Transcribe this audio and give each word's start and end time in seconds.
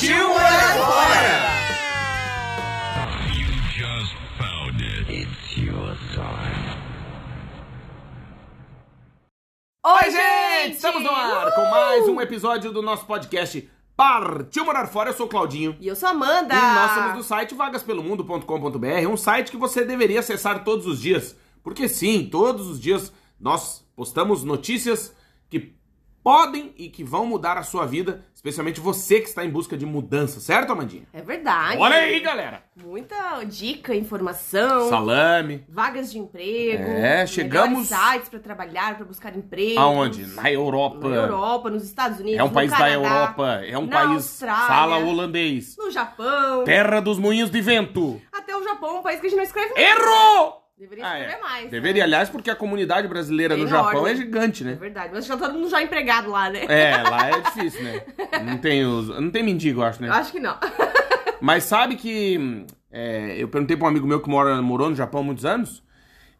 Partiu 0.00 0.28
morar 0.30 0.78
fora! 0.78 1.60
Oi, 9.84 10.10
gente! 10.10 10.76
Estamos 10.76 11.02
no 11.02 11.10
ar 11.10 11.54
com 11.54 11.66
mais 11.66 12.08
um 12.08 12.18
episódio 12.18 12.72
do 12.72 12.80
nosso 12.80 13.04
podcast 13.04 13.68
Partiu 13.94 14.64
Morar 14.64 14.86
Fora. 14.86 15.10
Eu 15.10 15.14
sou 15.14 15.26
o 15.26 15.28
Claudinho. 15.28 15.76
E 15.78 15.86
eu 15.86 15.94
sou 15.94 16.08
a 16.08 16.12
Amanda. 16.12 16.54
E 16.54 16.58
nós 16.58 16.92
somos 16.92 17.16
do 17.18 17.22
site 17.22 17.54
vagaspelomundo.com.br, 17.54 19.06
um 19.06 19.18
site 19.18 19.50
que 19.50 19.58
você 19.58 19.84
deveria 19.84 20.20
acessar 20.20 20.64
todos 20.64 20.86
os 20.86 20.98
dias. 20.98 21.36
Porque 21.62 21.86
sim, 21.90 22.26
todos 22.26 22.68
os 22.68 22.80
dias 22.80 23.12
nós 23.38 23.84
postamos 23.94 24.44
notícias 24.44 25.14
que 25.50 25.78
podem 26.22 26.72
e 26.78 26.88
que 26.88 27.04
vão 27.04 27.26
mudar 27.26 27.58
a 27.58 27.62
sua 27.62 27.84
vida, 27.84 28.24
especialmente 28.40 28.80
você 28.80 29.20
que 29.20 29.28
está 29.28 29.44
em 29.44 29.50
busca 29.50 29.76
de 29.76 29.84
mudança, 29.84 30.40
certo, 30.40 30.72
Amandinha? 30.72 31.02
É 31.12 31.20
verdade. 31.20 31.76
Olha 31.76 31.96
aí, 31.96 32.18
galera! 32.20 32.62
Muita 32.82 33.44
dica, 33.44 33.94
informação. 33.94 34.88
Salame. 34.88 35.62
Vagas 35.68 36.10
de 36.10 36.18
emprego. 36.18 36.82
É, 36.84 37.26
chegamos- 37.26 37.88
sites 37.88 38.30
para 38.30 38.38
trabalhar, 38.38 38.96
para 38.96 39.04
buscar 39.04 39.36
emprego. 39.36 39.78
Aonde? 39.78 40.26
Na 40.28 40.50
Europa. 40.50 41.06
Na 41.06 41.16
Europa, 41.16 41.68
nos 41.68 41.84
Estados 41.84 42.18
Unidos. 42.18 42.40
É 42.40 42.42
um 42.42 42.48
país 42.48 42.70
da 42.70 42.78
Canadá, 42.78 42.94
Europa, 42.94 43.46
é 43.62 43.76
um 43.76 43.86
país 43.86 44.10
Austrália, 44.12 44.66
fala 44.66 44.96
holandês. 44.98 45.76
No 45.76 45.90
Japão. 45.90 46.64
Terra 46.64 47.00
dos 47.00 47.18
moinhos 47.18 47.50
de 47.50 47.60
vento. 47.60 48.20
Até 48.32 48.56
o 48.56 48.64
Japão, 48.64 49.00
um 49.00 49.02
país 49.02 49.20
que 49.20 49.26
a 49.26 49.28
gente 49.28 49.36
não 49.38 49.44
escreve. 49.44 49.74
Errou! 49.78 50.60
Deveria 50.80 51.06
Ah, 51.06 51.18
escrever 51.20 51.36
é. 51.38 51.40
mais. 51.42 51.64
né? 51.64 51.70
Deveria, 51.70 52.04
aliás, 52.04 52.30
porque 52.30 52.50
a 52.50 52.56
comunidade 52.56 53.06
brasileira 53.06 53.54
no 53.54 53.66
Enorme. 53.66 53.84
Japão 53.92 54.06
é 54.06 54.16
gigante, 54.16 54.62
É 54.62 54.66
né? 54.66 54.72
verdade. 54.74 55.10
Mas 55.12 55.26
que 55.26 55.30
tá 55.30 55.36
todo 55.36 55.52
mundo 55.52 55.68
já 55.68 55.82
empregado 55.82 56.30
lá, 56.30 56.48
né? 56.48 56.64
É, 56.68 56.96
lá 57.02 57.28
é 57.28 57.40
difícil, 57.42 57.82
né? 57.84 58.02
Não 58.46 58.56
tem 58.56 58.86
os, 58.86 59.08
não 59.08 59.30
tem 59.30 59.42
mendigo, 59.42 59.80
eu 59.80 59.84
acho, 59.84 60.02
Eu 60.02 60.08
né? 60.08 60.14
acho 60.14 60.32
que 60.32 60.40
não. 60.40 60.56
Mas 61.38 61.64
sabe 61.64 61.96
que 61.96 62.64
é, 62.90 63.34
eu 63.38 63.46
perguntei 63.48 63.76
pra 63.76 63.86
um 63.86 63.90
amigo 63.90 64.06
meu 64.06 64.20
que 64.22 64.28
mora, 64.30 64.62
morou 64.62 64.88
no 64.88 64.96
Japão 64.96 65.20
há 65.20 65.24
muitos 65.24 65.44
anos 65.44 65.82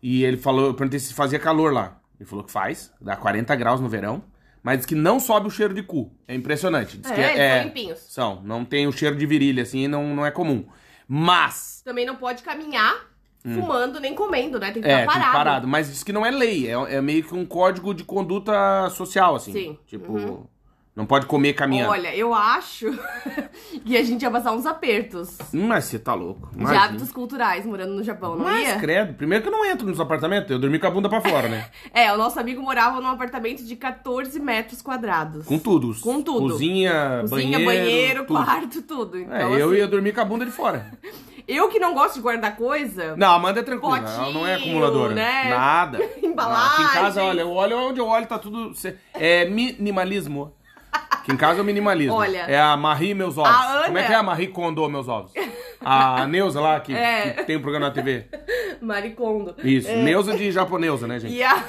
e 0.02 0.24
ele 0.24 0.38
falou, 0.38 0.68
eu 0.68 0.74
perguntei 0.74 0.98
se 0.98 1.12
fazia 1.12 1.38
calor 1.38 1.70
lá. 1.70 1.98
Ele 2.18 2.26
falou 2.26 2.42
que 2.42 2.50
faz, 2.50 2.90
dá 2.98 3.16
40 3.16 3.54
graus 3.56 3.78
no 3.78 3.90
verão, 3.90 4.22
mas 4.62 4.78
diz 4.78 4.86
que 4.86 4.94
não 4.94 5.20
sobe 5.20 5.48
o 5.48 5.50
cheiro 5.50 5.74
de 5.74 5.82
cu. 5.82 6.10
É 6.26 6.34
impressionante. 6.34 6.96
Diz 6.96 7.10
É, 7.10 7.14
que 7.14 7.20
eles 7.20 7.36
são 7.52 7.62
limpinhos. 7.64 7.98
São, 8.08 8.42
não 8.42 8.64
tem 8.64 8.86
o 8.86 8.92
cheiro 8.92 9.16
de 9.16 9.26
virilha 9.26 9.62
assim, 9.64 9.86
não, 9.86 10.14
não 10.14 10.24
é 10.24 10.30
comum. 10.30 10.66
Mas 11.06 11.82
Também 11.84 12.06
não 12.06 12.16
pode 12.16 12.42
caminhar 12.42 13.09
fumando 13.42 13.98
nem 14.00 14.14
comendo, 14.14 14.58
né? 14.60 14.70
Tem 14.70 14.82
que 14.82 14.88
Hum. 14.88 14.92
É, 14.92 15.00
ficar 15.00 15.12
tem 15.12 15.20
parado. 15.22 15.36
parado. 15.36 15.68
Mas 15.68 15.88
diz 15.90 16.02
que 16.02 16.12
não 16.12 16.24
é 16.26 16.30
lei, 16.30 16.66
é, 16.68 16.96
é 16.96 17.00
meio 17.00 17.22
que 17.22 17.34
um 17.34 17.44
código 17.46 17.94
de 17.94 18.04
conduta 18.04 18.88
social, 18.90 19.34
assim. 19.36 19.52
Sim. 19.52 19.68
Uhum. 19.70 19.76
Tipo, 19.86 20.50
não 20.94 21.06
pode 21.06 21.24
comer 21.24 21.54
caminhando. 21.54 21.90
Olha, 21.92 22.14
eu 22.14 22.34
acho 22.34 22.86
que 23.86 23.96
a 23.96 24.02
gente 24.02 24.20
ia 24.22 24.30
passar 24.30 24.52
uns 24.52 24.66
apertos 24.66 25.38
Hum, 25.54 25.68
Mas 25.68 25.84
você 25.86 25.98
tá 25.98 26.12
louco. 26.12 26.48
de 26.52 26.58
imagina. 26.60 26.84
hábitos 26.84 27.10
culturais 27.12 27.64
morando 27.64 27.94
no 27.94 28.02
Japão, 28.02 28.36
não 28.36 28.44
Mas, 28.44 28.68
ia? 28.68 28.76
credo, 28.76 29.14
primeiro 29.14 29.42
que 29.42 29.48
eu 29.48 29.52
não 29.52 29.64
entro 29.64 29.86
nos 29.86 29.98
apartamentos, 30.00 30.50
eu 30.50 30.58
dormi 30.58 30.78
com 30.78 30.86
a 30.86 30.90
bunda 30.90 31.08
pra 31.08 31.20
fora, 31.22 31.48
né? 31.48 31.70
É, 31.94 32.12
o 32.12 32.18
nosso 32.18 32.38
amigo 32.38 32.60
morava 32.60 33.00
num 33.00 33.08
apartamento 33.08 33.64
de 33.64 33.76
14 33.76 34.38
metros 34.40 34.82
quadrados. 34.82 35.46
Com 35.46 35.58
tudo. 35.58 35.94
Com 36.00 36.20
tudo. 36.20 36.50
Cozinha, 36.52 37.20
Cozinha, 37.22 37.58
banheiro, 37.58 37.64
banheiro, 37.64 38.26
tudo. 38.26 38.44
quarto, 38.44 38.82
tudo. 38.82 39.18
Então, 39.18 39.34
É, 39.34 39.62
eu 39.62 39.68
assim, 39.70 39.78
ia 39.78 39.88
dormir 39.88 40.12
com 40.12 40.20
a 40.20 40.24
bunda 40.24 40.44
de 40.44 40.50
fora. 40.52 40.86
eu 41.48 41.68
que 41.68 41.78
não 41.78 41.94
gosto 41.94 42.14
de 42.14 42.20
guardar 42.20 42.56
coisa, 42.56 43.16
Não, 43.16 43.32
a 43.32 43.34
Amanda 43.34 43.60
é 43.60 43.62
tranquila, 43.62 44.00
Potinho, 44.00 44.22
ela 44.22 44.32
não 44.32 44.46
é 44.46 44.54
acumuladora. 44.54 45.14
né? 45.14 45.50
Nada. 45.50 45.98
Embalagem. 46.22 46.84
Aqui 46.86 46.96
em 46.98 47.00
casa, 47.02 47.22
olha, 47.22 47.40
eu 47.40 47.50
olho 47.52 47.78
onde 47.78 48.00
eu 48.00 48.06
olho, 48.06 48.26
tá 48.26 48.38
tudo... 48.38 48.72
É 49.14 49.44
minimalismo. 49.46 50.52
Aqui 51.20 51.32
em 51.32 51.36
casa 51.36 51.60
é 51.60 51.62
o 51.62 51.64
minimalismo. 51.64 52.14
Olha. 52.14 52.38
É 52.48 52.60
a 52.60 52.76
Marie 52.76 53.14
Meus 53.14 53.36
Ovos. 53.38 53.50
Ana- 53.54 53.86
Como 53.86 53.98
é 53.98 54.02
que 54.06 54.12
é 54.12 54.16
a 54.16 54.22
Marie 54.22 54.48
Condô 54.48 54.88
Meus 54.88 55.06
Ovos? 55.08 55.32
A 55.82 56.26
Neuza 56.26 56.60
lá, 56.60 56.80
que, 56.80 56.92
É. 56.96 57.30
que 57.30 57.44
tem 57.44 57.56
um 57.56 57.60
programa 57.62 57.86
na 57.86 57.92
TV. 57.92 58.26
maricondo. 58.80 59.54
Isso, 59.62 59.90
Neuza 59.90 60.36
de 60.36 60.50
japonesa, 60.50 61.06
né, 61.06 61.18
gente? 61.20 61.34
E 61.34 61.42
a, 61.42 61.62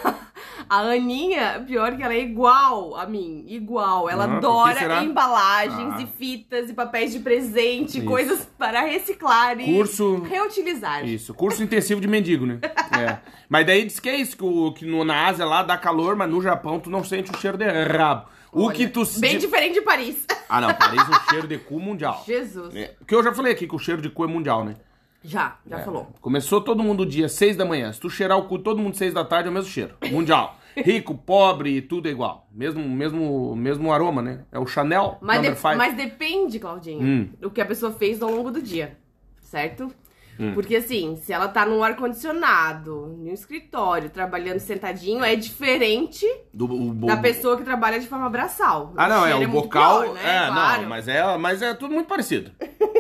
a 0.70 0.78
Aninha, 0.80 1.64
pior 1.68 1.96
que 1.96 2.04
ela 2.04 2.14
é 2.14 2.20
igual 2.22 2.96
a 2.96 3.06
mim, 3.06 3.44
igual. 3.48 4.10
Ela 4.10 4.26
Ah, 4.26 4.38
adora 4.38 5.04
embalagens 5.04 5.96
Ah. 5.96 6.02
e 6.02 6.06
fitas 6.08 6.70
e 6.70 6.74
papéis 6.74 7.12
de 7.12 7.20
presente, 7.20 7.98
Isso. 8.00 8.08
coisas 8.08 8.46
para 8.58 8.82
reciclar 8.82 9.60
e 9.60 9.74
Curso- 9.76 10.22
reutilizar. 10.24 11.06
Isso, 11.06 11.34
curso 11.34 11.62
intensivo 11.64 12.00
de 12.02 12.08
mendigo, 12.08 12.46
né? 12.46 12.60
É. 12.92 13.18
Mas 13.50 13.66
daí 13.66 13.86
diz 13.86 14.00
que 14.00 14.10
é 14.10 14.16
isso, 14.16 14.36
que, 14.38 14.44
o, 14.44 14.72
que 14.74 14.86
no, 14.86 15.04
na 15.04 15.28
Ásia 15.28 15.46
lá 15.46 15.64
dá 15.64 15.78
calor, 15.78 16.16
mas 16.16 16.30
no 16.30 16.42
Japão 16.42 16.80
tu 16.80 16.90
não 16.90 17.04
sente 17.04 17.32
o 17.32 17.38
cheiro 17.38 17.58
de 17.58 17.66
rabo. 17.66 18.28
O 18.52 18.66
Olha, 18.66 18.76
que 18.76 18.88
tu... 18.88 19.04
Bem 19.20 19.38
diferente 19.38 19.76
de 19.76 19.82
Paris. 19.82 20.26
Ah, 20.50 20.60
não, 20.60 20.74
Paris 20.74 21.02
é 21.08 21.12
o 21.16 21.30
cheiro 21.30 21.48
de 21.48 21.58
cu 21.58 21.80
mundial. 21.80 22.22
Jesus. 22.28 22.76
É, 22.76 22.88
Porque 23.00 23.16
eu 23.16 23.24
já 23.24 23.34
falei 23.34 23.54
aqui 23.54 23.66
que 23.68 23.76
o 23.76 23.80
cheiro 23.80 24.02
de 24.02 24.10
cu 24.10 24.24
é 24.26 24.28
mundial, 24.28 24.66
né? 24.66 24.76
Já, 25.24 25.58
já 25.66 25.80
É. 25.80 25.84
falou. 25.84 26.12
Começou 26.20 26.60
todo 26.62 26.84
mundo 26.84 27.06
dia, 27.06 27.30
seis 27.30 27.56
da 27.56 27.64
manhã. 27.64 27.94
Se 27.94 28.00
tu 28.00 28.10
cheirar 28.10 28.38
o 28.38 28.48
cu 28.48 28.58
todo 28.60 28.82
mundo 28.82 28.96
seis 28.98 29.14
da 29.14 29.24
tarde, 29.24 29.48
é 29.48 29.52
o 29.52 29.54
mesmo 29.54 29.70
cheiro. 29.70 29.96
Mundial. 30.12 30.58
Rico, 30.76 31.14
pobre, 31.16 31.82
tudo 31.82 32.08
é 32.08 32.12
igual. 32.12 32.48
Mesmo, 32.52 32.84
mesmo, 32.90 33.56
mesmo 33.56 33.92
aroma, 33.94 34.22
né? 34.22 34.46
É 34.52 34.58
o 34.60 34.66
Chanel 34.66 35.18
Mas, 35.22 35.42
de- 35.42 35.76
mas 35.78 35.96
depende, 35.96 36.60
Claudinho, 36.60 37.02
Hum. 37.02 37.30
do 37.40 37.52
que 37.52 37.62
a 37.62 37.66
pessoa 37.66 37.92
fez 37.92 38.22
ao 38.22 38.32
longo 38.32 38.50
do 38.52 38.62
dia, 38.62 38.98
certo? 39.42 39.94
Hum. 40.42 40.54
Porque 40.56 40.76
assim, 40.78 41.16
se 41.18 41.32
ela 41.32 41.48
tá 41.48 41.66
num 41.66 41.84
ar-condicionado, 41.84 43.16
num 43.20 43.32
escritório, 43.32 44.10
trabalhando 44.10 44.58
sentadinho, 44.60 45.24
é 45.24 45.36
diferente 45.36 46.26
Do, 46.52 46.66
o, 46.66 46.94
da 47.06 47.18
pessoa 47.18 47.56
que 47.56 47.64
trabalha 47.64 48.00
de 48.00 48.08
forma 48.08 48.28
braçal. 48.28 48.92
Ah, 48.98 49.08
não, 49.08 49.26
é 49.28 49.36
o 49.36 49.40
muito 49.40 49.52
bocal. 49.52 50.02
pior, 50.02 50.14
né? 50.16 50.22
É, 50.24 50.48
Claro. 50.48 50.82
não, 50.82 50.90
mas 50.90 51.08
é, 51.08 51.38
mas 51.38 51.62
é 51.62 51.74
tudo 51.76 51.94
muito 51.94 52.08
parecido. 52.08 52.52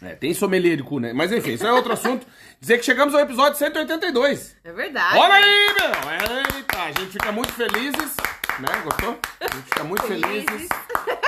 É, 0.00 0.14
tem 0.14 0.32
sommelier 0.32 0.76
de 0.76 0.84
cu, 0.84 1.00
né? 1.00 1.12
Mas 1.12 1.32
enfim, 1.32 1.54
isso 1.54 1.66
é 1.66 1.72
outro 1.72 1.92
assunto. 1.92 2.24
Dizer 2.60 2.78
que 2.78 2.84
chegamos 2.84 3.12
ao 3.16 3.20
episódio 3.20 3.58
182. 3.58 4.56
É 4.62 4.70
verdade. 4.72 5.18
Olha 5.18 5.34
aí, 5.34 5.74
meu! 5.74 6.56
Eita, 6.56 6.78
a 6.84 6.92
gente 6.92 7.10
fica 7.14 7.32
muito 7.32 7.52
felizes, 7.52 8.16
né? 8.60 8.68
Gostou? 8.84 9.18
A 9.40 9.44
gente 9.56 9.64
fica 9.64 9.82
muito 9.82 10.04
felizes. 10.04 10.44
Felizes. 10.44 10.68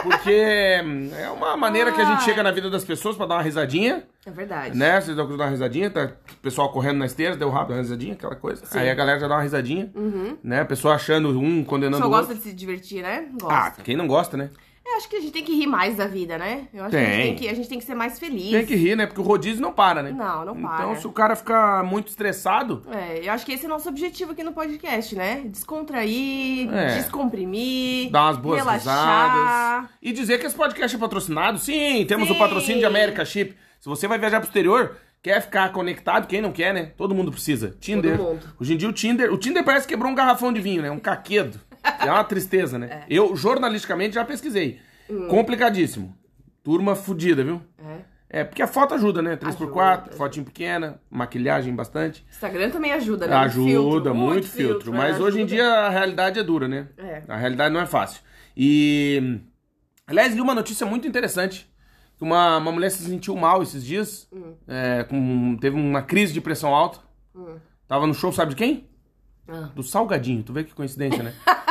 Porque 0.02 0.80
hum, 0.84 1.10
é 1.16 1.28
uma 1.30 1.56
maneira 1.56 1.92
que 1.92 2.00
a 2.00 2.04
gente 2.04 2.22
chega 2.24 2.42
na 2.42 2.50
vida 2.50 2.70
das 2.70 2.84
pessoas 2.84 3.16
pra 3.16 3.26
dar 3.26 3.36
uma 3.36 3.42
risadinha, 3.42 4.04
É 4.26 4.30
verdade. 4.30 4.76
né? 4.76 5.00
Vocês 5.00 5.16
dão 5.16 5.26
dar 5.28 5.44
uma 5.44 5.50
risadinha, 5.50 5.90
tá 5.90 6.10
o 6.32 6.36
pessoal 6.42 6.70
correndo 6.72 6.98
na 6.98 7.06
esteira, 7.06 7.36
deu 7.36 7.50
rápido, 7.50 7.74
uma 7.74 7.82
risadinha, 7.82 8.14
aquela 8.14 8.34
coisa. 8.36 8.64
Sim. 8.64 8.78
Aí 8.78 8.90
a 8.90 8.94
galera 8.94 9.18
já 9.20 9.28
dá 9.28 9.34
uma 9.36 9.42
risadinha, 9.42 9.90
né? 10.42 10.60
A 10.60 10.64
pessoa 10.64 10.94
achando 10.94 11.38
um, 11.38 11.62
condenando 11.64 12.04
o 12.04 12.08
gosta 12.08 12.32
outro. 12.32 12.36
de 12.36 12.42
se 12.42 12.52
divertir, 12.54 13.02
né? 13.02 13.26
Ah, 13.44 13.64
Gosta. 13.68 13.82
quem 13.82 13.96
não 13.96 14.06
gosta, 14.06 14.36
né? 14.36 14.50
Eu 14.84 14.96
acho 14.96 15.08
que 15.08 15.16
a 15.16 15.20
gente 15.20 15.32
tem 15.32 15.44
que 15.44 15.54
rir 15.54 15.66
mais 15.66 15.96
da 15.96 16.06
vida, 16.06 16.36
né? 16.36 16.66
Eu 16.74 16.82
acho 16.84 16.90
que 16.90 16.96
a 16.96 17.00
gente 17.04 17.12
Tem. 17.16 17.22
tem 17.26 17.34
que, 17.36 17.48
a 17.48 17.54
gente 17.54 17.68
tem 17.68 17.78
que 17.78 17.84
ser 17.84 17.94
mais 17.94 18.18
feliz. 18.18 18.50
Tem 18.50 18.66
que 18.66 18.74
rir, 18.74 18.96
né? 18.96 19.06
Porque 19.06 19.20
o 19.20 19.24
rodízio 19.24 19.62
não 19.62 19.72
para, 19.72 20.02
né? 20.02 20.10
Não, 20.10 20.44
não 20.44 20.60
para. 20.60 20.74
Então, 20.84 20.96
se 20.96 21.06
o 21.06 21.12
cara 21.12 21.36
ficar 21.36 21.84
muito 21.84 22.08
estressado, 22.08 22.82
É, 22.90 23.20
eu 23.26 23.32
acho 23.32 23.46
que 23.46 23.52
esse 23.52 23.64
é 23.64 23.66
o 23.66 23.70
nosso 23.70 23.88
objetivo 23.88 24.32
aqui 24.32 24.42
no 24.42 24.52
podcast, 24.52 25.14
né? 25.14 25.42
Descontrair, 25.46 26.72
É. 26.72 26.96
descomprimir, 26.96 28.10
dar 28.10 28.24
umas 28.26 28.36
boas 28.36 28.58
relaxar. 28.58 29.32
risadas. 29.32 29.90
E 30.02 30.12
dizer 30.12 30.38
que 30.40 30.46
esse 30.46 30.56
podcast 30.56 30.96
é 30.96 30.98
patrocinado. 30.98 31.58
Sim, 31.58 32.04
temos 32.06 32.26
Sim. 32.28 32.34
o 32.34 32.38
patrocínio 32.38 32.80
de 32.80 32.86
América 32.86 33.24
Chip. 33.24 33.54
Se 33.78 33.88
você 33.88 34.08
vai 34.08 34.18
viajar 34.18 34.40
pro 34.40 34.48
exterior, 34.48 34.96
quer 35.22 35.40
ficar 35.40 35.70
conectado, 35.72 36.26
quem 36.26 36.40
não 36.42 36.52
quer, 36.52 36.74
né? 36.74 36.92
Todo 36.96 37.14
mundo 37.14 37.30
precisa. 37.30 37.76
Tinder. 37.80 38.16
Todo 38.16 38.26
mundo. 38.28 38.46
Hoje 38.60 38.74
em 38.74 38.76
dia 38.76 38.88
o 38.88 38.92
Tinder. 38.92 39.32
O 39.32 39.38
Tinder 39.38 39.64
parece 39.64 39.86
que 39.86 39.94
quebrou 39.94 40.10
um 40.10 40.14
garrafão 40.14 40.52
de 40.52 40.60
vinho, 40.60 40.82
né? 40.82 40.90
Um 40.90 40.98
caquedo. 40.98 41.60
É 42.00 42.10
uma 42.10 42.24
tristeza, 42.24 42.78
né? 42.78 43.04
Eu, 43.08 43.34
jornalisticamente, 43.36 44.14
já 44.14 44.24
pesquisei. 44.24 44.80
Hum. 45.08 45.28
Complicadíssimo. 45.28 46.14
Turma 46.62 46.94
fudida, 46.94 47.42
viu? 47.42 47.60
É. 47.78 48.10
É, 48.32 48.44
porque 48.44 48.62
a 48.62 48.66
foto 48.68 48.94
ajuda, 48.94 49.20
né? 49.20 49.36
3x4, 49.36 50.02
Ajuda. 50.02 50.16
fotinho 50.16 50.44
pequena, 50.44 51.00
maquilhagem 51.10 51.74
bastante. 51.74 52.24
Instagram 52.30 52.70
também 52.70 52.92
ajuda, 52.92 53.26
né? 53.26 53.34
Ajuda, 53.34 53.68
Filtro, 53.68 54.14
muito, 54.14 54.46
filtro. 54.46 54.92
né? 54.92 54.98
Mas 54.98 55.18
hoje 55.20 55.38
em 55.40 55.44
Ajuda. 55.44 55.56
dia 55.56 55.68
a 55.68 55.88
realidade 55.88 56.38
é 56.38 56.42
dura, 56.44 56.68
né? 56.68 56.86
É. 56.96 57.22
A 57.26 57.36
realidade 57.36 57.74
não 57.74 57.80
é 57.80 57.86
fácil. 57.86 58.20
E. 58.56 59.40
Aliás, 60.06 60.32
li 60.32 60.40
uma 60.40 60.54
notícia 60.54 60.86
muito 60.86 61.08
interessante. 61.08 61.68
Uma, 62.20 62.58
uma 62.58 62.70
mulher 62.70 62.90
se 62.90 63.02
sentiu 63.02 63.34
mal 63.34 63.62
esses 63.62 63.84
dias. 63.84 64.28
Hum. 64.32 64.54
é, 64.68 65.02
com, 65.04 65.56
teve 65.60 65.74
uma 65.74 66.02
crise 66.02 66.32
de 66.32 66.40
pressão 66.40 66.72
alta. 66.74 67.00
Tava 67.88 68.06
no 68.06 68.14
show, 68.14 68.30
sabe 68.32 68.50
de 68.50 68.56
quem? 68.56 68.88
Ah. 69.48 69.70
Do 69.74 69.82
Salgadinho. 69.82 70.42
Tu 70.44 70.52
vê 70.52 70.62
que 70.62 70.72
coincidência, 70.74 71.22
né? 71.22 71.32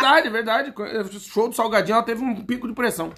Verdade, 0.00 0.28
verdade. 0.30 0.74
Show 1.20 1.48
do 1.48 1.54
Salgadinho, 1.54 1.94
ela 1.94 2.02
teve 2.02 2.22
um 2.22 2.44
pico 2.44 2.66
de 2.66 2.74
pressão. 2.74 3.12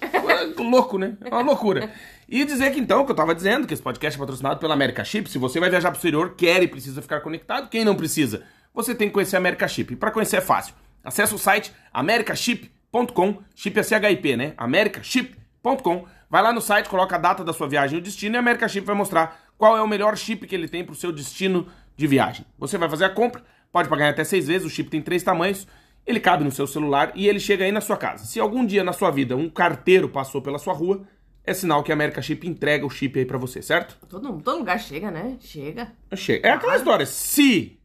Louco, 0.57 0.97
né? 0.97 1.17
É 1.21 1.29
uma 1.29 1.41
loucura. 1.41 1.91
E 2.27 2.43
dizer 2.45 2.71
que 2.71 2.79
então, 2.79 3.05
que 3.05 3.11
eu 3.11 3.15
tava 3.15 3.33
dizendo, 3.33 3.65
que 3.65 3.73
esse 3.73 3.83
podcast 3.83 4.17
é 4.17 4.19
patrocinado 4.19 4.59
pela 4.59 4.73
América 4.73 5.03
Chip. 5.03 5.29
Se 5.29 5.37
você 5.37 5.59
vai 5.59 5.69
viajar 5.69 5.89
pro 5.89 5.97
exterior, 5.97 6.35
quer 6.35 6.61
e 6.61 6.67
precisa 6.67 7.01
ficar 7.01 7.21
conectado, 7.21 7.69
quem 7.69 7.85
não 7.85 7.95
precisa? 7.95 8.43
Você 8.73 8.93
tem 8.95 9.07
que 9.07 9.13
conhecer 9.13 9.35
a 9.35 9.39
América 9.39 9.67
Chip. 9.67 9.93
E 9.93 9.95
pra 9.95 10.11
conhecer 10.11 10.37
é 10.37 10.41
fácil. 10.41 10.73
Acesse 11.03 11.35
o 11.35 11.37
site 11.37 11.73
americaship.com, 11.91 13.39
chip 13.53 13.79
é 13.79 13.83
CHIP, 13.83 14.35
né? 14.37 14.53
americaship.com. 14.57 16.07
Vai 16.29 16.41
lá 16.41 16.51
no 16.51 16.61
site, 16.61 16.89
coloca 16.89 17.15
a 17.15 17.19
data 17.19 17.43
da 17.43 17.53
sua 17.53 17.67
viagem 17.67 17.97
e 17.97 18.01
o 18.01 18.03
destino 18.03 18.35
e 18.35 18.37
a 18.37 18.39
América 18.39 18.67
Chip 18.67 18.87
vai 18.87 18.95
mostrar 18.95 19.39
qual 19.57 19.77
é 19.77 19.81
o 19.83 19.87
melhor 19.87 20.17
chip 20.17 20.47
que 20.47 20.55
ele 20.55 20.67
tem 20.67 20.83
pro 20.83 20.95
seu 20.95 21.11
destino 21.11 21.67
de 21.95 22.07
viagem. 22.07 22.45
Você 22.57 22.75
vai 22.77 22.89
fazer 22.89 23.05
a 23.05 23.09
compra, 23.09 23.43
pode 23.71 23.87
pagar 23.87 24.09
até 24.09 24.23
seis 24.23 24.47
vezes, 24.47 24.65
o 24.65 24.69
chip 24.69 24.89
tem 24.89 25.01
três 25.01 25.21
tamanhos, 25.21 25.67
ele 26.05 26.19
cabe 26.19 26.43
no 26.43 26.51
seu 26.51 26.67
celular 26.67 27.11
e 27.15 27.27
ele 27.27 27.39
chega 27.39 27.63
aí 27.65 27.71
na 27.71 27.81
sua 27.81 27.97
casa. 27.97 28.25
Se 28.25 28.39
algum 28.39 28.65
dia 28.65 28.83
na 28.83 28.93
sua 28.93 29.09
vida 29.11 29.35
um 29.35 29.49
carteiro 29.49 30.09
passou 30.09 30.41
pela 30.41 30.59
sua 30.59 30.73
rua, 30.73 31.03
é 31.43 31.53
sinal 31.53 31.83
que 31.83 31.91
a 31.91 31.95
América 31.95 32.21
Chip 32.21 32.47
entrega 32.47 32.85
o 32.85 32.89
chip 32.89 33.17
aí 33.19 33.25
pra 33.25 33.37
você, 33.37 33.61
certo? 33.61 33.97
Todo, 34.07 34.41
todo 34.41 34.59
lugar 34.59 34.79
chega, 34.79 35.11
né? 35.11 35.37
Chega. 35.39 35.91
Chega. 36.15 36.47
É 36.47 36.51
aquela 36.51 36.75
história, 36.75 37.05
se 37.05 37.77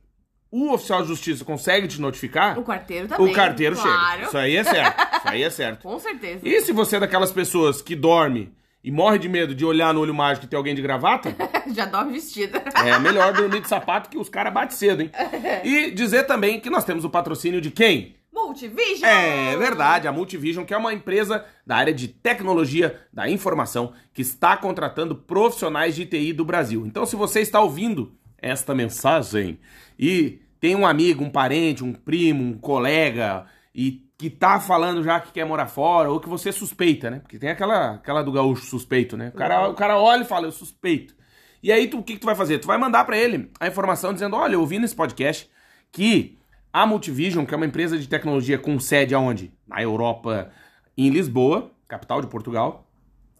o 0.50 0.72
oficial 0.72 1.02
de 1.02 1.08
justiça 1.08 1.44
consegue 1.44 1.86
te 1.88 2.00
notificar, 2.00 2.58
O 2.58 2.64
carteiro 2.64 3.06
também. 3.08 3.30
o 3.30 3.34
carteiro 3.34 3.76
claro. 3.76 4.10
chega. 4.12 4.26
Isso 4.28 4.38
aí 4.38 4.56
é 4.56 4.64
certo. 4.64 5.16
Isso 5.18 5.28
aí 5.28 5.42
é 5.42 5.50
certo. 5.50 5.82
Com 5.88 5.98
certeza. 5.98 6.40
E 6.48 6.60
se 6.62 6.72
você 6.72 6.96
é 6.96 7.00
daquelas 7.00 7.30
pessoas 7.32 7.82
que 7.82 7.94
dorme 7.94 8.52
e 8.82 8.90
morre 8.90 9.18
de 9.18 9.28
medo 9.28 9.54
de 9.54 9.64
olhar 9.64 9.92
no 9.92 10.00
olho 10.00 10.14
mágico 10.14 10.46
e 10.46 10.48
ter 10.48 10.56
alguém 10.56 10.74
de 10.74 10.82
gravata, 10.82 11.34
Já 11.74 11.84
dorme 11.84 12.12
vestida. 12.12 12.62
é 12.74 12.98
melhor 12.98 13.32
dormir 13.32 13.60
de 13.60 13.68
sapato 13.68 14.08
que 14.08 14.18
os 14.18 14.28
caras 14.28 14.52
batem 14.52 14.76
cedo, 14.76 15.02
hein? 15.02 15.10
E 15.64 15.90
dizer 15.90 16.24
também 16.24 16.60
que 16.60 16.70
nós 16.70 16.84
temos 16.84 17.04
o 17.04 17.10
patrocínio 17.10 17.60
de 17.60 17.70
quem? 17.70 18.16
Multivision! 18.32 19.08
É 19.08 19.56
verdade, 19.56 20.06
a 20.06 20.12
Multivision, 20.12 20.64
que 20.64 20.72
é 20.72 20.76
uma 20.76 20.94
empresa 20.94 21.44
da 21.66 21.76
área 21.76 21.92
de 21.92 22.06
tecnologia 22.08 23.00
da 23.12 23.28
informação 23.28 23.92
que 24.14 24.22
está 24.22 24.56
contratando 24.56 25.16
profissionais 25.16 25.96
de 25.96 26.06
TI 26.06 26.32
do 26.32 26.44
Brasil. 26.44 26.86
Então, 26.86 27.04
se 27.04 27.16
você 27.16 27.40
está 27.40 27.60
ouvindo 27.60 28.14
esta 28.40 28.74
mensagem 28.74 29.58
e 29.98 30.40
tem 30.60 30.76
um 30.76 30.86
amigo, 30.86 31.24
um 31.24 31.30
parente, 31.30 31.82
um 31.82 31.92
primo, 31.92 32.44
um 32.44 32.56
colega 32.56 33.46
e 33.74 34.07
que 34.18 34.28
tá 34.28 34.58
falando 34.58 35.04
já 35.04 35.20
que 35.20 35.30
quer 35.30 35.44
morar 35.44 35.68
fora 35.68 36.10
ou 36.10 36.18
que 36.18 36.28
você 36.28 36.50
suspeita, 36.50 37.08
né? 37.08 37.20
Porque 37.20 37.38
tem 37.38 37.50
aquela, 37.50 37.94
aquela 37.94 38.22
do 38.22 38.32
gaúcho 38.32 38.66
suspeito, 38.66 39.16
né? 39.16 39.30
O 39.32 39.38
cara, 39.38 39.68
o 39.68 39.74
cara 39.74 39.96
olha 39.96 40.22
e 40.22 40.26
fala, 40.26 40.48
eu 40.48 40.52
suspeito. 40.52 41.14
E 41.62 41.70
aí, 41.70 41.86
tu, 41.86 41.98
o 41.98 42.02
que, 42.02 42.14
que 42.14 42.20
tu 42.20 42.26
vai 42.26 42.34
fazer? 42.34 42.58
Tu 42.58 42.66
vai 42.66 42.76
mandar 42.76 43.04
para 43.04 43.16
ele 43.16 43.50
a 43.60 43.68
informação 43.68 44.12
dizendo, 44.12 44.34
olha, 44.34 44.54
eu 44.54 44.60
ouvi 44.60 44.78
nesse 44.78 44.94
podcast 44.94 45.48
que 45.92 46.36
a 46.72 46.84
Multivision, 46.84 47.46
que 47.46 47.54
é 47.54 47.56
uma 47.56 47.66
empresa 47.66 47.96
de 47.96 48.08
tecnologia 48.08 48.58
com 48.58 48.78
sede 48.80 49.14
aonde? 49.14 49.52
Na 49.66 49.80
Europa, 49.80 50.50
em 50.96 51.10
Lisboa, 51.10 51.70
capital 51.86 52.20
de 52.20 52.26
Portugal, 52.26 52.90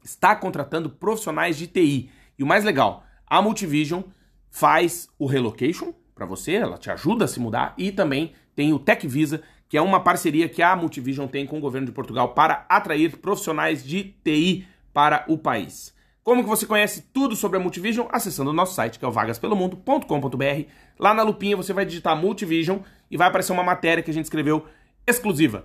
está 0.03 0.35
contratando 0.37 0.89
profissionais 0.89 1.59
de 1.59 1.67
TI. 1.67 2.11
E 2.39 2.43
o 2.43 2.47
mais 2.47 2.65
legal, 2.65 3.05
a 3.27 3.43
Multivision 3.43 4.03
faz 4.49 5.09
o 5.19 5.27
relocation 5.27 5.93
para 6.15 6.25
você, 6.25 6.55
ela 6.55 6.79
te 6.79 6.91
ajuda 6.91 7.25
a 7.25 7.29
se 7.29 7.39
mudar 7.39 7.75
e 7.77 7.93
também 7.93 8.33
tem 8.55 8.73
o 8.73 8.79
Tech 8.79 9.07
Visa, 9.07 9.43
que 9.69 9.77
é 9.77 9.83
uma 9.83 10.01
parceria 10.01 10.49
que 10.49 10.63
a 10.63 10.75
Multivision 10.75 11.27
tem 11.27 11.47
com 11.47 11.59
o 11.59 11.61
governo 11.61 11.87
de 11.87 11.93
Portugal 11.93 12.35
para 12.35 12.65
atrair 12.69 13.17
profissionais 13.19 13.85
de 13.85 14.15
TI 14.25 14.67
para 14.93 15.25
o 15.29 15.37
país. 15.37 15.95
Como 16.23 16.43
que 16.43 16.49
você 16.49 16.67
conhece 16.67 17.03
tudo 17.13 17.35
sobre 17.35 17.57
a 17.57 17.61
Multivision? 17.61 18.07
Acessando 18.11 18.51
o 18.51 18.53
nosso 18.53 18.75
site, 18.75 18.99
que 18.99 19.05
é 19.05 19.09
o 19.09 19.13
vagaspelomundo.com.br. 19.13 20.69
Lá 20.99 21.15
na 21.15 21.23
lupinha 21.23 21.57
você 21.57 21.73
vai 21.73 21.87
digitar 21.87 22.17
Multivision 22.17 22.81
e 23.11 23.17
vai 23.17 23.29
aparecer 23.29 23.53
uma 23.53 23.63
matéria 23.63 24.03
que 24.03 24.11
a 24.11 24.15
gente 24.15 24.25
escreveu 24.25 24.67
exclusiva, 25.07 25.65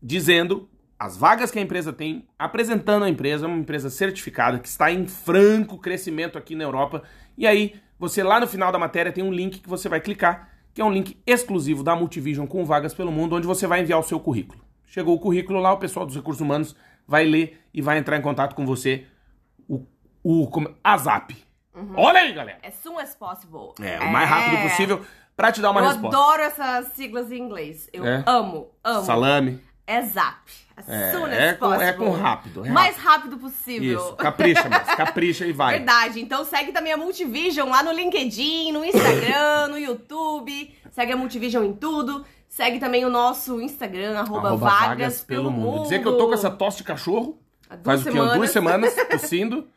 dizendo 0.00 0.68
as 0.98 1.16
vagas 1.16 1.50
que 1.50 1.58
a 1.58 1.62
empresa 1.62 1.92
tem, 1.92 2.28
apresentando 2.38 3.04
a 3.04 3.08
empresa, 3.08 3.46
uma 3.46 3.56
empresa 3.56 3.88
certificada 3.88 4.58
que 4.58 4.68
está 4.68 4.90
em 4.90 5.06
franco 5.06 5.78
crescimento 5.78 6.36
aqui 6.36 6.54
na 6.56 6.64
Europa. 6.64 7.02
E 7.36 7.46
aí, 7.46 7.74
você 7.98 8.22
lá 8.22 8.40
no 8.40 8.46
final 8.46 8.72
da 8.72 8.78
matéria 8.78 9.12
tem 9.12 9.22
um 9.22 9.32
link 9.32 9.60
que 9.60 9.68
você 9.68 9.88
vai 9.88 10.00
clicar, 10.00 10.48
que 10.78 10.82
é 10.82 10.84
um 10.84 10.92
link 10.92 11.20
exclusivo 11.26 11.82
da 11.82 11.96
Multivision 11.96 12.46
com 12.46 12.64
vagas 12.64 12.94
pelo 12.94 13.10
mundo, 13.10 13.34
onde 13.34 13.48
você 13.48 13.66
vai 13.66 13.80
enviar 13.80 13.98
o 13.98 14.02
seu 14.04 14.20
currículo. 14.20 14.60
Chegou 14.86 15.16
o 15.16 15.18
currículo 15.18 15.58
lá, 15.58 15.72
o 15.72 15.76
pessoal 15.76 16.06
dos 16.06 16.14
recursos 16.14 16.40
humanos 16.40 16.76
vai 17.04 17.24
ler 17.24 17.60
e 17.74 17.82
vai 17.82 17.98
entrar 17.98 18.16
em 18.16 18.22
contato 18.22 18.54
com 18.54 18.64
você, 18.64 19.04
o, 19.68 19.84
o 20.22 20.46
como- 20.46 20.72
a 20.84 20.96
Zap. 20.96 21.36
Olha 21.96 22.20
aí, 22.20 22.32
galera! 22.32 22.60
As 22.64 22.74
soon 22.74 22.96
as 22.96 23.12
possible. 23.16 23.72
É, 23.84 23.98
o 23.98 24.08
mais 24.12 24.28
rápido 24.30 24.62
possível 24.62 25.00
para 25.36 25.50
te 25.50 25.60
dar 25.60 25.72
uma 25.72 25.80
Eu 25.80 25.86
resposta. 25.88 26.16
adoro 26.16 26.42
essas 26.42 26.86
siglas 26.92 27.32
em 27.32 27.38
inglês. 27.42 27.90
Eu 27.92 28.06
É? 28.06 28.22
amo, 28.24 28.68
amo. 28.84 29.02
Salame. 29.04 29.60
É 29.84 30.00
zap. 30.02 30.48
As 30.78 30.88
É, 30.88 31.10
soon 31.12 31.24
as 31.26 31.32
é 31.32 31.52
com- 31.54 31.74
é 31.74 31.92
com 31.92 32.10
rápido, 32.12 32.64
é 32.64 32.70
Mais 32.70 32.96
rápido 32.96 33.36
possível. 33.36 33.98
Isso, 33.98 34.12
capricha, 34.16 34.68
mas 34.70 34.86
capricha 34.94 35.44
e 35.44 35.52
vai. 35.52 35.76
Verdade. 35.78 36.20
Então 36.20 36.44
segue 36.44 36.70
também 36.70 36.92
a 36.92 36.96
Multivision 36.96 37.68
lá 37.68 37.82
no 37.82 37.90
LinkedIn, 37.90 38.70
no 38.70 38.84
Instagram, 38.84 39.68
no 39.70 39.78
YouTube. 39.78 40.72
Segue 40.92 41.12
a 41.12 41.16
Multivision 41.16 41.64
em 41.64 41.72
tudo. 41.72 42.24
Segue 42.48 42.78
também 42.78 43.04
o 43.04 43.10
nosso 43.10 43.60
Instagram, 43.60 44.18
arroba, 44.18 44.48
Arroba 44.48 44.66
vagas, 44.70 45.20
pelo 45.22 45.50
mundo. 45.50 45.82
Dizer 45.82 46.00
que 46.00 46.08
eu 46.08 46.16
tô 46.16 46.28
com 46.28 46.34
essa 46.34 46.50
tosse 46.50 46.78
de 46.78 46.84
cachorro. 46.84 47.38
Há 47.68 47.76
duas 47.76 48.02
Faz 48.02 48.06
o 48.06 48.10
quê? 48.18 48.36
Duas 48.36 48.50
semanas. 48.50 48.92
semanas 48.92 49.08
tossindo. 49.20 49.68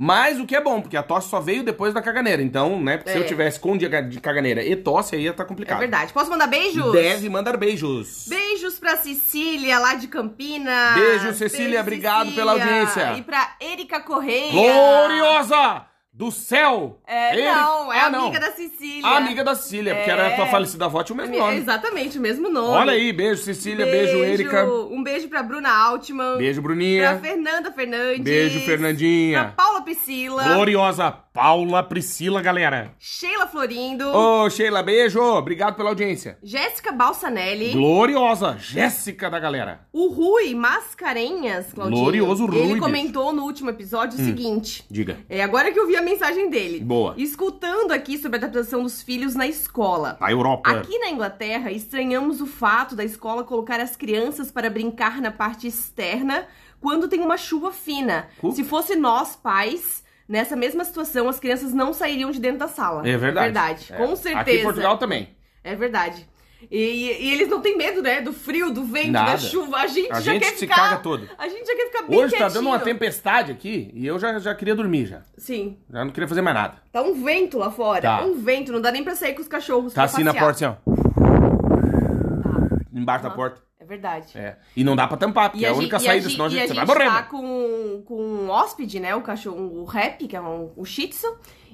Mas 0.00 0.38
o 0.38 0.46
que 0.46 0.54
é 0.54 0.60
bom, 0.60 0.80
porque 0.80 0.96
a 0.96 1.02
tosse 1.02 1.28
só 1.28 1.40
veio 1.40 1.64
depois 1.64 1.92
da 1.92 2.00
caganeira. 2.00 2.40
Então, 2.40 2.80
né? 2.80 2.96
Porque 2.98 3.10
se 3.10 3.16
É. 3.16 3.20
eu 3.20 3.26
tivesse 3.26 3.58
com 3.58 3.76
dia 3.76 3.88
de 4.00 4.20
caganeira 4.20 4.62
e 4.62 4.76
tosse, 4.76 5.16
aí 5.16 5.22
ia 5.22 5.32
tá 5.32 5.42
É 5.42 5.46
complicado. 5.46 5.80
verdade. 5.80 6.12
Posso 6.12 6.30
mandar 6.30 6.46
beijos? 6.46 6.92
Deve 6.92 7.28
mandar 7.28 7.56
beijos. 7.56 8.26
Beijos 8.28 8.78
pra 8.78 8.96
Cecília, 8.96 9.76
lá 9.80 9.94
de 9.94 10.06
Campinas. 10.06 10.94
Beijo, 10.94 11.34
Cecília, 11.34 11.80
obrigado 11.80 12.30
pela 12.32 12.52
audiência. 12.52 13.14
E 13.18 13.22
pra 13.22 13.56
Erika 13.60 13.98
Correia. 13.98 14.52
Gloriosa 14.52 15.84
do 16.18 16.32
céu! 16.32 17.00
É, 17.06 17.32
Ele- 17.32 17.44
não, 17.44 17.92
é 17.92 18.00
Ah, 18.00 18.06
amiga 18.06 18.40
da 18.40 18.50
Cecília. 18.50 19.06
A 19.06 19.16
amiga 19.18 19.44
da 19.44 19.54
Cecília, 19.54 19.94
porque 19.94 20.10
era 20.10 20.26
a 20.26 20.30
tua 20.34 20.46
É. 20.46 20.50
falecida 20.50 20.84
avó, 20.86 21.00
tinha 21.04 21.14
o 21.14 21.16
mesmo 21.16 21.34
É 21.36 21.38
nome. 21.38 21.56
Exatamente, 21.58 22.18
o 22.18 22.20
mesmo 22.20 22.48
nome. 22.48 22.76
Olha 22.76 22.92
aí, 22.92 23.12
beijo 23.12 23.40
Cecília, 23.42 23.86
beijo, 23.86 24.16
Erika. 24.24 24.64
Um 24.66 25.00
beijo 25.00 25.28
pra 25.28 25.44
Bruna 25.44 25.70
Altman. 25.72 26.36
Beijo, 26.38 26.60
Pra 26.60 26.68
Bruninha. 26.68 27.18
Fernanda 27.22 27.70
Fernandes. 27.70 28.24
Beijo, 28.24 28.58
Pra 28.58 28.66
Fernandinha. 28.66 29.54
Paula 29.56 29.80
Priscila. 29.82 30.42
Gloriosa 30.42 31.12
Paula 31.32 31.84
Priscila, 31.84 32.42
galera. 32.42 32.90
Sheila 32.98 33.46
Florindo. 33.46 34.08
Ô, 34.08 34.50
Sheila, 34.50 34.82
beijo. 34.82 35.20
Obrigado 35.22 35.76
pela 35.76 35.90
audiência. 35.90 36.36
Jéssica 36.42 36.90
Balsanelli. 36.90 37.70
Gloriosa 37.70 38.56
Jéssica 38.58 39.30
da 39.30 39.38
galera. 39.38 39.82
O 39.92 40.08
Rui 40.08 40.52
Mascarenhas, 40.56 41.72
Claudinho. 41.72 42.00
Glorioso 42.02 42.44
Rui, 42.46 42.58
Ele 42.58 42.80
comentou 42.80 43.32
no 43.32 43.44
último 43.44 43.70
episódio 43.70 44.18
o 44.18 44.24
seguinte. 44.24 44.84
Diga. 44.90 45.16
É 45.28 45.40
agora 45.42 45.70
que 45.70 45.78
eu 45.78 45.86
vi 45.86 45.96
a 45.96 46.02
mensagem 46.08 46.48
dele. 46.50 46.80
Boa. 46.80 47.14
Escutando 47.16 47.92
aqui 47.92 48.16
sobre 48.18 48.36
a 48.38 48.40
adaptação 48.44 48.82
dos 48.82 49.02
filhos 49.02 49.34
na 49.34 49.46
escola. 49.46 50.16
A 50.20 50.30
Europa. 50.30 50.70
Aqui 50.70 50.98
na 50.98 51.10
Inglaterra, 51.10 51.70
estranhamos 51.70 52.40
o 52.40 52.46
fato 52.46 52.94
da 52.96 53.04
escola 53.04 53.44
colocar 53.44 53.80
as 53.80 53.96
crianças 53.96 54.50
para 54.50 54.70
brincar 54.70 55.20
na 55.20 55.30
parte 55.30 55.66
externa 55.66 56.46
quando 56.80 57.08
tem 57.08 57.20
uma 57.20 57.36
chuva 57.36 57.72
fina. 57.72 58.28
Cu- 58.40 58.52
Se 58.52 58.64
fosse 58.64 58.96
nós, 58.96 59.36
pais, 59.36 60.02
nessa 60.28 60.54
mesma 60.56 60.84
situação, 60.84 61.28
as 61.28 61.38
crianças 61.40 61.72
não 61.72 61.92
sairiam 61.92 62.30
de 62.30 62.40
dentro 62.40 62.58
da 62.58 62.68
sala. 62.68 63.00
É 63.08 63.16
verdade. 63.16 63.46
Verdade, 63.52 63.86
É. 63.92 63.96
com 63.96 64.16
certeza. 64.16 64.40
Aqui 64.40 64.50
em 64.58 64.62
Portugal 64.62 64.98
também. 64.98 65.28
É 65.64 65.74
verdade. 65.74 66.26
E, 66.70 66.76
e 66.76 67.32
eles 67.32 67.48
não 67.48 67.60
têm 67.60 67.76
medo, 67.76 68.02
né? 68.02 68.20
Do 68.20 68.32
frio, 68.32 68.70
do 68.72 68.82
vento, 68.84 69.12
da 69.12 69.22
Nada. 69.22 69.38
chuva. 69.38 69.76
A 69.78 69.86
gente 69.86 70.10
A 70.12 70.20
já 70.20 70.32
gente 70.32 70.42
quer 70.42 70.50
se 70.54 70.58
ficar... 70.60 70.74
caga 70.74 70.96
todo. 70.98 71.28
A 71.38 71.48
gente 71.48 71.64
já 71.66 71.76
quer 71.76 71.86
ficar 71.86 72.02
bem 72.02 72.18
Hoje 72.18 72.36
tá 72.36 72.48
dando 72.48 72.66
uma 72.66 72.78
quietinho. 72.78 72.94
tempestade 72.96 73.52
aqui 73.52 73.90
e 73.94 74.06
eu 74.06 74.18
já, 74.18 74.38
já 74.40 74.54
queria 74.54 74.74
dormir 74.74 75.06
já. 75.06 75.22
Sim. 75.36 75.78
Já 75.92 76.04
não 76.04 76.10
queria 76.12 76.26
fazer 76.28 76.42
mais 76.42 76.56
nada. 76.56 76.74
Tá 76.90 77.00
um 77.02 77.22
vento 77.22 77.58
lá 77.58 77.70
fora. 77.70 78.02
Tá. 78.02 78.24
Um 78.24 78.34
vento. 78.34 78.72
Não 78.72 78.80
dá 78.80 78.90
nem 78.90 79.04
pra 79.04 79.14
sair 79.14 79.34
com 79.34 79.40
os 79.42 79.48
cachorros 79.48 79.94
Tá 79.94 80.02
assim 80.04 80.24
na 80.24 80.34
passear. 80.34 80.44
porta, 80.44 80.66
assim, 80.66 80.98
ó. 82.94 82.98
Embaixo 82.98 83.22
da 83.22 83.28
Aham. 83.28 83.36
porta. 83.36 83.67
Verdade. 83.88 84.26
É. 84.36 84.56
E 84.76 84.84
não 84.84 84.94
dá 84.94 85.08
pra 85.08 85.16
tampar, 85.16 85.50
porque 85.50 85.64
é 85.64 85.68
a 85.68 85.72
gen- 85.72 85.78
única 85.80 85.96
e 85.96 86.00
saída, 86.00 86.28
senão 86.28 86.44
a 86.44 86.48
e 86.48 86.50
gente, 86.50 86.62
a 86.64 86.66
gente 86.66 86.76
vai 86.76 86.86
morrer. 86.86 87.06
tá 87.08 87.14
né? 87.22 87.26
com, 87.30 88.02
com 88.06 88.22
um 88.22 88.50
hóspede, 88.50 89.00
né? 89.00 89.14
O 89.16 89.22
cachorro, 89.22 89.80
o 89.80 89.84
Rap, 89.86 90.26
que 90.28 90.36
é 90.36 90.40
um, 90.40 90.70
o 90.76 90.84
Shih 90.84 91.08
Tzu. 91.08 91.26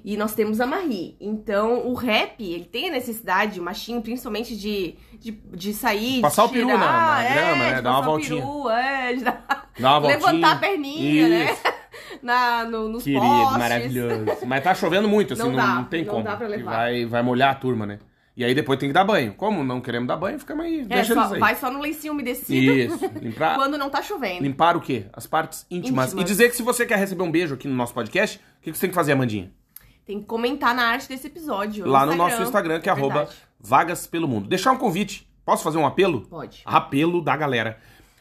E 0.06 0.16
nós 0.18 0.34
temos 0.34 0.60
a 0.60 0.66
Marie. 0.66 1.16
Então, 1.18 1.86
o 1.88 1.94
Rap, 1.94 2.34
ele 2.38 2.66
tem 2.66 2.90
a 2.90 2.92
necessidade, 2.92 3.58
o 3.58 3.62
machinho, 3.62 4.02
principalmente, 4.02 4.54
de, 4.54 4.96
de, 5.18 5.30
de 5.32 5.72
sair, 5.72 6.20
Passar 6.20 6.44
o 6.44 6.48
de 6.48 6.52
peru 6.52 6.66
tirar, 6.66 6.78
na- 6.78 6.86
na 7.14 7.24
é, 7.24 7.32
grama, 7.34 7.56
né? 7.70 7.82
Dar 7.82 7.90
uma 7.90 7.96
passar 7.98 8.00
o 8.00 8.04
voltinha. 8.10 8.40
Peru, 8.42 8.68
é, 8.70 9.14
de 9.14 9.24
dar- 9.24 9.44
Dá 9.80 9.90
uma 9.90 10.00
voltinha. 10.00 10.26
levantar 10.26 10.52
a 10.52 10.56
perninha, 10.56 11.28
né? 11.28 11.44
Isso. 11.52 11.62
Na, 12.22 12.64
no, 12.64 12.88
nos 12.88 13.02
Querido, 13.04 13.20
postes. 13.26 13.58
maravilhoso. 13.58 14.24
Mas 14.46 14.62
tá 14.64 14.74
chovendo 14.74 15.08
muito, 15.08 15.32
assim, 15.34 15.42
Não 15.42 15.50
não, 15.50 15.56
dá, 15.56 15.66
não 15.74 15.84
tem 15.84 16.04
não 16.04 16.12
como. 16.12 16.24
dá 16.24 16.36
pra 16.36 16.46
levar. 16.48 16.70
Vai, 16.76 17.04
vai 17.06 17.22
molhar 17.22 17.50
a 17.50 17.54
turma, 17.54 17.84
né? 17.86 17.98
E 18.36 18.44
aí 18.44 18.54
depois 18.54 18.78
tem 18.78 18.88
que 18.88 18.92
dar 18.92 19.04
banho. 19.04 19.34
Como 19.34 19.62
não 19.62 19.80
queremos 19.80 20.08
dar 20.08 20.16
banho, 20.16 20.38
fica 20.38 20.60
aí. 20.60 20.80
É, 20.80 20.84
deixa 20.84 21.14
só- 21.14 21.20
eles 21.20 21.32
aí. 21.34 21.40
vai 21.40 21.54
só 21.54 21.70
no 21.70 21.80
lencinho 21.80 22.12
umedecido. 22.12 22.72
Isso. 22.72 23.10
Limpar, 23.22 23.54
Quando 23.56 23.78
não 23.78 23.88
tá 23.88 24.02
chovendo. 24.02 24.42
limpar 24.42 24.76
o 24.76 24.80
quê? 24.80 25.06
As 25.12 25.26
partes 25.26 25.66
íntimas. 25.70 26.06
Íntimas. 26.08 26.22
E 26.22 26.26
dizer 26.26 26.48
que 26.50 26.56
se 26.56 26.62
você 26.62 26.84
quer 26.84 26.98
receber 26.98 27.22
um 27.22 27.30
beijo 27.30 27.54
aqui 27.54 27.68
no 27.68 27.74
nosso 27.74 27.94
podcast, 27.94 28.38
o 28.38 28.62
que 28.62 28.72
que 28.72 28.76
você 28.76 28.82
tem 28.82 28.90
que 28.90 28.94
fazer, 28.96 29.12
Amandinha? 29.12 29.52
Tem 30.04 30.20
que 30.20 30.26
comentar 30.26 30.74
na 30.74 30.84
arte 30.86 31.08
desse 31.08 31.28
episódio. 31.28 31.86
Lá 31.86 32.04
no 32.04 32.14
nosso 32.16 32.42
Instagram, 32.42 32.80
que 32.80 32.88
é, 32.88 32.92
arroba 32.92 33.20
verdade. 33.20 33.36
Vagas 33.60 34.06
pelo 34.06 34.26
Mundo. 34.28 34.48
Deixar 34.48 34.72
um 34.72 34.76
convite 34.76 35.26
Posso 35.44 35.62
fazer 35.62 35.76
um 35.78 35.86
apelo? 35.86 36.22
Pode. 36.22 36.62
Apelo 36.64 37.20
da 37.22 37.36
galera. 37.36 37.78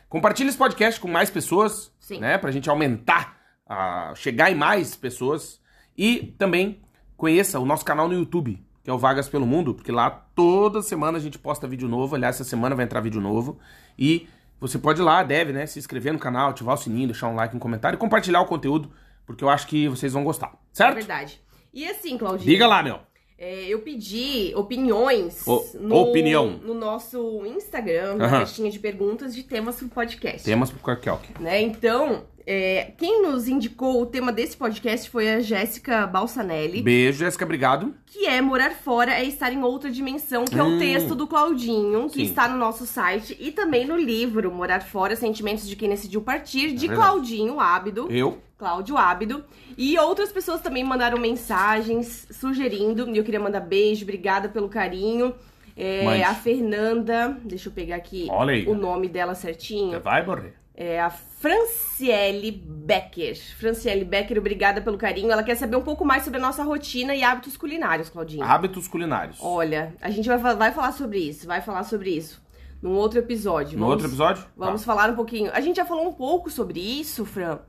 Compartilhe 0.09 0.49
esse 0.49 0.57
podcast 0.57 0.99
com 0.99 1.07
mais 1.07 1.29
pessoas, 1.29 1.91
Sim. 1.99 2.19
né? 2.19 2.37
Pra 2.37 2.51
gente 2.51 2.69
aumentar, 2.69 3.37
a, 3.65 4.13
chegar 4.15 4.51
em 4.51 4.55
mais 4.55 4.95
pessoas. 4.95 5.61
E 5.97 6.35
também 6.37 6.81
conheça 7.15 7.59
o 7.59 7.65
nosso 7.65 7.85
canal 7.85 8.07
no 8.07 8.13
YouTube, 8.13 8.61
que 8.83 8.89
é 8.89 8.93
o 8.93 8.97
Vagas 8.97 9.29
pelo 9.29 9.45
Mundo, 9.45 9.73
porque 9.73 9.91
lá 9.91 10.09
toda 10.35 10.81
semana 10.81 11.17
a 11.17 11.21
gente 11.21 11.39
posta 11.39 11.67
vídeo 11.67 11.87
novo. 11.87 12.15
Aliás, 12.15 12.35
essa 12.35 12.43
semana 12.43 12.75
vai 12.75 12.83
entrar 12.85 12.99
vídeo 13.01 13.21
novo. 13.21 13.57
E 13.97 14.27
você 14.59 14.77
pode 14.77 14.99
ir 14.99 15.03
lá, 15.03 15.23
deve, 15.23 15.53
né? 15.53 15.65
Se 15.65 15.79
inscrever 15.79 16.11
no 16.13 16.19
canal, 16.19 16.49
ativar 16.49 16.75
o 16.75 16.77
sininho, 16.77 17.07
deixar 17.07 17.27
um 17.29 17.35
like, 17.35 17.55
um 17.55 17.59
comentário 17.59 17.95
e 17.95 17.99
compartilhar 17.99 18.41
o 18.41 18.45
conteúdo, 18.45 18.91
porque 19.25 19.43
eu 19.43 19.49
acho 19.49 19.67
que 19.67 19.87
vocês 19.87 20.11
vão 20.13 20.23
gostar. 20.23 20.47
É 20.47 20.57
Certo? 20.73 20.95
verdade. 20.95 21.41
E 21.73 21.85
assim, 21.87 22.17
Claudinho. 22.17 22.49
Diga 22.49 22.67
lá, 22.67 22.83
meu. 22.83 22.99
é, 23.37 23.65
eu 23.67 23.79
pedi 23.79 24.53
opiniões 24.55 25.45
O- 25.47 25.65
no, 25.79 25.95
opinião. 25.97 26.49
no 26.63 26.73
nosso 26.73 27.45
Instagram, 27.45 28.15
na 28.15 28.25
Aham. 28.25 28.37
caixinha 28.39 28.69
de 28.71 28.79
perguntas 28.79 29.33
de 29.35 29.43
temas 29.43 29.75
pro 29.77 29.87
podcast. 29.89 30.43
Temas 30.43 30.69
pro 30.69 30.79
Quarkelk. 30.79 31.41
né? 31.41 31.61
Então, 31.61 32.23
é, 32.45 32.91
quem 32.97 33.21
nos 33.21 33.47
indicou 33.47 34.01
o 34.01 34.05
tema 34.05 34.31
desse 34.31 34.55
podcast 34.57 35.09
foi 35.09 35.31
a 35.31 35.39
Jéssica 35.39 36.05
Balsanelli, 36.07 36.81
Beijo, 36.81 37.19
Jéssica, 37.19 37.45
obrigado. 37.45 37.93
que 38.05 38.25
é 38.25 38.41
Morar 38.41 38.71
Fora 38.71 39.13
é 39.13 39.23
Estar 39.25 39.51
em 39.53 39.63
Outra 39.63 39.89
Dimensão, 39.89 40.45
que 40.45 40.57
é 40.59 40.63
Hum. 40.63 40.75
o 40.75 40.79
texto 40.79 41.15
do 41.15 41.25
Claudinho, 41.27 42.09
que 42.09 42.15
Sim. 42.19 42.23
está 42.23 42.47
no 42.47 42.57
nosso 42.57 42.85
site, 42.85 43.37
e 43.39 43.51
também 43.51 43.85
no 43.85 43.95
livro 43.97 44.51
Morar 44.51 44.81
Fora, 44.81 45.15
Sentimentos 45.15 45.67
de 45.67 45.75
Quem 45.75 45.89
Decidiu 45.89 46.21
Partir, 46.21 46.71
de 46.73 46.85
É. 46.91 46.95
Claudinho 46.95 47.59
Ábido. 47.59 48.07
Eu. 48.11 48.37
Cláudio 48.57 48.95
Ábido. 48.97 49.43
E 49.77 49.97
outras 49.99 50.31
pessoas 50.31 50.61
também 50.61 50.83
mandaram 50.85 51.17
mensagens 51.19 52.27
sugerindo. 52.31 53.09
E 53.09 53.17
eu 53.17 53.23
queria 53.23 53.39
mandar 53.39 53.59
beijo, 53.59 54.03
obrigada 54.03 54.47
pelo 54.47 54.69
carinho. 54.69 55.33
É, 55.75 56.23
a 56.23 56.33
Fernanda, 56.35 57.35
deixa 57.43 57.67
eu 57.67 57.73
pegar 57.73 57.95
aqui 57.95 58.27
Olha 58.29 58.53
aí. 58.53 58.67
o 58.67 58.75
nome 58.75 59.09
dela 59.09 59.33
certinho. 59.33 59.99
Vai 59.99 60.23
morrer. 60.25 60.53
É 60.75 60.99
a 60.99 61.09
Franciele 61.09 62.51
Becker. 62.51 63.35
Franciele 63.59 64.03
Becker, 64.03 64.37
obrigada 64.39 64.81
pelo 64.81 64.97
carinho. 64.97 65.31
Ela 65.31 65.43
quer 65.43 65.55
saber 65.55 65.75
um 65.75 65.81
pouco 65.83 66.03
mais 66.03 66.23
sobre 66.23 66.39
a 66.39 66.41
nossa 66.41 66.63
rotina 66.63 67.13
e 67.15 67.23
hábitos 67.23 67.55
culinários, 67.55 68.09
Claudinho. 68.09 68.43
Hábitos 68.43 68.87
culinários. 68.87 69.37
Olha, 69.39 69.93
a 70.01 70.09
gente 70.09 70.27
vai, 70.27 70.37
vai 70.55 70.71
falar 70.71 70.91
sobre 70.93 71.19
isso, 71.19 71.45
vai 71.45 71.61
falar 71.61 71.83
sobre 71.83 72.09
isso 72.09 72.41
num 72.81 72.91
outro 72.95 73.19
episódio. 73.19 73.73
No 73.77 73.85
Vamos- 73.85 73.91
outro 73.93 74.07
episódio? 74.07 74.45
Vamos 74.57 74.81
Tá. 74.81 74.85
falar 74.87 75.09
um 75.11 75.15
pouquinho. 75.15 75.51
A 75.53 75.61
gente 75.61 75.77
já 75.77 75.85
falou 75.85 76.07
um 76.07 76.13
pouco 76.13 76.49
sobre 76.49 76.79
isso, 76.81 77.23
Fran, 77.23 77.59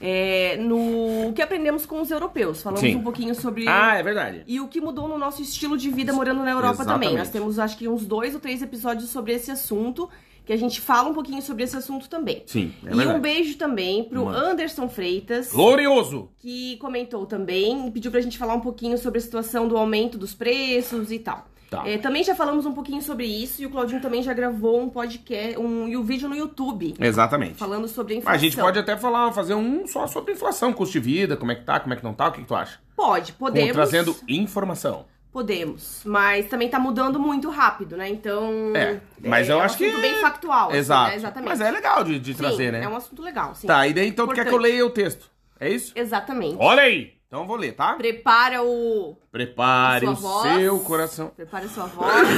é, 0.00 0.56
no 0.56 1.32
que 1.34 1.42
aprendemos 1.42 1.84
com 1.86 2.00
os 2.00 2.10
europeus. 2.10 2.60
Falamos 2.62 2.80
Sim. 2.80 2.96
um 2.96 3.02
pouquinho 3.02 3.34
sobre. 3.34 3.68
Ah, 3.68 3.96
é 3.96 4.02
verdade. 4.02 4.42
E 4.46 4.58
o 4.60 4.66
que 4.68 4.80
mudou 4.80 5.06
no 5.06 5.16
nosso 5.18 5.42
estilo 5.42 5.76
de 5.76 5.90
vida 5.90 6.12
morando 6.12 6.42
na 6.42 6.50
Europa 6.50 6.78
também. 6.78 7.10
Exatamente. 7.10 7.18
Nós 7.18 7.28
temos, 7.28 7.58
acho 7.58 7.76
que, 7.76 7.86
uns 7.86 8.04
dois 8.06 8.34
ou 8.34 8.40
três 8.40 8.62
episódios 8.62 9.10
sobre 9.10 9.32
esse 9.34 9.50
assunto, 9.50 10.08
que 10.44 10.52
a 10.52 10.56
gente 10.56 10.80
fala 10.80 11.08
um 11.08 11.14
pouquinho 11.14 11.40
sobre 11.40 11.64
esse 11.64 11.76
assunto 11.76 12.08
também. 12.08 12.42
Sim, 12.46 12.72
é 12.84 12.92
e 12.92 12.96
verdade. 12.96 13.18
um 13.18 13.20
beijo 13.20 13.56
também 13.56 14.04
pro 14.04 14.26
Manda. 14.26 14.38
Anderson 14.38 14.88
Freitas, 14.88 15.52
Glorioso! 15.52 16.28
que 16.38 16.76
comentou 16.76 17.26
também 17.26 17.86
e 17.86 17.90
pediu 17.90 18.10
pra 18.10 18.20
gente 18.20 18.36
falar 18.36 18.54
um 18.54 18.60
pouquinho 18.60 18.98
sobre 18.98 19.18
a 19.18 19.22
situação 19.22 19.66
do 19.66 19.76
aumento 19.76 20.18
dos 20.18 20.34
preços 20.34 21.10
e 21.10 21.18
tal. 21.18 21.46
Tá. 21.70 21.88
É, 21.88 21.98
também 21.98 22.22
já 22.22 22.34
falamos 22.34 22.66
um 22.66 22.72
pouquinho 22.72 23.02
sobre 23.02 23.26
isso 23.26 23.62
e 23.62 23.66
o 23.66 23.70
Claudinho 23.70 24.00
também 24.00 24.22
já 24.22 24.32
gravou 24.32 24.80
um 24.80 24.88
podcast, 24.88 25.58
um, 25.58 25.88
e 25.88 25.96
um 25.96 26.02
vídeo 26.02 26.28
no 26.28 26.36
YouTube 26.36 26.94
Exatamente. 27.00 27.54
falando 27.54 27.88
sobre 27.88 28.14
a 28.14 28.16
inflação. 28.18 28.34
Mas 28.34 28.42
a 28.42 28.44
gente 28.44 28.56
pode 28.56 28.78
até 28.78 28.96
falar, 28.96 29.32
fazer 29.32 29.54
um 29.54 29.86
só 29.86 30.06
sobre 30.06 30.34
inflação, 30.34 30.72
custo 30.72 30.92
de 30.92 31.00
vida, 31.00 31.36
como 31.36 31.50
é 31.50 31.54
que 31.54 31.64
tá, 31.64 31.80
como 31.80 31.94
é 31.94 31.96
que 31.96 32.04
não 32.04 32.14
tá, 32.14 32.28
o 32.28 32.32
que, 32.32 32.42
que 32.42 32.46
tu 32.46 32.54
acha? 32.54 32.78
Pode, 32.94 33.32
podemos. 33.32 33.72
trazendo 33.72 34.14
informação. 34.28 35.06
Podemos, 35.34 36.00
mas 36.04 36.46
também 36.46 36.68
tá 36.68 36.78
mudando 36.78 37.18
muito 37.18 37.50
rápido, 37.50 37.96
né? 37.96 38.08
Então. 38.08 38.72
É, 38.72 39.00
mas 39.18 39.48
eu 39.48 39.56
é 39.58 39.62
um 39.62 39.64
acho 39.64 39.76
que- 39.76 39.86
assunto 39.86 40.00
bem 40.00 40.14
factual. 40.20 40.68
assim, 40.68 40.78
Exato. 40.78 41.10
né? 41.10 41.16
Exatamente. 41.16 41.48
Mas 41.48 41.60
é 41.60 41.70
legal 41.72 42.04
de, 42.04 42.20
de 42.20 42.32
Sim, 42.34 42.38
trazer, 42.38 42.70
né? 42.72 42.84
É 42.84 42.88
um 42.88 42.94
assunto 42.94 43.20
legal, 43.20 43.52
sim. 43.52 43.66
Tá, 43.66 43.84
e 43.88 43.92
daí 43.92 44.06
então 44.06 44.28
tu 44.28 44.32
quer 44.32 44.46
que 44.46 44.54
eu 44.54 44.58
leia 44.58 44.86
o 44.86 44.90
texto? 44.90 45.28
É 45.58 45.68
isso? 45.68 45.92
Exatamente. 45.96 46.54
Olha 46.60 46.84
aí! 46.84 47.14
Então 47.26 47.40
eu 47.40 47.46
vou 47.48 47.56
ler, 47.56 47.72
tá? 47.74 47.94
Prepara 47.94 48.62
o. 48.62 49.18
Prepare 49.32 50.06
o 50.06 50.14
voz. 50.14 50.54
seu 50.60 50.78
coração. 50.78 51.32
Prepara 51.34 51.64
a 51.64 51.68
sua 51.68 51.86
voz. 51.86 52.28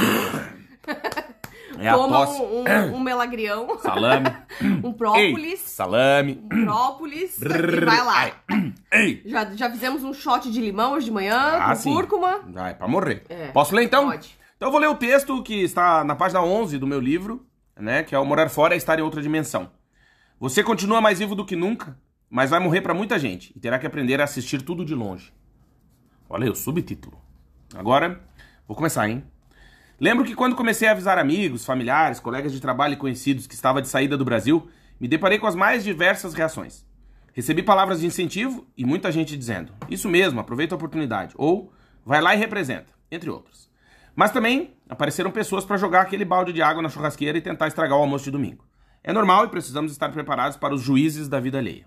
É 1.79 1.91
Coma 1.93 2.27
um, 2.29 2.63
um, 2.63 2.95
um 2.95 2.99
melagrião, 2.99 3.77
Salame. 3.79 4.27
um 4.83 4.87
Ei, 4.89 4.93
própolis. 4.93 5.59
salame. 5.61 6.41
Um 6.51 6.65
própolis. 6.65 7.41
e 7.41 7.85
vai 7.85 8.03
lá. 8.03 8.13
Ai. 8.17 8.33
Ei. 8.93 9.21
Já, 9.25 9.45
já 9.55 9.69
fizemos 9.69 10.03
um 10.03 10.13
shot 10.13 10.49
de 10.51 10.59
limão 10.61 10.93
hoje 10.93 11.05
de 11.05 11.11
manhã, 11.11 11.37
Ah, 11.37 11.69
com 11.69 11.75
sim. 11.75 11.93
cúrcuma. 11.93 12.39
Vai, 12.47 12.73
pra 12.75 12.87
morrer. 12.87 13.23
É. 13.29 13.47
Posso 13.47 13.75
ler 13.75 13.83
então? 13.83 14.07
Pode. 14.09 14.37
Então 14.55 14.67
eu 14.69 14.71
vou 14.71 14.81
ler 14.81 14.87
o 14.89 14.95
texto 14.95 15.41
que 15.43 15.61
está 15.63 16.03
na 16.03 16.15
página 16.15 16.41
11 16.41 16.77
do 16.79 16.87
meu 16.87 16.99
livro, 16.99 17.45
né? 17.79 18.01
Que 18.03 18.15
é 18.15 18.19
o 18.19 18.25
Morar 18.25 18.49
Fora 18.49 18.73
é 18.73 18.77
Estar 18.77 18.97
em 18.97 19.03
Outra 19.03 19.21
Dimensão. 19.21 19.69
Você 20.39 20.63
continua 20.63 20.99
mais 21.01 21.19
vivo 21.19 21.35
do 21.35 21.45
que 21.45 21.55
nunca, 21.55 21.97
mas 22.29 22.49
vai 22.49 22.59
morrer 22.59 22.81
pra 22.81 22.93
muita 22.93 23.17
gente 23.19 23.51
e 23.55 23.59
terá 23.59 23.77
que 23.79 23.85
aprender 23.87 24.19
a 24.19 24.23
assistir 24.23 24.61
tudo 24.61 24.83
de 24.83 24.95
longe. 24.95 25.31
Olha 26.29 26.45
aí 26.45 26.49
o 26.49 26.55
subtítulo. 26.55 27.19
Agora, 27.75 28.19
vou 28.67 28.75
começar, 28.75 29.07
hein? 29.07 29.23
Lembro 29.99 30.23
que 30.23 30.35
quando 30.35 30.55
comecei 30.55 30.87
a 30.87 30.91
avisar 30.91 31.17
amigos, 31.17 31.65
familiares, 31.65 32.19
colegas 32.19 32.51
de 32.51 32.61
trabalho 32.61 32.93
e 32.93 32.97
conhecidos 32.97 33.47
que 33.47 33.55
estava 33.55 33.81
de 33.81 33.87
saída 33.87 34.15
do 34.15 34.23
Brasil, 34.23 34.69
me 34.99 35.07
deparei 35.07 35.39
com 35.39 35.47
as 35.47 35.55
mais 35.55 35.83
diversas 35.83 36.35
reações. 36.35 36.85
Recebi 37.33 37.63
palavras 37.63 37.99
de 37.99 38.05
incentivo 38.05 38.67
e 38.77 38.85
muita 38.85 39.11
gente 39.11 39.35
dizendo: 39.35 39.73
Isso 39.89 40.07
mesmo, 40.07 40.39
aproveita 40.39 40.75
a 40.75 40.77
oportunidade. 40.77 41.33
Ou 41.35 41.73
vai 42.05 42.21
lá 42.21 42.35
e 42.35 42.37
representa, 42.37 42.93
entre 43.09 43.29
outros. 43.31 43.71
Mas 44.15 44.31
também 44.31 44.75
apareceram 44.87 45.31
pessoas 45.31 45.65
para 45.65 45.77
jogar 45.77 46.01
aquele 46.01 46.25
balde 46.25 46.53
de 46.53 46.61
água 46.61 46.81
na 46.81 46.89
churrasqueira 46.89 47.37
e 47.37 47.41
tentar 47.41 47.67
estragar 47.67 47.97
o 47.97 48.01
almoço 48.01 48.25
de 48.25 48.31
domingo. 48.31 48.65
É 49.03 49.11
normal 49.11 49.45
e 49.45 49.49
precisamos 49.49 49.91
estar 49.91 50.09
preparados 50.09 50.57
para 50.57 50.75
os 50.75 50.81
juízes 50.81 51.27
da 51.27 51.39
vida 51.39 51.57
alheia. 51.57 51.85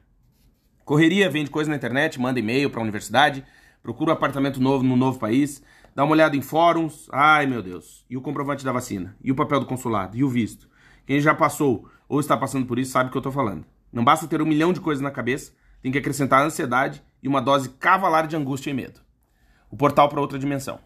Correria, 0.85 1.31
vende 1.31 1.50
coisa 1.50 1.71
na 1.71 1.76
internet, 1.76 2.21
manda 2.21 2.40
e-mail 2.40 2.71
para 2.71 2.81
a 2.81 2.83
universidade, 2.83 3.45
procura 3.83 4.11
um 4.11 4.14
apartamento 4.14 4.61
novo 4.61 4.83
no 4.83 4.97
novo 4.97 5.19
país, 5.19 5.62
dá 5.94 6.04
uma 6.04 6.12
olhada 6.12 6.37
em 6.37 6.42
fóruns. 6.42 7.09
Ai, 7.12 7.47
meu 7.47 7.62
Deus. 7.62 8.04
E 8.09 8.16
o 8.16 8.20
comprovante 8.20 8.64
da 8.64 8.73
vacina? 8.73 9.16
E 9.23 9.30
o 9.30 9.35
papel 9.35 9.61
do 9.61 9.66
consulado? 9.66 10.16
E 10.16 10.25
o 10.25 10.28
visto? 10.28 10.68
Quem 11.06 11.20
já 11.20 11.35
passou 11.35 11.88
ou 12.09 12.20
está 12.20 12.37
passando 12.37 12.66
por 12.66 12.78
isso 12.78 12.92
sabe 12.92 13.09
o 13.09 13.12
que 13.12 13.18
eu 13.18 13.23
tô 13.23 13.32
falando. 13.32 13.64
Não 13.92 14.04
basta 14.04 14.26
ter 14.26 14.40
um 14.40 14.47
milhão 14.47 14.73
de 14.73 14.80
coisas 14.80 15.02
na 15.02 15.11
cabeça, 15.11 15.52
tem 15.82 15.90
que 15.90 15.99
acrescentar 15.99 16.44
ansiedade 16.44 17.02
e 17.23 17.28
uma 17.28 17.40
dose 17.40 17.70
cavalar 17.70 18.26
de 18.26 18.37
angústia 18.37 18.70
e 18.70 18.75
medo. 18.75 19.00
O 19.70 19.76
portal 19.76 20.09
para 20.09 20.20
outra 20.20 20.38
dimensão. 20.38 20.80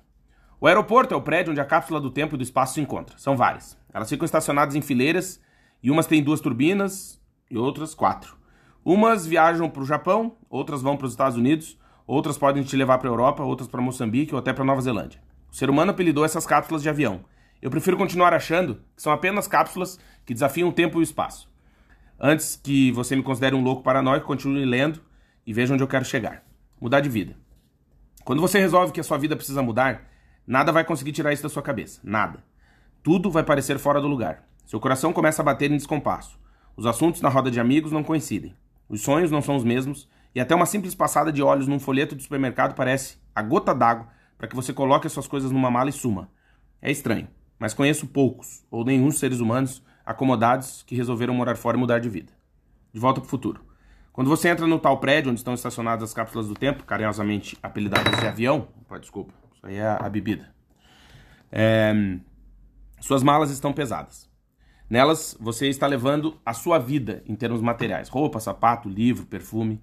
O 0.60 0.66
aeroporto 0.66 1.12
é 1.12 1.16
o 1.16 1.22
prédio 1.22 1.50
onde 1.50 1.60
a 1.60 1.64
cápsula 1.64 2.00
do 2.00 2.10
tempo 2.10 2.34
e 2.34 2.38
do 2.38 2.42
espaço 2.42 2.74
se 2.74 2.80
encontra. 2.80 3.18
São 3.18 3.36
várias. 3.36 3.78
Elas 3.92 4.08
ficam 4.08 4.24
estacionadas 4.24 4.74
em 4.74 4.80
fileiras 4.80 5.40
e 5.82 5.90
umas 5.90 6.06
têm 6.06 6.22
duas 6.22 6.40
turbinas 6.40 7.20
e 7.50 7.58
outras 7.58 7.94
quatro. 7.94 8.36
Umas 8.84 9.26
viajam 9.26 9.68
para 9.68 9.82
o 9.82 9.86
Japão, 9.86 10.36
outras 10.48 10.82
vão 10.82 10.96
para 10.96 11.06
os 11.06 11.12
Estados 11.12 11.36
Unidos, 11.36 11.78
outras 12.06 12.38
podem 12.38 12.62
te 12.62 12.76
levar 12.76 12.98
para 12.98 13.08
a 13.08 13.12
Europa, 13.12 13.42
outras 13.42 13.68
para 13.68 13.80
Moçambique 13.80 14.34
ou 14.34 14.38
até 14.38 14.52
para 14.52 14.64
Nova 14.64 14.80
Zelândia. 14.80 15.20
O 15.50 15.54
ser 15.56 15.70
humano 15.70 15.90
apelidou 15.90 16.24
essas 16.24 16.46
cápsulas 16.46 16.82
de 16.82 16.88
avião. 16.88 17.24
Eu 17.62 17.70
prefiro 17.70 17.96
continuar 17.96 18.34
achando 18.34 18.80
que 18.96 19.02
são 19.02 19.12
apenas 19.12 19.46
cápsulas 19.46 19.98
que 20.26 20.34
desafiam 20.34 20.68
o 20.68 20.72
tempo 20.72 20.98
e 20.98 21.00
o 21.00 21.02
espaço. 21.02 21.48
Antes 22.18 22.60
que 22.62 22.92
você 22.92 23.16
me 23.16 23.22
considere 23.22 23.54
um 23.54 23.62
louco 23.62 23.82
paranoico, 23.82 24.26
continue 24.26 24.64
lendo 24.64 25.00
e 25.46 25.52
veja 25.52 25.74
onde 25.74 25.82
eu 25.82 25.88
quero 25.88 26.04
chegar. 26.04 26.44
Mudar 26.80 27.00
de 27.00 27.08
vida. 27.08 27.36
Quando 28.24 28.40
você 28.40 28.58
resolve 28.58 28.92
que 28.92 29.00
a 29.00 29.04
sua 29.04 29.18
vida 29.18 29.36
precisa 29.36 29.62
mudar, 29.62 30.08
nada 30.46 30.72
vai 30.72 30.84
conseguir 30.84 31.12
tirar 31.12 31.32
isso 31.32 31.42
da 31.42 31.48
sua 31.48 31.62
cabeça. 31.62 32.00
Nada. 32.02 32.42
Tudo 33.02 33.30
vai 33.30 33.42
parecer 33.42 33.78
fora 33.78 34.00
do 34.00 34.08
lugar. 34.08 34.48
Seu 34.64 34.80
coração 34.80 35.12
começa 35.12 35.42
a 35.42 35.44
bater 35.44 35.70
em 35.70 35.76
descompasso. 35.76 36.38
Os 36.76 36.86
assuntos 36.86 37.20
na 37.20 37.28
roda 37.28 37.50
de 37.50 37.60
amigos 37.60 37.92
não 37.92 38.02
coincidem. 38.02 38.56
Os 38.88 39.02
sonhos 39.02 39.30
não 39.30 39.42
são 39.42 39.56
os 39.56 39.64
mesmos. 39.64 40.08
E 40.34 40.40
até 40.40 40.54
uma 40.54 40.66
simples 40.66 40.94
passada 40.94 41.32
de 41.32 41.42
olhos 41.42 41.68
num 41.68 41.78
folheto 41.78 42.16
de 42.16 42.22
supermercado 42.22 42.74
parece 42.74 43.18
a 43.34 43.42
gota 43.42 43.74
d'água 43.74 44.08
para 44.36 44.48
que 44.48 44.56
você 44.56 44.72
coloque 44.72 45.06
as 45.06 45.12
suas 45.12 45.28
coisas 45.28 45.50
numa 45.50 45.70
mala 45.70 45.90
e 45.90 45.92
suma. 45.92 46.28
É 46.82 46.90
estranho, 46.90 47.28
mas 47.58 47.72
conheço 47.72 48.06
poucos, 48.06 48.64
ou 48.70 48.84
nenhum 48.84 49.10
seres 49.10 49.40
humanos, 49.40 49.82
acomodados 50.04 50.82
que 50.82 50.94
resolveram 50.94 51.34
morar 51.34 51.56
fora 51.56 51.76
e 51.76 51.80
mudar 51.80 51.98
de 51.98 52.08
vida. 52.08 52.32
De 52.92 52.98
volta 52.98 53.20
pro 53.20 53.30
futuro. 53.30 53.64
Quando 54.12 54.28
você 54.28 54.48
entra 54.48 54.66
no 54.66 54.78
tal 54.78 54.98
prédio 54.98 55.30
onde 55.30 55.40
estão 55.40 55.54
estacionadas 55.54 56.04
as 56.04 56.14
cápsulas 56.14 56.46
do 56.46 56.54
tempo, 56.54 56.84
carinhosamente 56.84 57.56
apelidadas 57.62 58.18
de 58.20 58.26
avião, 58.26 58.68
opa, 58.82 58.98
desculpa, 58.98 59.32
isso 59.54 59.66
aí 59.66 59.76
é 59.76 59.86
a 59.86 60.08
bebida. 60.08 60.54
É, 61.50 61.92
suas 63.00 63.22
malas 63.22 63.50
estão 63.50 63.72
pesadas. 63.72 64.30
Nelas, 64.88 65.36
você 65.40 65.68
está 65.68 65.86
levando 65.86 66.38
a 66.44 66.52
sua 66.52 66.78
vida 66.78 67.22
em 67.26 67.34
termos 67.34 67.60
materiais: 67.60 68.08
roupa, 68.08 68.38
sapato, 68.40 68.88
livro, 68.88 69.26
perfume. 69.26 69.82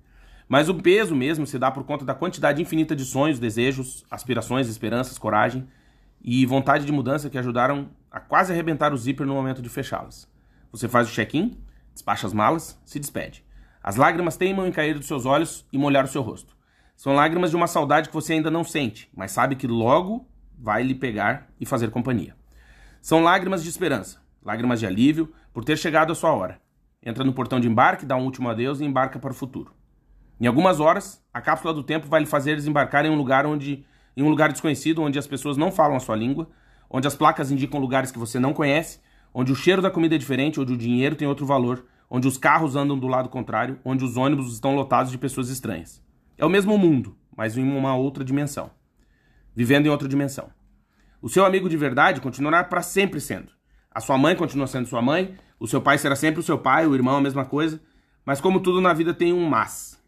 Mas 0.52 0.68
o 0.68 0.76
peso 0.76 1.16
mesmo 1.16 1.48
se 1.48 1.58
dá 1.58 1.72
por 1.72 1.86
conta 1.86 2.04
da 2.04 2.14
quantidade 2.14 2.62
infinita 2.62 2.94
de 2.94 3.06
sonhos, 3.06 3.40
desejos, 3.40 4.04
aspirações, 4.12 4.68
esperanças, 4.68 5.18
coragem 5.18 5.66
e 6.22 6.46
vontade 6.46 6.86
de 6.86 6.92
mudança 6.92 7.30
que 7.30 7.38
ajudaram 7.38 7.90
a 8.12 8.20
quase 8.20 8.52
arrebentar 8.52 8.92
o 8.92 8.98
zíper 8.98 9.26
no 9.26 9.34
momento 9.34 9.62
de 9.62 9.70
fechá-las. 9.70 10.30
Você 10.70 10.90
faz 10.90 11.08
o 11.08 11.14
check-in, 11.14 11.58
despacha 11.94 12.28
as 12.28 12.34
malas, 12.34 12.78
se 12.86 13.00
despede. 13.00 13.46
As 13.82 13.96
lágrimas 13.96 14.36
teimam 14.36 14.68
em 14.68 14.74
cair 14.74 14.96
dos 14.96 15.08
seus 15.08 15.26
olhos 15.26 15.66
e 15.72 15.78
molhar 15.78 16.04
o 16.04 16.10
seu 16.10 16.22
rosto. 16.22 16.54
São 16.98 17.16
lágrimas 17.16 17.52
de 17.52 17.56
uma 17.56 17.66
saudade 17.66 18.10
que 18.10 18.14
você 18.14 18.34
ainda 18.34 18.52
não 18.52 18.66
sente, 18.66 19.10
mas 19.16 19.32
sabe 19.32 19.56
que 19.56 19.68
logo 19.68 20.28
vai 20.60 20.84
lhe 20.84 20.94
pegar 20.94 21.48
e 21.62 21.66
fazer 21.66 21.92
companhia. 21.92 22.36
São 23.02 23.24
lágrimas 23.24 23.64
de 23.64 23.70
esperança, 23.70 24.22
lágrimas 24.44 24.82
de 24.82 24.86
alívio 24.86 25.32
por 25.54 25.64
ter 25.64 25.78
chegado 25.78 26.12
a 26.12 26.16
sua 26.16 26.34
hora. 26.34 26.60
Entra 27.02 27.24
no 27.24 27.32
portão 27.32 27.58
de 27.58 27.70
embarque, 27.70 28.06
dá 28.06 28.18
um 28.18 28.26
último 28.26 28.50
adeus 28.50 28.82
e 28.82 28.84
embarca 28.84 29.18
para 29.18 29.32
o 29.32 29.34
futuro. 29.34 29.80
Em 30.42 30.48
algumas 30.48 30.80
horas, 30.80 31.24
a 31.32 31.40
cápsula 31.40 31.72
do 31.72 31.84
tempo 31.84 32.08
vai 32.08 32.22
lhe 32.22 32.26
fazer 32.26 32.56
desembarcar 32.56 33.06
em 33.06 33.12
um 33.12 33.16
lugar 33.16 33.46
onde 33.46 33.86
em 34.18 34.24
um 34.24 34.30
lugar 34.30 34.52
desconhecido, 34.52 35.04
onde 35.04 35.20
as 35.20 35.28
pessoas 35.28 35.56
não 35.56 35.72
falam 35.72 35.96
a 35.96 36.00
sua 36.00 36.16
língua, 36.16 36.50
onde 36.90 37.08
as 37.08 37.14
placas 37.14 37.52
indicam 37.52 37.80
lugares 37.80 38.12
que 38.12 38.18
você 38.18 38.40
não 38.40 38.52
conhece, 38.52 39.00
onde 39.32 39.52
o 39.52 39.56
cheiro 39.56 39.84
da 39.84 39.92
comida 39.92 40.16
é 40.16 40.18
diferente, 40.18 40.60
onde 40.60 40.74
o 40.74 40.78
dinheiro 40.78 41.16
tem 41.16 41.28
outro 41.28 41.46
valor, 41.46 41.86
onde 42.10 42.28
os 42.28 42.40
carros 42.40 42.76
andam 42.76 42.98
do 42.98 43.06
lado 43.06 43.30
contrário, 43.30 43.78
onde 43.86 44.04
os 44.04 44.18
ônibus 44.18 44.52
estão 44.52 44.76
lotados 44.76 45.12
de 45.12 45.18
pessoas 45.20 45.48
estranhas. 45.50 46.04
É 46.40 46.44
o 46.44 46.50
mesmo 46.50 46.76
mundo, 46.76 47.16
mas 47.38 47.56
em 47.56 47.64
uma 47.64 47.96
outra 47.96 48.26
dimensão. 48.26 48.72
Vivendo 49.56 49.86
em 49.86 49.90
outra 49.90 50.08
dimensão. 50.08 50.50
O 51.22 51.30
seu 51.30 51.46
amigo 51.46 51.70
de 51.70 51.78
verdade 51.78 52.20
continuará 52.20 52.64
para 52.64 52.82
sempre 52.82 53.22
sendo. 53.22 53.52
A 53.92 54.00
sua 54.00 54.18
mãe 54.18 54.36
continua 54.36 54.66
sendo 54.66 54.88
sua 54.88 55.04
mãe, 55.04 55.36
o 55.60 55.68
seu 55.68 55.80
pai 55.80 56.00
será 56.00 56.16
sempre 56.16 56.40
o 56.40 56.44
seu 56.44 56.58
pai, 56.58 56.88
o 56.88 56.96
irmão 56.96 57.18
a 57.18 57.22
mesma 57.22 57.46
coisa, 57.46 57.80
mas 58.26 58.42
como 58.42 58.60
tudo 58.60 58.82
na 58.82 58.92
vida 58.92 59.14
tem 59.14 59.32
um 59.32 59.46
mas. 59.46 60.01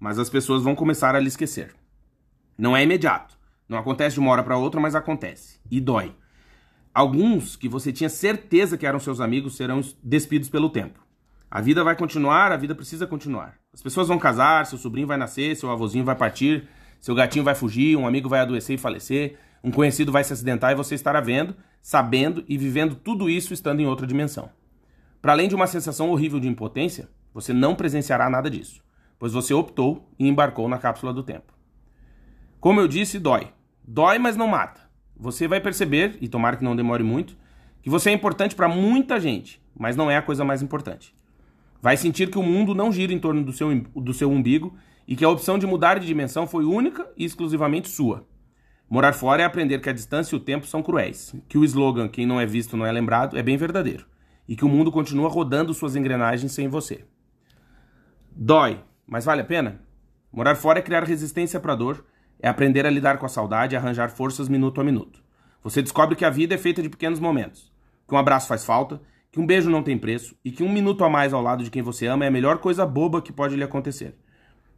Mas 0.00 0.18
as 0.18 0.30
pessoas 0.30 0.62
vão 0.62 0.74
começar 0.74 1.14
a 1.14 1.20
lhe 1.20 1.28
esquecer. 1.28 1.74
Não 2.56 2.74
é 2.76 2.82
imediato. 2.82 3.38
Não 3.68 3.78
acontece 3.78 4.14
de 4.14 4.20
uma 4.20 4.32
hora 4.32 4.42
para 4.42 4.56
outra, 4.56 4.80
mas 4.80 4.94
acontece. 4.94 5.60
E 5.70 5.80
dói. 5.80 6.16
Alguns 6.92 7.54
que 7.54 7.68
você 7.68 7.92
tinha 7.92 8.08
certeza 8.08 8.76
que 8.76 8.86
eram 8.86 8.98
seus 8.98 9.20
amigos 9.20 9.56
serão 9.56 9.80
despidos 10.02 10.48
pelo 10.48 10.70
tempo. 10.70 10.98
A 11.50 11.60
vida 11.60 11.84
vai 11.84 11.94
continuar, 11.94 12.50
a 12.50 12.56
vida 12.56 12.74
precisa 12.74 13.06
continuar. 13.06 13.54
As 13.72 13.82
pessoas 13.82 14.08
vão 14.08 14.18
casar, 14.18 14.66
seu 14.66 14.78
sobrinho 14.78 15.06
vai 15.06 15.16
nascer, 15.16 15.54
seu 15.54 15.70
avôzinho 15.70 16.04
vai 16.04 16.16
partir, 16.16 16.66
seu 17.00 17.14
gatinho 17.14 17.44
vai 17.44 17.54
fugir, 17.54 17.96
um 17.96 18.06
amigo 18.06 18.28
vai 18.28 18.40
adoecer 18.40 18.74
e 18.74 18.78
falecer, 18.78 19.38
um 19.62 19.70
conhecido 19.70 20.10
vai 20.10 20.24
se 20.24 20.32
acidentar 20.32 20.72
e 20.72 20.76
você 20.76 20.94
estará 20.94 21.20
vendo, 21.20 21.54
sabendo 21.82 22.44
e 22.48 22.56
vivendo 22.56 22.94
tudo 22.94 23.28
isso 23.28 23.52
estando 23.52 23.80
em 23.80 23.86
outra 23.86 24.06
dimensão. 24.06 24.50
Para 25.20 25.32
além 25.32 25.48
de 25.48 25.54
uma 25.54 25.66
sensação 25.66 26.10
horrível 26.10 26.40
de 26.40 26.48
impotência, 26.48 27.08
você 27.32 27.52
não 27.52 27.74
presenciará 27.74 28.30
nada 28.30 28.50
disso, 28.50 28.82
pois 29.20 29.34
você 29.34 29.52
optou 29.52 30.08
e 30.18 30.26
embarcou 30.26 30.66
na 30.66 30.78
cápsula 30.78 31.12
do 31.12 31.22
tempo. 31.22 31.52
Como 32.58 32.80
eu 32.80 32.88
disse, 32.88 33.18
dói. 33.18 33.48
Dói, 33.86 34.18
mas 34.18 34.36
não 34.36 34.48
mata. 34.48 34.80
Você 35.14 35.46
vai 35.46 35.60
perceber, 35.60 36.16
e 36.22 36.26
tomara 36.26 36.56
que 36.56 36.64
não 36.64 36.74
demore 36.74 37.04
muito, 37.04 37.36
que 37.82 37.90
você 37.90 38.08
é 38.08 38.12
importante 38.14 38.56
para 38.56 38.66
muita 38.68 39.20
gente, 39.20 39.62
mas 39.78 39.94
não 39.94 40.10
é 40.10 40.16
a 40.16 40.22
coisa 40.22 40.42
mais 40.42 40.62
importante. 40.62 41.14
Vai 41.82 41.98
sentir 41.98 42.30
que 42.30 42.38
o 42.38 42.42
mundo 42.42 42.74
não 42.74 42.90
gira 42.90 43.12
em 43.12 43.18
torno 43.18 43.44
do 43.44 43.52
seu, 43.52 43.68
do 43.94 44.14
seu 44.14 44.30
umbigo 44.30 44.74
e 45.06 45.14
que 45.14 45.24
a 45.24 45.28
opção 45.28 45.58
de 45.58 45.66
mudar 45.66 45.98
de 45.98 46.06
dimensão 46.06 46.46
foi 46.46 46.64
única 46.64 47.06
e 47.16 47.24
exclusivamente 47.24 47.88
sua. 47.88 48.26
Morar 48.88 49.12
fora 49.12 49.42
é 49.42 49.44
aprender 49.44 49.80
que 49.80 49.88
a 49.90 49.92
distância 49.92 50.34
e 50.34 50.38
o 50.38 50.40
tempo 50.40 50.66
são 50.66 50.82
cruéis, 50.82 51.34
que 51.48 51.58
o 51.58 51.64
slogan 51.64 52.08
quem 52.08 52.26
não 52.26 52.40
é 52.40 52.46
visto 52.46 52.76
não 52.76 52.86
é 52.86 52.90
lembrado 52.90 53.38
é 53.38 53.42
bem 53.42 53.56
verdadeiro, 53.56 54.06
e 54.48 54.56
que 54.56 54.64
o 54.64 54.68
mundo 54.68 54.90
continua 54.90 55.28
rodando 55.28 55.72
suas 55.74 55.94
engrenagens 55.94 56.52
sem 56.52 56.68
você. 56.68 57.04
Dói, 58.34 58.80
mas 59.10 59.24
vale 59.24 59.42
a 59.42 59.44
pena? 59.44 59.80
Morar 60.32 60.54
fora 60.54 60.78
é 60.78 60.82
criar 60.82 61.02
resistência 61.02 61.58
para 61.58 61.72
a 61.72 61.76
dor 61.76 62.06
é 62.38 62.48
aprender 62.48 62.86
a 62.86 62.90
lidar 62.90 63.18
com 63.18 63.26
a 63.26 63.28
saudade 63.28 63.74
e 63.74 63.76
arranjar 63.76 64.08
forças 64.08 64.48
minuto 64.48 64.80
a 64.80 64.84
minuto. 64.84 65.20
Você 65.62 65.82
descobre 65.82 66.14
que 66.14 66.24
a 66.24 66.30
vida 66.30 66.54
é 66.54 66.58
feita 66.58 66.80
de 66.80 66.88
pequenos 66.88 67.18
momentos, 67.18 67.70
que 68.08 68.14
um 68.14 68.18
abraço 68.18 68.46
faz 68.46 68.64
falta, 68.64 69.02
que 69.30 69.40
um 69.40 69.46
beijo 69.46 69.68
não 69.68 69.82
tem 69.82 69.98
preço 69.98 70.36
e 70.44 70.52
que 70.52 70.62
um 70.62 70.72
minuto 70.72 71.04
a 71.04 71.10
mais 71.10 71.32
ao 71.32 71.42
lado 71.42 71.64
de 71.64 71.70
quem 71.70 71.82
você 71.82 72.06
ama 72.06 72.24
é 72.24 72.28
a 72.28 72.30
melhor 72.30 72.58
coisa 72.58 72.86
boba 72.86 73.20
que 73.20 73.32
pode 73.32 73.56
lhe 73.56 73.64
acontecer. 73.64 74.16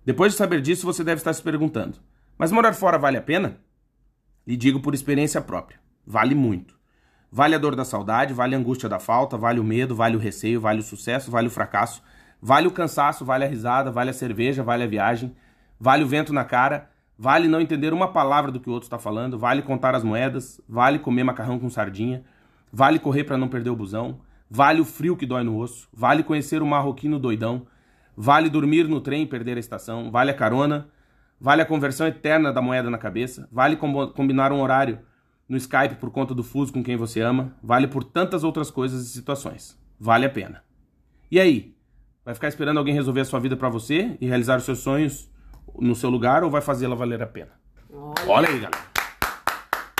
Depois 0.04 0.32
de 0.32 0.38
saber 0.38 0.60
disso, 0.62 0.86
você 0.86 1.04
deve 1.04 1.20
estar 1.20 1.32
se 1.32 1.42
perguntando: 1.42 1.98
mas 2.38 2.50
morar 2.50 2.72
fora 2.72 2.98
vale 2.98 3.18
a 3.18 3.22
pena? 3.22 3.60
Lhe 4.46 4.56
digo 4.56 4.80
por 4.80 4.94
experiência 4.94 5.42
própria: 5.42 5.78
vale 6.06 6.34
muito. 6.34 6.74
Vale 7.30 7.54
a 7.54 7.58
dor 7.58 7.76
da 7.76 7.84
saudade, 7.84 8.34
vale 8.34 8.54
a 8.54 8.58
angústia 8.58 8.88
da 8.88 8.98
falta, 8.98 9.36
vale 9.36 9.60
o 9.60 9.64
medo, 9.64 9.94
vale 9.94 10.16
o 10.16 10.18
receio, 10.18 10.60
vale 10.60 10.80
o 10.80 10.82
sucesso, 10.82 11.30
vale 11.30 11.48
o 11.48 11.50
fracasso, 11.50 12.02
vale 12.42 12.67
o 12.67 12.73
cansaço, 12.73 13.25
vale 13.25 13.45
a 13.45 13.49
risada, 13.49 13.90
vale 13.90 14.10
a 14.10 14.12
cerveja, 14.12 14.62
vale 14.62 14.82
a 14.82 14.86
viagem, 14.88 15.34
vale 15.80 16.02
o 16.02 16.06
vento 16.08 16.32
na 16.32 16.45
cara 16.45 16.90
Vale 17.19 17.47
não 17.47 17.60
entender 17.60 17.93
uma 17.93 18.08
palavra 18.08 18.50
do 18.50 18.58
que 18.58 18.69
o 18.69 18.73
outro 18.73 18.86
está 18.86 18.99
falando, 18.99 19.38
vale 19.38 19.62
contar 19.62 19.95
as 19.95 20.02
moedas, 20.02 20.60
vale 20.69 20.99
comer 20.99 21.23
macarrão 21.23 21.56
com 21.56 21.71
sardinha, 21.71 22.25
vale 22.73 22.99
correr 22.99 23.23
para 23.23 23.36
não 23.36 23.47
perder 23.47 23.71
o 23.71 23.76
busão, 23.76 24.19
vale 24.50 24.80
o 24.80 24.84
frio 24.84 25.17
que 25.17 25.25
dói 25.25 25.45
no 25.45 25.56
osso, 25.56 25.88
vale 25.93 26.25
conhecer 26.25 26.62
o 26.62 26.67
marroquino 26.67 27.21
doidão, 27.21 27.64
vale 28.17 28.50
dormir 28.50 28.88
no 28.88 29.00
trem 29.00 29.23
e 29.23 29.26
perder 29.26 29.56
a 29.56 29.60
estação, 29.60 30.10
vale 30.10 30.32
a 30.32 30.34
carona, 30.34 30.88
vale 31.40 31.62
a 31.62 31.64
conversão 31.64 32.08
eterna 32.08 32.52
da 32.52 32.60
moeda 32.60 32.90
na 32.90 32.99
cabeça, 32.99 33.49
vale 33.52 33.76
combinar 33.76 34.50
um 34.50 34.60
horário 34.60 34.99
no 35.49 35.56
Skype 35.56 35.97
por 36.00 36.10
conta 36.10 36.34
do 36.34 36.43
fuso 36.43 36.73
com 36.73 36.82
quem 36.82 36.97
você 36.97 37.21
ama, 37.21 37.54
vale 37.62 37.86
por 37.86 38.02
tantas 38.02 38.43
outras 38.43 38.69
coisas 38.69 39.04
e 39.04 39.10
situações. 39.10 39.78
Vale 40.00 40.26
a 40.26 40.30
pena. 40.30 40.64
E 41.30 41.38
aí? 41.38 41.72
Vai 42.25 42.35
ficar 42.35 42.47
esperando 42.49 42.78
alguém 42.78 42.95
resolver 42.95 43.21
a 43.21 43.25
sua 43.25 43.41
vida 43.41 43.56
para 43.56 43.69
você 43.69 44.17
e 44.21 44.26
realizar 44.28 44.56
os 44.56 44.65
seus 44.65 44.78
sonhos 44.78 45.28
no 45.76 45.95
seu 45.95 46.08
lugar 46.08 46.45
ou 46.45 46.50
vai 46.50 46.61
fazê-la 46.61 46.95
valer 46.95 47.21
a 47.21 47.26
pena? 47.26 47.50
Olha, 47.93 48.28
Olha 48.28 48.49
aí, 48.49 48.58
galera. 48.61 48.93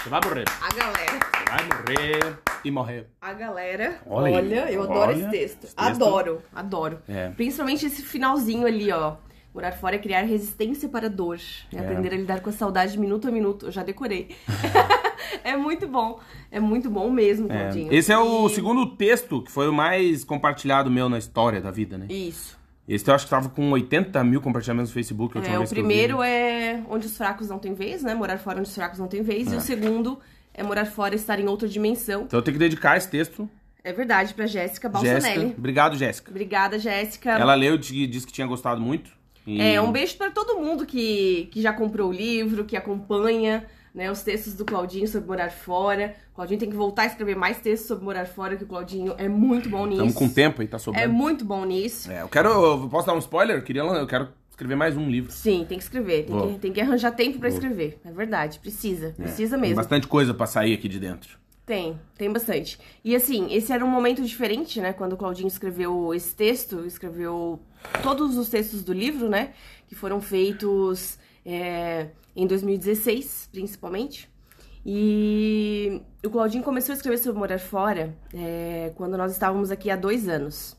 Você 0.01 0.09
vai 0.09 0.21
morrer. 0.25 0.45
A 0.61 0.75
galera. 0.75 1.19
Você 1.19 1.51
vai 1.51 1.65
morrer 1.67 2.39
e 2.65 2.71
morrer. 2.71 3.07
A 3.21 3.33
galera. 3.33 4.01
Olha, 4.07 4.37
olha 4.37 4.71
eu 4.71 4.83
adoro 4.85 5.01
olha 5.01 5.13
esse, 5.13 5.31
texto. 5.31 5.65
esse, 5.65 5.75
texto. 5.75 5.79
Adoro, 5.79 6.43
adoro. 6.55 6.99
É. 7.09 7.31
Principalmente 7.31 7.87
esse 7.87 8.03
finalzinho 8.03 8.69
ali, 8.69 8.93
ó. 8.93 9.17
Morar 9.55 9.73
fora 9.73 9.97
é 9.97 9.99
criar 9.99 10.23
resistência 10.23 10.88
para 10.88 11.11
dor. 11.11 11.38
É, 11.73 11.77
é, 11.77 11.81
aprender 11.81 12.15
a 12.15 12.17
lidar 12.17 12.41
com 12.41 12.49
a 12.49 12.53
saudade 12.53 12.99
minuto 12.99 13.29
a 13.29 13.31
minuto. 13.31 13.67
Eu 13.67 13.71
já 13.71 13.83
decorei. 13.83 14.31
é 15.45 15.57
muito 15.57 15.87
bom. 15.87 16.21
É 16.51 16.59
muito 16.59 16.88
bom 16.88 17.11
mesmo, 17.11 17.53
é. 17.53 17.59
Claudinho. 17.59 17.93
Esse 17.93 18.12
é 18.12 18.19
o 18.19 18.49
segundo 18.49 18.97
texto 18.97 19.43
que 19.43 19.53
foi 19.53 19.69
o 19.69 19.73
mais 19.73 20.25
compartilhado 20.25 20.91
meu 20.91 21.09
na 21.09 21.19
história 21.19 21.61
da 21.61 21.71
vida, 21.71 21.99
né? 21.99 22.07
Isso. 22.09 22.59
Esse 22.88 23.09
eu 23.09 23.15
acho 23.15 23.27
que 23.27 23.31
tava 23.31 23.49
com 23.51 23.71
80 23.71 24.25
mil 24.25 24.41
compartilhamentos 24.41 24.91
no 24.91 24.95
Facebook. 24.95 25.38
É, 25.38 25.59
o 25.59 25.69
primeiro 25.69 26.23
é 26.23 26.83
Onde 26.88 27.07
os 27.07 27.17
Fracos 27.17 27.49
Não 27.49 27.59
Têm 27.59 27.75
Vez, 27.75 28.03
né? 28.03 28.15
Morar 28.15 28.38
Fora 28.38 28.59
Onde 28.59 28.69
os 28.69 28.75
Fracos 28.75 28.99
Não 28.99 29.07
Têm 29.07 29.23
Vez. 29.23 29.53
É. 29.53 29.55
E 29.55 29.59
o 29.59 29.61
segundo 29.61 30.19
é 30.55 30.62
Morar 30.62 30.87
Fora 30.87 31.15
Estar 31.15 31.38
em 31.38 31.47
Outra 31.47 31.69
Dimensão. 31.69 32.23
Então 32.23 32.38
eu 32.41 32.43
tenho 32.43 32.55
que 32.55 32.59
dedicar 32.59 32.97
esse 32.97 33.09
texto. 33.09 33.49
É 33.85 33.93
verdade, 33.93 34.33
pra 34.33 34.47
Jéssica 34.47 34.88
Balsanelli. 34.88 35.23
Jéssica. 35.23 35.55
Obrigado, 35.59 35.97
Jéssica. 35.97 36.31
Obrigada, 36.31 36.79
Jéssica. 36.79 37.31
Ela 37.31 37.55
leu 37.55 37.75
e 37.75 38.07
disse 38.07 38.27
que 38.27 38.33
tinha 38.33 38.47
gostado 38.47 38.81
muito. 38.81 39.11
E... 39.47 39.61
É, 39.61 39.81
um 39.81 39.91
beijo 39.91 40.17
para 40.17 40.31
todo 40.31 40.59
mundo 40.59 40.87
que, 40.87 41.49
que 41.51 41.61
já 41.61 41.73
comprou 41.73 42.11
o 42.11 42.13
livro, 42.13 42.65
que 42.65 42.77
acompanha 42.77 43.67
né, 43.95 44.11
os 44.11 44.23
textos 44.23 44.55
do 44.55 44.65
Claudinho 44.65 45.07
sobre 45.07 45.29
morar 45.29 45.51
fora. 45.51 46.15
O 46.33 46.37
Claudinho 46.37 46.59
tem 46.59 46.71
que 46.71 46.77
voltar 46.77 47.03
a 47.03 47.07
escrever 47.07 47.37
mais 47.37 47.59
textos 47.59 47.89
sobre 47.89 48.05
morar 48.05 48.27
fora, 48.27 48.57
que 48.57 48.65
o 48.65 48.67
Claudinho 48.67 49.15
é 49.19 49.29
muito 49.29 49.69
bom 49.69 49.85
nisso. 49.85 50.05
Estamos 50.05 50.15
com 50.15 50.29
tempo 50.29 50.63
aí, 50.63 50.69
tá 50.69 50.79
sobrando. 50.79 51.05
É 51.05 51.09
muito 51.09 51.45
bom 51.45 51.65
nisso. 51.65 52.11
É, 52.11 52.23
eu 52.23 52.29
quero. 52.29 52.49
Eu 52.49 52.89
posso 52.89 53.07
dar 53.07 53.15
um 53.15 53.19
spoiler? 53.19 53.57
Eu, 53.57 53.63
queria, 53.63 53.83
eu 53.83 54.07
quero 54.07 54.29
escrever 54.51 54.77
mais 54.77 54.97
um 54.97 55.09
livro. 55.09 55.31
Sim, 55.33 55.67
tem 55.69 55.79
que 55.79 55.85
escrever. 55.85 56.25
Tem, 56.25 56.41
que, 56.41 56.59
tem 56.59 56.73
que, 56.73 56.81
arranjar 56.81 57.11
tempo 57.13 57.39
para 57.39 57.49
escrever. 57.49 57.99
É 58.05 58.11
verdade, 58.11 58.59
precisa. 58.59 59.09
É, 59.19 59.23
precisa 59.23 59.57
mesmo. 59.57 59.75
Tem 59.75 59.77
bastante 59.77 60.07
coisa 60.07 60.33
para 60.33 60.47
sair 60.47 60.75
aqui 60.75 60.89
de 60.89 60.99
dentro. 60.99 61.42
Tem, 61.64 61.98
tem 62.16 62.33
bastante. 62.33 62.79
E 63.05 63.14
assim, 63.14 63.53
esse 63.53 63.72
era 63.72 63.85
um 63.85 63.88
momento 63.88 64.22
diferente, 64.22 64.81
né? 64.81 64.92
Quando 64.92 65.12
o 65.12 65.16
Claudinho 65.16 65.46
escreveu 65.46 66.12
esse 66.12 66.35
texto, 66.35 66.85
escreveu 66.85 67.61
todos 68.03 68.37
os 68.37 68.48
textos 68.48 68.83
do 68.83 68.92
livro, 68.92 69.29
né? 69.29 69.53
Que 69.87 69.94
foram 69.94 70.20
feitos 70.20 71.18
é, 71.46 72.09
em 72.35 72.46
2016, 72.46 73.48
principalmente. 73.53 74.29
E 74.85 76.03
o 76.25 76.31
Claudinho 76.31 76.64
começou 76.64 76.92
a 76.92 76.96
escrever 76.96 77.18
sobre 77.18 77.38
morar 77.38 77.61
fora 77.61 78.16
é, 78.35 78.92
quando 78.96 79.16
nós 79.16 79.31
estávamos 79.31 79.70
aqui 79.70 79.88
há 79.88 79.96
dois 79.96 80.29
anos. 80.29 80.77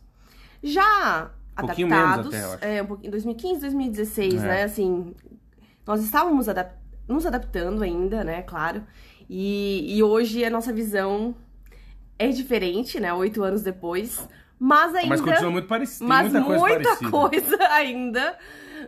Já 0.62 1.32
um 1.58 1.64
adaptados, 1.64 2.36
até. 2.36 2.78
É, 2.78 2.84
um 2.84 2.86
pouquinho, 2.86 3.12
2015, 3.12 3.62
2016, 3.62 4.34
é. 4.34 4.38
né? 4.38 4.64
Assim, 4.64 5.16
nós 5.86 6.04
estávamos 6.04 6.50
adap 6.50 6.84
nos 7.08 7.26
adaptando 7.26 7.84
ainda, 7.84 8.24
né? 8.24 8.42
Claro. 8.42 8.84
E, 9.36 9.98
e 9.98 10.04
hoje 10.04 10.46
a 10.46 10.50
nossa 10.52 10.72
visão 10.72 11.34
é 12.20 12.28
diferente, 12.28 13.00
né? 13.00 13.12
Oito 13.16 13.42
anos 13.42 13.64
depois. 13.64 14.30
Mas 14.60 14.94
ainda. 14.94 15.10
Mas 15.10 15.22
continua 15.22 15.50
muito 15.50 15.68
parecido. 15.68 16.08
Mas 16.08 16.32
muita, 16.32 16.46
coisa, 16.46 16.62
muita 16.68 17.10
coisa 17.10 17.58
ainda 17.74 18.38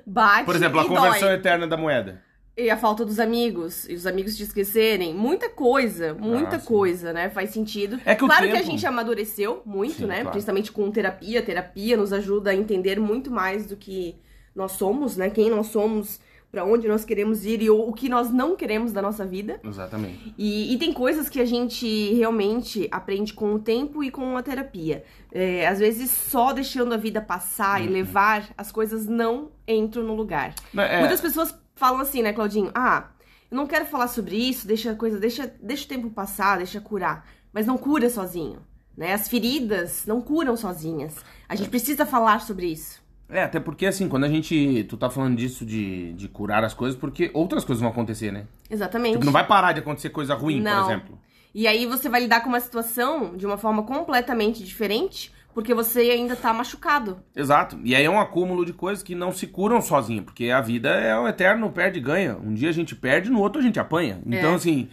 bate. 0.06 0.46
Por 0.46 0.56
exemplo, 0.56 0.80
a 0.82 0.88
conversão 0.88 1.30
dói. 1.30 1.38
eterna 1.38 1.66
da 1.66 1.76
moeda. 1.76 2.22
E 2.56 2.70
a 2.70 2.78
falta 2.78 3.04
dos 3.04 3.20
amigos, 3.20 3.90
e 3.90 3.96
os 3.96 4.06
amigos 4.06 4.38
te 4.38 4.44
esquecerem, 4.44 5.16
muita 5.16 5.50
coisa, 5.50 6.14
muita 6.14 6.58
ah, 6.58 6.62
coisa, 6.62 7.12
né? 7.12 7.28
Faz 7.28 7.50
sentido. 7.50 8.00
É 8.06 8.14
que 8.14 8.24
claro 8.24 8.44
tempo... 8.44 8.56
que 8.56 8.62
a 8.62 8.66
gente 8.66 8.86
amadureceu 8.86 9.64
muito, 9.66 9.96
sim, 9.96 10.06
né? 10.06 10.18
Claro. 10.18 10.30
Principalmente 10.30 10.72
com 10.72 10.92
terapia. 10.92 11.42
Terapia 11.42 11.98
nos 11.98 12.14
ajuda 12.14 12.52
a 12.52 12.56
entender 12.56 13.00
muito 13.00 13.32
mais 13.32 13.66
do 13.66 13.76
que 13.76 14.16
nós 14.56 14.74
somos, 14.74 15.18
né? 15.18 15.32
Quem 15.32 15.50
nós 15.50 15.68
somos, 15.68 16.22
para 16.56 16.64
onde 16.64 16.88
nós 16.88 17.04
queremos 17.04 17.46
ir 17.46 17.62
e 17.62 17.70
o 17.70 17.92
que 17.92 18.08
nós 18.08 18.32
não 18.32 18.56
queremos 18.56 18.94
da 18.94 19.02
nossa 19.02 19.26
vida. 19.26 19.60
Exatamente. 19.62 20.34
E, 20.38 20.74
e 20.74 20.78
tem 20.78 20.94
coisas 20.94 21.28
que 21.28 21.42
a 21.42 21.46
gente 21.46 22.14
realmente 22.14 22.88
aprende 22.90 23.34
com 23.34 23.56
o 23.56 23.60
tempo 23.60 24.02
e 24.02 24.10
com 24.10 24.38
a 24.38 24.42
terapia. 24.42 25.04
É, 25.34 25.68
às 25.68 25.80
vezes, 25.80 26.10
só 26.10 26.54
deixando 26.54 26.94
a 26.94 26.98
vida 26.98 27.20
passar 27.20 27.82
uhum. 27.82 27.88
e 27.88 27.90
levar, 27.90 28.48
as 28.58 28.72
coisas 28.72 29.06
não 29.06 29.52
entram 29.68 30.02
no 30.04 30.16
lugar. 30.16 30.56
É... 30.78 31.00
Muitas 31.02 31.20
pessoas 31.20 31.54
falam 31.76 32.00
assim, 32.00 32.22
né, 32.22 32.32
Claudinho? 32.32 32.72
Ah, 32.74 33.10
eu 33.52 33.58
não 33.58 33.68
quero 33.68 33.86
falar 33.86 34.08
sobre 34.08 34.38
isso, 34.38 34.66
deixa 34.66 34.92
a 34.92 34.96
coisa, 34.96 35.20
deixa, 35.20 35.54
deixa 35.62 35.84
o 35.84 35.90
tempo 35.90 36.10
passar, 36.10 36.60
deixa 36.60 36.80
curar. 36.80 37.28
mas 37.52 37.68
não 37.68 37.78
cura 37.78 38.10
sozinho. 38.10 38.60
Né? 38.96 39.12
As 39.12 39.28
feridas 39.28 40.06
não 40.06 40.22
curam 40.22 40.56
sozinhas. 40.56 41.18
A 41.50 41.56
gente 41.56 41.70
precisa 41.70 42.06
falar 42.06 42.40
sobre 42.40 42.68
isso. 42.68 43.04
É, 43.30 43.44
até 43.44 43.60
porque 43.60 43.86
assim, 43.88 44.08
quando 44.08 44.24
a 44.26 44.30
gente. 44.30 44.84
Tu 44.88 44.98
tá 44.98 45.10
falando 45.10 45.36
disso 45.36 45.66
de, 45.66 46.14
de 46.14 46.28
curar 46.28 46.64
as 46.64 46.74
coisas, 46.74 46.98
porque 47.00 47.32
outras 47.34 47.64
coisas 47.66 47.82
vão 47.82 47.90
acontecer, 47.92 48.32
né? 48.32 48.46
Exatamente. 48.70 49.14
Tipo, 49.14 49.26
não 49.26 49.34
vai 49.34 49.46
parar 49.46 49.72
de 49.72 49.80
acontecer 49.80 50.10
coisa 50.10 50.36
ruim, 50.36 50.62
Não. 50.62 50.84
por 50.84 50.92
exemplo. 50.92 51.20
E 51.54 51.68
aí 51.68 51.86
você 51.86 52.08
vai 52.10 52.22
lidar 52.22 52.42
com 52.42 52.50
uma 52.50 52.60
situação 52.60 53.36
de 53.36 53.46
uma 53.46 53.58
forma 53.58 53.82
completamente 53.84 54.64
diferente, 54.64 55.32
porque 55.54 55.74
você 55.74 56.02
ainda 56.02 56.36
tá 56.36 56.54
machucado. 56.54 57.18
Exato. 57.36 57.80
E 57.84 57.96
aí 57.96 58.04
é 58.04 58.10
um 58.10 58.20
acúmulo 58.20 58.66
de 58.66 58.74
coisas 58.74 59.02
que 59.02 59.16
não 59.16 59.32
se 59.32 59.48
curam 59.48 59.82
sozinho, 59.82 60.22
porque 60.22 60.50
a 60.52 60.60
vida 60.62 60.90
é 60.90 61.18
o 61.18 61.28
eterno 61.28 61.72
perde 61.72 61.98
e 61.98 62.02
ganha. 62.02 62.36
Um 62.38 62.54
dia 62.54 62.70
a 62.70 62.74
gente 62.74 62.94
perde, 62.96 63.30
no 63.32 63.40
outro 63.40 63.60
a 63.60 63.64
gente 63.64 63.80
apanha. 63.80 64.22
Então, 64.26 64.52
É. 64.52 64.56
assim, 64.56 64.90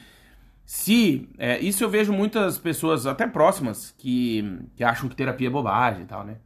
se. 0.65 1.29
é, 1.37 1.59
isso 1.59 1.83
eu 1.85 1.91
vejo 1.91 2.13
muitas 2.13 2.57
pessoas, 2.59 3.07
até 3.07 3.27
próximas, 3.27 3.93
que, 3.99 4.59
que 4.77 4.85
acham 4.85 5.09
que 5.09 5.17
terapia 5.17 5.49
é 5.49 5.51
bobagem 5.51 6.03
e 6.05 6.07
tal, 6.07 6.25
né? 6.25 6.37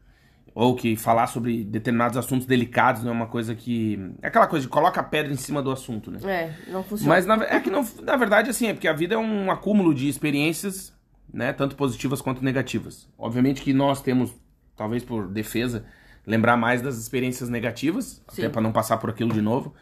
Ou 0.58 0.74
que 0.74 0.96
falar 0.96 1.26
sobre 1.26 1.62
determinados 1.64 2.16
assuntos 2.16 2.46
delicados 2.46 3.02
não 3.02 3.10
é 3.10 3.12
uma 3.12 3.26
coisa 3.26 3.54
que. 3.54 4.00
É 4.22 4.28
aquela 4.28 4.46
coisa 4.46 4.64
de 4.64 4.70
coloca 4.70 4.98
a 4.98 5.04
pedra 5.04 5.30
em 5.30 5.36
cima 5.36 5.60
do 5.60 5.70
assunto, 5.70 6.10
né? 6.10 6.18
É, 6.24 6.70
não 6.72 6.82
funciona. 6.82 7.14
Mas 7.14 7.26
na, 7.26 7.34
é 7.44 7.60
que 7.60 7.68
não, 7.68 7.86
na 8.02 8.16
verdade, 8.16 8.48
assim, 8.48 8.68
é 8.68 8.72
porque 8.72 8.88
a 8.88 8.94
vida 8.94 9.16
é 9.16 9.18
um 9.18 9.50
acúmulo 9.50 9.92
de 9.94 10.08
experiências, 10.08 10.94
né? 11.30 11.52
Tanto 11.52 11.76
positivas 11.76 12.22
quanto 12.22 12.42
negativas. 12.42 13.06
Obviamente 13.18 13.60
que 13.60 13.74
nós 13.74 14.00
temos, 14.00 14.34
talvez 14.74 15.04
por 15.04 15.28
defesa, 15.28 15.84
lembrar 16.26 16.56
mais 16.56 16.80
das 16.80 16.96
experiências 16.96 17.50
negativas, 17.50 18.24
Sim. 18.30 18.40
até 18.40 18.48
para 18.48 18.62
não 18.62 18.72
passar 18.72 18.96
por 18.96 19.10
aquilo 19.10 19.34
de 19.34 19.42
novo. 19.42 19.74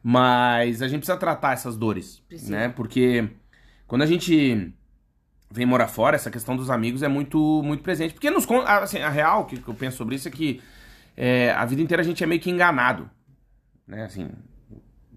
Mas 0.00 0.80
a 0.80 0.86
gente 0.86 1.00
precisa 1.00 1.18
tratar 1.18 1.54
essas 1.54 1.76
dores, 1.76 2.22
Precisa. 2.28 2.52
né? 2.52 2.68
Porque 2.68 3.28
quando 3.84 4.02
a 4.02 4.06
gente 4.06 4.72
vem 5.50 5.66
morar 5.66 5.88
fora, 5.88 6.16
essa 6.16 6.30
questão 6.30 6.56
dos 6.56 6.70
amigos 6.70 7.02
é 7.02 7.08
muito 7.08 7.62
muito 7.64 7.82
presente. 7.82 8.14
Porque 8.14 8.30
nos 8.30 8.46
assim, 8.66 8.98
a 8.98 9.08
real 9.08 9.46
que 9.46 9.56
que 9.56 9.68
eu 9.68 9.74
penso 9.74 9.96
sobre 9.96 10.14
isso 10.14 10.28
é 10.28 10.30
que 10.30 10.60
é, 11.16 11.50
a 11.52 11.64
vida 11.64 11.82
inteira 11.82 12.02
a 12.02 12.04
gente 12.04 12.22
é 12.22 12.26
meio 12.26 12.40
que 12.40 12.50
enganado, 12.50 13.10
né? 13.86 14.04
Assim, 14.04 14.30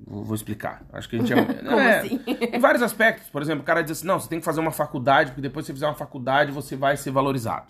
vou, 0.05 0.35
explicar. 0.35 0.83
Acho 0.91 1.07
que 1.07 1.15
a 1.15 1.19
gente 1.19 1.33
é, 1.33 1.45
Como 1.63 1.79
é, 1.79 1.99
assim? 1.99 2.19
em 2.27 2.59
vários 2.59 2.81
aspectos. 2.81 3.29
Por 3.29 3.41
exemplo, 3.41 3.61
o 3.61 3.65
cara 3.65 3.81
diz 3.81 3.99
assim: 3.99 4.07
não, 4.07 4.19
você 4.19 4.27
tem 4.27 4.39
que 4.39 4.45
fazer 4.45 4.59
uma 4.59 4.71
faculdade, 4.71 5.31
porque 5.31 5.41
depois 5.41 5.65
que 5.65 5.67
você 5.67 5.73
fizer 5.73 5.87
uma 5.87 5.95
faculdade, 5.95 6.51
você 6.51 6.75
vai 6.75 6.97
ser 6.97 7.11
valorizado. 7.11 7.67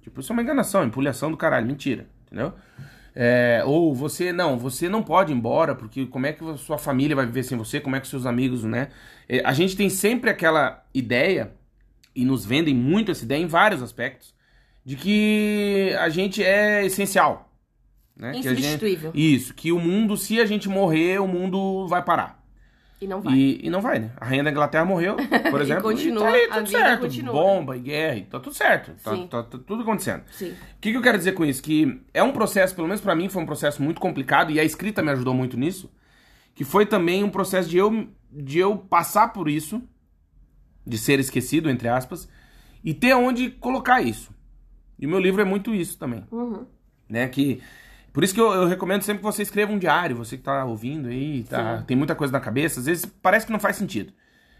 Tipo, 0.00 0.20
isso 0.20 0.32
é 0.32 0.34
uma 0.34 0.42
enganação, 0.42 0.84
empulhação 0.84 1.30
do 1.30 1.36
caralho, 1.36 1.66
mentira, 1.66 2.06
entendeu? 2.26 2.54
É, 3.14 3.62
ou 3.66 3.92
você, 3.94 4.32
não, 4.32 4.56
você 4.56 4.88
não 4.88 5.02
pode 5.02 5.32
ir 5.32 5.36
embora, 5.36 5.74
porque 5.74 6.06
como 6.06 6.26
é 6.26 6.32
que 6.32 6.48
a 6.48 6.56
sua 6.56 6.78
família 6.78 7.16
vai 7.16 7.26
viver 7.26 7.42
sem 7.42 7.58
você, 7.58 7.80
como 7.80 7.96
é 7.96 8.00
que 8.00 8.06
seus 8.06 8.24
amigos, 8.24 8.62
né? 8.62 8.88
É, 9.28 9.42
a 9.44 9.52
gente 9.52 9.76
tem 9.76 9.90
sempre 9.90 10.30
aquela 10.30 10.84
ideia, 10.94 11.52
e 12.20 12.24
nos 12.24 12.44
vendem 12.44 12.74
muito 12.74 13.10
essa 13.10 13.24
ideia 13.24 13.42
em 13.42 13.46
vários 13.46 13.82
aspectos, 13.82 14.34
de 14.84 14.96
que 14.96 15.94
a 16.00 16.08
gente 16.08 16.42
é 16.42 16.84
essencial. 16.84 17.52
Né? 18.16 18.32
Que 18.32 18.48
a 18.48 18.54
gente- 18.54 18.58
Insubstituível. 18.66 19.12
isso, 19.14 19.54
que 19.54 19.70
o 19.70 19.78
mundo, 19.78 20.16
se 20.16 20.40
a 20.40 20.46
gente 20.46 20.68
morrer, 20.68 21.20
o 21.20 21.26
mundo 21.28 21.86
vai 21.86 22.02
parar. 22.02 22.36
E 23.00 23.06
não 23.06 23.20
vai. 23.20 23.32
E, 23.32 23.60
e 23.66 23.70
não 23.70 23.80
vai, 23.80 24.00
né? 24.00 24.10
A 24.16 24.24
rainha 24.24 24.42
da 24.42 24.50
Inglaterra 24.50 24.84
morreu, 24.84 25.14
por 25.50 25.60
exemplo. 25.62 25.84
continua, 25.84 26.24
tá 26.24 26.30
aí, 26.32 26.44
a 26.50 26.54
tudo 26.56 26.68
certo. 26.68 27.00
continua. 27.02 27.32
Bomba 27.32 27.76
e 27.76 27.80
guerra, 27.80 28.16
e 28.16 28.22
tá 28.22 28.40
tudo 28.40 28.56
certo. 28.56 28.90
Tá, 29.04 29.16
tá- 29.28 29.42
tá 29.44 29.58
tudo 29.64 29.82
acontecendo. 29.82 30.24
Sim. 30.32 30.50
O 30.50 30.80
que, 30.80 30.90
que 30.90 30.96
eu 30.96 31.02
quero 31.02 31.16
dizer 31.16 31.30
com 31.32 31.44
isso? 31.44 31.62
Que 31.62 32.00
é 32.12 32.20
um 32.24 32.32
processo, 32.32 32.74
pelo 32.74 32.88
menos 32.88 33.00
pra 33.00 33.14
mim, 33.14 33.28
foi 33.28 33.40
um 33.40 33.46
processo 33.46 33.80
muito 33.80 34.00
complicado, 34.00 34.50
e 34.50 34.58
a 34.58 34.64
escrita 34.64 35.00
me 35.00 35.12
ajudou 35.12 35.32
muito 35.32 35.56
nisso, 35.56 35.88
que 36.56 36.64
foi 36.64 36.84
também 36.86 37.22
um 37.22 37.30
processo 37.30 37.68
de 37.68 37.76
eu, 37.78 38.08
de 38.32 38.58
eu 38.58 38.76
passar 38.76 39.32
por 39.32 39.48
isso, 39.48 39.80
de 40.88 40.98
ser 40.98 41.20
esquecido, 41.20 41.68
entre 41.68 41.88
aspas, 41.88 42.28
e 42.82 42.94
ter 42.94 43.14
onde 43.14 43.50
colocar 43.50 44.00
isso. 44.00 44.30
E 44.98 45.06
o 45.06 45.08
meu 45.08 45.18
livro 45.20 45.40
é 45.40 45.44
muito 45.44 45.74
isso 45.74 45.98
também 45.98 46.24
Uhum. 46.32 46.64
né? 47.08 47.28
Que 47.28 47.60
por 48.12 48.24
isso 48.24 48.34
que 48.34 48.40
eu, 48.40 48.50
eu 48.52 48.66
recomendo 48.66 49.02
sempre 49.02 49.18
que 49.20 49.24
você 49.24 49.42
escreva 49.42 49.72
um 49.72 49.78
diário, 49.78 50.16
você 50.16 50.36
que 50.36 50.42
tá 50.42 50.64
ouvindo 50.64 51.08
aí, 51.08 51.44
tá, 51.44 51.78
Sim. 51.78 51.84
tem 51.84 51.96
muita 51.96 52.14
coisa 52.14 52.32
na 52.32 52.40
cabeça, 52.40 52.80
às 52.80 52.86
vezes 52.86 53.06
parece 53.06 53.46
que 53.46 53.52
não 53.52 53.60
faz 53.60 53.76
sentido. 53.76 54.12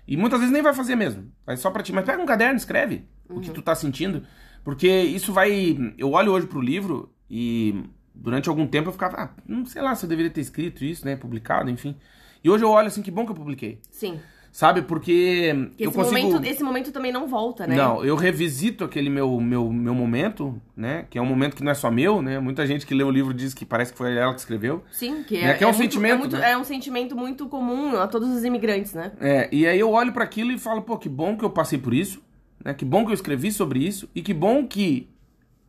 E 0.06 0.16
muitas 0.16 0.38
vezes 0.38 0.52
nem 0.52 0.62
vai 0.62 0.72
fazer 0.74 0.96
mesmo. 0.96 1.30
Faz 1.44 1.60
só 1.60 1.70
pra 1.70 1.82
ti, 1.82 1.92
mas 1.92 2.04
pega 2.04 2.22
um 2.22 2.26
caderno, 2.26 2.56
escreve 2.56 3.04
o 3.28 3.40
que 3.40 3.50
tu 3.50 3.60
tá 3.60 3.74
sentindo, 3.74 4.22
porque 4.64 4.88
isso 4.88 5.32
vai, 5.32 5.76
eu 5.98 6.12
olho 6.12 6.32
hoje 6.32 6.46
pro 6.46 6.60
livro 6.60 7.12
e 7.28 7.84
durante 8.14 8.48
algum 8.48 8.66
tempo 8.66 8.88
eu 8.88 8.92
ficava, 8.92 9.16
ah, 9.16 9.30
não 9.46 9.66
sei 9.66 9.82
lá 9.82 9.94
se 9.94 10.04
eu 10.04 10.08
deveria 10.08 10.30
ter 10.30 10.40
escrito 10.40 10.84
isso, 10.84 11.04
né, 11.04 11.14
publicado, 11.16 11.70
enfim. 11.70 11.96
E 12.42 12.48
hoje 12.48 12.64
eu 12.64 12.70
olho 12.70 12.86
assim, 12.86 13.02
que 13.02 13.10
bom 13.10 13.24
que 13.26 13.32
eu 13.32 13.36
publiquei. 13.36 13.80
Sim. 13.90 14.18
Sabe? 14.50 14.82
Porque 14.82 15.52
Porque 15.54 15.82
eu 15.84 15.88
esse, 15.90 15.96
consigo 15.98 16.20
momento, 16.28 16.44
esse 16.46 16.64
momento 16.64 16.90
também 16.92 17.12
não 17.12 17.28
volta, 17.28 17.66
né? 17.66 17.76
não, 17.76 18.04
eu 18.04 18.16
revisito 18.16 18.82
aquele 18.84 19.08
meu, 19.10 19.38
meu, 19.40 19.70
meu 19.72 19.94
momento, 19.94 20.60
né? 20.76 21.06
Que 21.10 21.18
é 21.18 21.22
um 21.22 21.26
momento 21.26 21.54
que 21.54 21.62
não 21.62 21.70
é 21.70 21.74
só 21.74 21.90
meu, 21.90 22.20
né? 22.22 22.40
Muita 22.40 22.66
gente 22.66 22.86
que 22.86 22.94
lê 22.94 23.04
o 23.04 23.10
livro 23.10 23.32
diz 23.32 23.54
que 23.54 23.64
parece 23.64 23.92
que 23.92 23.98
foi 23.98 24.16
ela 24.16 24.32
que 24.34 24.40
escreveu. 24.40 24.82
Sim, 24.90 25.22
que 25.22 25.36
É 25.36 25.48
é, 25.50 25.54
que 25.54 25.62
é 25.62 25.66
um 25.66 25.70
muito- 25.70 25.82
sentimento, 25.82 26.14
É, 26.14 26.18
muito- 26.18 26.36
né? 26.38 26.50
é 26.52 26.58
um 26.58 26.64
sentimento 26.64 27.14
muito 27.16 27.46
comum 27.46 27.96
a 27.96 28.08
todos 28.08 28.28
os 28.30 28.42
imigrantes, 28.44 28.94
né? 28.94 29.12
É, 29.20 29.48
e 29.52 29.66
aí 29.66 29.78
eu 29.78 29.90
olho 29.90 30.12
para 30.12 30.24
aquilo 30.24 30.50
e 30.50 30.58
falo, 30.58 30.82
pô, 30.82 30.96
que 30.98 31.08
bom 31.08 31.36
que 31.36 31.44
eu 31.44 31.50
passei 31.50 31.78
por 31.78 31.94
isso, 31.94 32.20
né? 32.64 32.74
Que 32.74 32.84
bom 32.84 33.04
que 33.04 33.10
eu 33.10 33.14
escrevi 33.14 33.52
sobre 33.52 33.78
isso 33.86 34.08
e 34.14 34.22
que 34.22 34.34
bom 34.34 34.66
que 34.66 35.08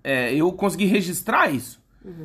é, 0.03 0.33
eu 0.33 0.51
consegui 0.53 0.85
registrar 0.85 1.53
isso, 1.53 1.79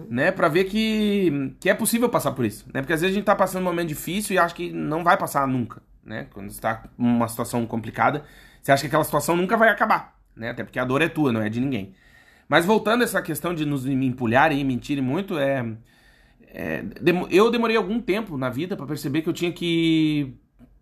né? 0.08 0.30
Pra 0.30 0.48
ver 0.48 0.64
que, 0.64 1.52
que 1.60 1.68
é 1.68 1.74
possível 1.74 2.08
passar 2.08 2.30
por 2.32 2.44
isso, 2.44 2.64
né? 2.72 2.80
Porque 2.80 2.92
às 2.92 3.00
vezes 3.00 3.12
a 3.14 3.18
gente 3.18 3.24
tá 3.26 3.34
passando 3.34 3.62
um 3.62 3.66
momento 3.66 3.88
difícil 3.88 4.34
e 4.34 4.38
acha 4.38 4.54
que 4.54 4.72
não 4.72 5.02
vai 5.04 5.16
passar 5.18 5.46
nunca, 5.48 5.82
né? 6.04 6.26
Quando 6.32 6.50
você 6.50 6.60
tá 6.60 6.84
numa 6.98 7.28
situação 7.28 7.66
complicada, 7.66 8.24
você 8.60 8.72
acha 8.72 8.82
que 8.82 8.86
aquela 8.86 9.04
situação 9.04 9.36
nunca 9.36 9.56
vai 9.56 9.68
acabar, 9.68 10.18
né? 10.36 10.50
Até 10.50 10.64
porque 10.64 10.78
a 10.78 10.84
dor 10.84 11.02
é 11.02 11.08
tua, 11.08 11.32
não 11.32 11.42
é 11.42 11.48
de 11.48 11.60
ninguém. 11.60 11.94
Mas 12.48 12.64
voltando 12.64 13.02
a 13.02 13.04
essa 13.04 13.22
questão 13.22 13.54
de 13.54 13.64
nos 13.64 13.86
empulharem 13.86 14.60
e 14.60 14.64
mentirem 14.64 15.02
muito, 15.02 15.38
é, 15.38 15.64
é, 16.48 16.84
eu 17.30 17.50
demorei 17.50 17.76
algum 17.76 18.00
tempo 18.00 18.36
na 18.36 18.50
vida 18.50 18.76
pra 18.76 18.86
perceber 18.86 19.22
que 19.22 19.28
eu 19.28 19.32
tinha 19.32 19.52
que 19.52 20.34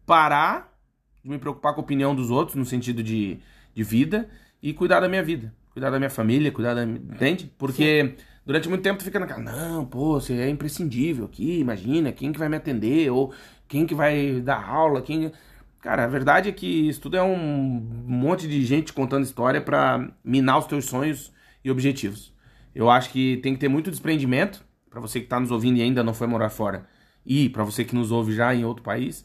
parar 0.05 0.77
de 1.23 1.31
me 1.31 1.39
preocupar 1.39 1.73
com 1.75 1.81
a 1.81 1.85
opinião 1.85 2.15
dos 2.15 2.31
outros 2.31 2.57
no 2.57 2.65
sentido 2.65 3.03
de, 3.03 3.39
de 3.75 3.83
vida 3.83 4.29
e 4.63 4.73
cuidar 4.73 5.01
da 5.01 5.09
minha 5.09 5.23
vida, 5.23 5.55
cuidar 5.73 5.91
da 5.91 5.99
minha 5.99 6.11
família, 6.11 6.51
cuidar 6.51 6.75
da. 6.75 6.85
Entende? 6.85 7.51
Porque 7.57 8.17
durante 8.45 8.69
muito 8.69 8.83
tempo 8.83 8.99
tu 8.99 9.05
fica 9.05 9.21
naquela, 9.21 9.41
não, 9.41 9.85
pô, 9.85 10.21
você 10.21 10.35
é 10.35 10.49
imprescindível 10.49 11.25
aqui, 11.25 11.61
imagina, 11.61 12.13
quem 12.13 12.33
que 12.33 12.39
vai 12.39 12.49
me 12.49 12.57
atender, 12.57 13.11
ou 13.11 13.33
quem 13.73 13.87
que 13.87 13.95
vai 13.95 14.43
dar 14.43 14.69
aula, 14.69 15.01
quem. 15.01 15.33
Cara, 15.81 16.05
a 16.05 16.07
verdade 16.07 16.51
é 16.51 16.53
que 16.53 16.67
isso 16.67 17.01
tudo 17.01 17.17
é 17.17 17.23
um 17.23 17.81
monte 18.07 18.47
de 18.47 18.63
gente 18.67 18.93
contando 18.93 19.25
história 19.25 19.63
pra 19.63 20.11
minar 20.23 20.59
os 20.59 20.67
teus 20.67 20.85
sonhos 20.85 21.33
e 21.65 21.71
objetivos. 21.71 22.35
Eu 22.75 22.91
acho 22.91 23.09
que 23.09 23.39
tem 23.39 23.55
que 23.55 23.61
ter 23.61 23.69
muito 23.69 23.91
desprendimento 23.91 24.63
pra 24.91 25.01
você 25.01 25.21
que 25.21 25.27
tá 25.27 25.41
nos 25.41 25.51
ouvindo 25.51 25.79
e 25.79 25.83
ainda 25.83 26.05
não 26.05 26.13
foi 26.13 26.27
morar 26.27 26.51
fora. 26.51 26.87
E 27.25 27.49
pra 27.49 27.65
você 27.65 27.83
que 27.83 27.95
nos 27.95 28.13
ouve 28.13 28.35
já 28.35 28.55
em 28.55 28.63
outro 28.63 28.83
país, 28.83 29.25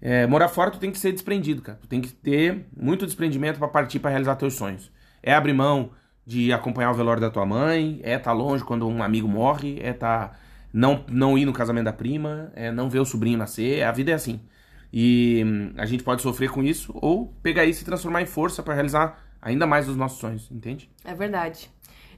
é, 0.00 0.26
morar 0.26 0.48
fora 0.48 0.70
tu 0.70 0.78
tem 0.78 0.90
que 0.90 0.98
ser 0.98 1.12
desprendido, 1.12 1.60
cara. 1.60 1.78
Tu 1.82 1.86
tem 1.86 2.00
que 2.00 2.08
ter 2.08 2.64
muito 2.74 3.04
desprendimento 3.04 3.58
pra 3.58 3.68
partir 3.68 3.98
pra 3.98 4.10
realizar 4.10 4.36
teus 4.36 4.54
sonhos. 4.54 4.90
É 5.22 5.34
abrir 5.34 5.52
mão 5.52 5.90
de 6.24 6.54
acompanhar 6.54 6.90
o 6.90 6.94
velório 6.94 7.20
da 7.20 7.30
tua 7.30 7.44
mãe, 7.44 8.00
é 8.02 8.14
estar 8.14 8.32
longe 8.32 8.64
quando 8.64 8.88
um 8.88 9.02
amigo 9.02 9.28
morre, 9.28 9.78
é 9.82 9.92
tá 9.92 10.32
não 10.74 11.04
não 11.08 11.38
ir 11.38 11.44
no 11.46 11.52
casamento 11.52 11.84
da 11.84 11.92
prima, 11.92 12.50
é 12.54 12.72
não 12.72 12.90
ver 12.90 12.98
o 12.98 13.04
sobrinho 13.04 13.38
nascer. 13.38 13.84
A 13.84 13.92
vida 13.92 14.10
é 14.10 14.14
assim. 14.14 14.40
E 14.92 15.42
hum, 15.46 15.72
a 15.78 15.86
gente 15.86 16.02
pode 16.02 16.20
sofrer 16.20 16.50
com 16.50 16.62
isso 16.62 16.92
ou 16.96 17.32
pegar 17.42 17.64
isso 17.64 17.82
e 17.82 17.84
transformar 17.84 18.20
em 18.22 18.26
força 18.26 18.62
pra 18.62 18.74
realizar 18.74 19.24
ainda 19.40 19.66
mais 19.66 19.88
os 19.88 19.96
nossos 19.96 20.18
sonhos, 20.18 20.48
entende? 20.50 20.90
É 21.04 21.14
verdade. 21.14 21.70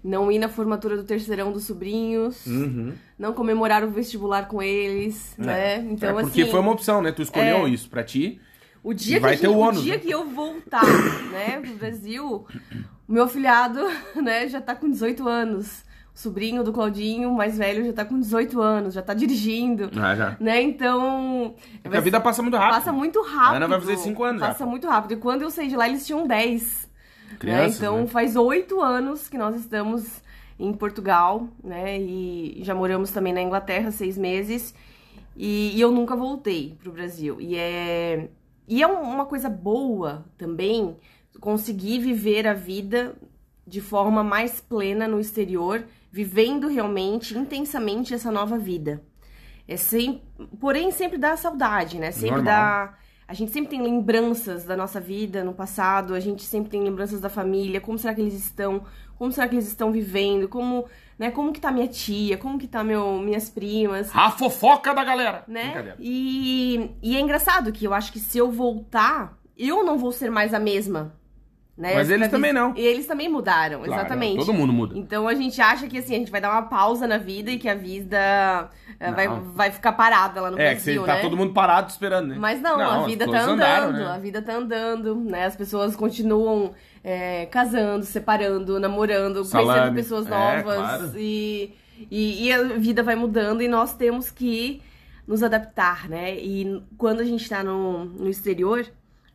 Não 0.04 0.30
ir 0.30 0.38
na 0.38 0.48
formatura 0.48 0.96
do 0.96 1.02
terceirão 1.04 1.50
dos 1.52 1.64
sobrinhos, 1.64 2.46
Uhum. 2.46 2.92
não 3.18 3.32
comemorar 3.32 3.82
o 3.82 3.90
vestibular 3.90 4.46
com 4.46 4.62
eles, 4.62 5.34
né? 5.36 5.78
Então, 5.90 6.18
é 6.18 6.22
porque 6.22 6.42
assim, 6.42 6.50
foi 6.50 6.60
uma 6.60 6.70
opção, 6.72 7.02
né? 7.02 7.10
Tu 7.12 7.22
escolheu 7.22 7.66
é. 7.66 7.70
isso 7.70 7.88
pra 7.90 8.04
ti. 8.04 8.40
o 8.84 8.92
dia, 8.94 9.18
vai 9.18 9.32
que, 9.36 9.42
gente- 9.42 9.48
o 9.50 9.56
o 9.56 9.58
ônus, 9.58 9.82
dia 9.82 9.94
né? 9.94 9.98
que 10.00 10.10
eu 10.10 10.24
voltar, 10.28 10.84
né, 11.32 11.58
pro 11.60 11.74
Brasil, 11.74 12.46
o 13.08 13.12
meu 13.12 13.24
afilhado, 13.24 13.80
né, 14.22 14.46
já 14.48 14.60
tá 14.60 14.76
com 14.76 14.88
18 14.88 15.26
anos. 15.26 15.84
Sobrinho 16.18 16.64
do 16.64 16.72
Claudinho, 16.72 17.30
mais 17.34 17.58
velho, 17.58 17.84
já 17.84 17.92
tá 17.92 18.02
com 18.02 18.18
18 18.18 18.58
anos, 18.58 18.94
já 18.94 19.02
tá 19.02 19.12
dirigindo, 19.12 19.90
Ah, 20.00 20.14
já. 20.14 20.36
né? 20.40 20.62
Então, 20.62 21.54
Porque 21.82 21.94
a 21.96 22.00
vida 22.00 22.18
passa 22.18 22.40
muito 22.42 22.56
rápido. 22.56 22.74
passa 22.78 22.90
muito 22.92 23.20
rápido. 23.22 23.56
Ana 23.56 23.68
vai 23.68 23.78
fazer 23.80 23.98
cinco 23.98 24.24
anos 24.24 24.40
já, 24.40 24.48
Passa 24.48 24.64
pô. 24.64 24.70
muito 24.70 24.88
rápido. 24.88 25.12
E 25.12 25.16
quando 25.18 25.42
eu 25.42 25.50
saí 25.50 25.68
de 25.68 25.76
lá, 25.76 25.86
eles 25.86 26.06
tinham 26.06 26.26
10. 26.26 26.88
né? 27.30 27.36
Crianças, 27.38 27.76
Então 27.76 27.98
né? 28.00 28.06
faz 28.06 28.34
oito 28.34 28.80
anos 28.80 29.28
que 29.28 29.36
nós 29.36 29.54
estamos 29.56 30.22
em 30.58 30.72
Portugal, 30.72 31.48
né? 31.62 32.00
E 32.00 32.60
já 32.62 32.74
moramos 32.74 33.10
também 33.10 33.34
na 33.34 33.42
Inglaterra 33.42 33.90
seis 33.90 34.16
meses. 34.16 34.74
E, 35.36 35.76
e 35.76 35.80
eu 35.82 35.92
nunca 35.92 36.16
voltei 36.16 36.74
pro 36.82 36.92
Brasil. 36.92 37.38
E 37.42 37.56
é, 37.56 38.28
e 38.66 38.82
é 38.82 38.86
um- 38.88 39.02
uma 39.02 39.26
coisa 39.26 39.50
boa 39.50 40.24
também 40.38 40.96
conseguir 41.40 41.98
viver 41.98 42.46
a 42.46 42.54
vida 42.54 43.14
de 43.66 43.80
forma 43.80 44.22
mais 44.22 44.60
plena 44.60 45.08
no 45.08 45.18
exterior, 45.20 45.84
vivendo 46.10 46.68
realmente, 46.68 47.36
intensamente 47.36 48.14
essa 48.14 48.30
nova 48.30 48.58
vida. 48.58 49.02
É 49.66 49.76
sem, 49.76 50.22
porém, 50.60 50.90
sempre 50.90 51.18
dá 51.18 51.36
saudade, 51.36 51.98
né? 51.98 52.12
Sempre 52.12 52.36
Normal. 52.36 52.44
dá 52.44 52.98
a 53.28 53.34
gente 53.34 53.50
sempre 53.50 53.70
tem 53.70 53.82
lembranças 53.82 54.64
da 54.64 54.76
nossa 54.76 55.00
vida 55.00 55.42
no 55.42 55.52
passado, 55.52 56.14
a 56.14 56.20
gente 56.20 56.44
sempre 56.44 56.70
tem 56.70 56.82
lembranças 56.82 57.20
da 57.20 57.28
família, 57.28 57.80
como 57.80 57.98
será 57.98 58.14
que 58.14 58.20
eles 58.20 58.34
estão, 58.34 58.84
como 59.18 59.32
será 59.32 59.48
que 59.48 59.56
eles 59.56 59.66
estão 59.66 59.90
vivendo, 59.90 60.48
como, 60.48 60.86
né, 61.18 61.32
como 61.32 61.52
que 61.52 61.60
tá 61.60 61.72
minha 61.72 61.88
tia, 61.88 62.38
como 62.38 62.56
que 62.56 62.68
tá 62.68 62.84
meu, 62.84 63.18
minhas 63.18 63.50
primas. 63.50 64.14
A 64.14 64.30
fofoca 64.30 64.94
da 64.94 65.02
galera. 65.02 65.42
Né? 65.48 65.94
E, 65.98 66.92
e 67.02 67.16
é 67.16 67.20
engraçado 67.20 67.72
que 67.72 67.84
eu 67.84 67.92
acho 67.92 68.12
que 68.12 68.20
se 68.20 68.38
eu 68.38 68.48
voltar, 68.48 69.36
eu 69.58 69.84
não 69.84 69.98
vou 69.98 70.12
ser 70.12 70.30
mais 70.30 70.54
a 70.54 70.60
mesma. 70.60 71.12
Né? 71.76 71.94
Mas 71.94 72.08
eles 72.08 72.30
também 72.30 72.54
não. 72.54 72.72
E 72.74 72.80
eles 72.80 73.06
também 73.06 73.28
mudaram, 73.28 73.80
Claro, 73.80 73.92
exatamente. 73.92 74.38
Todo 74.38 74.54
mundo 74.54 74.72
muda. 74.72 74.96
Então 74.98 75.28
a 75.28 75.34
gente 75.34 75.60
acha 75.60 75.86
que 75.86 75.98
assim, 75.98 76.14
a 76.14 76.18
gente 76.18 76.30
vai 76.30 76.40
dar 76.40 76.50
uma 76.50 76.62
pausa 76.62 77.06
na 77.06 77.18
vida 77.18 77.50
e 77.50 77.58
que 77.58 77.68
a 77.68 77.74
vida 77.74 78.70
eh, 78.98 79.12
vai, 79.12 79.28
vai 79.28 79.70
ficar 79.70 79.92
parada 79.92 80.40
lá 80.40 80.50
no 80.50 80.58
É, 80.58 80.68
que 80.74 80.74
Brasil, 80.76 81.00
você 81.02 81.06
tá 81.06 81.14
né? 81.16 81.20
todo 81.20 81.36
mundo 81.36 81.52
parado 81.52 81.90
esperando, 81.90 82.28
né? 82.28 82.36
Mas 82.38 82.62
não, 82.62 82.78
Não, 82.78 83.02
a 83.02 83.06
vida 83.06 83.26
tá 83.26 83.40
andando, 83.42 83.50
andaram, 83.52 83.92
né? 83.92 84.06
a 84.06 84.18
vida 84.18 84.40
tá 84.40 84.54
andando, 84.54 85.14
né? 85.16 85.44
As 85.44 85.54
pessoas 85.54 85.94
continuam 85.94 86.72
é, 87.04 87.44
casando, 87.46 88.06
separando, 88.06 88.80
namorando, 88.80 89.34
conhecendo 89.46 89.66
Salame. 89.66 89.96
pessoas 89.96 90.26
É, 90.26 90.30
novas 90.30 90.62
claro. 90.78 91.12
e, 91.18 91.74
e, 92.10 92.46
e 92.46 92.52
a 92.52 92.62
vida 92.78 93.02
vai 93.02 93.16
mudando 93.16 93.60
e 93.62 93.68
nós 93.68 93.92
temos 93.94 94.30
que 94.30 94.82
nos 95.26 95.42
adaptar, 95.42 96.08
né? 96.08 96.34
E 96.36 96.82
quando 96.96 97.20
a 97.20 97.24
gente 97.24 97.46
tá 97.48 97.62
no, 97.62 98.06
no 98.06 98.30
exterior, 98.30 98.86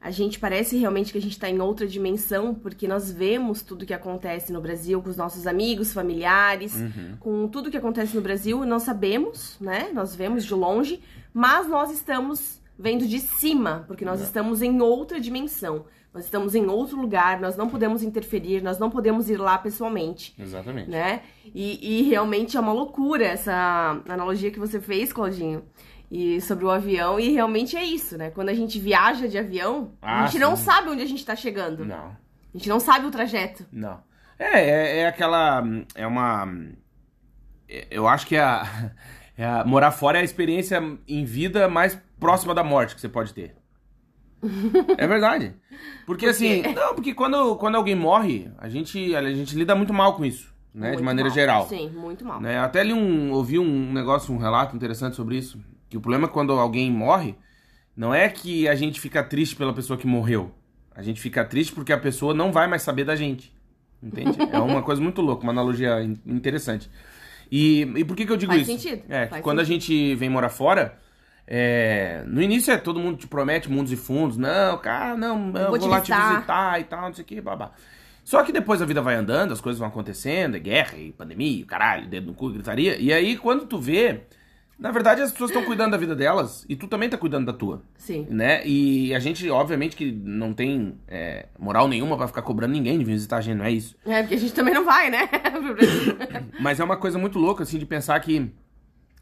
a 0.01 0.09
gente 0.09 0.39
parece 0.39 0.77
realmente 0.77 1.11
que 1.11 1.17
a 1.19 1.21
gente 1.21 1.37
tá 1.39 1.47
em 1.47 1.59
outra 1.61 1.85
dimensão, 1.85 2.55
porque 2.55 2.87
nós 2.87 3.11
vemos 3.11 3.61
tudo 3.61 3.85
que 3.85 3.93
acontece 3.93 4.51
no 4.51 4.59
Brasil 4.59 4.99
com 5.01 5.09
os 5.09 5.15
nossos 5.15 5.45
amigos, 5.45 5.93
familiares, 5.93 6.73
Uhum. 6.75 7.17
com 7.19 7.47
tudo 7.47 7.69
que 7.69 7.77
acontece 7.77 8.15
no 8.15 8.21
Brasil, 8.21 8.65
nós 8.65 8.81
sabemos, 8.83 9.57
né? 9.61 9.89
Nós 9.93 10.15
vemos 10.15 10.43
de 10.43 10.53
longe, 10.55 10.99
mas 11.33 11.67
nós 11.69 11.91
estamos 11.91 12.59
vendo 12.79 13.05
de 13.05 13.19
cima, 13.19 13.85
porque 13.87 14.03
nós 14.03 14.19
estamos 14.21 14.63
em 14.63 14.81
outra 14.81 15.19
dimensão. 15.19 15.85
Nós 16.13 16.25
estamos 16.25 16.55
em 16.55 16.65
outro 16.65 16.99
lugar, 16.99 17.39
nós 17.39 17.55
não 17.55 17.69
podemos 17.69 18.03
interferir, 18.03 18.61
nós 18.61 18.77
não 18.77 18.89
podemos 18.89 19.29
ir 19.29 19.37
lá 19.37 19.57
pessoalmente, 19.57 20.33
Exatamente. 20.37 20.89
né? 20.89 21.21
E, 21.55 21.99
e 21.99 22.09
realmente 22.09 22.57
é 22.57 22.59
uma 22.59 22.73
loucura 22.73 23.23
essa 23.23 24.01
analogia 24.09 24.51
que 24.51 24.59
você 24.59 24.81
fez, 24.81 25.13
Claudinho. 25.13 25.63
E 26.13 26.41
sobre 26.41 26.65
o 26.65 26.69
avião, 26.69 27.17
e 27.17 27.29
realmente 27.31 27.77
é 27.77 27.85
isso, 27.85 28.17
né? 28.17 28.29
Quando 28.31 28.49
a 28.49 28.53
gente 28.53 28.77
viaja 28.77 29.29
de 29.29 29.37
avião, 29.37 29.93
a 30.01 30.23
Ah, 30.23 30.25
gente 30.27 30.39
não 30.39 30.57
sim. 30.57 30.63
sabe 30.65 30.89
onde 30.89 31.01
a 31.01 31.05
gente 31.05 31.25
tá 31.25 31.37
chegando. 31.37 31.85
Não. 31.85 32.07
A 32.53 32.57
gente 32.57 32.67
não 32.67 32.81
sabe 32.81 33.05
o 33.05 33.11
trajeto. 33.11 33.65
Não. 33.71 33.97
É, 34.37 34.59
é, 34.59 34.97
é 34.99 35.07
aquela. 35.07 35.63
É 35.95 36.05
uma. 36.05 36.45
é- 37.69 37.87
Eu 37.89 38.07
acho 38.09 38.27
que 38.27 38.35
é 38.35 38.41
a, 38.41 38.91
é 39.37 39.45
a- 39.45 39.63
Morar 39.65 39.91
fora 39.91 40.17
é 40.17 40.21
a 40.21 40.23
experiência 40.25 40.81
em 41.07 41.23
vida 41.23 41.69
mais 41.69 41.97
próxima 42.19 42.53
da 42.53 42.63
morte 42.63 42.93
que 42.93 42.99
você 42.99 43.07
pode 43.09 43.33
ter. 43.33 43.55
É 44.97 45.07
verdade. 45.07 45.53
Porque 46.05 46.25
Por 46.25 46.31
assim. 46.31 46.61
Não, 46.73 46.95
porque 46.95 47.13
quando, 47.13 47.55
quando 47.57 47.75
alguém 47.75 47.95
morre, 47.95 48.51
a 48.57 48.67
gente, 48.67 49.15
a 49.15 49.21
gente 49.33 49.55
lida 49.55 49.75
muito 49.75 49.93
mal 49.93 50.15
com 50.15 50.25
isso, 50.25 50.53
né? 50.73 50.95
de 50.95 51.03
maneira 51.03 51.29
mal. 51.29 51.35
geral. 51.35 51.67
Sim, 51.69 51.89
muito 51.91 52.25
mal. 52.25 52.41
Né? 52.41 52.57
Até 52.59 52.83
li 52.83 52.91
um, 52.93 53.31
ouvi 53.31 53.59
um 53.59 53.93
negócio, 53.93 54.33
um 54.33 54.37
relato 54.37 54.75
interessante 54.75 55.15
sobre 55.15 55.37
isso. 55.37 55.59
Que 55.91 55.97
o 55.97 56.01
problema 56.01 56.27
é 56.27 56.31
quando 56.31 56.53
alguém 56.53 56.91
morre, 56.91 57.35
não 57.95 58.13
é 58.13 58.29
que 58.29 58.67
a 58.67 58.75
gente 58.75 58.99
fica 59.01 59.23
triste 59.23 59.55
pela 59.55 59.73
pessoa 59.73 59.99
que 59.99 60.07
morreu. 60.07 60.53
A 60.95 61.03
gente 61.03 61.21
fica 61.21 61.45
triste 61.45 61.73
porque 61.73 61.93
a 61.93 61.99
pessoa 61.99 62.33
não 62.33 62.51
vai 62.51 62.67
mais 62.67 62.83
saber 62.83 63.05
da 63.05 63.15
gente. 63.15 63.53
Entende? 64.03 64.45
É 64.49 64.59
uma 64.59 64.81
coisa 64.83 65.01
muito 65.01 65.21
louca, 65.21 65.43
uma 65.43 65.51
analogia 65.53 66.01
in- 66.03 66.19
interessante. 66.25 66.89
E, 67.51 67.81
e 67.81 68.05
por 68.05 68.15
que, 68.15 68.25
que 68.25 68.31
eu 68.31 68.37
digo 68.37 68.53
Faz 68.53 68.61
isso? 68.63 68.71
sentido, 68.71 69.03
É, 69.09 69.27
faz 69.27 69.41
quando 69.43 69.59
a 69.59 69.63
gente 69.63 70.15
vem 70.15 70.29
morar 70.29 70.49
fora, 70.49 70.97
é, 71.47 72.23
no 72.27 72.41
início 72.41 72.71
é 72.73 72.77
todo 72.77 72.99
mundo 72.99 73.17
te 73.17 73.27
promete 73.27 73.69
mundos 73.69 73.91
e 73.91 73.97
fundos. 73.97 74.37
Não, 74.37 74.77
cara, 74.79 75.17
não, 75.17 75.51
eu 75.57 75.67
vou 75.67 75.77
vou, 75.77 75.77
te 75.77 75.87
lá 75.89 75.99
visitar. 75.99 76.01
te 76.01 76.11
visitar 76.35 76.79
e 76.81 76.83
tal, 76.85 77.01
não 77.03 77.13
sei 77.13 77.23
o 77.23 77.27
que, 77.27 77.41
babá. 77.41 77.71
Só 78.23 78.43
que 78.43 78.51
depois 78.51 78.81
a 78.81 78.85
vida 78.85 79.01
vai 79.01 79.15
andando, 79.15 79.51
as 79.51 79.61
coisas 79.61 79.79
vão 79.79 79.87
acontecendo, 79.89 80.55
é 80.55 80.59
guerra 80.59 80.97
e 80.97 81.11
pandemia, 81.11 81.61
e 81.61 81.65
caralho, 81.65 82.07
dedo 82.07 82.27
no 82.27 82.33
cu, 82.33 82.51
gritaria. 82.51 82.97
E 82.99 83.11
aí 83.11 83.35
quando 83.37 83.65
tu 83.65 83.79
vê, 83.79 84.21
na 84.81 84.89
verdade 84.89 85.21
as 85.21 85.31
pessoas 85.31 85.51
estão 85.51 85.63
cuidando 85.63 85.91
da 85.91 85.97
vida 85.97 86.15
delas 86.15 86.65
e 86.67 86.75
tu 86.75 86.87
também 86.87 87.07
tá 87.07 87.15
cuidando 87.15 87.45
da 87.45 87.53
tua, 87.53 87.83
Sim. 87.95 88.25
né? 88.27 88.65
E 88.65 89.13
a 89.13 89.19
gente, 89.19 89.47
obviamente, 89.47 89.95
que 89.95 90.11
não 90.11 90.53
tem 90.53 90.97
é, 91.07 91.45
moral 91.59 91.87
nenhuma 91.87 92.17
pra 92.17 92.27
ficar 92.27 92.41
cobrando 92.41 92.73
ninguém 92.73 92.97
de 92.97 93.05
visitar 93.05 93.37
a 93.37 93.41
gente, 93.41 93.57
não 93.57 93.65
é 93.65 93.71
isso. 93.71 93.95
É, 94.03 94.23
porque 94.23 94.33
a 94.33 94.39
gente 94.39 94.53
também 94.55 94.73
não 94.73 94.83
vai, 94.83 95.11
né? 95.11 95.29
Mas 96.59 96.79
é 96.79 96.83
uma 96.83 96.97
coisa 96.97 97.19
muito 97.19 97.37
louca, 97.37 97.61
assim, 97.61 97.77
de 97.77 97.85
pensar 97.85 98.19
que. 98.21 98.51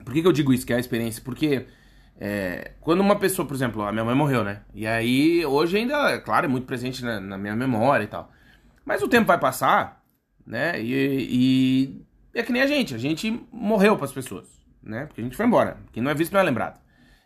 Por 0.05 0.13
que, 0.13 0.21
que 0.21 0.27
eu 0.27 0.31
digo 0.31 0.53
isso, 0.53 0.65
que 0.65 0.71
é 0.71 0.77
a 0.77 0.79
experiência? 0.79 1.21
Porque 1.21 1.65
é, 2.17 2.71
quando 2.79 3.01
uma 3.01 3.17
pessoa, 3.17 3.45
por 3.45 3.53
exemplo, 3.53 3.81
a 3.81 3.91
minha 3.91 4.05
mãe 4.05 4.15
morreu, 4.15 4.45
né? 4.45 4.61
E 4.73 4.87
aí, 4.87 5.45
hoje 5.45 5.77
ainda, 5.77 6.11
é 6.11 6.19
claro, 6.19 6.45
é 6.45 6.49
muito 6.49 6.67
presente 6.67 7.03
na, 7.03 7.19
na 7.19 7.37
minha 7.37 7.55
memória 7.55 8.05
e 8.05 8.07
tal. 8.07 8.31
Mas 8.85 9.03
o 9.03 9.09
tempo 9.09 9.27
vai 9.27 9.37
passar, 9.37 10.01
né? 10.47 10.81
E, 10.81 11.27
e 11.29 12.01
é 12.33 12.43
que 12.43 12.53
nem 12.53 12.61
a 12.61 12.67
gente, 12.67 12.95
a 12.95 12.97
gente 12.97 13.41
morreu 13.51 13.97
pras 13.97 14.13
pessoas, 14.13 14.58
né? 14.81 15.05
Porque 15.05 15.21
a 15.21 15.23
gente 15.23 15.35
foi 15.35 15.45
embora. 15.45 15.77
Quem 15.91 16.01
não 16.01 16.11
é 16.11 16.13
visto 16.13 16.33
não 16.33 16.39
é 16.39 16.43
lembrado. 16.43 16.79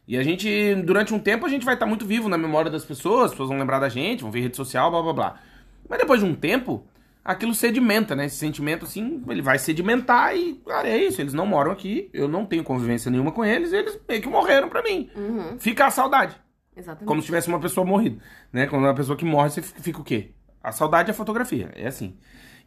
E 0.07 0.17
a 0.17 0.23
gente, 0.23 0.75
durante 0.83 1.13
um 1.13 1.19
tempo, 1.19 1.45
a 1.45 1.49
gente 1.49 1.65
vai 1.65 1.75
estar 1.75 1.85
muito 1.85 2.05
vivo 2.05 2.27
na 2.27 2.37
memória 2.37 2.69
das 2.69 2.83
pessoas, 2.83 3.25
as 3.25 3.31
pessoas 3.31 3.49
vão 3.49 3.57
lembrar 3.57 3.79
da 3.79 3.87
gente, 3.89 4.21
vão 4.21 4.31
ver 4.31 4.41
rede 4.41 4.57
social, 4.57 4.91
blá 4.91 5.01
blá 5.01 5.13
blá. 5.13 5.39
Mas 5.87 5.99
depois 5.99 6.19
de 6.19 6.25
um 6.25 6.35
tempo, 6.35 6.85
aquilo 7.23 7.53
sedimenta, 7.53 8.15
né? 8.15 8.25
Esse 8.25 8.35
sentimento, 8.35 8.83
assim, 8.85 9.23
ele 9.29 9.41
vai 9.41 9.57
sedimentar 9.57 10.35
e, 10.35 10.55
cara, 10.65 10.89
é 10.89 10.97
isso. 10.97 11.21
Eles 11.21 11.33
não 11.33 11.45
moram 11.45 11.71
aqui, 11.71 12.09
eu 12.13 12.27
não 12.27 12.45
tenho 12.45 12.63
convivência 12.63 13.09
nenhuma 13.09 13.31
com 13.31 13.45
eles, 13.45 13.71
eles 13.71 13.97
meio 14.07 14.21
que 14.21 14.27
morreram 14.27 14.67
pra 14.67 14.83
mim. 14.83 15.09
Fica 15.59 15.85
a 15.85 15.91
saudade. 15.91 16.35
Exatamente. 16.75 17.07
Como 17.07 17.21
se 17.21 17.27
tivesse 17.27 17.47
uma 17.47 17.59
pessoa 17.59 17.85
morrida, 17.85 18.21
né? 18.51 18.67
Quando 18.67 18.83
uma 18.83 18.95
pessoa 18.95 19.17
que 19.17 19.23
morre, 19.23 19.51
você 19.51 19.61
fica 19.61 20.01
o 20.01 20.03
quê? 20.03 20.31
A 20.61 20.71
saudade 20.71 21.09
é 21.09 21.11
a 21.11 21.15
fotografia, 21.15 21.71
é 21.75 21.87
assim. 21.87 22.17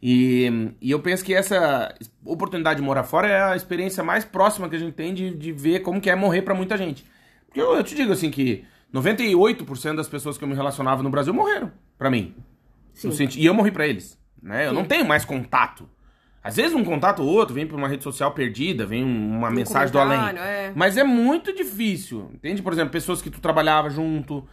E, 0.01 0.71
e 0.79 0.91
eu 0.91 0.99
penso 0.99 1.23
que 1.25 1.33
essa 1.33 1.93
oportunidade 2.23 2.79
de 2.79 2.85
morar 2.85 3.03
fora 3.03 3.27
é 3.27 3.41
a 3.41 3.55
experiência 3.55 4.03
mais 4.03 4.23
próxima 4.23 4.69
que 4.69 4.75
a 4.75 4.79
gente 4.79 4.93
tem 4.93 5.13
de, 5.13 5.33
de 5.35 5.51
ver 5.51 5.79
como 5.79 5.99
que 5.99 6.09
é 6.09 6.15
morrer 6.15 6.43
pra 6.43 6.53
muita 6.53 6.77
gente. 6.77 7.03
Porque 7.47 7.59
eu, 7.59 7.73
eu 7.75 7.83
te 7.83 7.95
digo 7.95 8.11
assim 8.13 8.29
que 8.29 8.63
98% 8.93 9.95
das 9.95 10.07
pessoas 10.07 10.37
que 10.37 10.43
eu 10.43 10.47
me 10.47 10.53
relacionava 10.55 11.01
no 11.01 11.09
Brasil 11.09 11.33
morreram 11.33 11.71
pra 11.97 12.09
mim. 12.09 12.35
Sim. 12.93 13.11
Senti- 13.11 13.39
E 13.39 13.45
eu 13.45 13.53
morri 13.53 13.71
pra 13.71 13.87
eles, 13.87 14.19
né? 14.41 14.67
Eu 14.67 14.73
não 14.73 14.81
Sim. 14.83 14.87
tenho 14.87 15.05
mais 15.07 15.25
contato. 15.25 15.89
Às 16.43 16.55
vezes 16.55 16.73
um 16.73 16.83
contato 16.83 17.21
ou 17.21 17.27
outro 17.29 17.53
vem 17.53 17.67
por 17.67 17.77
uma 17.77 17.87
rede 17.87 18.03
social 18.03 18.31
perdida, 18.31 18.85
vem 18.85 19.03
um- 19.03 19.37
uma 19.37 19.49
mensagem 19.51 19.91
do 19.91 19.99
além. 19.99 20.19
é. 20.39 20.71
Mas 20.75 20.95
é 20.97 21.03
muito 21.03 21.53
difícil, 21.53 22.29
entende? 22.33 22.61
Por 22.61 22.71
exemplo, 22.71 22.91
pessoas 22.91 23.21
que 23.21 23.29
tu 23.29 23.41
trabalhava 23.41 23.89
junto, 23.89 24.47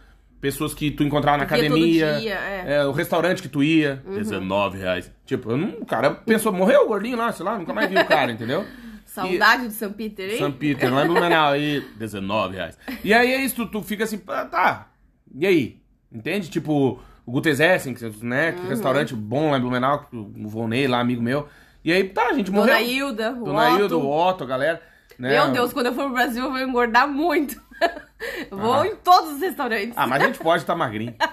pessoas 0.45 0.75
que 0.75 0.91
tu 0.91 1.03
encontrava 1.03 1.39
na 1.39 1.45
todo 1.47 1.55
academia, 1.55 2.19
dia, 2.19 2.35
é. 2.35 2.75
é, 2.75 2.85
o 2.85 2.91
restaurante 2.91 3.41
que 3.41 3.49
tu 3.49 3.63
ia, 3.63 4.03
19 4.05 4.77
reais. 4.77 5.11
Tipo, 5.25 5.49
eu 5.49 5.57
não, 5.57 5.69
o 5.69 5.85
cara 5.87 6.11
pensou, 6.11 6.53
morreu 6.53 6.83
o 6.83 6.87
gordinho 6.87 7.17
lá, 7.17 7.31
sei 7.31 7.43
lá, 7.43 7.57
nunca 7.57 7.73
mais 7.73 7.89
vi 7.89 7.97
o 7.97 8.05
cara, 8.05 8.31
entendeu? 8.31 8.63
Saudade 9.07 9.69
de 9.69 9.73
São 9.73 9.91
Peter, 9.91 10.29
hein? 10.29 10.37
São 10.37 10.51
Peter, 10.51 10.93
lá 10.93 11.03
em 11.03 11.07
Blumenau, 11.07 11.53
aí, 11.53 11.83
19 11.97 12.57
reais. 12.57 12.77
E 13.03 13.11
aí 13.11 13.31
é 13.31 13.41
isso, 13.41 13.55
tu, 13.55 13.65
tu 13.65 13.81
fica 13.81 14.03
assim, 14.03 14.21
ah, 14.27 14.45
tá, 14.45 14.91
e 15.33 15.47
aí? 15.47 15.81
Entende? 16.11 16.47
Tipo, 16.47 16.99
o 17.25 17.31
Gutes 17.31 17.59
Essen, 17.59 17.95
que, 17.95 18.03
né, 18.23 18.51
Uhum. 18.51 18.61
que 18.61 18.67
restaurante 18.67 19.15
bom 19.15 19.49
lá 19.49 19.57
em 19.57 19.61
Blumenau, 19.61 20.05
que 20.05 20.15
o 20.15 20.47
Volney 20.47 20.85
lá, 20.85 20.99
amigo 20.99 21.23
meu. 21.23 21.47
E 21.83 21.91
aí, 21.91 22.03
tá, 22.03 22.27
a 22.27 22.33
gente 22.33 22.51
Dona 22.51 22.67
morreu. 22.67 22.85
Hilda, 22.85 23.31
o 23.31 23.45
Dona 23.45 23.69
Otto. 23.69 23.79
Hilda, 23.79 23.97
o 23.97 24.11
Otto, 24.11 24.43
a 24.43 24.47
galera. 24.47 24.81
Né? 25.17 25.29
Meu 25.29 25.51
Deus, 25.51 25.71
quando 25.73 25.87
eu 25.87 25.93
for 25.93 26.05
pro 26.05 26.13
Brasil, 26.13 26.43
eu 26.43 26.51
vou 26.51 26.59
engordar 26.59 27.07
muito. 27.07 27.61
Vou 28.49 28.73
Ah. 28.73 28.87
em 28.87 28.95
todos 28.95 29.33
os 29.33 29.41
restaurantes. 29.41 29.93
Ah, 29.95 30.07
mas 30.07 30.23
a 30.23 30.27
gente 30.27 30.39
pode 30.39 30.63
estar 30.63 30.75
magrinho. 30.75 31.13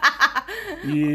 E, 0.85 1.15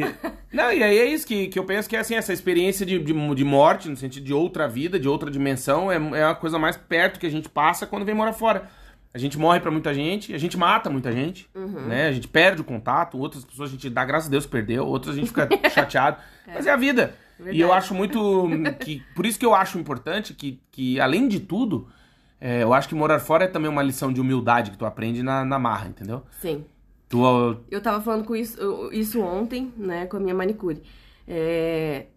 não, 0.54 0.72
e 0.72 0.82
aí 0.82 0.98
é 0.98 1.06
isso 1.06 1.28
que, 1.28 1.48
que 1.48 1.60
eu 1.60 1.64
penso 1.66 1.90
que 1.90 1.96
é 1.96 2.00
assim, 2.00 2.16
essa 2.16 2.32
experiência 2.32 2.86
de, 2.86 2.98
de, 3.00 3.14
de 3.36 3.44
morte, 3.44 3.90
no 3.90 3.98
sentido 3.98 4.24
de 4.26 4.34
outra 4.34 4.66
vida, 4.68 4.98
de 4.98 5.10
outra 5.10 5.30
dimensão, 5.30 5.92
é, 5.92 5.98
é 6.20 6.24
a 6.24 6.34
coisa 6.34 6.58
mais 6.58 6.78
perto 6.78 7.20
que 7.20 7.26
a 7.28 7.30
gente 7.30 7.50
passa 7.50 7.86
quando 7.86 8.06
vem 8.06 8.16
morar 8.16 8.32
fora. 8.32 8.70
A 9.14 9.18
gente 9.18 9.38
morre 9.38 9.60
pra 9.60 9.70
muita 9.70 9.94
gente, 9.94 10.34
a 10.34 10.38
gente 10.38 10.56
mata 10.58 10.90
muita 10.90 11.12
gente, 11.12 11.50
né? 11.54 12.08
A 12.08 12.12
gente 12.14 12.28
perde 12.30 12.62
o 12.62 12.64
contato, 12.64 13.18
outras 13.18 13.44
pessoas 13.44 13.70
a 13.70 13.72
gente 13.74 13.90
dá 13.90 14.06
graças 14.06 14.28
a 14.28 14.32
Deus 14.32 14.46
perdeu, 14.46 14.86
outras 14.88 15.16
a 15.16 15.20
gente 15.20 15.28
fica 15.28 15.50
chateado. 15.70 16.18
Mas 16.48 16.66
é 16.66 16.72
a 16.72 16.78
vida. 16.78 17.14
E 17.40 17.44
eu 17.60 17.68
Verdade. 17.68 17.72
acho 17.74 17.94
muito. 17.94 18.48
que 18.80 19.04
Por 19.16 19.26
isso 19.26 19.38
que 19.38 19.46
eu 19.46 19.54
acho 19.54 19.78
importante 19.78 20.34
que, 20.34 20.62
que 20.72 21.00
além 21.00 21.28
de 21.28 21.40
tudo, 21.42 21.90
é, 22.40 22.64
eu 22.64 22.74
acho 22.74 22.88
que 22.88 22.96
morar 22.96 23.20
fora 23.20 23.46
é 23.46 23.48
também 23.48 23.70
uma 23.70 23.82
lição 23.82 24.12
de 24.12 24.22
humildade 24.22 24.72
que 24.72 24.78
tu 24.78 24.86
aprende 24.86 25.24
na, 25.24 25.44
na 25.44 25.58
marra, 25.58 25.88
entendeu? 25.88 26.24
Sim. 26.40 26.66
Tu, 27.10 27.18
Eu 27.72 27.82
tava 27.82 28.02
falando 28.02 28.26
com 28.26 28.36
isso, 28.36 28.90
isso 28.92 29.22
ontem, 29.22 29.74
né, 29.78 30.06
com 30.06 30.18
a 30.18 30.20
minha 30.20 30.36
manicure. 30.36 30.82
É, 31.28 32.08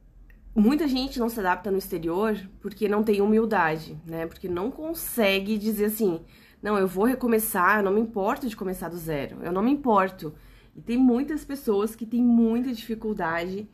muita 0.54 0.86
gente 0.88 1.18
não 1.18 1.28
se 1.28 1.38
adapta 1.40 1.70
no 1.70 1.78
exterior 1.78 2.36
porque 2.60 2.88
não 2.88 3.02
tem 3.02 3.20
humildade, 3.20 3.96
né? 4.06 4.26
Porque 4.26 4.48
não 4.48 4.70
consegue 4.70 5.56
dizer 5.56 5.86
assim, 5.86 6.20
não, 6.62 6.76
eu 6.76 6.86
vou 6.86 7.04
recomeçar, 7.04 7.78
eu 7.78 7.84
não 7.84 7.92
me 7.92 8.00
importo 8.00 8.48
de 8.48 8.56
começar 8.56 8.88
do 8.88 8.96
zero, 8.96 9.38
eu 9.42 9.52
não 9.52 9.62
me 9.62 9.70
importo. 9.70 10.34
E 10.76 10.80
tem 10.80 10.96
muitas 10.96 11.44
pessoas 11.44 11.94
que 11.96 12.06
têm 12.06 12.22
muita 12.22 12.72
dificuldade 12.72 13.68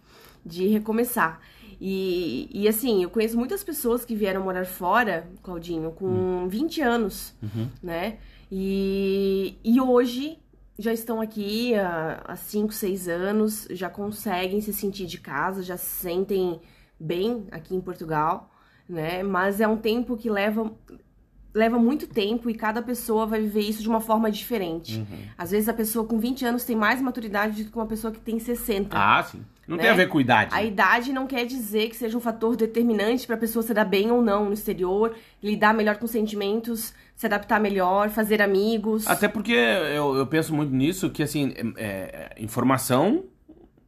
de 0.44 0.66
recomeçar. 0.68 1.40
E, 1.80 2.48
e 2.52 2.68
assim, 2.68 3.02
eu 3.02 3.10
conheço 3.10 3.36
muitas 3.36 3.62
pessoas 3.62 4.04
que 4.04 4.14
vieram 4.14 4.42
morar 4.42 4.64
fora, 4.64 5.28
Claudinho, 5.42 5.90
com 5.92 6.48
20 6.48 6.80
anos, 6.80 7.34
né? 7.82 8.18
E, 8.50 9.58
e 9.62 9.80
hoje 9.80 10.38
já 10.78 10.92
estão 10.92 11.20
aqui 11.20 11.74
há 11.74 12.36
5, 12.36 12.72
6 12.72 13.08
anos, 13.08 13.66
já 13.70 13.88
conseguem 13.88 14.60
se 14.60 14.72
sentir 14.72 15.06
de 15.06 15.18
casa, 15.18 15.62
já 15.62 15.76
se 15.76 16.02
sentem 16.02 16.60
bem 16.98 17.46
aqui 17.50 17.74
em 17.74 17.80
Portugal, 17.80 18.50
né? 18.88 19.22
Mas 19.22 19.60
é 19.60 19.68
um 19.68 19.76
tempo 19.76 20.16
que 20.16 20.30
leva 20.30 20.72
leva 21.56 21.78
muito 21.78 22.06
tempo 22.06 22.50
e 22.50 22.54
cada 22.54 22.82
pessoa 22.82 23.24
vai 23.24 23.40
viver 23.40 23.60
isso 23.60 23.80
de 23.80 23.88
uma 23.88 24.00
forma 24.00 24.30
diferente. 24.30 24.98
Uhum. 24.98 25.18
Às 25.38 25.52
vezes 25.52 25.70
a 25.70 25.72
pessoa 25.72 26.06
com 26.06 26.18
20 26.18 26.44
anos 26.44 26.64
tem 26.64 26.76
mais 26.76 27.00
maturidade 27.00 27.64
do 27.64 27.70
que 27.70 27.76
uma 27.76 27.86
pessoa 27.86 28.12
que 28.12 28.20
tem 28.20 28.38
60. 28.38 28.94
Ah, 28.94 29.22
sim. 29.22 29.42
Não 29.66 29.76
né? 29.76 29.82
tem 29.82 29.92
a 29.92 29.94
ver 29.94 30.08
com 30.08 30.20
idade. 30.20 30.54
A 30.54 30.62
idade 30.62 31.12
não 31.12 31.26
quer 31.26 31.44
dizer 31.44 31.88
que 31.88 31.96
seja 31.96 32.16
um 32.16 32.20
fator 32.20 32.54
determinante 32.54 33.26
para 33.26 33.34
a 33.34 33.38
pessoa 33.38 33.62
se 33.62 33.74
dar 33.74 33.84
bem 33.84 34.10
ou 34.10 34.22
não 34.22 34.46
no 34.46 34.52
exterior, 34.52 35.14
lidar 35.42 35.74
melhor 35.74 35.96
com 35.96 36.06
sentimentos, 36.06 36.94
se 37.16 37.26
adaptar 37.26 37.58
melhor, 37.58 38.10
fazer 38.10 38.40
amigos. 38.40 39.06
Até 39.06 39.26
porque 39.26 39.52
eu, 39.52 40.14
eu 40.14 40.26
penso 40.26 40.54
muito 40.54 40.72
nisso, 40.72 41.10
que 41.10 41.22
assim, 41.22 41.52
é, 41.76 42.30
é, 42.36 42.42
informação, 42.42 43.24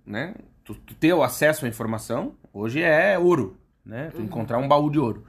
né? 0.04 0.34
Tu, 0.64 0.74
tu 0.74 0.94
ter 0.94 1.12
o 1.12 1.22
acesso 1.22 1.64
à 1.64 1.68
informação, 1.68 2.34
hoje 2.52 2.82
é 2.82 3.16
ouro, 3.18 3.56
né? 3.86 4.10
Tu 4.10 4.18
uhum. 4.18 4.24
encontrar 4.24 4.58
um 4.58 4.66
baú 4.66 4.90
de 4.90 4.98
ouro. 4.98 5.24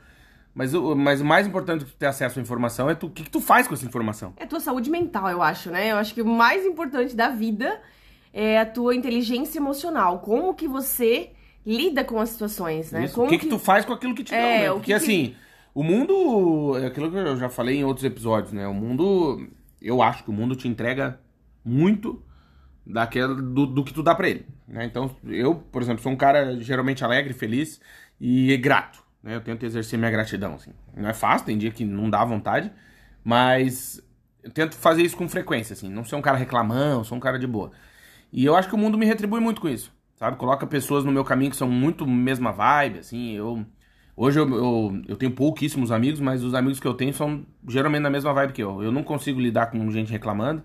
Mas 0.54 0.74
o, 0.74 0.96
mas 0.96 1.22
o 1.22 1.26
mais 1.26 1.46
importante 1.46 1.86
que 1.86 1.92
ter 1.94 2.08
acesso 2.08 2.40
à 2.40 2.42
informação 2.42 2.90
é 2.90 2.96
tu, 2.96 3.08
o 3.08 3.10
que, 3.10 3.24
que 3.24 3.30
tu 3.30 3.40
faz 3.40 3.68
com 3.68 3.76
essa 3.76 3.86
informação. 3.86 4.34
É 4.36 4.46
a 4.46 4.48
tua 4.48 4.60
saúde 4.60 4.90
mental, 4.90 5.30
eu 5.30 5.44
acho, 5.44 5.70
né? 5.70 5.92
Eu 5.92 5.98
acho 5.98 6.14
que 6.14 6.22
o 6.22 6.26
mais 6.26 6.66
importante 6.66 7.16
da 7.16 7.30
vida 7.30 7.80
é 8.34 8.60
a 8.60 8.66
tua 8.66 8.96
inteligência 8.96 9.60
emocional. 9.60 10.20
Como 10.20 10.54
que 10.54 10.68
você 10.68 11.32
lida 11.66 12.04
com 12.04 12.20
as 12.20 12.30
situações, 12.30 12.92
né? 12.92 13.06
Isso. 13.06 13.22
o 13.22 13.28
que, 13.28 13.38
que, 13.38 13.46
que, 13.46 13.50
tu 13.50 13.60
faz 13.60 13.86
com 13.86 13.94
aquilo 13.94 14.16
que 14.16 14.24
te 14.24 14.34
é, 14.34 14.66
dão, 14.66 14.74
né? 14.76 14.80
Porque 14.80 14.94
assim, 14.94 15.36
o 15.74 15.84
mundo, 15.84 16.78
é 16.78 16.88
aquilo 16.88 17.12
que 17.12 17.18
eu 17.18 17.38
já 17.38 17.50
falei 17.50 17.78
em 17.78 17.84
outros 17.84 18.06
episódios, 18.06 18.54
né? 18.54 18.68
O 18.68 18.74
mundo, 18.74 19.48
eu 19.82 20.02
acho 20.02 20.24
que 20.24 20.30
o 20.30 20.34
mundo 20.34 20.56
te 20.56 20.68
entrega 20.68 21.20
muito 21.64 22.24
daquela, 22.86 23.36
do, 23.36 23.66
do 23.66 23.84
que 23.84 23.94
tu 23.94 24.02
dá 24.02 24.16
pra 24.16 24.30
ele, 24.30 24.46
né? 24.68 24.86
Então, 24.86 25.16
eu, 25.26 25.56
por 25.56 25.82
exemplo, 25.82 26.02
sou 26.02 26.12
um 26.12 26.18
cara 26.18 26.60
geralmente 26.60 27.04
alegre, 27.04 27.34
feliz 27.34 27.80
e 28.20 28.56
grato. 28.58 29.04
Né? 29.22 29.36
Eu 29.36 29.42
tento 29.42 29.66
exercer 29.66 30.00
minha 30.00 30.12
gratidão, 30.12 30.56
assim. 30.56 30.72
Não 30.96 31.10
é 31.10 31.14
fácil, 31.14 31.46
tem 31.46 31.58
dia 31.58 31.72
que 31.72 31.86
não 31.86 32.10
dá 32.10 32.24
vontade, 32.24 32.72
mas 33.24 34.02
eu 34.44 34.52
tento 34.52 34.76
fazer 34.76 35.04
isso 35.04 35.18
com 35.18 35.28
frequência, 35.28 35.74
assim. 35.74 35.90
Não 35.90 36.04
ser 36.04 36.16
um 36.16 36.22
cara 36.22 36.38
reclamão, 36.38 37.04
sou 37.04 37.18
um 37.18 37.22
cara 37.22 37.38
de 37.38 37.46
boa. 37.46 37.72
E 38.32 38.46
eu 38.46 38.56
acho 38.56 38.70
que 38.70 38.76
o 38.76 38.78
mundo 38.78 38.98
me 38.98 39.06
retribui 39.06 39.40
muito 39.40 39.62
com 39.62 39.68
isso, 39.68 39.92
sabe? 40.16 40.38
Coloca 40.38 40.68
pessoas 40.68 41.04
no 41.04 41.12
meu 41.12 41.24
caminho 41.24 41.52
que 41.52 41.58
são 41.58 41.70
muito 41.70 42.06
mesma 42.06 42.52
vibe, 42.52 43.00
assim. 43.00 43.32
Eu 43.32 43.66
hoje 44.16 44.40
eu, 44.40 44.48
eu, 44.50 45.02
eu 45.08 45.16
tenho 45.16 45.32
pouquíssimos 45.32 45.92
amigos, 45.92 46.20
mas 46.20 46.44
os 46.44 46.54
amigos 46.54 46.80
que 46.80 46.88
eu 46.88 46.94
tenho 46.94 47.14
são 47.14 47.46
geralmente 47.68 48.02
na 48.02 48.10
mesma 48.10 48.34
vibe 48.34 48.54
que 48.54 48.64
eu. 48.64 48.84
Eu 48.84 48.92
não 48.92 49.04
consigo 49.04 49.40
lidar 49.40 49.68
com 49.68 49.90
gente 49.92 50.12
reclamando. 50.12 50.64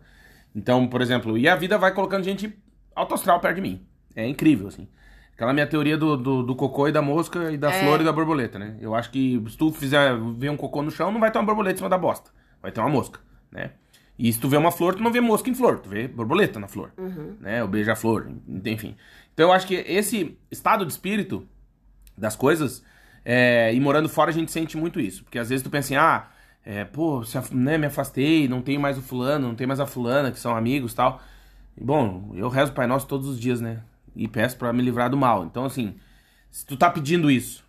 Então, 0.55 0.87
por 0.87 1.00
exemplo, 1.00 1.37
e 1.37 1.48
a 1.48 1.57
vida 1.57 1.79
vai 1.79 1.92
colocando 1.92 2.24
gente 2.24 2.57
autoastral 2.94 3.40
perto 3.40 3.57
de 3.57 3.62
mim. 3.62 3.87
É 4.14 4.27
incrível, 4.27 4.68
assim. 4.68 4.87
Aquela 5.35 5.53
minha 5.53 5.66
teoria 5.66 5.98
do, 5.98 6.16
do, 6.16 6.42
do, 6.44 6.55
cocô 6.55 6.87
e 6.87 6.92
da 6.92 7.03
mosca 7.03 7.50
e 7.50 7.57
da 7.57 7.70
é. 7.72 7.81
flor 7.81 8.00
e 8.00 8.05
da 8.05 8.12
borboleta, 8.12 8.57
né? 8.57 8.77
Eu 8.81 8.94
acho 8.94 9.11
que 9.11 9.42
se 9.48 9.57
tu 9.57 9.72
fizer 9.72 10.16
ver 10.37 10.50
um 10.50 10.57
cocô 10.57 10.81
no 10.81 10.92
chão, 10.92 11.11
não 11.11 11.18
vai 11.18 11.31
ter 11.31 11.38
uma 11.38 11.44
borboleta 11.44 11.74
em 11.74 11.79
cima 11.79 11.88
da 11.88 11.98
bosta. 11.98 12.31
Vai 12.62 12.70
ter 12.70 12.81
uma 12.81 12.88
mosca, 12.88 13.18
né? 13.50 13.72
E 14.18 14.33
se 14.33 14.38
tu 14.38 14.48
vê 14.48 14.57
uma 14.57 14.70
flor, 14.70 14.94
tu 14.94 15.03
não 15.03 15.12
vê 15.12 15.20
mosca 15.20 15.50
em 15.50 15.55
flor, 15.55 15.81
tu 15.81 15.88
vê 15.88 16.07
borboleta 16.07 16.61
na 16.61 16.68
flor, 16.68 16.92
uhum. 16.96 17.35
né? 17.40 17.62
O 17.64 17.68
beija-flor, 17.68 18.31
enfim. 18.64 18.96
Então 19.33 19.48
eu 19.48 19.53
acho 19.53 19.66
que 19.66 19.74
esse 19.74 20.38
estado 20.50 20.87
de 20.87 20.92
espírito 20.92 21.46
das 22.16 22.37
coisas, 22.37 22.85
é, 23.24 23.74
e 23.74 23.81
morando 23.81 24.09
fora 24.09 24.31
a 24.31 24.35
gente 24.35 24.53
sente 24.53 24.77
muito 24.77 25.00
isso. 25.00 25.24
Porque 25.24 25.38
às 25.38 25.48
vezes 25.48 25.64
tu 25.64 25.70
pensa 25.70 25.87
assim, 25.87 25.96
ah, 25.96 26.29
é, 26.64 26.85
pô, 26.85 27.24
se, 27.24 27.37
né, 27.55 27.77
me 27.77 27.87
afastei, 27.87 28.46
não 28.46 28.62
tenho 28.62 28.81
mais 28.81 28.96
o 28.96 29.03
fulano, 29.03 29.48
não 29.48 29.55
tenho 29.55 29.68
mais 29.68 29.81
a 29.81 29.87
fulana, 29.87 30.31
que 30.31 30.38
são 30.38 30.57
amigos 30.57 30.94
tal. 30.94 31.20
E, 31.77 31.83
bom, 31.83 32.31
eu 32.35 32.48
rezo 32.48 32.70
o 32.70 32.74
Pai 32.74 32.87
Nosso 32.87 33.09
todos 33.09 33.29
os 33.29 33.38
dias, 33.40 33.61
né? 33.61 33.83
e 34.14 34.29
peço 34.29 34.57
para 34.57 34.72
me 34.72 34.83
livrar 34.83 35.11
do 35.11 35.16
mal. 35.16 35.44
Então, 35.44 35.64
assim, 35.64 35.94
se 36.50 36.64
tu 36.64 36.77
tá 36.77 36.90
pedindo 36.90 37.31
isso, 37.31 37.63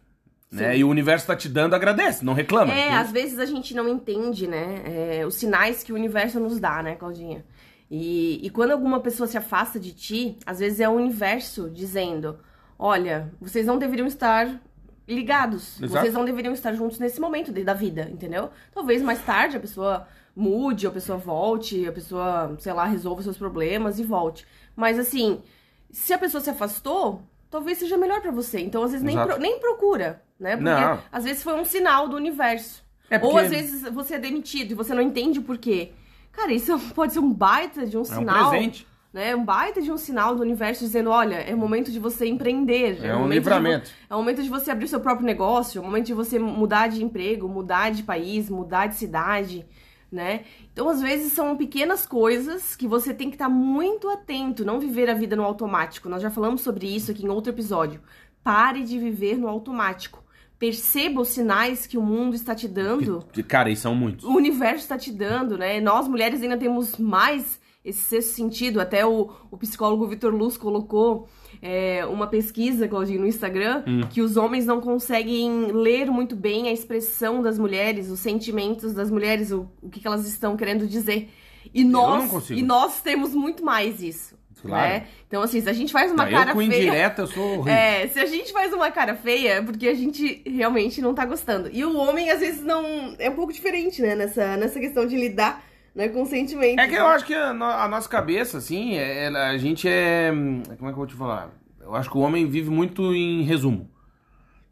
né? 0.55 0.77
E 0.77 0.83
o 0.83 0.89
universo 0.89 1.27
tá 1.27 1.35
te 1.35 1.49
dando, 1.49 1.73
agradece, 1.73 2.23
não 2.23 2.33
reclama. 2.33 2.73
É, 2.73 2.93
às 2.93 3.11
vezes 3.11 3.39
a 3.39 3.45
gente 3.45 3.73
não 3.73 3.87
entende, 3.87 4.47
né? 4.47 4.81
É, 4.85 5.25
os 5.25 5.35
sinais 5.35 5.83
que 5.83 5.91
o 5.91 5.95
universo 5.95 6.39
nos 6.39 6.59
dá, 6.59 6.81
né, 6.81 6.95
Claudinha? 6.95 7.45
E, 7.89 8.39
e 8.45 8.49
quando 8.49 8.71
alguma 8.71 8.99
pessoa 8.99 9.27
se 9.27 9.37
afasta 9.37 9.79
de 9.79 9.93
ti, 9.93 10.37
às 10.45 10.59
vezes 10.59 10.79
é 10.79 10.89
o 10.89 10.93
universo 10.93 11.69
dizendo: 11.69 12.39
olha, 12.77 13.31
vocês 13.39 13.65
não 13.65 13.77
deveriam 13.77 14.07
estar 14.07 14.61
ligados. 15.07 15.81
Exato. 15.81 16.01
Vocês 16.01 16.13
não 16.13 16.25
deveriam 16.25 16.53
estar 16.53 16.73
juntos 16.73 16.99
nesse 16.99 17.21
momento 17.21 17.51
da 17.51 17.73
vida, 17.73 18.09
entendeu? 18.11 18.49
Talvez 18.73 19.01
mais 19.01 19.23
tarde 19.23 19.57
a 19.57 19.59
pessoa 19.59 20.07
mude, 20.35 20.87
a 20.87 20.91
pessoa 20.91 21.17
volte, 21.17 21.87
a 21.87 21.91
pessoa, 21.91 22.55
sei 22.59 22.73
lá, 22.73 22.85
resolva 22.85 23.21
seus 23.21 23.37
problemas 23.37 23.99
e 23.99 24.03
volte. 24.03 24.45
Mas 24.75 24.99
assim, 24.99 25.41
se 25.89 26.11
a 26.11 26.17
pessoa 26.17 26.41
se 26.41 26.49
afastou, 26.49 27.21
talvez 27.49 27.77
seja 27.77 27.97
melhor 27.97 28.21
para 28.21 28.31
você. 28.31 28.59
Então, 28.59 28.83
às 28.83 28.91
vezes, 28.91 29.05
nem, 29.05 29.15
pro, 29.15 29.37
nem 29.39 29.59
procura, 29.59 30.21
né? 30.39 30.55
Porque 30.57 30.69
não. 30.69 30.99
às 31.11 31.23
vezes 31.23 31.43
foi 31.43 31.53
um 31.53 31.65
sinal 31.65 32.07
do 32.07 32.15
universo. 32.15 32.83
É 33.09 33.19
porque... 33.19 33.33
Ou 33.33 33.39
às 33.39 33.49
vezes 33.49 33.81
você 33.93 34.15
é 34.15 34.19
demitido 34.19 34.71
e 34.71 34.75
você 34.75 34.93
não 34.93 35.01
entende 35.01 35.39
o 35.39 35.43
porquê. 35.43 35.91
Cara, 36.31 36.51
isso 36.51 36.77
pode 36.93 37.13
ser 37.13 37.19
um 37.19 37.31
baita 37.31 37.85
de 37.85 37.97
um 37.97 38.01
é 38.01 38.05
sinal. 38.05 38.47
Um 38.47 38.49
presente. 38.49 38.87
Né? 39.13 39.33
Um 39.35 39.45
baita 39.45 39.81
de 39.81 39.91
um 39.91 39.97
sinal 39.97 40.35
do 40.35 40.41
universo 40.41 40.83
dizendo, 40.83 41.09
olha, 41.09 41.35
é 41.35 41.53
o 41.53 41.57
momento 41.57 41.89
de 41.91 41.99
você 41.99 42.25
empreender. 42.25 42.99
É, 43.01 43.07
é 43.07 43.15
um 43.15 43.29
livramento. 43.29 43.85
De, 43.85 43.95
é 44.09 44.13
o 44.13 44.17
momento 44.17 44.43
de 44.43 44.49
você 44.49 44.71
abrir 44.71 44.87
seu 44.87 44.99
próprio 44.99 45.25
negócio, 45.25 45.79
é 45.79 45.81
o 45.81 45.85
momento 45.85 46.07
de 46.07 46.13
você 46.13 46.37
mudar 46.37 46.87
de 46.87 47.03
emprego, 47.03 47.47
mudar 47.47 47.91
de 47.91 48.03
país, 48.03 48.49
mudar 48.49 48.87
de 48.87 48.95
cidade 48.95 49.65
né? 50.11 50.45
Então, 50.71 50.87
às 50.89 51.01
vezes, 51.01 51.33
são 51.33 51.57
pequenas 51.57 52.05
coisas 52.05 52.75
que 52.75 52.87
você 52.87 53.13
tem 53.13 53.29
que 53.29 53.35
estar 53.35 53.45
tá 53.45 53.51
muito 53.51 54.09
atento, 54.09 54.65
não 54.65 54.79
viver 54.79 55.09
a 55.09 55.13
vida 55.13 55.35
no 55.35 55.43
automático. 55.43 56.09
Nós 56.09 56.21
já 56.21 56.29
falamos 56.29 56.61
sobre 56.61 56.87
isso 56.87 57.11
aqui 57.11 57.25
em 57.25 57.29
outro 57.29 57.51
episódio. 57.51 58.01
Pare 58.43 58.83
de 58.83 58.97
viver 58.97 59.37
no 59.37 59.47
automático. 59.47 60.23
Perceba 60.57 61.21
os 61.21 61.29
sinais 61.29 61.85
que 61.85 61.97
o 61.97 62.01
mundo 62.01 62.35
está 62.35 62.55
te 62.55 62.67
dando. 62.67 63.25
Cara, 63.47 63.69
e 63.69 63.75
são 63.75 63.93
muitos. 63.93 64.25
O 64.25 64.33
universo 64.33 64.83
está 64.83 64.97
te 64.97 65.11
dando, 65.11 65.57
né? 65.57 65.81
Nós, 65.81 66.07
mulheres, 66.07 66.41
ainda 66.41 66.57
temos 66.57 66.97
mais 66.97 67.59
esse 67.83 67.99
sexto 67.99 68.29
sentido. 68.29 68.79
Até 68.79 69.05
o, 69.05 69.29
o 69.51 69.57
psicólogo 69.57 70.07
Vitor 70.07 70.33
Luz 70.33 70.57
colocou 70.57 71.27
é, 71.61 72.05
uma 72.05 72.27
pesquisa, 72.27 72.87
Claudinho, 72.87 73.21
no 73.21 73.27
Instagram, 73.27 73.83
hum. 73.87 74.01
que 74.09 74.21
os 74.21 74.37
homens 74.37 74.65
não 74.65 74.81
conseguem 74.81 75.71
ler 75.71 76.09
muito 76.09 76.35
bem 76.35 76.67
a 76.67 76.71
expressão 76.71 77.41
das 77.41 77.59
mulheres, 77.59 78.09
os 78.09 78.19
sentimentos 78.19 78.93
das 78.93 79.11
mulheres, 79.11 79.51
o, 79.51 79.69
o 79.81 79.89
que, 79.89 79.99
que 79.99 80.07
elas 80.07 80.27
estão 80.27 80.57
querendo 80.57 80.87
dizer. 80.87 81.29
E 81.73 81.83
nós, 81.83 82.49
e 82.49 82.61
nós 82.61 83.01
temos 83.01 83.33
muito 83.33 83.63
mais 83.63 84.01
isso. 84.01 84.34
Claro. 84.61 84.89
Né? 84.89 85.07
Então, 85.27 85.41
assim, 85.41 85.61
se 85.61 85.69
a 85.69 85.73
gente 85.73 85.91
faz 85.91 86.11
uma 86.11 86.25
não, 86.25 86.31
cara 86.31 86.51
eu 86.51 86.53
com 86.53 86.59
feia. 86.59 86.77
indireta, 86.77 87.21
eu 87.23 87.27
sou 87.27 87.59
horrível. 87.59 87.73
É, 87.73 88.07
se 88.07 88.19
a 88.19 88.25
gente 88.25 88.51
faz 88.51 88.73
uma 88.73 88.89
cara 88.91 89.15
feia, 89.15 89.55
é 89.55 89.61
porque 89.61 89.87
a 89.87 89.93
gente 89.93 90.41
realmente 90.45 91.01
não 91.01 91.13
tá 91.13 91.25
gostando. 91.25 91.69
E 91.71 91.83
o 91.83 91.97
homem, 91.97 92.29
às 92.29 92.39
vezes, 92.39 92.61
não. 92.61 93.15
É 93.19 93.29
um 93.29 93.35
pouco 93.35 93.53
diferente, 93.53 94.01
né? 94.01 94.15
Nessa, 94.15 94.57
nessa 94.57 94.79
questão 94.79 95.05
de 95.05 95.15
lidar 95.15 95.63
né, 95.93 96.09
com 96.09 96.25
sentimentos. 96.25 96.83
É 96.83 96.87
que 96.87 96.95
eu 96.95 97.07
acho 97.07 97.25
que 97.25 97.33
a, 97.33 97.49
a 97.49 97.87
nossa 97.87 98.09
cabeça, 98.09 98.57
assim, 98.57 98.95
é, 98.95 99.27
a 99.27 99.57
gente 99.57 99.87
é. 99.87 100.29
Como 100.29 100.71
é 100.71 100.75
que 100.75 100.83
eu 100.83 100.95
vou 100.95 101.07
te 101.07 101.15
falar? 101.15 101.51
Eu 101.79 101.95
acho 101.95 102.09
que 102.09 102.17
o 102.17 102.21
homem 102.21 102.47
vive 102.47 102.69
muito 102.69 103.13
em 103.13 103.43
resumo. 103.43 103.89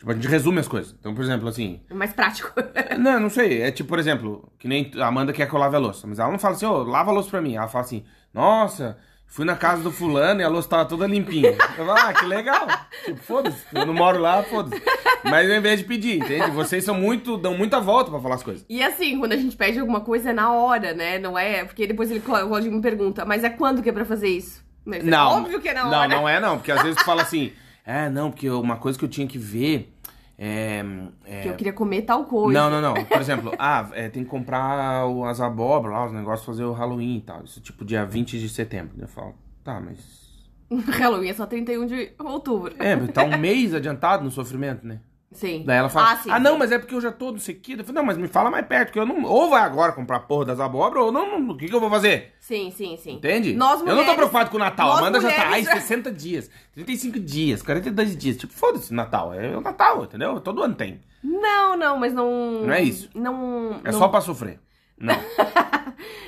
Tipo, 0.04 0.12
a 0.12 0.16
gente 0.16 0.28
resume 0.28 0.60
as 0.60 0.68
coisas. 0.68 0.94
Então, 1.00 1.16
por 1.16 1.24
exemplo, 1.24 1.48
assim. 1.48 1.80
É 1.90 1.94
mais 1.94 2.12
prático. 2.12 2.52
não, 3.00 3.22
não 3.22 3.30
sei. 3.30 3.62
É 3.62 3.72
tipo, 3.72 3.88
por 3.88 4.00
exemplo, 4.00 4.52
que 4.60 4.68
nem 4.68 4.92
a 4.98 5.08
Amanda 5.08 5.32
quer 5.32 5.48
que 5.48 5.56
eu 5.56 5.60
lave 5.60 5.78
a 5.78 5.80
louça. 5.80 6.06
Mas 6.06 6.20
ela 6.20 6.30
não 6.30 6.40
fala 6.40 6.56
assim, 6.56 6.66
ô, 6.66 6.82
oh, 6.82 6.84
lava 6.84 7.12
a 7.12 7.14
louça 7.14 7.30
pra 7.30 7.42
mim. 7.42 7.56
Ela 7.56 7.70
fala 7.70 7.86
assim, 7.86 8.04
nossa, 8.34 8.98
Fui 9.34 9.46
na 9.46 9.56
casa 9.56 9.82
do 9.82 9.92
fulano 9.92 10.42
e 10.42 10.44
a 10.44 10.48
louça 10.48 10.70
tava 10.70 10.86
toda 10.86 11.08
limpinha. 11.08 11.56
Eu 11.76 11.88
falo, 11.88 11.92
ah, 11.94 12.14
que 12.14 12.24
legal. 12.24 12.68
Tipo, 13.04 13.20
foda-se. 13.20 13.66
Eu 13.74 13.84
não 13.84 13.94
moro 13.94 14.20
lá, 14.20 14.44
foda-se. 14.44 14.80
Mas 15.24 15.50
ao 15.50 15.58
invés 15.58 15.80
de 15.80 15.86
pedir, 15.86 16.20
entende? 16.20 16.52
Vocês 16.52 16.84
são 16.84 16.94
muito, 16.94 17.36
dão 17.36 17.58
muita 17.58 17.82
volta 17.82 18.12
pra 18.12 18.20
falar 18.20 18.36
as 18.36 18.44
coisas. 18.44 18.64
E 18.70 18.84
assim, 18.84 19.18
quando 19.18 19.34
a 19.34 19.36
gente 19.36 19.56
pede 19.56 19.80
alguma 19.80 20.02
coisa 20.02 20.30
é 20.30 20.34
na 20.34 20.54
hora, 20.54 20.94
né? 20.94 21.18
Não 21.18 21.36
é? 21.36 21.66
Porque 21.66 21.88
depois 21.88 22.12
ele, 22.12 22.22
o 22.28 22.72
me 22.72 22.80
pergunta, 22.80 23.26
mas 23.26 23.44
é 23.44 23.50
quando 23.50 23.82
que 23.82 23.90
é 23.90 23.92
pra 23.92 24.06
fazer 24.06 24.28
isso? 24.28 24.64
Mas 24.86 25.00
é 25.00 25.10
não. 25.10 25.32
É 25.32 25.34
óbvio 25.40 25.60
que 25.60 25.70
é 25.70 25.74
na 25.74 25.88
hora. 25.88 26.08
Não, 26.08 26.22
não 26.22 26.30
é 26.30 26.40
não. 26.40 26.58
Porque 26.58 26.72
às 26.72 26.84
vezes 26.84 26.98
tu 26.98 27.04
fala 27.04 27.24
assim, 27.24 27.54
é, 27.84 28.10
não, 28.10 28.30
porque 28.30 28.48
uma 28.48 28.78
coisa 28.78 29.00
que 29.00 29.06
eu 29.06 29.10
tinha 29.10 29.26
que 29.26 29.40
ver 29.40 29.92
é, 30.38 30.84
é... 31.26 31.42
Que 31.42 31.50
eu 31.50 31.56
queria 31.56 31.74
comer 31.74 32.04
tal 32.04 32.26
coisa. 32.26 32.60
Não, 32.60 32.70
não, 32.70 32.82
não. 32.82 33.06
Por 33.06 33.22
exemplo, 33.22 33.52
ah, 33.60 33.90
é, 33.94 34.10
tem 34.10 34.24
que 34.24 34.30
comprar 34.30 35.06
as 35.28 35.40
abóboras 35.40 35.96
lá, 35.96 36.06
os 36.08 36.12
negócios, 36.12 36.46
fazer 36.46 36.64
o 36.64 36.74
Halloween 36.74 37.18
e 37.18 37.22
tal. 37.22 37.44
Isso 37.44 37.62
tipo 37.62 37.86
dia 37.86 38.06
20 38.06 38.40
de 38.40 38.50
setembro. 38.50 38.96
Eu 38.98 39.08
falo, 39.08 39.36
tá, 39.64 39.80
mas. 39.80 40.24
Halloween 40.98 41.30
é 41.30 41.34
só 41.34 41.46
31 41.46 41.86
de 41.86 42.14
outubro. 42.20 42.74
É, 42.80 42.96
tá 43.08 43.24
um 43.24 43.38
mês 43.38 43.74
adiantado 43.74 44.24
no 44.24 44.32
sofrimento, 44.32 44.86
né? 44.86 45.00
Sim. 45.34 45.64
Daí 45.66 45.78
ela 45.78 45.90
fala, 45.90 46.14
ah, 46.14 46.18
sim, 46.18 46.30
ah 46.32 46.40
não, 46.40 46.54
sim. 46.54 46.60
mas 46.60 46.72
é 46.72 46.80
porque 46.80 46.94
eu 46.96 47.02
já 47.02 47.12
tô 47.12 47.32
não 47.32 47.40
sei 47.40 47.56
o 47.56 47.60
que. 47.60 47.74
Eu 47.74 47.80
falei, 47.80 47.94
não, 47.94 48.04
mas 48.04 48.18
me 48.18 48.28
fala 48.28 48.50
mais 48.50 48.66
perto, 48.66 48.92
que 48.92 49.00
eu 49.00 49.06
não. 49.06 49.24
Ou 49.24 49.50
vai 49.50 49.62
agora 49.62 49.92
comprar 49.92 50.22
porra 50.22 50.46
das 50.46 50.60
abóboras, 50.60 51.06
ou 51.06 51.12
não, 51.12 51.50
o 51.50 51.58
que, 51.58 51.68
que 51.68 51.76
eu 51.76 51.80
vou 51.80 51.90
fazer? 51.90 52.34
Sim, 52.40 52.72
sim, 52.72 52.96
sim. 52.98 53.16
Entende? 53.16 53.54
Nós 53.54 53.80
mulheres, 53.80 54.00
eu 54.00 54.06
não 54.06 54.12
tô 54.12 54.16
preocupado 54.16 54.50
com 54.50 54.58
o 54.58 54.60
Natal. 54.60 54.92
A 54.92 54.98
Amanda 55.00 55.20
já 55.20 55.32
tá, 55.32 55.50
ai, 55.50 55.64
60 55.64 56.12
dias, 56.14 56.50
35 56.74 57.20
dias, 57.20 57.62
42 57.62 58.16
dias. 58.16 58.38
Tipo, 58.38 58.54
foda-se 58.54 58.94
Natal. 58.94 59.34
É 59.34 59.58
o 59.58 59.62
Natal, 59.62 60.04
entendeu? 60.04 60.40
Todo 60.40 60.64
ano 60.64 60.76
tem. 60.76 61.02
Não, 61.24 61.78
não, 61.78 61.98
mas 61.98 62.14
não. 62.14 62.64
Não 62.64 62.74
é 62.74 62.82
isso. 62.82 63.10
Não. 63.16 63.80
É 63.84 63.92
não... 63.92 64.00
só 64.00 64.08
pra 64.08 64.22
sofrer. 64.22 64.60
Não. 65.04 65.16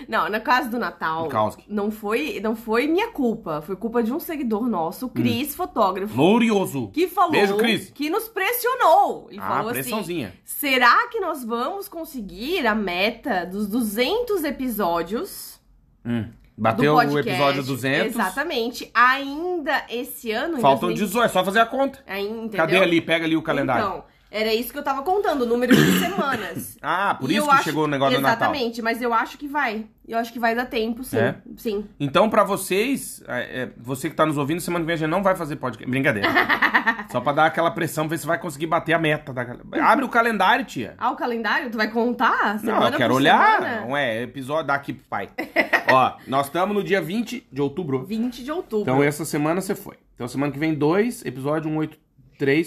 Não, 0.07 0.29
no 0.29 0.39
caso 0.39 0.69
do 0.69 0.77
Natal, 0.77 1.27
não 1.67 1.89
foi, 1.89 2.39
não 2.39 2.55
foi 2.55 2.85
minha 2.85 3.09
culpa. 3.11 3.63
Foi 3.65 3.75
culpa 3.75 4.03
de 4.03 4.13
um 4.13 4.19
seguidor 4.19 4.69
nosso, 4.69 5.09
Cris, 5.09 5.55
fotógrafo. 5.55 6.13
Glorioso. 6.15 6.89
Que 6.93 7.07
falou 7.07 7.31
Hum. 7.31 7.57
Beijo, 7.57 7.91
que 7.91 8.07
nos 8.09 8.27
pressionou. 8.27 9.27
Ele 9.31 9.39
Ah, 9.41 9.47
falou 9.47 9.71
assim: 9.71 9.81
pressãozinha. 9.81 10.33
será 10.45 11.07
que 11.07 11.19
nós 11.19 11.43
vamos 11.43 11.87
conseguir 11.89 12.67
a 12.67 12.75
meta 12.75 13.45
dos 13.47 13.67
200 13.67 14.43
episódios 14.43 15.59
Hum. 16.05 16.25
Bateu 16.57 16.93
podcast? 16.93 17.15
o 17.15 17.19
episódio 17.31 17.63
200. 17.63 18.15
Exatamente. 18.15 18.89
Ainda 18.93 19.85
esse 19.89 20.31
ano. 20.31 20.59
Faltam 20.59 20.89
2000 20.89 21.07
18, 21.07 21.25
é 21.25 21.27
só 21.29 21.43
fazer 21.43 21.59
a 21.59 21.65
conta. 21.65 22.01
Ainda? 22.07 22.55
Cadê 22.55 22.77
ali? 22.77 23.01
Pega 23.01 23.25
ali 23.25 23.35
o 23.35 23.41
calendário. 23.41 23.83
Então, 23.85 24.03
era 24.37 24.53
isso 24.53 24.71
que 24.73 24.77
eu 24.79 24.83
tava 24.83 25.01
contando, 25.01 25.41
o 25.43 25.45
número 25.45 25.75
de 25.75 25.99
semanas. 25.99 26.75
Ah, 26.87 27.15
por 27.19 27.31
E 27.31 27.35
isso 27.35 27.43
eu 27.43 27.49
que 27.49 27.55
acho- 27.55 27.63
chegou 27.63 27.85
o 27.85 27.87
negócio 27.87 28.17
do 28.17 28.21
Natal. 28.21 28.49
Exatamente, 28.51 28.79
mas 28.81 29.01
eu 29.01 29.11
acho 29.11 29.39
que 29.39 29.47
vai. 29.47 29.85
Eu 30.07 30.19
acho 30.19 30.31
que 30.31 30.37
vai 30.37 30.53
dar 30.53 30.65
tempo, 30.67 31.03
sim. 31.03 31.17
É? 31.17 31.35
Sim. 31.57 31.85
Então, 31.99 32.29
pra 32.29 32.43
vocês, 32.43 33.23
é, 33.27 33.63
é, 33.63 33.69
você 33.75 34.07
que 34.07 34.15
tá 34.15 34.23
nos 34.23 34.37
ouvindo, 34.37 34.61
semana 34.61 34.83
que 34.83 34.87
vem 34.87 34.93
a 34.93 34.97
gente 34.97 35.09
não 35.09 35.23
vai 35.23 35.35
fazer 35.35 35.55
podcast. 35.55 35.89
Brincadeira. 35.89 36.27
Só 37.11 37.19
pra 37.21 37.33
dar 37.33 37.45
aquela 37.47 37.71
pressão, 37.71 38.07
ver 38.07 38.19
se 38.19 38.27
vai 38.27 38.37
conseguir 38.37 38.67
bater 38.67 38.93
a 38.93 38.99
meta. 38.99 39.33
Da... 39.33 39.47
Abre 39.91 40.05
o 40.05 40.09
calendário, 40.09 40.63
tia. 40.65 40.93
Ah, 40.99 41.09
o 41.09 41.15
calendário? 41.15 41.71
Tu 41.71 41.77
vai 41.77 41.89
contar? 41.89 42.61
Não, 42.61 42.83
eu 42.85 42.91
quero 42.91 43.13
por 43.13 43.19
olhar. 43.19 43.55
semana? 43.61 43.81
Não 43.81 43.97
é, 43.97 44.21
episódio 44.21 44.67
daqui 44.67 44.93
pro 44.93 45.05
pai. 45.09 45.29
Ó, 45.91 46.13
nós 46.27 46.45
estamos 46.47 46.75
no 46.75 46.83
dia 46.83 47.01
20 47.01 47.47
de 47.51 47.61
outubro. 47.61 48.05
20 48.05 48.43
de 48.43 48.51
outubro. 48.51 48.81
Então, 48.83 49.01
essa 49.03 49.25
semana 49.25 49.59
você 49.59 49.73
foi. 49.73 49.95
Então, 50.13 50.27
semana 50.27 50.51
que 50.51 50.59
vem, 50.59 50.73
dois, 50.75 51.25
episódio 51.25 51.69
183, 51.69 52.04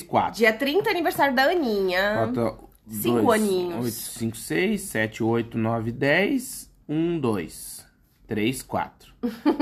4. 0.06 0.36
Dia 0.38 0.52
30, 0.52 0.90
aniversário 0.90 1.34
da 1.34 1.44
Aninha. 1.44 2.30
Cinco 2.88 3.30
aninhos. 3.32 3.84
8, 3.84 3.94
5, 3.94 4.36
6, 4.36 4.80
7, 4.80 5.22
8, 5.22 5.58
9, 5.58 5.92
10, 5.92 6.70
1, 6.88 7.20
2, 7.20 7.86
3, 8.26 8.62
4, 8.62 9.12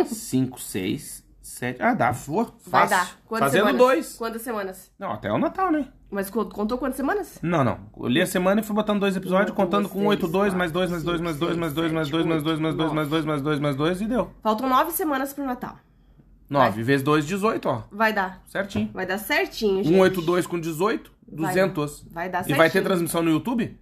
5, 0.07 0.61
6, 0.61 1.25
7. 1.43 1.83
Ah, 1.83 1.95
dá, 1.95 2.13
for. 2.15 2.55
Vai 2.67 2.87
Fácil. 2.89 2.97
dar. 2.97 3.19
Quantas 3.27 3.47
Fazendo 3.49 3.61
semanas? 3.67 3.79
dois. 3.79 4.17
Quantas 4.17 4.43
semanas? 4.43 4.91
Não, 4.99 5.11
até 5.13 5.33
o 5.33 5.39
Natal, 5.39 5.71
né? 5.73 5.89
Mas 6.09 6.31
co- 6.31 6.47
contou 6.47 6.79
quantas 6.79 6.97
semanas? 6.97 7.39
Não, 7.43 7.65
não. 7.65 7.79
Eu 7.99 8.07
li 8.07 8.21
a 8.23 8.27
semana 8.27 8.61
e 8.61 8.65
fui 8.65 8.75
botando 8.77 9.01
dois 9.01 9.17
episódios, 9.17 9.51
Um, 9.51 9.55
contando 9.55 9.89
com 9.89 10.07
8, 10.07 10.21
três, 10.21 10.33
2, 10.33 10.55
mais 10.55 10.71
2, 10.71 10.91
mais 10.91 11.03
2, 11.03 11.17
quatro, 11.17 11.25
mais 11.25 11.39
2, 11.39 11.51
cinco, 11.51 11.61
mais 11.61 11.75
2, 11.75 11.93
mais 11.93 12.07
seis, 12.07 12.13
2, 12.13 12.27
mais 12.27 12.41
sete, 12.45 12.47
2, 12.47 12.61
mais 12.61 12.77
2, 12.77 12.93
mais 12.93 13.09
2, 13.09 13.25
mais 13.25 13.43
2, 13.43 13.59
mais 13.59 13.77
2 13.77 14.01
e 14.03 14.07
deu. 14.07 14.31
Faltam 14.43 14.69
nove 14.69 14.93
semanas 14.93 15.33
pro 15.33 15.45
Natal. 15.45 15.77
9 16.49 16.83
vezes 16.83 17.03
2, 17.03 17.27
18, 17.27 17.67
ó. 17.69 17.83
Vai 17.91 18.13
dar. 18.13 18.41
Certinho. 18.47 18.91
Vai 18.93 19.05
dar 19.07 19.19
certinho, 19.19 19.83
gente. 19.83 19.89
182 19.95 20.47
com 20.47 20.61
18, 20.61 21.11
Vai 21.29 21.53
200. 21.55 22.07
Vai 22.11 22.29
dar 22.29 22.39
E 22.39 22.43
certinho. 22.43 22.59
vai 22.59 22.71
ter 22.71 22.83
transmissão 22.83 23.23
no 23.23 23.31
YouTube? 23.31 23.77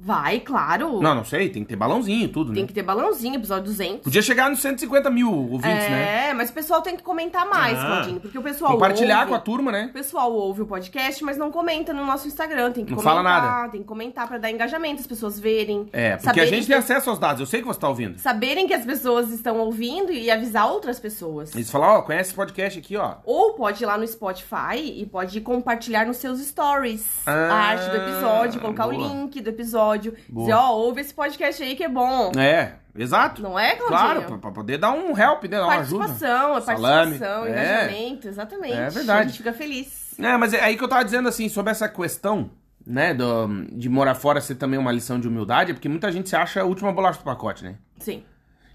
Vai, 0.00 0.40
claro. 0.40 1.00
Não, 1.00 1.14
não 1.14 1.24
sei. 1.24 1.48
Tem 1.48 1.62
que 1.62 1.68
ter 1.70 1.76
balãozinho 1.76 2.24
e 2.24 2.28
tudo, 2.28 2.52
Tem 2.52 2.62
né? 2.62 2.66
que 2.68 2.72
ter 2.72 2.82
balãozinho, 2.82 3.34
episódio 3.34 3.64
200. 3.64 4.00
Podia 4.02 4.22
chegar 4.22 4.48
nos 4.48 4.60
150 4.60 5.10
mil 5.10 5.30
ouvintes, 5.32 5.84
é, 5.84 5.90
né? 5.90 6.34
mas 6.34 6.50
o 6.50 6.52
pessoal 6.52 6.80
tem 6.80 6.96
que 6.96 7.02
comentar 7.02 7.46
mais, 7.48 7.76
Ah. 7.78 7.86
Claudinho. 7.86 8.20
Porque 8.20 8.38
o 8.38 8.42
pessoal 8.42 8.72
Compartilhar 8.72 9.18
ouve, 9.20 9.30
com 9.30 9.34
a 9.34 9.40
turma, 9.40 9.72
né? 9.72 9.86
O 9.90 9.92
pessoal 9.92 10.32
ouve 10.32 10.62
o 10.62 10.66
podcast, 10.66 11.22
mas 11.24 11.36
não 11.36 11.50
comenta 11.50 11.92
no 11.92 12.04
nosso 12.06 12.28
Instagram. 12.28 12.70
Tem 12.72 12.84
que 12.84 12.90
Não 12.92 12.98
comentar. 12.98 13.24
fala 13.24 13.40
nada. 13.50 13.68
Tem 13.70 13.80
que 13.82 13.86
comentar 13.86 14.28
pra 14.28 14.38
dar 14.38 14.50
engajamento, 14.50 15.00
as 15.00 15.06
pessoas 15.06 15.38
verem. 15.38 15.88
É, 15.92 16.16
porque 16.16 16.40
a 16.40 16.46
gente 16.46 16.60
que- 16.62 16.66
tem 16.68 16.76
acesso 16.76 17.10
aos 17.10 17.18
dados. 17.18 17.40
Eu 17.40 17.46
sei 17.46 17.60
que 17.60 17.66
você 17.66 17.80
tá 17.80 17.88
ouvindo. 17.88 18.18
Saberem 18.18 18.66
que 18.66 18.74
as 18.74 18.84
pessoas 18.84 19.30
estão 19.30 19.58
ouvindo 19.58 20.12
e 20.12 20.30
avisar 20.30 20.70
outras 20.70 21.00
pessoas. 21.00 21.54
Eles 21.54 21.70
falam, 21.70 21.88
ó, 21.88 22.02
conhece 22.02 22.28
esse 22.30 22.34
podcast 22.36 22.78
aqui, 22.78 22.96
ó. 22.96 23.16
Ou 23.24 23.54
pode 23.54 23.82
ir 23.82 23.86
lá 23.86 23.98
no 23.98 24.06
Spotify 24.06 24.76
e 24.80 25.04
pode 25.06 25.40
compartilhar 25.40 26.06
nos 26.06 26.18
seus 26.18 26.38
stories 26.40 27.04
Ah, 27.26 27.32
a 27.32 27.54
arte 27.54 27.90
do 27.90 27.96
episódio, 27.96 28.60
colocar 28.60 28.86
o 28.86 28.92
boa. 28.92 29.08
link 29.08 29.40
do 29.40 29.50
episódio. 29.50 29.87
Boa. 30.28 30.46
Dizer, 30.46 30.52
ó, 30.58 30.72
ouve 30.72 31.00
esse 31.00 31.14
podcast 31.14 31.62
aí 31.62 31.74
que 31.76 31.84
é 31.84 31.88
bom. 31.88 32.32
É, 32.38 32.72
exato. 32.96 33.42
Não 33.42 33.58
é, 33.58 33.74
Claro, 33.76 33.88
Claudinho? 34.20 34.26
pra, 34.28 34.38
pra 34.38 34.50
poder 34.50 34.78
dar 34.78 34.92
um 34.92 35.16
help, 35.16 35.44
né? 35.44 35.50
Dar 35.58 35.64
uma 35.64 35.76
ajuda. 35.78 36.06
Participação, 36.06 36.60
Salame. 36.60 37.18
participação, 37.18 37.46
É. 37.46 37.50
engajamento, 37.50 38.28
exatamente. 38.28 38.74
É 38.74 38.90
verdade. 38.90 39.20
A 39.20 39.26
gente 39.28 39.36
fica 39.38 39.52
feliz. 39.52 40.14
É, 40.18 40.36
mas 40.36 40.52
é 40.52 40.60
aí 40.60 40.76
que 40.76 40.82
eu 40.84 40.88
tava 40.88 41.04
dizendo 41.04 41.28
assim, 41.28 41.48
sobre 41.48 41.70
essa 41.70 41.88
questão, 41.88 42.50
né, 42.86 43.14
do, 43.14 43.46
de 43.72 43.88
morar 43.88 44.14
fora 44.14 44.40
ser 44.40 44.56
também 44.56 44.78
uma 44.78 44.90
lição 44.92 45.20
de 45.20 45.28
humildade, 45.28 45.70
é 45.70 45.74
porque 45.74 45.88
muita 45.88 46.10
gente 46.10 46.28
se 46.28 46.34
acha 46.36 46.60
a 46.60 46.64
última 46.64 46.92
bolacha 46.92 47.18
do 47.20 47.24
pacote, 47.24 47.62
né? 47.64 47.76
Sim. 48.00 48.24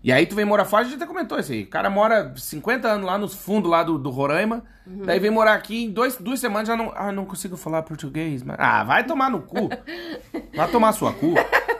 E 0.04 0.12
aí 0.12 0.26
tu 0.26 0.36
vem 0.36 0.44
morar 0.44 0.66
fora, 0.66 0.82
a 0.82 0.86
gente 0.86 0.96
até 0.98 1.06
comentou 1.06 1.40
isso 1.40 1.52
aí. 1.54 1.64
O 1.64 1.68
cara 1.68 1.90
mora 1.90 2.34
50 2.36 2.88
anos 2.88 3.06
lá 3.06 3.18
nos 3.18 3.34
fundos 3.36 3.72
lá 3.72 3.84
do, 3.84 3.98
do 3.98 4.10
Roraima, 4.10 4.64
Uhum. 4.86 5.04
daí 5.06 5.18
vem 5.18 5.32
morar 5.32 5.54
aqui 5.54 5.86
em 5.86 5.90
dois, 5.90 6.18
duas 6.18 6.42
semanas 6.42 6.68
já 6.68 6.76
não. 6.76 6.92
Ah, 6.94 7.10
não 7.10 7.26
consigo 7.26 7.56
falar 7.56 7.84
português. 7.84 8.44
Mas, 8.44 8.58
ah, 8.60 8.84
vai 8.84 9.06
tomar 9.06 9.30
no 9.30 9.42
cu. 9.42 9.70
Vai 10.54 10.70
tomar 10.70 10.92
sua 10.92 11.14
cu. 11.14 11.34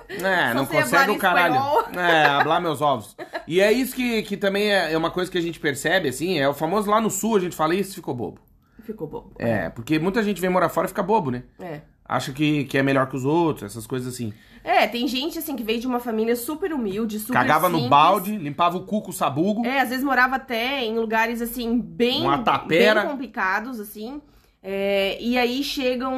É, 0.10 0.54
não 0.54 0.66
consegue 0.66 1.12
o 1.12 1.18
caralho. 1.18 1.56
espanhol. 1.56 1.84
É, 1.96 2.26
hablar 2.26 2.62
meus 2.62 2.82
ovos. 2.82 3.16
E 3.46 3.60
é 3.60 3.72
isso 3.72 3.94
que, 3.96 4.24
que 4.24 4.38
também 4.38 4.72
é, 4.72 4.94
é 4.94 4.98
uma 4.98 5.12
coisa 5.12 5.30
que 5.30 5.38
a 5.38 5.42
gente 5.42 5.60
percebe, 5.60 6.08
assim, 6.10 6.40
é 6.40 6.48
o 6.48 6.54
famoso 6.54 6.90
lá 6.90 7.02
no 7.02 7.10
sul, 7.12 7.36
a 7.36 7.40
gente 7.40 7.56
fala, 7.56 7.76
isso 7.76 7.94
ficou 7.96 8.16
bobo. 8.16 8.40
Ficou 8.84 9.08
bom. 9.08 9.32
É, 9.38 9.70
porque 9.70 10.00
muita 10.00 10.24
gente 10.24 10.40
vem 10.42 10.50
morar 10.50 10.70
fora 10.70 10.86
e 10.86 10.90
fica 10.90 11.04
bobo, 11.04 11.30
né? 11.30 11.44
É. 11.60 11.82
Acha 12.06 12.32
que, 12.32 12.66
que 12.66 12.78
é 12.78 12.84
melhor 12.84 13.08
que 13.08 13.16
os 13.16 13.26
outros, 13.26 13.72
essas 13.72 13.88
coisas 13.88 14.14
assim. 14.14 14.34
É, 14.64 14.88
tem 14.88 15.08
gente 15.08 15.38
assim 15.38 15.56
que 15.56 15.64
veio 15.64 15.80
de 15.80 15.88
uma 15.88 16.00
família 16.00 16.36
super 16.36 16.72
humilde, 16.74 17.20
super 17.20 17.34
Cagava 17.34 17.68
no 17.68 17.76
simples. 17.76 17.90
balde, 17.90 18.38
limpava 18.38 18.78
o 18.78 18.86
cu 18.86 19.02
com 19.02 19.10
o 19.10 19.14
sabugo. 19.14 19.66
É, 19.66 19.82
às 19.82 19.90
vezes 19.90 20.04
morava 20.04 20.38
até 20.38 20.84
em 20.84 20.98
lugares 20.98 21.42
assim 21.42 21.80
bem, 21.80 22.24
bem 22.68 22.96
complicados 23.06 23.80
assim. 23.80 24.22
É, 24.66 25.18
e 25.20 25.38
aí 25.38 25.62
chegam 25.62 26.14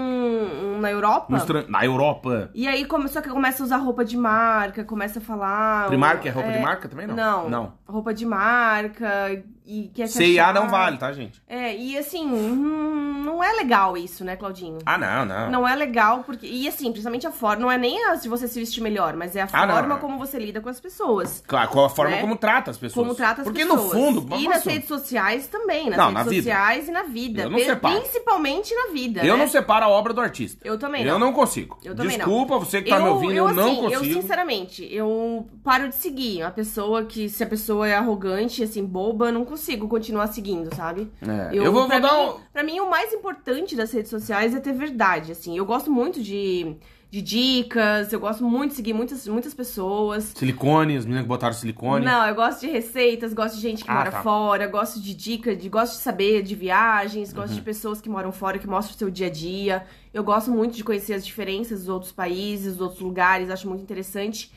na 0.79 0.91
Europa. 0.91 1.35
no 1.35 1.67
Na 1.67 1.83
Europa. 1.83 2.51
E 2.53 2.67
aí 2.67 2.85
começou 2.85 3.19
que 3.19 3.29
começa 3.29 3.63
a 3.63 3.65
usar 3.65 3.77
roupa 3.77 4.05
de 4.05 4.15
marca, 4.15 4.83
começa 4.83 5.17
a 5.17 5.21
falar. 5.21 5.87
Primark 5.87 6.23
é 6.27 6.29
roupa 6.29 6.51
de 6.51 6.59
marca 6.59 6.87
também, 6.87 7.07
não? 7.07 7.15
Não. 7.15 7.49
Não. 7.49 7.73
Roupa 7.87 8.13
de 8.13 8.23
marca 8.23 9.43
e 9.65 9.89
quer 9.93 10.07
se 10.07 10.17
CIA 10.17 10.53
não 10.53 10.69
vale, 10.69 10.97
tá, 10.97 11.11
gente? 11.11 11.41
É, 11.47 11.75
e 11.75 11.97
assim, 11.97 12.25
hum, 12.25 13.23
não 13.25 13.43
é 13.43 13.51
legal 13.53 13.97
isso, 13.97 14.23
né, 14.23 14.35
Claudinho? 14.35 14.77
Ah, 14.85 14.97
não, 14.97 15.25
não. 15.25 15.49
Não 15.51 15.67
é 15.67 15.75
legal, 15.75 16.23
porque. 16.23 16.45
E 16.45 16.67
assim, 16.67 16.91
principalmente 16.91 17.25
a 17.27 17.31
forma. 17.31 17.61
Não 17.61 17.71
é 17.71 17.77
nem 17.77 18.03
a 18.05 18.15
de 18.15 18.29
você 18.29 18.47
se 18.47 18.59
vestir 18.59 18.81
melhor, 18.81 19.15
mas 19.15 19.35
é 19.35 19.41
a 19.41 19.47
Ah, 19.51 19.65
não, 19.65 19.73
forma 19.75 19.89
não. 19.95 19.99
como 19.99 20.17
você 20.17 20.37
lida 20.37 20.61
com 20.61 20.69
as 20.69 20.79
pessoas. 20.79 21.43
Claro, 21.47 21.69
qual 21.69 21.85
a 21.85 21.89
forma 21.89 22.11
Né? 22.15 22.21
como 22.21 22.35
trata 22.35 22.71
as 22.71 22.77
pessoas. 22.77 23.05
Como 23.05 23.15
trata 23.15 23.41
as 23.41 23.45
Porque 23.47 23.63
pessoas. 23.65 23.83
no 23.83 23.89
fundo. 23.89 24.21
E 24.21 24.29
vamos 24.29 24.45
nas 24.47 24.63
redes 24.63 24.87
sociais 24.87 25.47
também, 25.47 25.89
nas 25.89 25.97
Não, 25.97 26.11
na 26.11 26.19
redes 26.23 26.33
vida. 26.35 26.43
sociais 26.51 26.87
e 26.87 26.91
na 26.91 27.03
vida. 27.03 27.41
Eu 27.43 27.49
não 27.49 27.59
separo. 27.59 27.99
Principalmente 28.01 28.73
na 28.75 28.93
vida. 28.93 29.25
Eu 29.25 29.35
né? 29.35 29.43
não 29.43 29.51
separo 29.51 29.85
a 29.85 29.89
obra 29.89 30.13
do 30.13 30.21
artista. 30.21 30.65
Eu 30.67 30.77
também 30.77 31.03
Eu 31.03 31.13
não. 31.17 31.27
não 31.27 31.33
consigo. 31.33 31.77
Eu 31.83 31.95
também 31.95 32.17
não. 32.17 32.25
Desculpa, 32.25 32.59
você 32.59 32.81
que 32.81 32.89
tá 32.89 32.99
me 32.99 33.09
ouvindo, 33.09 33.33
eu, 33.33 33.53
não 33.53 33.65
assim, 33.71 33.75
consigo. 33.81 34.05
Eu, 34.05 34.13
sinceramente, 34.21 34.87
eu 34.93 35.47
paro 35.63 35.89
de 35.89 35.95
seguir. 35.95 36.43
A 36.43 36.51
pessoa 36.51 37.03
que, 37.05 37.27
se 37.29 37.43
a 37.43 37.47
pessoa 37.47 37.87
é 37.87 37.95
arrogante, 37.95 38.61
assim, 38.63 38.85
boba, 38.85 39.27
eu 39.27 39.31
não 39.33 39.43
consigo 39.43 39.54
continuar 39.87 40.27
seguindo, 40.27 40.73
sabe? 40.75 41.11
É, 41.21 41.49
eu 41.53 41.71
vou- 41.71 41.87
pra 41.87 41.99
vou 41.99 42.09
dar 42.09 42.15
mim, 42.17 42.29
um- 42.29 42.39
Pra 42.53 42.63
mim, 42.63 42.79
o 42.79 42.89
mais 42.89 43.13
importante 43.13 43.75
das 43.75 43.91
redes 43.91 44.09
sociais 44.09 44.53
é 44.55 44.59
ter 44.59 44.73
verdade, 44.73 45.31
assim. 45.31 45.57
Eu 45.57 45.65
gosto 45.65 45.91
muito 45.91 46.21
de, 46.21 46.75
de 47.11 47.21
dicas, 47.21 48.11
eu 48.11 48.19
gosto 48.19 48.43
muito 48.43 48.71
de 48.71 48.75
seguir 48.77 48.93
muitas, 48.93 49.27
muitas 49.27 49.53
pessoas. 49.53 50.33
Silicone, 50.35 50.97
as 50.97 51.05
meninas 51.05 51.23
que 51.23 51.27
botaram 51.29 51.53
silicone. 51.53 52.05
Não, 52.05 52.25
eu 52.27 52.35
gosto 52.35 52.61
de 52.61 52.67
receitas, 52.67 53.33
gosto 53.33 53.55
de 53.55 53.61
gente 53.61 53.83
que 53.83 53.89
Ah, 53.91 53.95
mora 53.95 54.11
tá. 54.11 54.21
fora, 54.23 54.67
gosto 54.67 54.99
de 54.99 55.13
dicas, 55.13 55.57
de, 55.57 55.69
gosto 55.69 55.93
de 55.93 55.99
saber 55.99 56.41
de 56.43 56.55
viagens, 56.55 57.31
gosto 57.33 57.49
Uhum. 57.49 57.55
de 57.55 57.61
pessoas 57.61 58.01
que 58.01 58.09
moram 58.09 58.31
fora, 58.31 58.57
que 58.59 58.67
mostram 58.67 58.95
o 58.95 58.97
seu 58.97 59.09
dia 59.09 59.27
a 59.27 59.29
dia. 59.29 59.85
Eu 60.13 60.23
gosto 60.23 60.51
muito 60.51 60.75
de 60.75 60.83
conhecer 60.83 61.13
as 61.13 61.25
diferenças 61.25 61.79
dos 61.81 61.89
outros 61.89 62.11
países, 62.11 62.73
dos 62.73 62.81
outros 62.81 63.01
lugares, 63.01 63.49
acho 63.49 63.67
muito 63.67 63.81
interessante. 63.81 64.51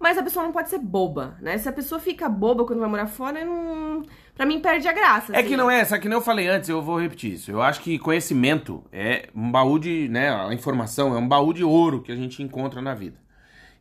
Mas 0.00 0.18
a 0.18 0.22
pessoa 0.22 0.44
não 0.44 0.52
pode 0.52 0.68
ser 0.68 0.78
boba, 0.78 1.36
né? 1.40 1.56
Se 1.56 1.68
a 1.68 1.72
pessoa 1.72 2.00
fica 2.00 2.28
boba 2.28 2.64
quando 2.66 2.80
vai 2.80 2.88
morar 2.88 3.06
fora, 3.06 3.42
não... 3.44 4.02
pra 4.34 4.44
mim 4.44 4.60
perde 4.60 4.88
a 4.88 4.92
graça. 4.92 5.32
É 5.32 5.38
assim. 5.38 5.48
que 5.48 5.56
não 5.56 5.70
é, 5.70 5.84
só 5.84 5.98
que 5.98 6.08
nem 6.08 6.16
eu 6.16 6.22
falei 6.22 6.48
antes, 6.48 6.68
eu 6.68 6.82
vou 6.82 7.00
repetir 7.00 7.32
isso. 7.34 7.50
Eu 7.50 7.62
acho 7.62 7.80
que 7.80 7.98
conhecimento 7.98 8.84
é 8.92 9.28
um 9.34 9.50
baú 9.50 9.78
de, 9.78 10.08
né, 10.08 10.30
a 10.30 10.52
informação 10.52 11.14
é 11.14 11.18
um 11.18 11.28
baú 11.28 11.52
de 11.52 11.64
ouro 11.64 12.02
que 12.02 12.12
a 12.12 12.16
gente 12.16 12.42
encontra 12.42 12.82
na 12.82 12.94
vida. 12.94 13.18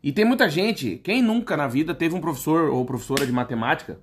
E 0.01 0.11
tem 0.11 0.25
muita 0.25 0.49
gente, 0.49 0.97
quem 0.97 1.21
nunca 1.21 1.55
na 1.55 1.67
vida 1.67 1.95
teve 1.95 2.13
um 2.13 2.21
professor 2.21 2.69
ou 2.69 2.85
professora 2.85 3.25
de 3.25 3.31
matemática, 3.31 3.99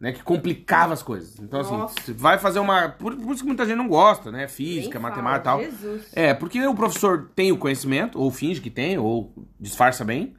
né, 0.00 0.12
que 0.12 0.22
complicava 0.22 0.92
as 0.92 1.02
coisas. 1.02 1.38
Então 1.38 1.60
assim, 1.60 1.76
Nossa. 1.76 2.14
vai 2.14 2.38
fazer 2.38 2.58
uma, 2.58 2.88
por, 2.88 3.14
por 3.14 3.32
isso 3.32 3.42
que 3.42 3.46
muita 3.46 3.64
gente 3.64 3.76
não 3.76 3.88
gosta, 3.88 4.30
né, 4.30 4.38
Nem 4.38 4.48
física, 4.48 4.98
fala, 4.98 5.10
matemática 5.10 5.40
e 5.40 5.44
tal. 5.44 5.62
Jesus. 5.62 6.08
É, 6.12 6.34
porque 6.34 6.66
o 6.66 6.74
professor 6.74 7.30
tem 7.34 7.52
o 7.52 7.58
conhecimento, 7.58 8.18
ou 8.18 8.30
finge 8.30 8.60
que 8.60 8.70
tem, 8.70 8.98
ou 8.98 9.32
disfarça 9.60 10.04
bem, 10.04 10.34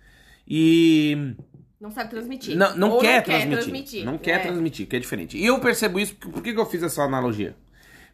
e 0.48 1.36
Não 1.80 1.92
sabe 1.92 2.10
transmitir. 2.10 2.58
não, 2.58 2.76
não 2.76 2.90
Ou 2.92 3.00
quer, 3.00 3.24
transmitir. 3.24 4.04
Não 4.04 4.18
quer 4.18 4.40
É. 4.40 4.40
transmitir, 4.40 4.88
que 4.88 4.96
é 4.96 5.00
diferente. 5.00 5.38
E 5.38 5.46
eu 5.46 5.60
percebo 5.60 6.00
isso, 6.00 6.16
porque, 6.16 6.32
por 6.32 6.42
que, 6.42 6.50
eu 6.60 6.66
fiz 6.66 6.82
essa 6.82 7.04
analogia? 7.04 7.56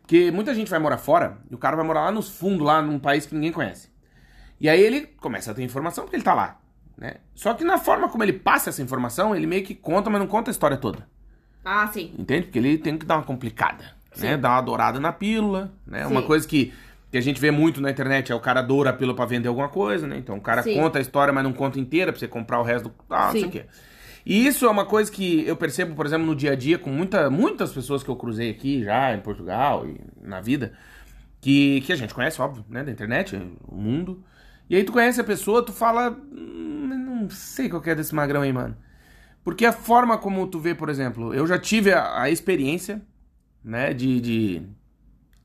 Porque 0.02 0.30
muita 0.32 0.54
gente 0.54 0.70
vai 0.70 0.80
morar 0.80 0.98
fora, 0.98 1.38
e 1.50 1.56
o 1.56 1.58
cara 1.58 1.78
vai 1.78 1.86
morar 1.86 2.02
lá 2.02 2.12
nos 2.12 2.30
fundos, 2.30 2.66
lá 2.66 2.82
num 2.82 3.00
país 3.00 3.26
que 3.26 3.34
ninguém 3.34 3.54
conhece. 3.54 3.90
E 4.60 4.68
aí 4.68 4.82
ele 4.82 5.08
começa 5.18 5.52
a 5.52 5.54
ter 5.54 5.64
informação 5.64 6.04
porque 6.04 6.18
ele 6.18 6.24
tá 6.24 6.34
lá. 6.34 6.60
Né? 6.98 7.16
Só 7.34 7.54
que 7.54 7.64
na 7.64 7.78
forma 7.78 8.10
como 8.10 8.24
ele 8.24 8.34
passa 8.34 8.70
essa 8.70 8.82
informação, 8.82 9.36
ele 9.36 9.48
meio 9.48 9.64
que 9.64 9.74
conta, 9.74 10.10
mas 10.10 10.20
não 10.20 10.28
conta 10.28 10.50
a 10.50 10.54
história 10.54 10.78
toda. 10.78 11.08
Ah, 11.64 11.88
sim. 11.88 12.14
Entende? 12.20 12.44
Porque 12.48 12.60
ele 12.60 12.78
tem 12.78 12.98
que 12.98 13.06
dar 13.06 13.16
uma 13.16 13.24
complicada. 13.24 13.96
Né? 14.18 14.38
Dar 14.38 14.52
uma 14.52 14.62
dourada 14.62 15.00
na 15.00 15.12
pílula. 15.12 15.74
Né? 15.88 16.06
Uma 16.06 16.22
coisa 16.22 16.48
que 16.48 16.74
que 17.14 17.18
a 17.20 17.22
gente 17.22 17.40
vê 17.40 17.52
muito 17.52 17.80
na 17.80 17.92
internet 17.92 18.32
é 18.32 18.36
o 18.36 18.40
cara 18.40 18.60
doura 18.60 18.90
a 18.90 18.94
pílula 18.94 19.16
pra 19.16 19.24
vender 19.24 19.48
alguma 19.48 19.70
coisa, 19.70 20.08
né? 20.08 20.18
Então 20.18 20.36
o 20.36 20.42
cara 20.42 20.64
Sim. 20.64 20.74
conta 20.74 20.98
a 20.98 21.02
história, 21.02 21.32
mas 21.32 21.44
não 21.44 21.54
conta 21.54 21.80
inteira 21.80 22.12
pra 22.12 22.18
você 22.20 22.28
comprar 22.28 22.60
o 22.60 22.64
resto 22.64 22.90
do. 22.90 22.96
Ah, 23.08 23.26
não 23.26 23.32
sei 23.34 23.42
Sim. 23.42 23.48
o 23.50 23.52
quê. 23.52 23.66
E 24.26 24.48
isso 24.48 24.66
é 24.66 24.70
uma 24.72 24.84
coisa 24.84 25.12
que 25.12 25.46
eu 25.46 25.56
percebo, 25.56 25.94
por 25.94 26.08
exemplo, 26.08 26.26
no 26.26 26.36
dia 26.36 26.54
a 26.54 26.56
dia, 26.56 26.80
com 26.80 26.90
muita, 26.90 27.30
muitas 27.30 27.72
pessoas 27.72 28.02
que 28.02 28.10
eu 28.10 28.16
cruzei 28.16 28.50
aqui 28.50 28.84
já 28.84 29.14
em 29.14 29.20
Portugal 29.20 29.86
e 29.88 30.02
na 30.28 30.42
vida, 30.42 30.74
que, 31.40 31.82
que 31.82 31.94
a 31.94 31.96
gente 31.96 32.16
conhece, 32.16 32.42
óbvio, 32.42 32.66
né? 32.68 32.84
Da 32.84 32.92
internet, 32.92 33.40
o 33.68 33.76
mundo. 33.76 34.24
E 34.68 34.76
aí 34.76 34.84
tu 34.84 34.92
conhece 34.92 35.22
a 35.22 35.24
pessoa, 35.24 35.62
tu 35.64 35.72
fala. 35.72 36.18
"Hum, 36.32 36.88
não 36.98 37.30
sei 37.30 37.70
qual 37.70 37.80
que 37.80 37.92
é 37.92 37.96
desse 37.96 38.16
magrão 38.16 38.42
aí, 38.42 38.52
mano. 38.52 38.76
Porque 39.44 39.68
a 39.68 39.72
forma 39.72 40.18
como 40.18 40.48
tu 40.48 40.60
vê, 40.60 40.74
por 40.74 40.90
exemplo, 40.90 41.32
eu 41.32 41.46
já 41.46 41.60
tive 41.60 41.94
a, 41.94 42.24
a 42.24 42.32
experiência, 42.32 43.04
né, 43.64 43.94
de 43.94 44.20
de 44.20 44.62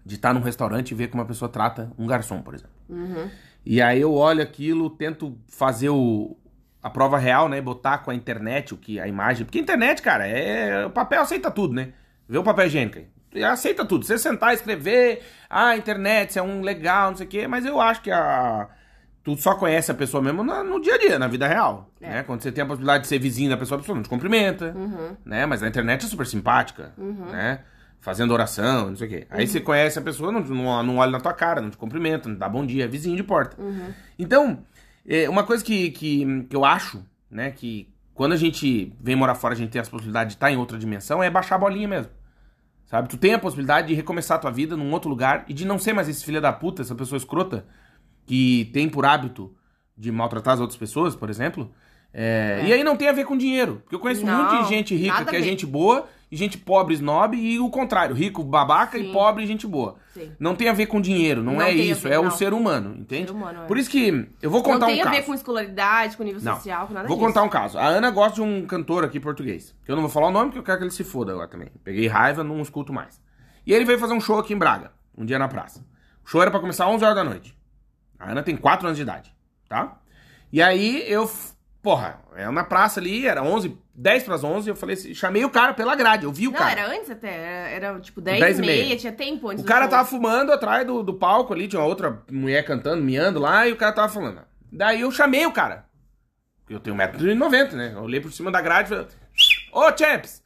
de 0.09 0.15
estar 0.15 0.33
num 0.33 0.41
restaurante 0.41 0.91
e 0.91 0.95
ver 0.95 1.09
como 1.09 1.23
uma 1.23 1.29
pessoa 1.29 1.49
trata 1.51 1.93
um 1.99 2.07
garçom, 2.07 2.41
por 2.41 2.55
exemplo. 2.55 2.73
Uhum. 2.89 3.29
E 3.65 3.83
aí 3.83 4.01
eu 4.01 4.15
olho 4.15 4.43
aquilo, 4.43 4.89
tento 4.89 5.37
fazer 5.47 5.91
o, 5.91 6.37
a 6.83 6.89
prova 6.89 7.19
real, 7.19 7.49
né, 7.49 7.61
botar 7.61 7.99
com 7.99 8.11
a 8.11 8.15
internet 8.15 8.73
o 8.73 8.77
que 8.79 8.99
a 8.99 9.07
imagem, 9.07 9.45
porque 9.45 9.59
a 9.59 9.61
internet, 9.63 10.01
cara, 10.01 10.27
é 10.27 10.87
o 10.87 10.91
papel 10.91 11.21
aceita 11.21 11.51
tudo, 11.51 11.75
né? 11.75 11.93
Vê 12.27 12.39
o 12.39 12.43
papel 12.43 12.67
higiênico 12.67 12.99
aí. 12.99 13.45
Aceita 13.45 13.85
tudo. 13.85 14.07
Você 14.07 14.17
sentar 14.17 14.53
e 14.53 14.55
escrever, 14.55 15.23
ah, 15.51 15.69
a 15.69 15.77
internet 15.77 16.39
é 16.39 16.43
um 16.43 16.63
legal, 16.63 17.11
não 17.11 17.17
sei 17.19 17.27
o 17.27 17.29
quê, 17.29 17.47
mas 17.47 17.67
eu 17.67 17.79
acho 17.81 18.01
que 18.01 18.11
a 18.11 18.69
tu 19.23 19.37
só 19.37 19.55
conhece 19.55 19.91
a 19.91 19.95
pessoa 19.95 20.23
mesmo 20.23 20.43
na- 20.43 20.65
no 20.65 20.81
dia 20.81 20.95
a 20.95 20.99
dia, 20.99 21.19
na 21.19 21.29
vida 21.29 21.47
real. 21.47 21.91
É. 22.01 22.09
Né? 22.09 22.23
Quando 22.23 22.41
você 22.43 22.51
tem 22.51 22.65
a 22.65 22.67
possibilidade 22.67 23.03
de 23.03 23.09
ser 23.09 23.19
vizinho 23.19 23.51
da 23.51 23.59
pessoa, 23.59 23.77
a 23.77 23.81
pessoa 23.81 23.95
não 23.95 24.03
te 24.03 24.09
cumprimenta. 24.09 24.73
Uhum. 24.75 25.17
Né? 25.27 25.45
Mas 25.45 25.63
a 25.63 25.69
internet 25.69 26.07
é 26.07 26.09
super 26.09 26.27
simpática. 26.27 26.95
Né? 26.97 27.61
Fazendo 28.01 28.33
oração, 28.33 28.91
não 28.91 28.97
sei 28.97 29.07
o 29.07 29.11
quê. 29.11 29.27
Aí 29.29 29.47
você 29.47 29.61
conhece 29.61 29.99
a 29.99 30.03
pessoa, 30.03 30.31
não, 30.31 30.41
não, 30.41 30.83
não 30.83 30.97
olha 30.99 31.11
na 31.11 31.21
tua 31.21 31.33
cara, 31.33 31.61
não 31.61 31.71
te 31.71 31.77
cumprimenta, 31.77 32.29
não 32.29 32.37
dá 32.37 32.49
bom 32.49 32.65
dia, 32.65 32.85
é 32.85 32.89
vizinho 32.89 33.17
de 33.17 33.25
porta. 33.25 33.61
Uhum. 33.61 33.93
Então, 34.19 34.63
é, 35.07 35.29
uma 35.29 35.43
coisa 35.43 35.65
que, 35.65 35.91
que, 35.91 36.45
que 36.45 36.55
eu 36.55 36.65
acho, 36.65 37.05
né, 37.31 37.51
que 37.51 37.89
quando 38.15 38.33
a 38.33 38.37
gente 38.37 38.93
vem 39.01 39.17
morar 39.17 39.35
fora, 39.35 39.55
a 39.55 39.57
gente 39.57 39.71
tem 39.71 39.81
a 39.81 39.85
possibilidade 39.85 40.31
de 40.31 40.37
estar 40.37 40.51
em 40.51 40.57
outra 40.57 40.79
dimensão, 40.79 41.23
é 41.23 41.31
baixar 41.31 41.57
a 41.57 41.59
bolinha 41.59 41.89
mesmo. 41.89 42.11
Sabe? 42.87 43.09
Tu 43.09 43.17
tem 43.17 43.35
a 43.35 43.39
possibilidade 43.39 43.89
de 43.89 43.95
recomeçar 43.95 44.39
a 44.39 44.41
tua 44.41 44.51
vida 44.51 44.77
num 44.77 44.93
outro 44.93 45.11
lugar 45.11 45.45
e 45.47 45.53
de 45.53 45.67
não 45.67 45.79
ser 45.79 45.93
mais 45.93 46.09
esse 46.09 46.25
filho 46.25 46.41
da 46.41 46.53
puta, 46.53 46.83
essa 46.83 46.95
pessoa 46.95 47.17
escrota, 47.17 47.67
que 48.27 48.71
tem 48.73 48.89
por 48.89 49.05
hábito 49.05 49.55
de 49.97 50.11
maltratar 50.11 50.55
as 50.55 50.61
outras 50.61 50.79
pessoas, 50.79 51.15
por 51.15 51.29
exemplo. 51.31 51.71
É, 52.13 52.61
É. 52.63 52.67
E 52.67 52.73
aí 52.73 52.83
não 52.83 52.97
tem 52.97 53.09
a 53.09 53.13
ver 53.13 53.25
com 53.25 53.37
dinheiro. 53.37 53.81
Porque 53.83 53.95
eu 53.95 54.01
conheço 54.01 54.25
Não, 54.25 54.51
muita 54.51 54.65
gente 54.65 54.95
rica 54.95 55.25
que 55.25 55.37
é 55.37 55.43
gente 55.43 55.67
boa 55.67 56.09
gente 56.37 56.59
pobre, 56.59 56.95
snob, 56.95 57.35
e 57.37 57.59
o 57.59 57.71
contrário, 57.71 58.15
rico, 58.15 58.45
babaca 58.45 58.99
e 58.99 59.07
Sim. 59.07 59.13
pobre, 59.13 59.47
gente 59.47 59.67
boa. 59.67 59.97
Sim. 60.13 60.33
Não 60.39 60.55
tem 60.55 60.69
a 60.69 60.73
ver 60.73 60.87
com 60.87 61.01
dinheiro, 61.01 61.43
não, 61.43 61.55
Não 61.55 61.63
é 61.63 61.73
isso, 61.73 62.03
ver, 62.03 62.13
é 62.15 62.19
o 62.19 62.25
não. 62.25 62.31
ser 62.31 62.53
humano, 62.53 62.95
entende? 62.99 63.29
Ser 63.31 63.35
humano, 63.37 63.63
é. 63.63 63.67
Por 63.67 63.79
isso 63.79 63.89
que 63.89 64.29
eu 64.43 64.51
vou 64.51 64.63
contar 64.63 64.81
não 64.81 64.87
tem 64.89 64.99
um 64.99 65.01
a 65.01 65.05
caso. 65.05 65.17
ver 65.17 65.23
com 65.25 65.35
escolaridade, 65.35 66.17
com 66.17 66.23
nível 66.23 66.41
Não. 66.43 66.55
social, 66.57 66.87
com 66.87 66.93
nada 66.95 67.09
Vou 67.09 67.17
disso. 67.17 67.27
contar 67.29 67.43
um 67.43 67.49
caso. 67.49 67.79
A 67.79 67.87
Ana 67.87 68.11
gosta 68.11 68.35
de 68.35 68.43
um 68.43 68.67
cantor 68.67 69.05
aqui 69.05 69.19
português. 69.19 69.75
Que 69.85 69.91
eu 69.91 69.97
não 69.97 70.03
vou 70.03 70.11
falar 70.11 70.27
o 70.29 70.31
nome, 70.31 70.47
porque 70.47 70.59
eu 70.59 70.65
quero 70.65 70.79
que 70.79 70.85
ele 70.85 70.91
se 70.91 71.05
foda 71.05 71.33
agora 71.33 71.49
também. 71.49 71.69
Peguei 71.83 72.07
raiva, 72.07 72.45
não 72.45 72.61
escuto 72.61 72.93
mais. 72.93 73.21
E 73.67 73.73
ele 73.73 73.85
veio 73.85 73.99
fazer 73.99 74.13
um 74.15 74.21
show 74.21 74.39
aqui 74.39 74.53
em 74.53 74.59
Braga, 74.59 74.93
um 75.17 75.25
dia 75.25 75.39
na 75.39 75.49
praça. 75.49 75.85
O 76.25 76.29
show 76.29 76.43
era 76.43 76.51
pra 76.51 76.61
começar 76.61 76.85
às 76.87 76.91
11 76.93 77.05
horas 77.05 77.17
da 77.17 77.25
noite. 77.25 77.57
A 78.19 78.31
Ana 78.33 78.43
tem 78.43 78.57
4 78.57 78.87
anos 78.87 78.97
de 78.97 79.03
idade, 79.03 79.33
tá? 79.69 79.99
E 80.53 80.61
aí 80.61 81.05
eu, 81.11 81.31
porra, 81.83 82.19
é 82.35 82.51
na 82.51 82.65
praça 82.65 82.99
ali, 83.01 83.27
era 83.27 83.43
11, 83.43 83.79
10 84.01 84.23
pras 84.23 84.45
11, 84.45 84.71
eu 84.71 84.77
falei 84.77 84.95
assim, 84.95 85.13
chamei 85.13 85.45
o 85.45 85.51
cara 85.51 85.75
pela 85.75 85.97
grade, 85.97 86.23
eu 86.25 86.33
vi 86.33 86.47
o 86.47 86.53
Não, 86.53 86.59
cara. 86.59 86.71
era 86.71 86.89
antes 86.89 87.11
até. 87.11 87.29
Era, 87.75 87.89
era, 87.89 88.01
tipo 88.01 88.21
10, 88.21 88.39
10 88.39 88.59
e 88.59 88.63
e 88.63 88.67
meia, 88.67 88.85
meia. 88.85 88.97
tinha 88.97 89.13
tempo 89.13 89.49
antes 89.49 89.65
O 89.65 89.67
cara 89.67 89.89
tava 89.89 90.09
fumando 90.09 90.53
atrás 90.53 90.87
do, 90.87 91.03
do 91.03 91.15
palco 91.15 91.53
ali, 91.53 91.67
tinha 91.67 91.81
uma 91.81 91.89
outra 91.89 92.23
mulher 92.31 92.65
cantando, 92.65 93.03
miando 93.03 93.41
lá, 93.41 93.67
e 93.67 93.73
o 93.73 93.77
cara 93.77 93.93
tava 93.93 94.09
falando. 94.09 94.41
Daí 94.71 95.01
eu 95.01 95.11
chamei 95.11 95.45
o 95.47 95.53
cara. 95.53 95.87
Eu 96.71 96.79
tenho 96.79 96.95
1,90m, 96.95 97.73
né? 97.73 97.93
Eu 97.95 98.03
olhei 98.03 98.21
por 98.21 98.31
cima 98.31 98.53
da 98.53 98.61
grade 98.61 98.87
e 98.87 98.89
falei, 98.91 99.07
ô 99.73 99.97
Champs, 99.97 100.43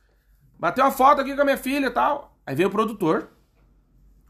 bateu 0.58 0.82
uma 0.84 0.90
foto 0.90 1.20
aqui 1.20 1.34
com 1.34 1.42
a 1.42 1.44
minha 1.44 1.58
filha 1.58 1.88
e 1.88 1.90
tal. 1.90 2.34
Aí 2.46 2.54
veio 2.54 2.70
o 2.70 2.72
produtor. 2.72 3.28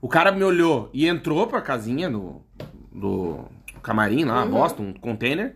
O 0.01 0.09
cara 0.09 0.33
me 0.33 0.43
olhou 0.43 0.91
e 0.93 1.07
entrou 1.07 1.47
pra 1.47 1.61
casinha 1.63 2.11
do, 2.11 2.45
do 2.91 3.45
camarim 3.85 4.25
lá, 4.25 4.43
Uhum. 4.43 4.51
bosta, 4.51 4.83
um 4.83 4.93
container. 4.93 5.55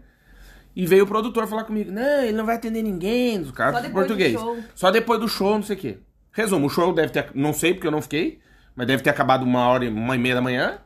E 0.77 0.85
veio 0.87 1.05
o 1.05 1.07
produtor 1.07 1.47
falar 1.47 1.65
comigo, 1.65 1.91
não, 1.91 2.23
ele 2.23 2.37
não 2.37 2.45
vai 2.45 2.55
atender 2.57 2.83
ninguém, 2.83 3.41
os 3.41 3.51
caras 3.51 3.83
Só 3.83 3.91
português. 3.91 4.33
show. 4.33 4.59
Só 4.75 4.91
depois 4.91 5.19
do 5.19 5.27
show, 5.27 5.55
não 5.55 5.63
sei 5.63 5.75
o 5.75 5.79
quê. 5.79 5.99
Resumo, 6.31 6.67
o 6.67 6.69
show 6.71 6.93
deve 6.93 7.09
ter, 7.13 7.31
não 7.35 7.55
sei 7.55 7.73
porque 7.73 7.87
eu 7.87 7.91
não 7.91 8.03
fiquei, 8.03 8.41
mas 8.75 8.87
deve 8.87 9.03
ter 9.03 9.09
acabado 9.09 9.43
uma 9.43 9.67
hora, 9.69 9.87
e- 9.87 9.89
uma 9.89 10.15
e 10.15 10.19
meia 10.19 10.35
da 10.35 10.43
manhã. 10.43 10.79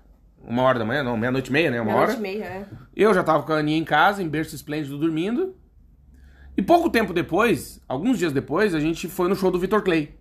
Uma 0.43 0.63
hora 0.63 0.79
da 0.79 0.85
manhã, 0.85 1.03
não, 1.03 1.17
meia-noite 1.17 1.51
e 1.51 1.53
meia, 1.53 1.71
né? 1.73 1.81
Uma 1.81 1.95
hora. 1.97 2.17
Meia-noite 2.17 2.37
e 2.37 2.41
meia, 2.41 2.45
é. 2.61 2.67
Eu 2.97 3.13
já 3.13 3.23
tava 3.25 3.43
com 3.43 3.53
a 3.53 3.57
Aninha 3.59 3.77
em 3.77 3.85
casa, 3.85 4.23
em 4.23 4.29
berço 4.29 4.55
esplêndido, 4.55 4.97
dormindo. 4.97 5.55
E 6.57 6.63
pouco 6.63 6.89
tempo 6.89 7.13
depois, 7.13 7.81
alguns 7.89 8.17
dias 8.19 8.33
depois, 8.33 8.75
a 8.75 8.81
gente 8.81 9.09
foi 9.09 9.29
no 9.29 9.35
show 9.37 9.51
do 9.51 9.59
Vitor 9.59 9.83
Clay. 9.83 10.15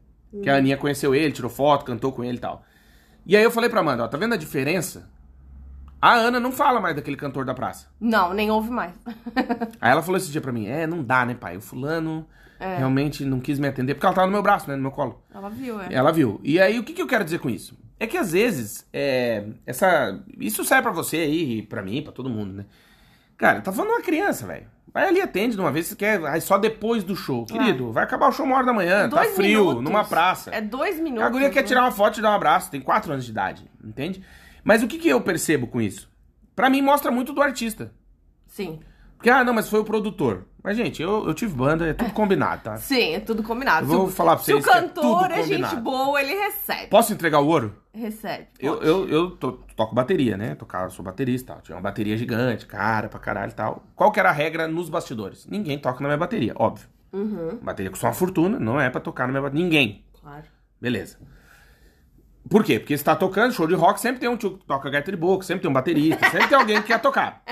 Que 0.43 0.49
a 0.49 0.57
Aninha 0.57 0.77
conheceu 0.77 1.13
ele, 1.15 1.31
tirou 1.31 1.49
foto, 1.49 1.85
cantou 1.85 2.11
com 2.11 2.23
ele 2.23 2.37
e 2.37 2.41
tal. 2.41 2.63
E 3.25 3.37
aí 3.37 3.43
eu 3.43 3.49
falei 3.51 3.69
pra 3.69 3.79
Amanda, 3.79 4.03
ó, 4.03 4.07
tá 4.07 4.17
vendo 4.17 4.33
a 4.33 4.37
diferença? 4.37 5.09
A 6.01 6.13
Ana 6.13 6.39
não 6.39 6.51
fala 6.51 6.79
mais 6.79 6.95
daquele 6.95 7.17
cantor 7.17 7.43
da 7.45 7.53
praça. 7.53 7.87
Não, 7.99 8.33
nem 8.33 8.49
ouve 8.49 8.69
mais. 8.69 8.93
Aí 9.81 9.91
ela 9.91 10.01
falou 10.01 10.17
esse 10.17 10.31
dia 10.31 10.39
pra 10.41 10.51
mim, 10.51 10.67
é, 10.67 10.87
não 10.87 11.03
dá, 11.03 11.25
né, 11.25 11.33
pai? 11.33 11.57
O 11.57 11.61
fulano 11.61 12.25
É. 12.59 12.77
realmente 12.77 13.25
não 13.25 13.39
quis 13.39 13.59
me 13.59 13.67
atender, 13.67 13.93
porque 13.95 14.05
ela 14.05 14.15
tava 14.15 14.27
no 14.27 14.33
meu 14.33 14.41
braço, 14.41 14.69
né, 14.69 14.75
no 14.75 14.81
meu 14.81 14.91
colo. 14.91 15.21
Ela 15.33 15.49
viu, 15.49 15.81
é. 15.81 15.87
Ela 15.93 16.11
viu. 16.11 16.39
E 16.43 16.59
aí, 16.59 16.79
o 16.79 16.83
que, 16.83 16.93
que 16.93 17.01
eu 17.01 17.07
quero 17.07 17.23
dizer 17.25 17.39
com 17.39 17.49
isso? 17.49 17.77
É 17.99 18.07
que 18.07 18.17
às 18.17 18.31
vezes, 18.31 18.87
é, 18.93 19.43
essa. 19.65 20.17
Isso 20.39 20.63
serve 20.63 20.83
pra 20.83 20.91
você 20.91 21.17
aí, 21.17 21.57
e 21.59 21.61
pra 21.63 21.81
mim, 21.81 22.01
pra 22.01 22.13
todo 22.13 22.29
mundo, 22.29 22.53
né? 22.53 22.65
Cara, 23.37 23.59
tá 23.61 23.71
falando 23.73 23.91
uma 23.91 24.01
criança, 24.01 24.47
velho. 24.47 24.67
Vai 24.93 25.07
ali, 25.07 25.21
atende 25.21 25.55
de 25.55 25.61
uma 25.61 25.71
vez, 25.71 25.87
se 25.87 25.95
quer. 25.95 26.25
Aí 26.25 26.41
só 26.41 26.57
depois 26.57 27.03
do 27.03 27.15
show. 27.15 27.45
Querido, 27.45 27.91
vai 27.91 28.05
acabar 28.05 28.27
o 28.27 28.31
show 28.31 28.45
uma 28.45 28.55
hora 28.55 28.65
da 28.65 28.73
manhã, 28.73 29.07
tá 29.09 29.17
Dois 29.17 29.35
frio, 29.35 29.59
minutos. 29.65 29.83
numa 29.83 30.03
praça. 30.03 30.49
É 30.51 30.61
dois 30.61 30.99
minutos. 30.99 31.25
A 31.25 31.29
guria 31.29 31.49
quer 31.49 31.61
né? 31.61 31.67
tirar 31.67 31.81
uma 31.81 31.91
foto 31.91 32.19
e 32.19 32.21
dar 32.21 32.31
um 32.31 32.35
abraço, 32.35 32.71
tem 32.71 32.81
4 32.81 33.11
anos 33.11 33.23
de 33.25 33.31
idade, 33.31 33.69
entende? 33.83 34.23
Mas 34.69 34.83
o 34.83 34.87
que, 34.87 34.99
que 34.99 35.09
eu 35.09 35.19
percebo 35.19 35.65
com 35.65 35.81
isso? 35.81 36.07
Pra 36.55 36.69
mim, 36.69 36.79
mostra 36.79 37.09
muito 37.09 37.33
do 37.33 37.41
artista. 37.41 37.91
Sim. 38.45 38.79
Porque, 39.17 39.27
ah, 39.27 39.43
não, 39.43 39.51
mas 39.51 39.67
foi 39.67 39.79
o 39.79 39.83
produtor. 39.83 40.45
Mas, 40.63 40.77
gente, 40.77 41.01
eu, 41.01 41.25
eu 41.25 41.33
tive 41.33 41.55
banda, 41.55 41.87
é 41.87 41.93
tudo 41.93 42.11
combinado, 42.11 42.61
tá? 42.61 42.77
Sim, 42.77 43.15
é 43.15 43.19
tudo 43.19 43.41
combinado. 43.41 43.83
Eu 43.85 43.89
vou 43.89 44.05
Se 44.05 44.13
o- 44.13 44.15
falar 44.15 44.35
pra 44.35 44.45
Se 44.45 44.53
o 44.53 44.61
vocês 44.61 44.67
é 44.75 44.79
cantor 44.81 45.23
tudo 45.23 45.33
é, 45.33 45.41
gente 45.43 45.75
boa, 45.77 46.21
ele 46.21 46.35
recebe. 46.35 46.85
Posso 46.85 47.11
entregar 47.11 47.39
o 47.39 47.47
ouro? 47.47 47.75
Recebe. 47.91 48.45
Eu, 48.59 48.75
eu, 48.83 49.09
eu 49.09 49.31
to- 49.31 49.59
toco 49.75 49.95
bateria, 49.95 50.37
né? 50.37 50.53
Tocar, 50.53 50.91
sou 50.91 51.03
baterista 51.03 51.51
e 51.51 51.55
tal. 51.55 51.61
Tinha 51.63 51.75
uma 51.75 51.81
bateria 51.81 52.15
gigante, 52.15 52.67
cara, 52.67 53.09
pra 53.09 53.19
caralho 53.19 53.51
e 53.51 53.55
tal. 53.55 53.81
Qual 53.95 54.11
que 54.11 54.19
era 54.19 54.29
a 54.29 54.33
regra 54.33 54.67
nos 54.67 54.87
bastidores? 54.87 55.47
Ninguém 55.47 55.79
toca 55.79 55.99
na 56.01 56.09
minha 56.09 56.17
bateria, 56.19 56.53
óbvio. 56.55 56.87
Uhum, 57.11 57.57
Bateria 57.63 57.89
custa 57.89 58.05
uma 58.05 58.13
fortuna, 58.13 58.59
não 58.59 58.79
é 58.79 58.87
pra 58.87 59.01
tocar 59.01 59.23
na 59.25 59.31
minha 59.31 59.41
bateria. 59.41 59.63
Ninguém. 59.65 60.05
claro. 60.21 60.43
Beleza. 60.79 61.17
Por 62.49 62.63
quê? 62.63 62.79
Porque 62.79 62.97
você 62.97 63.03
tá 63.03 63.15
tocando 63.15 63.53
show 63.53 63.67
de 63.67 63.75
rock, 63.75 63.99
sempre 63.99 64.19
tem 64.19 64.27
um 64.27 64.35
tio 64.35 64.57
que 64.57 64.65
toca 64.65 64.89
gaita 64.89 65.11
de 65.11 65.17
boca, 65.17 65.45
sempre 65.45 65.61
tem 65.61 65.69
um 65.69 65.73
baterista, 65.73 66.29
sempre 66.31 66.47
tem 66.47 66.57
alguém 66.57 66.81
que 66.81 66.87
quer 66.87 66.99
tocar. 66.99 67.43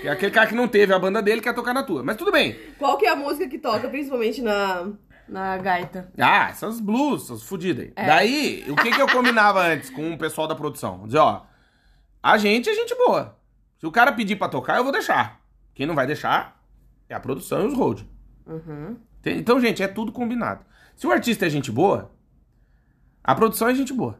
Que 0.00 0.08
é 0.08 0.10
aquele 0.10 0.32
cara 0.32 0.48
que 0.48 0.54
não 0.54 0.66
teve 0.66 0.92
a 0.92 0.98
banda 0.98 1.22
dele 1.22 1.40
quer 1.40 1.54
tocar 1.54 1.72
na 1.72 1.84
tua. 1.84 2.02
Mas 2.02 2.16
tudo 2.16 2.32
bem. 2.32 2.58
Qual 2.76 2.98
que 2.98 3.06
é 3.06 3.10
a 3.10 3.16
música 3.16 3.48
que 3.48 3.58
toca, 3.58 3.88
principalmente 3.88 4.42
na, 4.42 4.88
na 5.28 5.56
gaita? 5.58 6.10
Ah, 6.18 6.48
essas 6.50 6.80
blues, 6.80 7.24
essas 7.24 7.44
fodidas 7.44 7.84
aí. 7.84 7.92
É. 7.94 8.06
Daí, 8.06 8.64
o 8.68 8.74
que 8.74 8.90
que 8.90 9.00
eu 9.00 9.06
combinava 9.06 9.62
antes 9.62 9.88
com 9.88 10.12
o 10.12 10.18
pessoal 10.18 10.48
da 10.48 10.56
produção? 10.56 11.06
Dizer, 11.06 11.18
ó, 11.18 11.42
a 12.20 12.36
gente 12.36 12.68
é 12.68 12.74
gente 12.74 12.94
boa. 12.96 13.38
Se 13.78 13.86
o 13.86 13.92
cara 13.92 14.10
pedir 14.12 14.36
pra 14.36 14.48
tocar, 14.48 14.78
eu 14.78 14.82
vou 14.82 14.92
deixar. 14.92 15.40
Quem 15.74 15.86
não 15.86 15.94
vai 15.94 16.06
deixar 16.06 16.60
é 17.08 17.14
a 17.14 17.20
produção 17.20 17.62
e 17.62 17.66
os 17.66 17.74
road. 17.74 18.08
Uhum. 18.46 18.96
Então, 19.24 19.60
gente, 19.60 19.82
é 19.82 19.88
tudo 19.88 20.10
combinado. 20.10 20.64
Se 20.96 21.06
o 21.06 21.12
artista 21.12 21.46
é 21.46 21.50
gente 21.50 21.70
boa, 21.70 22.10
a 23.22 23.34
produção 23.34 23.68
é 23.68 23.74
gente 23.74 23.92
boa. 23.92 24.18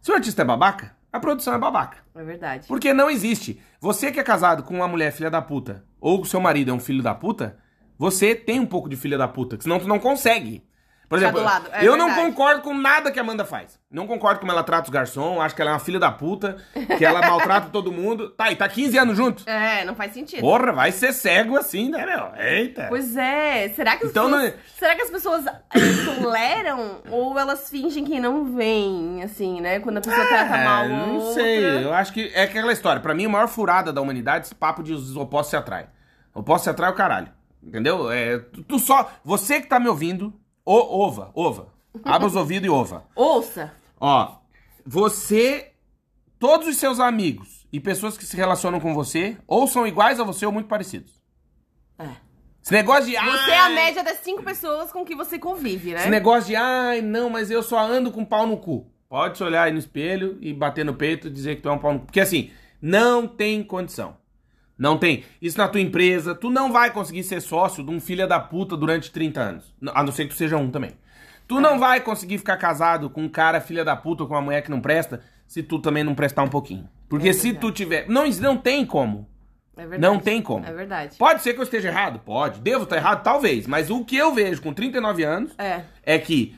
Se 0.00 0.10
o 0.10 0.14
artista 0.14 0.42
é 0.42 0.44
babaca, 0.44 0.96
a 1.12 1.20
produção 1.20 1.54
é 1.54 1.58
babaca. 1.58 1.98
É 2.14 2.22
verdade. 2.22 2.66
Porque 2.66 2.94
não 2.94 3.10
existe. 3.10 3.60
Você 3.80 4.10
que 4.10 4.20
é 4.20 4.22
casado 4.22 4.62
com 4.62 4.74
uma 4.74 4.88
mulher 4.88 5.12
filha 5.12 5.30
da 5.30 5.42
puta, 5.42 5.84
ou 6.00 6.22
o 6.22 6.24
seu 6.24 6.40
marido 6.40 6.70
é 6.70 6.74
um 6.74 6.80
filho 6.80 7.02
da 7.02 7.14
puta, 7.14 7.58
você 7.98 8.34
tem 8.34 8.58
um 8.58 8.66
pouco 8.66 8.88
de 8.88 8.96
filha 8.96 9.18
da 9.18 9.28
puta, 9.28 9.56
que 9.56 9.64
senão 9.64 9.78
tu 9.78 9.86
não 9.86 9.98
consegue. 9.98 10.64
Por 11.10 11.18
Ficar 11.18 11.30
exemplo, 11.36 11.68
é 11.72 11.84
eu 11.84 11.96
não 11.96 12.06
verdade. 12.06 12.28
concordo 12.28 12.62
com 12.62 12.72
nada 12.72 13.10
que 13.10 13.18
a 13.18 13.22
Amanda 13.22 13.44
faz. 13.44 13.76
Não 13.90 14.06
concordo 14.06 14.38
como 14.38 14.52
ela 14.52 14.62
trata 14.62 14.84
os 14.84 14.90
garçons, 14.90 15.40
acho 15.40 15.56
que 15.56 15.60
ela 15.60 15.72
é 15.72 15.74
uma 15.74 15.80
filha 15.80 15.98
da 15.98 16.08
puta, 16.12 16.56
que 16.96 17.04
ela 17.04 17.20
maltrata 17.20 17.68
todo 17.72 17.90
mundo. 17.90 18.30
Tá, 18.30 18.52
e 18.52 18.54
tá 18.54 18.68
15 18.68 18.96
anos 18.96 19.16
junto. 19.16 19.42
É, 19.50 19.84
não 19.84 19.96
faz 19.96 20.12
sentido. 20.14 20.40
Porra, 20.40 20.70
vai 20.72 20.92
ser 20.92 21.12
cego 21.12 21.56
assim, 21.56 21.90
né, 21.90 22.06
meu? 22.06 22.30
Eita. 22.40 22.86
Pois 22.88 23.16
é, 23.16 23.70
será 23.70 23.96
que 23.96 24.04
as 24.04 24.10
Então, 24.12 24.26
pessoas, 24.26 24.40
não 24.42 24.48
é- 24.48 24.54
será 24.78 24.94
que 24.94 25.02
as 25.02 25.10
pessoas 25.10 25.44
toleram 26.22 26.98
ou 27.10 27.36
elas 27.38 27.68
fingem 27.68 28.04
que 28.04 28.20
não 28.20 28.44
veem, 28.54 29.22
assim, 29.24 29.60
né? 29.60 29.80
Quando 29.80 29.98
a 29.98 30.00
pessoa 30.00 30.24
trata 30.26 30.56
mal 30.58 30.84
É, 30.84 30.88
não 30.88 31.16
outra. 31.18 31.34
sei. 31.42 31.84
Eu 31.84 31.92
acho 31.92 32.12
que 32.12 32.30
é 32.34 32.44
aquela 32.44 32.72
história. 32.72 33.00
Pra 33.02 33.14
mim, 33.14 33.26
a 33.26 33.28
maior 33.28 33.48
furada 33.48 33.92
da 33.92 34.00
humanidade 34.00 34.44
é 34.44 34.46
esse 34.46 34.54
papo 34.54 34.82
de 34.82 34.92
os 34.92 35.16
opostos 35.16 35.50
se 35.50 35.56
atraem. 35.56 35.86
Opostos 36.32 36.64
se 36.64 36.70
atraem 36.70 36.92
o 36.92 36.96
caralho. 36.96 37.28
Entendeu? 37.62 38.10
É, 38.10 38.38
tu, 38.38 38.62
tu 38.62 38.78
só. 38.78 39.10
Você 39.24 39.60
que 39.60 39.66
tá 39.66 39.78
me 39.80 39.88
ouvindo, 39.88 40.32
o, 40.74 41.00
ova, 41.00 41.30
ova. 41.34 41.68
Abra 42.04 42.26
os 42.26 42.36
ouvidos 42.36 42.66
e 42.66 42.70
ova. 42.70 43.04
Ouça. 43.16 43.72
Ó, 43.98 44.36
você 44.86 45.72
todos 46.38 46.68
os 46.68 46.76
seus 46.76 47.00
amigos 47.00 47.66
e 47.72 47.78
pessoas 47.80 48.16
que 48.16 48.24
se 48.24 48.36
relacionam 48.36 48.80
com 48.80 48.94
você 48.94 49.36
ou 49.46 49.66
são 49.66 49.86
iguais 49.86 50.18
a 50.20 50.24
você 50.24 50.46
ou 50.46 50.52
muito 50.52 50.68
parecidos. 50.68 51.20
É. 51.98 52.08
Esse 52.62 52.72
negócio 52.72 53.06
de. 53.06 53.12
Você 53.12 53.50
é 53.50 53.58
a 53.58 53.64
"Ai", 53.64 53.74
média 53.74 54.04
das 54.04 54.18
cinco 54.18 54.42
pessoas 54.42 54.92
com 54.92 55.04
que 55.04 55.14
você 55.16 55.38
convive, 55.38 55.92
né? 55.92 56.00
Esse 56.00 56.10
negócio 56.10 56.48
de, 56.48 56.56
ai, 56.56 57.00
não, 57.00 57.30
mas 57.30 57.50
eu 57.50 57.62
só 57.62 57.78
ando 57.78 58.10
com 58.12 58.24
pau 58.24 58.46
no 58.46 58.56
cu. 58.58 58.86
Pode 59.08 59.38
se 59.38 59.42
olhar 59.44 59.64
aí 59.64 59.72
no 59.72 59.78
espelho 59.78 60.38
e 60.40 60.52
bater 60.52 60.84
no 60.84 60.94
peito 60.94 61.26
e 61.26 61.30
dizer 61.30 61.56
que 61.56 61.62
tu 61.62 61.68
é 61.68 61.72
um 61.72 61.78
pau 61.78 61.92
no 61.94 62.00
cu. 62.00 62.06
Porque 62.06 62.20
assim, 62.20 62.50
não 62.80 63.26
tem 63.26 63.62
condição. 63.64 64.16
Não 64.80 64.96
tem. 64.96 65.24
Isso 65.42 65.58
na 65.58 65.68
tua 65.68 65.80
empresa, 65.80 66.34
tu 66.34 66.48
não 66.48 66.72
vai 66.72 66.90
conseguir 66.90 67.22
ser 67.22 67.40
sócio 67.42 67.84
de 67.84 67.90
um 67.90 68.00
filho 68.00 68.26
da 68.26 68.40
puta 68.40 68.76
durante 68.78 69.10
30 69.12 69.40
anos. 69.40 69.74
A 69.94 70.02
não 70.02 70.10
ser 70.10 70.24
que 70.24 70.30
tu 70.30 70.36
seja 70.38 70.56
um 70.56 70.70
também. 70.70 70.92
Tu 71.46 71.60
não 71.60 71.78
vai 71.78 72.00
conseguir 72.00 72.38
ficar 72.38 72.56
casado 72.56 73.10
com 73.10 73.22
um 73.24 73.28
cara 73.28 73.60
filha 73.60 73.84
da 73.84 73.94
puta 73.94 74.22
ou 74.22 74.28
com 74.28 74.34
uma 74.34 74.40
mulher 74.40 74.62
que 74.62 74.70
não 74.70 74.80
presta 74.80 75.20
se 75.46 75.62
tu 75.62 75.78
também 75.80 76.02
não 76.02 76.14
prestar 76.14 76.44
um 76.44 76.48
pouquinho. 76.48 76.88
Porque 77.10 77.28
É 77.28 77.32
se 77.32 77.52
tu 77.52 77.70
tiver. 77.70 78.08
Não, 78.08 78.26
não 78.40 78.56
tem 78.56 78.86
como. 78.86 79.28
É 79.76 79.82
verdade. 79.86 80.00
Não 80.02 80.18
tem 80.18 80.40
como. 80.40 80.64
É 80.64 80.72
verdade. 80.72 81.16
Pode 81.18 81.42
ser 81.42 81.52
que 81.54 81.58
eu 81.60 81.64
esteja 81.64 81.88
errado? 81.88 82.18
Pode. 82.20 82.60
Devo 82.60 82.84
estar 82.84 82.96
errado? 82.96 83.22
Talvez. 83.22 83.66
Mas 83.66 83.90
o 83.90 84.04
que 84.04 84.16
eu 84.16 84.32
vejo 84.34 84.62
com 84.62 84.72
39 84.72 85.22
anos 85.24 85.52
É. 85.58 85.82
é 86.04 86.18
que 86.18 86.54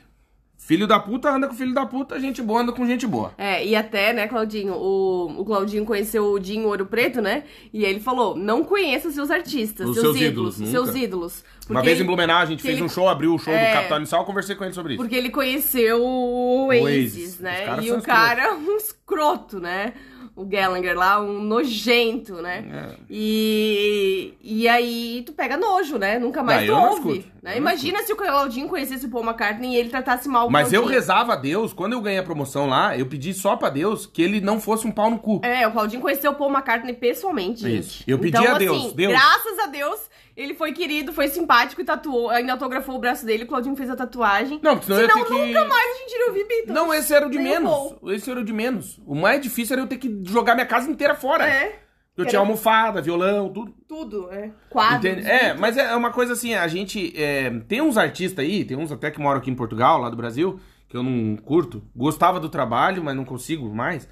filho 0.65 0.87
da 0.87 0.99
puta 0.99 1.29
anda 1.29 1.47
com 1.47 1.53
filho 1.53 1.73
da 1.73 1.85
puta, 1.85 2.19
gente 2.19 2.41
boa 2.41 2.61
anda 2.61 2.71
com 2.71 2.85
gente 2.85 3.05
boa. 3.05 3.33
É, 3.37 3.65
e 3.65 3.75
até, 3.75 4.13
né, 4.13 4.27
Claudinho, 4.27 4.73
o, 4.73 5.41
o 5.41 5.45
Claudinho 5.45 5.85
conheceu 5.85 6.31
o 6.31 6.39
Dinho 6.39 6.67
Ouro 6.67 6.85
Preto, 6.85 7.21
né? 7.21 7.43
E 7.73 7.83
ele 7.83 7.99
falou: 7.99 8.35
não 8.35 8.63
conheça 8.63 9.11
seus 9.11 9.29
artistas, 9.29 9.87
Os 9.87 9.95
seus, 9.95 10.05
seus 10.17 10.17
ídolos, 10.21 10.55
ídolos, 10.55 10.71
seus 10.71 10.95
ídolos. 10.95 11.43
Uma 11.69 11.81
vez 11.81 11.99
em 11.99 12.03
Blumenau 12.03 12.39
a 12.39 12.45
gente 12.45 12.61
fez 12.61 12.75
ele- 12.75 12.83
um 12.83 12.89
show, 12.89 13.07
abriu 13.07 13.33
o 13.33 13.39
show 13.39 13.53
É. 13.53 13.67
do 13.69 13.73
Capitão 13.73 13.97
Inicial, 13.97 14.21
eu 14.21 14.25
conversei 14.25 14.55
com 14.55 14.63
ele 14.65 14.73
sobre 14.73 14.93
isso. 14.93 15.01
Porque 15.01 15.15
ele 15.15 15.29
conheceu 15.29 16.01
o 16.03 16.65
O 16.65 16.67
Oasis, 16.67 16.83
Oasis. 16.83 17.33
Os 17.35 17.39
né? 17.39 17.77
E 17.81 17.91
o 17.91 18.01
cara 18.01 18.43
é 18.47 18.51
um 18.53 18.75
escroto, 18.77 19.59
né? 19.59 19.93
O 20.35 20.45
Gallagher 20.45 20.97
lá, 20.97 21.21
um 21.21 21.39
nojento, 21.43 22.41
né? 22.41 22.65
É. 22.91 22.95
E, 23.09 24.33
e 24.41 24.67
aí 24.67 25.21
tu 25.25 25.31
pega 25.33 25.55
nojo, 25.57 25.97
né? 25.99 26.17
Nunca 26.17 26.41
mais 26.41 26.63
Ah, 26.63 26.65
tu 26.65 26.71
eu 26.71 26.75
não 26.75 26.89
ouve. 26.91 27.25
né? 27.41 27.51
eu 27.51 27.51
não 27.51 27.57
Imagina 27.57 28.01
se 28.03 28.11
o 28.13 28.15
Claudinho 28.15 28.67
conhecesse 28.67 29.05
o 29.05 29.09
Paul 29.09 29.23
McCartney 29.23 29.73
e 29.73 29.75
ele 29.75 29.89
tratasse 29.89 30.27
mal 30.27 30.47
o 30.47 30.51
Mas 30.51 30.73
eu 30.73 30.81
Claudinho. 30.81 30.99
rezava 30.99 31.33
a 31.33 31.35
Deus, 31.35 31.71
quando 31.71 31.93
eu 31.93 32.01
ganhei 32.01 32.17
a 32.19 32.23
promoção 32.23 32.67
lá, 32.67 32.97
eu 32.97 33.05
pedi 33.05 33.31
só 33.33 33.55
pra 33.55 33.69
Deus 33.69 34.07
que 34.07 34.21
ele 34.23 34.41
não 34.41 34.59
fosse 34.59 34.87
um 34.87 34.91
pau 34.91 35.11
no 35.11 35.19
cu. 35.19 35.39
É, 35.43 35.67
o 35.67 35.71
Claudinho 35.71 36.01
conheceu 36.01 36.31
o 36.31 36.35
Paul 36.35 36.49
McCartney 36.51 36.93
pessoalmente, 36.95 37.61
gente. 37.61 37.79
Isso. 37.79 38.03
Eu 38.07 38.17
pedi 38.17 38.35
então, 38.37 38.55
a 38.55 38.57
Deus, 38.57 38.77
assim, 38.77 38.95
Deus. 38.95 39.13
graças 39.13 39.59
a 39.59 39.65
Deus, 39.67 39.99
ele 40.35 40.53
foi 40.53 40.71
querido, 40.73 41.13
foi 41.13 41.27
simpático 41.27 41.81
e 41.81 41.83
tatuou, 41.85 42.29
ainda 42.29 42.53
autografou 42.53 42.95
o 42.95 42.99
braço 42.99 43.25
dele, 43.25 43.43
o 43.43 43.47
Claudinho 43.47 43.75
fez 43.75 43.89
a 43.89 43.95
tatuagem. 43.95 44.59
Não, 44.63 44.71
porque 44.77 44.85
senão 44.87 44.99
eu 44.99 45.05
ia 45.05 45.11
Senão 45.13 45.25
ter 45.25 45.33
que- 45.33 45.45
nunca 45.47 45.65
mais 45.67 45.95
a 45.95 45.99
gente 45.99 46.11
iria 46.13 46.27
ouvir 46.27 46.47
Beatles. 46.47 46.73
Não, 46.75 46.93
esse 46.93 47.13
era 47.13 47.27
o 47.27 47.29
de 47.29 47.37
Nem 47.37 47.47
menos. 47.47 47.69
Paul. 47.71 48.11
Esse 48.11 48.31
era 48.31 48.39
o 48.39 48.43
de 48.43 48.53
menos. 48.53 48.99
O 49.05 49.15
mais 49.15 49.41
difícil 49.41 49.73
era 49.73 49.81
eu 49.83 49.87
ter 49.87 49.97
que 49.97 50.21
jogar 50.25 50.55
minha 50.55 50.65
casa 50.67 50.89
inteira 50.89 51.15
fora. 51.15 51.47
É, 51.47 51.79
Eu 52.15 52.21
Era- 52.25 52.29
tinha 52.29 52.39
almofada, 52.39 53.01
violão, 53.01 53.49
tudo. 53.51 53.73
tudo, 53.87 54.29
é. 54.31 54.51
Entende? 54.97 55.27
É, 55.27 55.55
mas 55.55 55.77
é 55.77 55.95
uma 55.95 56.11
coisa 56.11 56.33
assim, 56.33 56.53
a 56.53 56.67
gente. 56.67 57.11
é, 57.19 57.49
tem 57.67 57.81
uns 57.81 57.97
artistas 57.97 58.45
aí, 58.45 58.63
tem 58.63 58.77
uns 58.77 58.91
até 58.91 59.09
que 59.09 59.19
moram 59.19 59.39
aqui 59.39 59.49
em 59.49 59.55
Portugal, 59.55 59.99
lá 59.99 60.11
do 60.11 60.15
Brasil, 60.15 60.59
que 60.87 60.95
eu 60.95 61.01
não 61.01 61.35
curto. 61.37 61.81
Gostava 61.95 62.39
do 62.39 62.49
trabalho, 62.49 63.03
mas 63.03 63.15
não 63.15 63.25
consigo 63.25 63.67
mais. 63.73 64.07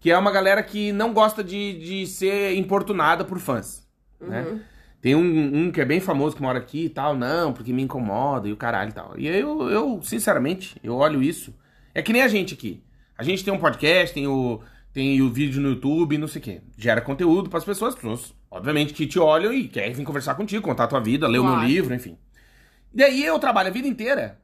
Que 0.00 0.10
é 0.10 0.18
uma 0.18 0.32
galera 0.32 0.60
que 0.60 0.90
não 0.90 1.12
gosta 1.12 1.44
de, 1.44 1.78
de 1.78 2.06
ser 2.08 2.56
importunada 2.56 3.24
por 3.24 3.38
fãs. 3.38 3.86
Né? 4.20 4.60
Tem 5.06 5.14
um, 5.14 5.66
um 5.66 5.70
que 5.70 5.80
é 5.80 5.84
bem 5.84 6.00
famoso 6.00 6.34
que 6.34 6.42
mora 6.42 6.58
aqui 6.58 6.86
e 6.86 6.88
tal, 6.88 7.16
não, 7.16 7.52
porque 7.52 7.72
me 7.72 7.80
incomoda 7.80 8.48
e 8.48 8.52
o 8.52 8.56
caralho 8.56 8.90
e 8.90 8.92
tal. 8.92 9.14
E 9.16 9.28
eu, 9.28 9.70
eu, 9.70 10.00
sinceramente, 10.02 10.74
eu 10.82 10.96
olho 10.96 11.22
isso. 11.22 11.54
É 11.94 12.02
que 12.02 12.12
nem 12.12 12.22
a 12.22 12.26
gente 12.26 12.54
aqui. 12.54 12.82
A 13.16 13.22
gente 13.22 13.44
tem 13.44 13.54
um 13.54 13.58
podcast, 13.58 14.12
tem 14.12 14.26
o, 14.26 14.60
tem 14.92 15.22
o 15.22 15.30
vídeo 15.30 15.62
no 15.62 15.68
YouTube, 15.68 16.18
não 16.18 16.26
sei 16.26 16.40
o 16.40 16.42
quê. 16.42 16.60
Gera 16.76 17.00
conteúdo 17.00 17.48
para 17.48 17.60
as 17.60 17.64
pessoas, 17.64 17.94
as 17.94 18.00
pessoas, 18.00 18.34
obviamente, 18.50 18.92
que 18.92 19.06
te 19.06 19.16
olham 19.16 19.52
e 19.52 19.68
querem 19.68 19.92
vir 19.92 20.02
conversar 20.02 20.34
contigo, 20.34 20.64
contar 20.64 20.82
a 20.82 20.88
tua 20.88 21.00
vida, 21.00 21.28
ler 21.28 21.38
o 21.38 21.44
meu 21.44 21.60
livro, 21.62 21.94
enfim. 21.94 22.18
E 22.92 23.00
aí 23.00 23.24
eu 23.24 23.38
trabalho 23.38 23.68
a 23.68 23.72
vida 23.72 23.86
inteira 23.86 24.40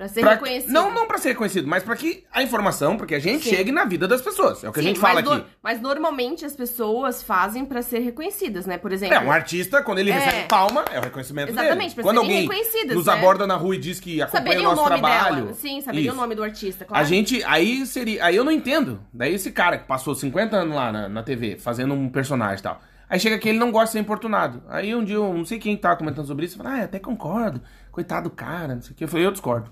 Pra 0.00 0.08
ser 0.08 0.22
Pra- 0.22 0.30
reconhecido. 0.32 0.72
Não, 0.72 0.90
não 0.94 1.06
pra 1.06 1.18
ser 1.18 1.28
reconhecido, 1.28 1.68
mas 1.68 1.82
pra 1.82 1.94
que 1.94 2.24
a 2.32 2.42
informação, 2.42 2.96
pra 2.96 3.06
que 3.06 3.14
a 3.14 3.18
gente 3.18 3.44
Sim. 3.44 3.50
chegue 3.50 3.70
na 3.70 3.84
vida 3.84 4.08
das 4.08 4.22
pessoas. 4.22 4.64
É 4.64 4.68
o 4.70 4.72
que 4.72 4.80
Sim, 4.80 4.86
a 4.86 4.88
gente 4.88 4.98
fala 4.98 5.20
no- 5.20 5.30
aqui. 5.32 5.44
mas 5.62 5.78
normalmente 5.78 6.42
as 6.42 6.56
pessoas 6.56 7.22
fazem 7.22 7.66
pra 7.66 7.82
ser 7.82 7.98
reconhecidas, 7.98 8.64
né? 8.64 8.78
Por 8.78 8.92
exemplo. 8.92 9.14
É, 9.14 9.20
um 9.20 9.30
artista, 9.30 9.82
quando 9.82 9.98
ele 9.98 10.10
É. 10.10 10.14
recebe 10.18 10.48
palma, 10.48 10.86
é 10.90 10.98
o 10.98 11.02
reconhecimento 11.02 11.50
Exatamente, 11.50 11.78
dele. 11.90 11.94
pra 11.96 12.02
Quando 12.02 12.16
alguém 12.16 12.48
nos 12.94 13.04
né? 13.04 13.12
aborda 13.12 13.46
na 13.46 13.56
rua 13.56 13.74
e 13.76 13.78
diz 13.78 14.00
que 14.00 14.22
acompanha 14.22 14.42
saberia 14.42 14.60
o 14.70 14.72
o 14.72 14.74
nosso 14.74 14.88
nome 14.88 15.00
trabalho. 15.02 15.36
dela. 15.42 15.52
Sim, 15.54 15.82
saberia 15.82 16.06
Isso. 16.08 16.16
o 16.16 16.20
nome 16.22 16.34
do 16.34 16.42
artista, 16.42 16.84
claro. 16.86 17.04
A 17.04 17.06
gente, 17.06 17.44
aí 17.44 17.84
seria, 17.84 18.24
aí 18.24 18.34
eu 18.34 18.42
não 18.42 18.52
entendo. 18.52 19.00
Daí 19.12 19.34
esse 19.34 19.52
cara 19.52 19.76
que 19.76 19.84
passou 19.86 20.14
50 20.14 20.56
anos 20.56 20.74
lá 20.74 20.90
na, 20.90 21.10
na 21.10 21.22
TV, 21.22 21.58
fazendo 21.58 21.92
um 21.92 22.08
personagem 22.08 22.60
e 22.60 22.62
tal. 22.62 22.80
Aí 23.06 23.20
chega 23.20 23.38
que 23.38 23.50
ele 23.50 23.58
não 23.58 23.70
gosta 23.70 23.88
de 23.88 23.92
ser 23.92 23.98
importunado. 23.98 24.62
Aí 24.66 24.94
um 24.94 25.04
dia, 25.04 25.16
eu 25.16 25.34
não 25.34 25.44
sei 25.44 25.58
quem 25.58 25.76
tava 25.76 25.96
comentando 25.96 26.26
sobre 26.26 26.46
isso, 26.46 26.56
fala, 26.56 26.70
ah, 26.76 26.84
até 26.84 26.98
concordo. 26.98 27.60
Coitado 27.92 28.30
do 28.30 28.34
cara, 28.34 28.74
não 28.76 28.80
sei 28.80 28.92
o 28.92 28.94
que. 28.94 29.04
Eu 29.04 29.08
falei, 29.08 29.26
eu 29.26 29.32
discordo. 29.32 29.70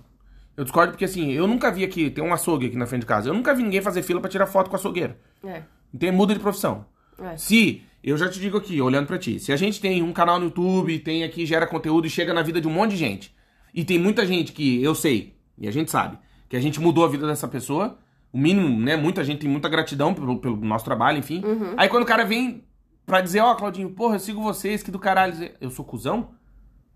Eu 0.59 0.65
discordo 0.65 0.91
porque 0.91 1.05
assim, 1.05 1.31
eu 1.31 1.47
nunca 1.47 1.71
vi 1.71 1.85
aqui, 1.85 2.11
tem 2.11 2.25
um 2.25 2.35
açougue 2.35 2.67
aqui 2.67 2.77
na 2.77 2.85
frente 2.85 3.03
de 3.03 3.07
casa. 3.07 3.29
Eu 3.29 3.33
nunca 3.33 3.55
vi 3.55 3.63
ninguém 3.63 3.81
fazer 3.81 4.03
fila 4.03 4.21
pra 4.21 4.29
tirar 4.29 4.45
foto 4.45 4.69
com 4.69 4.75
açougueiro. 4.75 5.15
É, 5.45 5.63
Então 5.95 6.13
muda 6.13 6.35
de 6.35 6.41
profissão. 6.41 6.85
é. 7.23 7.37
Se, 7.37 7.85
eu 8.03 8.17
já 8.17 8.29
te 8.29 8.41
digo 8.41 8.59
aqui, 8.59 8.81
olhando 8.81 9.07
pra 9.07 9.19
ti, 9.19 9.39
se 9.39 9.53
a 9.53 9.57
gente 9.57 9.81
tem 9.81 10.03
um 10.03 10.13
canal 10.13 10.41
no 10.41 10.47
YouTube, 10.47 10.99
tem 10.99 11.23
aqui, 11.23 11.47
gera 11.47 11.65
conteúdo 11.65 12.09
e 12.09 12.11
chega 12.11 12.35
na 12.35 12.43
vida 12.43 12.61
de 12.61 12.67
um 12.67 12.73
monte 12.73 12.91
de 12.91 12.97
gente, 12.97 13.33
e 13.73 13.85
tem 13.85 14.01
muita 14.01 14.27
gente 14.27 14.51
que 14.51 14.83
eu 14.83 14.97
sei, 14.97 15.37
e 15.57 15.69
a 15.69 15.71
gente 15.71 15.93
sabe, 15.93 16.19
que 16.49 16.57
a 16.57 16.61
gente 16.61 16.81
mudou 16.81 17.05
a 17.05 17.09
vida 17.09 17.25
dessa 17.25 17.47
pessoa, 17.47 17.97
o 18.33 18.37
mínimo, 18.37 18.81
né? 18.81 18.97
Muita 18.97 19.23
gente 19.23 19.39
tem 19.39 19.49
muita 19.49 19.69
gratidão 19.69 20.13
pelo, 20.13 20.41
pelo 20.41 20.57
nosso 20.57 20.85
trabalho, 20.85 21.19
enfim. 21.19 21.41
Uhum. 21.45 21.75
Aí 21.77 21.89
quando 21.89 22.03
o 22.03 22.07
cara 22.07 22.25
vem 22.25 22.65
pra 23.07 23.21
dizer, 23.21 23.39
ó, 23.41 23.55
Claudinho, 23.55 23.91
porra, 23.91 24.17
eu 24.17 24.21
sigo 24.21 24.43
vocês, 24.43 24.83
que 24.83 24.91
do 24.91 24.99
caralho, 24.99 25.53
eu 25.61 25.71
sou 25.71 25.85
cuzão, 25.85 26.31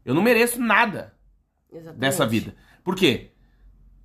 eu 0.04 0.14
não 0.14 0.22
mereço 0.22 0.60
nada 0.60 1.14
Exatamente. 1.72 2.00
dessa 2.00 2.26
vida. 2.26 2.56
Por 2.82 2.96
quê? 2.96 3.31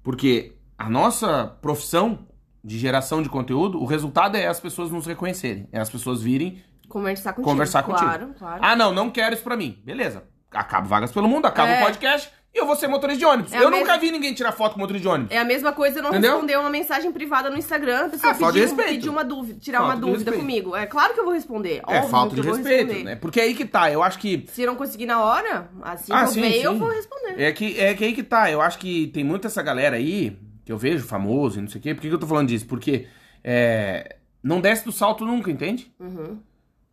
Porque 0.08 0.54
a 0.78 0.90
nossa 0.90 1.48
profissão 1.62 2.20
de 2.64 2.80
geração 2.80 3.22
de 3.22 3.28
conteúdo, 3.28 3.78
o 3.78 3.86
resultado 3.86 4.38
é 4.38 4.48
as 4.48 4.58
pessoas 4.58 4.90
nos 4.90 5.06
reconhecerem, 5.06 5.68
é 5.70 5.82
as 5.82 5.90
pessoas 5.90 6.22
virem 6.22 6.64
Conversar 6.88 7.34
contigo. 7.34 7.50
conversar 7.52 7.84
contigo. 7.84 8.06
Claro, 8.06 8.34
claro. 8.40 8.62
Ah, 8.64 8.74
não, 8.74 8.94
não 8.94 9.10
quero 9.10 9.34
isso 9.34 9.44
pra 9.44 9.58
mim. 9.58 9.82
Beleza. 9.84 10.24
Acabo 10.50 10.88
vagas 10.88 11.12
pelo 11.12 11.28
mundo, 11.28 11.46
acaba 11.46 11.72
É. 11.72 11.82
o 11.82 11.86
podcast 11.88 12.32
e 12.58 12.60
eu 12.60 12.66
vou 12.66 12.76
ser 12.76 12.88
motorista 12.88 13.20
de 13.20 13.26
ônibus. 13.26 13.54
É 13.54 13.58
eu 13.58 13.70
mesma- 13.70 13.78
nunca 13.86 13.98
vi 14.00 14.10
ninguém 14.12 14.34
tirar 14.34 14.52
foto 14.52 14.74
com 14.74 14.80
motorista 14.80 15.08
de 15.08 15.14
ônibus. 15.14 15.32
É 15.36 15.38
a 15.40 15.46
mesma 15.46 15.72
coisa 15.72 16.00
eu 16.00 16.04
não 16.04 16.10
Entendeu? 16.10 16.32
responder 16.32 16.58
uma 16.58 16.70
mensagem 16.70 17.12
privada 17.12 17.50
no 17.50 17.58
Instagram, 17.58 18.06
a 18.06 18.10
pessoa 18.10 18.32
É, 18.32 18.34
falta 18.34 18.54
de 18.54 18.60
pediu, 18.62 18.76
respeito. 18.76 18.96
pediu 18.98 19.12
uma 19.12 19.24
dúvida, 19.24 19.60
tirar 19.60 19.80
Falta 19.80 19.94
uma 19.94 20.02
dúvida 20.02 20.32
comigo. 20.32 20.76
É 20.76 20.86
claro 20.88 21.14
que 21.14 21.20
eu 21.20 21.26
vou 21.26 21.34
responder. 21.34 21.82
É, 21.88 21.98
óbvio 21.98 22.10
falta 22.10 22.36
de 22.36 22.42
respeito, 22.42 23.04
né? 23.04 23.16
Porque 23.16 23.40
aí 23.40 23.54
que 23.54 23.66
tá, 23.66 23.92
eu 23.92 24.02
acho 24.02 24.18
que 24.18 24.46
Se 24.52 24.64
eu 24.64 24.68
não 24.68 24.76
conseguir 24.76 25.06
na 25.06 25.24
hora, 25.24 25.70
assim 25.84 26.12
Ah, 26.12 26.24
eu 26.24 26.28
sim, 26.28 26.42
ver, 26.42 26.62
eu 26.62 26.74
sim. 26.74 26.80
vou 26.80 26.90
responder. 26.90 27.40
É 27.42 27.52
que, 27.52 27.80
é 27.80 27.94
que 27.94 28.04
aí 28.04 28.14
que 28.14 28.24
tá. 28.24 28.50
Eu 28.52 28.62
acho 28.62 28.80
que 28.80 29.08
tem 29.08 29.24
muita 29.24 29.48
essa 29.48 29.62
galera 29.62 29.96
aí, 29.98 30.36
que 30.66 30.72
eu 30.72 30.78
vejo 30.78 31.06
famoso 31.06 31.60
e 31.60 31.62
não 31.62 31.70
sei 31.70 31.80
o 31.80 31.82
quê. 31.84 31.94
Por 31.94 32.02
que, 32.02 32.08
que 32.10 32.14
eu 32.16 32.20
tô 32.20 32.26
falando 32.28 32.48
disso? 32.48 32.66
Porque 32.66 33.06
é, 33.44 34.16
não 34.44 34.60
desce 34.60 34.84
do 34.84 34.92
salto 34.92 35.26
nunca, 35.26 35.52
entende? 35.52 35.92
Uhum. 36.00 36.40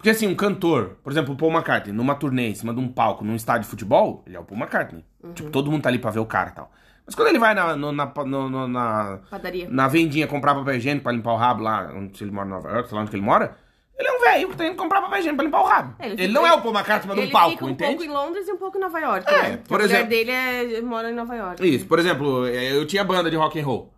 Porque 0.05 0.11
assim, 0.11 0.27
um 0.27 0.35
cantor, 0.35 0.99
por 1.03 1.11
exemplo, 1.11 1.33
o 1.33 1.37
Paul 1.37 1.51
McCartney, 1.51 1.91
numa 1.97 2.15
turnê 2.15 2.51
em 2.51 2.55
cima 2.55 2.75
de 2.75 2.79
um 2.79 2.87
palco, 2.87 3.25
num 3.25 3.35
estádio 3.35 3.63
de 3.63 3.69
futebol, 3.69 4.23
ele 4.27 4.37
é 4.37 4.39
o 4.39 4.45
Paul 4.45 4.61
McCartney. 4.61 5.03
Uhum. 5.23 5.33
Tipo, 5.33 5.49
todo 5.49 5.71
mundo 5.71 5.81
tá 5.81 5.89
ali 5.89 5.99
pra 5.99 6.11
ver 6.11 6.19
o 6.19 6.27
cara 6.27 6.51
e 6.51 6.53
tal. 6.53 6.71
Mas 7.07 7.15
quando 7.15 7.29
ele 7.29 7.39
vai 7.39 7.55
na, 7.55 7.75
no- 7.75 7.91
na, 7.91 8.13
no- 8.27 8.51
no- 8.51 8.69
na, 8.69 9.21
Padaria. 9.31 9.67
na 9.71 9.89
vendinha 9.89 10.27
comprar 10.27 10.55
papel 10.55 10.75
higiênico 10.75 11.05
pra 11.05 11.13
limpar 11.13 11.33
o 11.33 11.37
rabo 11.39 11.63
lá, 11.63 11.91
onde 11.97 12.23
ele 12.23 12.31
mora 12.31 12.47
em 12.47 12.51
Nova 12.51 12.69
York, 12.71 12.87
sei 12.91 12.97
lá 12.97 13.01
onde 13.01 13.11
que 13.11 13.17
ele 13.17 13.25
mora, 13.25 13.57
ele 13.99 14.07
é 14.07 14.13
um 14.13 14.21
velho 14.21 14.49
que 14.51 14.57
tá 14.59 14.67
indo 14.67 14.77
comprar 14.77 15.01
papel 15.01 15.19
higiênico 15.21 15.37
pra 15.37 15.45
limpar 15.47 15.63
o 15.63 15.67
rabo. 15.67 15.95
É, 15.99 16.05
ele 16.05 16.13
ele 16.17 16.27
fica- 16.29 16.39
não 16.39 16.47
é 16.47 16.53
o 16.53 16.61
Paul 16.61 16.75
McCartney 16.75 17.09
mas 17.09 17.17
Ele 17.19 17.27
um 17.29 17.31
palco, 17.33 17.51
fica 17.53 17.65
um 17.65 17.69
entende? 17.71 17.91
pouco 17.97 18.05
em 18.05 18.09
Londres 18.15 18.47
e 18.47 18.53
um 18.53 18.57
pouco 18.59 18.77
em 18.77 18.81
Nova 18.83 18.99
York, 19.01 19.27
É, 19.33 19.43
né? 19.43 19.57
Por 19.67 19.81
a 19.81 19.85
mulher 19.85 19.95
exemplo- 19.95 20.11
dele 20.11 20.31
é, 20.31 20.81
mora 20.83 21.11
em 21.11 21.15
Nova 21.15 21.35
York. 21.35 21.67
Isso, 21.67 21.87
por 21.87 21.99
exemplo, 21.99 22.47
é, 22.47 22.77
eu 22.77 22.87
tinha 22.87 23.03
banda 23.05 23.31
de 23.31 23.37
rock 23.37 23.59
and 23.59 23.65
roll. 23.65 23.91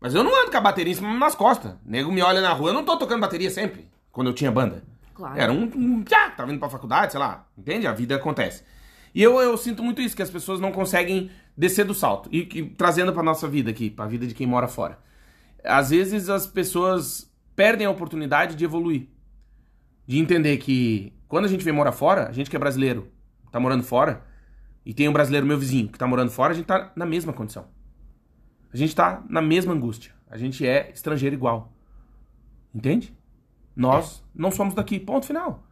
Mas 0.00 0.12
eu 0.12 0.24
não 0.24 0.34
ando 0.42 0.50
com 0.50 0.56
a 0.56 0.60
bateria 0.60 0.90
em 0.90 0.96
cima 0.96 1.14
nas 1.16 1.36
costas. 1.36 1.74
O 1.74 1.76
nego 1.84 2.10
me 2.10 2.20
olha 2.20 2.40
na 2.40 2.52
rua, 2.52 2.70
eu 2.70 2.74
não 2.74 2.84
tô 2.84 2.96
tocando 2.96 3.20
bateria 3.20 3.48
sempre, 3.50 3.88
quando 4.10 4.26
eu 4.26 4.34
tinha 4.34 4.50
banda. 4.50 4.82
Claro. 5.14 5.40
Era 5.40 5.52
um, 5.52 6.02
já, 6.08 6.30
tava 6.30 6.50
indo 6.50 6.58
pra 6.58 6.68
faculdade, 6.68 7.12
sei 7.12 7.20
lá, 7.20 7.46
entende? 7.56 7.86
A 7.86 7.92
vida 7.92 8.16
acontece. 8.16 8.64
E 9.14 9.22
eu, 9.22 9.38
eu 9.40 9.56
sinto 9.56 9.82
muito 9.82 10.00
isso, 10.00 10.16
que 10.16 10.22
as 10.22 10.30
pessoas 10.30 10.58
não 10.60 10.72
conseguem 10.72 11.30
descer 11.56 11.84
do 11.84 11.94
salto. 11.94 12.28
E, 12.32 12.48
e 12.58 12.70
trazendo 12.70 13.12
pra 13.12 13.22
nossa 13.22 13.46
vida 13.46 13.70
aqui, 13.70 13.90
pra 13.90 14.06
vida 14.06 14.26
de 14.26 14.34
quem 14.34 14.46
mora 14.46 14.68
fora. 14.68 14.98
Às 15.62 15.90
vezes 15.90 16.28
as 16.28 16.46
pessoas 16.46 17.30
perdem 17.54 17.86
a 17.86 17.90
oportunidade 17.90 18.56
de 18.56 18.64
evoluir. 18.64 19.08
De 20.06 20.18
entender 20.18 20.56
que 20.56 21.12
quando 21.28 21.44
a 21.44 21.48
gente 21.48 21.64
vem 21.64 21.72
morar 21.72 21.92
fora, 21.92 22.28
a 22.28 22.32
gente 22.32 22.50
que 22.50 22.56
é 22.56 22.58
brasileiro, 22.58 23.08
tá 23.50 23.60
morando 23.60 23.82
fora, 23.82 24.24
e 24.84 24.92
tem 24.92 25.08
um 25.08 25.12
brasileiro 25.12 25.46
meu 25.46 25.58
vizinho 25.58 25.88
que 25.88 25.98
tá 25.98 26.06
morando 26.06 26.30
fora, 26.30 26.52
a 26.52 26.56
gente 26.56 26.66
tá 26.66 26.90
na 26.96 27.06
mesma 27.06 27.32
condição. 27.32 27.66
A 28.72 28.76
gente 28.76 28.94
tá 28.96 29.22
na 29.28 29.40
mesma 29.40 29.72
angústia. 29.72 30.12
A 30.28 30.36
gente 30.36 30.66
é 30.66 30.90
estrangeiro 30.92 31.36
igual. 31.36 31.72
Entende? 32.74 33.14
Nós 33.74 34.22
não 34.34 34.50
somos 34.50 34.74
daqui, 34.74 34.98
ponto 35.00 35.26
final. 35.26 35.62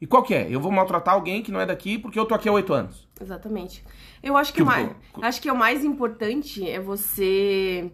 E 0.00 0.06
qual 0.06 0.22
que 0.22 0.34
é? 0.34 0.46
Eu 0.50 0.60
vou 0.60 0.70
maltratar 0.70 1.14
alguém 1.14 1.42
que 1.42 1.50
não 1.50 1.60
é 1.60 1.66
daqui 1.66 1.98
porque 1.98 2.18
eu 2.18 2.26
tô 2.26 2.34
aqui 2.34 2.48
há 2.48 2.52
oito 2.52 2.72
anos. 2.72 3.08
Exatamente. 3.20 3.82
Eu 4.22 4.36
acho 4.36 4.52
que, 4.52 4.62
mais, 4.62 4.90
acho 5.22 5.40
que 5.40 5.50
o 5.50 5.56
mais 5.56 5.84
importante 5.84 6.68
é 6.68 6.78
você 6.78 7.90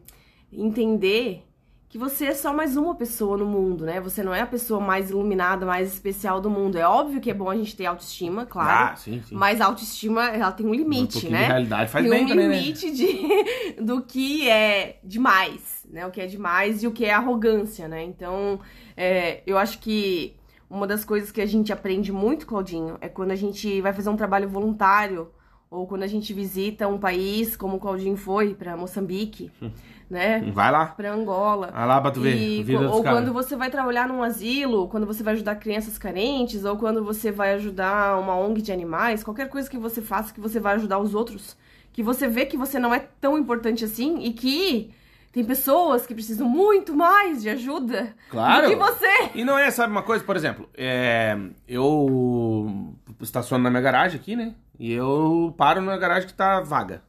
entender 0.52 1.46
que 1.92 1.98
você 1.98 2.24
é 2.24 2.34
só 2.34 2.54
mais 2.54 2.74
uma 2.74 2.94
pessoa 2.94 3.36
no 3.36 3.44
mundo, 3.44 3.84
né? 3.84 4.00
Você 4.00 4.22
não 4.22 4.32
é 4.32 4.40
a 4.40 4.46
pessoa 4.46 4.80
mais 4.80 5.10
iluminada, 5.10 5.66
mais 5.66 5.92
especial 5.92 6.40
do 6.40 6.48
mundo. 6.48 6.78
É 6.78 6.88
óbvio 6.88 7.20
que 7.20 7.30
é 7.30 7.34
bom 7.34 7.50
a 7.50 7.54
gente 7.54 7.76
ter 7.76 7.84
autoestima, 7.84 8.46
claro. 8.46 8.94
Ah, 8.94 8.96
sim, 8.96 9.20
sim. 9.22 9.34
Mas 9.34 9.60
a 9.60 9.66
autoestima, 9.66 10.26
ela 10.28 10.50
tem 10.50 10.64
um 10.64 10.70
um 10.70 10.74
limite, 10.74 11.12
pouquinho 11.12 11.32
né? 11.32 11.40
de 11.40 11.46
realidade 11.48 11.90
faz 11.90 12.02
Tem 12.02 12.10
bem 12.10 12.24
um 12.24 12.28
também, 12.28 12.48
né? 12.48 12.58
limite 12.60 12.90
de, 12.92 13.76
do 13.84 14.00
que 14.00 14.48
é 14.48 15.00
demais, 15.04 15.86
né? 15.86 16.06
O 16.06 16.10
que 16.10 16.22
é 16.22 16.26
demais 16.26 16.82
e 16.82 16.86
o 16.86 16.92
que 16.92 17.04
é 17.04 17.12
arrogância, 17.12 17.86
né? 17.86 18.02
Então, 18.02 18.58
é, 18.96 19.42
eu 19.46 19.58
acho 19.58 19.78
que 19.78 20.34
uma 20.70 20.86
das 20.86 21.04
coisas 21.04 21.30
que 21.30 21.42
a 21.42 21.46
gente 21.46 21.74
aprende 21.74 22.10
muito, 22.10 22.46
Claudinho, 22.46 22.96
é 23.02 23.08
quando 23.10 23.32
a 23.32 23.36
gente 23.36 23.82
vai 23.82 23.92
fazer 23.92 24.08
um 24.08 24.16
trabalho 24.16 24.48
voluntário 24.48 25.30
ou 25.70 25.86
quando 25.86 26.04
a 26.04 26.06
gente 26.06 26.32
visita 26.32 26.88
um 26.88 26.98
país, 26.98 27.54
como 27.54 27.76
o 27.76 27.80
Claudinho 27.80 28.16
foi, 28.16 28.54
pra 28.54 28.76
Moçambique, 28.78 29.50
né? 30.12 30.40
Vai 30.52 30.70
lá. 30.70 30.86
Pra 30.86 31.10
Angola. 31.12 31.70
Vai 31.72 31.86
lá 31.86 32.00
pra 32.00 32.10
tu 32.10 32.20
ver 32.20 32.36
E 32.36 32.62
vida 32.62 32.88
ou 32.88 33.02
quando 33.02 33.32
você 33.32 33.56
vai 33.56 33.70
trabalhar 33.70 34.06
num 34.06 34.22
asilo, 34.22 34.86
quando 34.88 35.06
você 35.06 35.22
vai 35.22 35.32
ajudar 35.32 35.56
crianças 35.56 35.96
carentes, 35.96 36.64
ou 36.66 36.76
quando 36.76 37.02
você 37.02 37.32
vai 37.32 37.54
ajudar 37.54 38.18
uma 38.18 38.36
ONG 38.36 38.60
de 38.60 38.70
animais, 38.70 39.24
qualquer 39.24 39.48
coisa 39.48 39.70
que 39.70 39.78
você 39.78 40.02
faça 40.02 40.32
que 40.34 40.40
você 40.40 40.60
vai 40.60 40.74
ajudar 40.74 40.98
os 40.98 41.14
outros, 41.14 41.56
que 41.92 42.02
você 42.02 42.28
vê 42.28 42.44
que 42.44 42.58
você 42.58 42.78
não 42.78 42.94
é 42.94 43.00
tão 43.20 43.38
importante 43.38 43.84
assim 43.84 44.18
e 44.18 44.34
que 44.34 44.92
tem 45.32 45.42
pessoas 45.42 46.06
que 46.06 46.12
precisam 46.14 46.46
muito 46.46 46.94
mais 46.94 47.40
de 47.40 47.48
ajuda 47.48 48.14
Claro. 48.28 48.66
do 48.66 48.68
que 48.68 48.76
você. 48.76 49.30
E 49.34 49.42
não 49.44 49.58
é, 49.58 49.70
sabe 49.70 49.90
uma 49.90 50.02
coisa, 50.02 50.22
por 50.22 50.36
exemplo, 50.36 50.68
é, 50.76 51.38
eu 51.66 52.94
estaciono 53.18 53.64
na 53.64 53.70
minha 53.70 53.82
garagem 53.82 54.20
aqui, 54.20 54.36
né? 54.36 54.54
E 54.78 54.92
eu 54.92 55.54
paro 55.56 55.80
na 55.80 55.96
garagem 55.96 56.28
que 56.28 56.34
tá 56.34 56.60
vaga. 56.60 57.02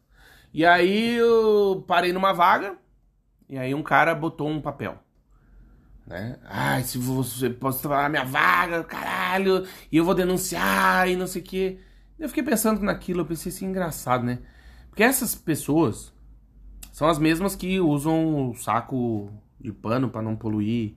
E 0.54 0.64
aí 0.66 1.16
eu 1.16 1.84
parei 1.88 2.14
numa 2.14 2.32
vaga, 2.32 2.76
e 3.50 3.58
aí 3.58 3.74
um 3.74 3.84
cara 3.84 4.14
botou 4.16 4.50
um 4.50 4.62
papel. 4.62 4.98
Né? 6.06 6.38
Ai, 6.46 6.84
se 6.84 6.98
você 6.98 7.50
pode 7.50 7.80
trabalhar 7.80 8.10
minha 8.10 8.26
vaga, 8.26 8.84
caralho, 8.84 9.66
e 9.92 9.98
eu 9.98 10.04
vou 10.04 10.14
denunciar 10.14 11.10
e 11.10 11.16
não 11.16 11.28
sei 11.28 11.42
o 11.42 11.46
quê. 11.46 11.80
Eu 12.20 12.28
fiquei 12.28 12.44
pensando 12.44 12.82
naquilo, 12.82 13.22
eu 13.22 13.26
pensei 13.26 13.52
assim, 13.52 13.66
engraçado, 13.66 14.24
né? 14.24 14.40
Porque 14.90 15.04
essas 15.04 15.34
pessoas 15.34 16.14
são 16.92 17.08
as 17.08 17.18
mesmas 17.18 17.56
que 17.56 17.80
usam 17.80 18.52
o 18.52 18.56
saco 18.56 19.32
de 19.60 19.72
pano 19.72 20.10
pra 20.10 20.22
não 20.22 20.36
poluir, 20.36 20.96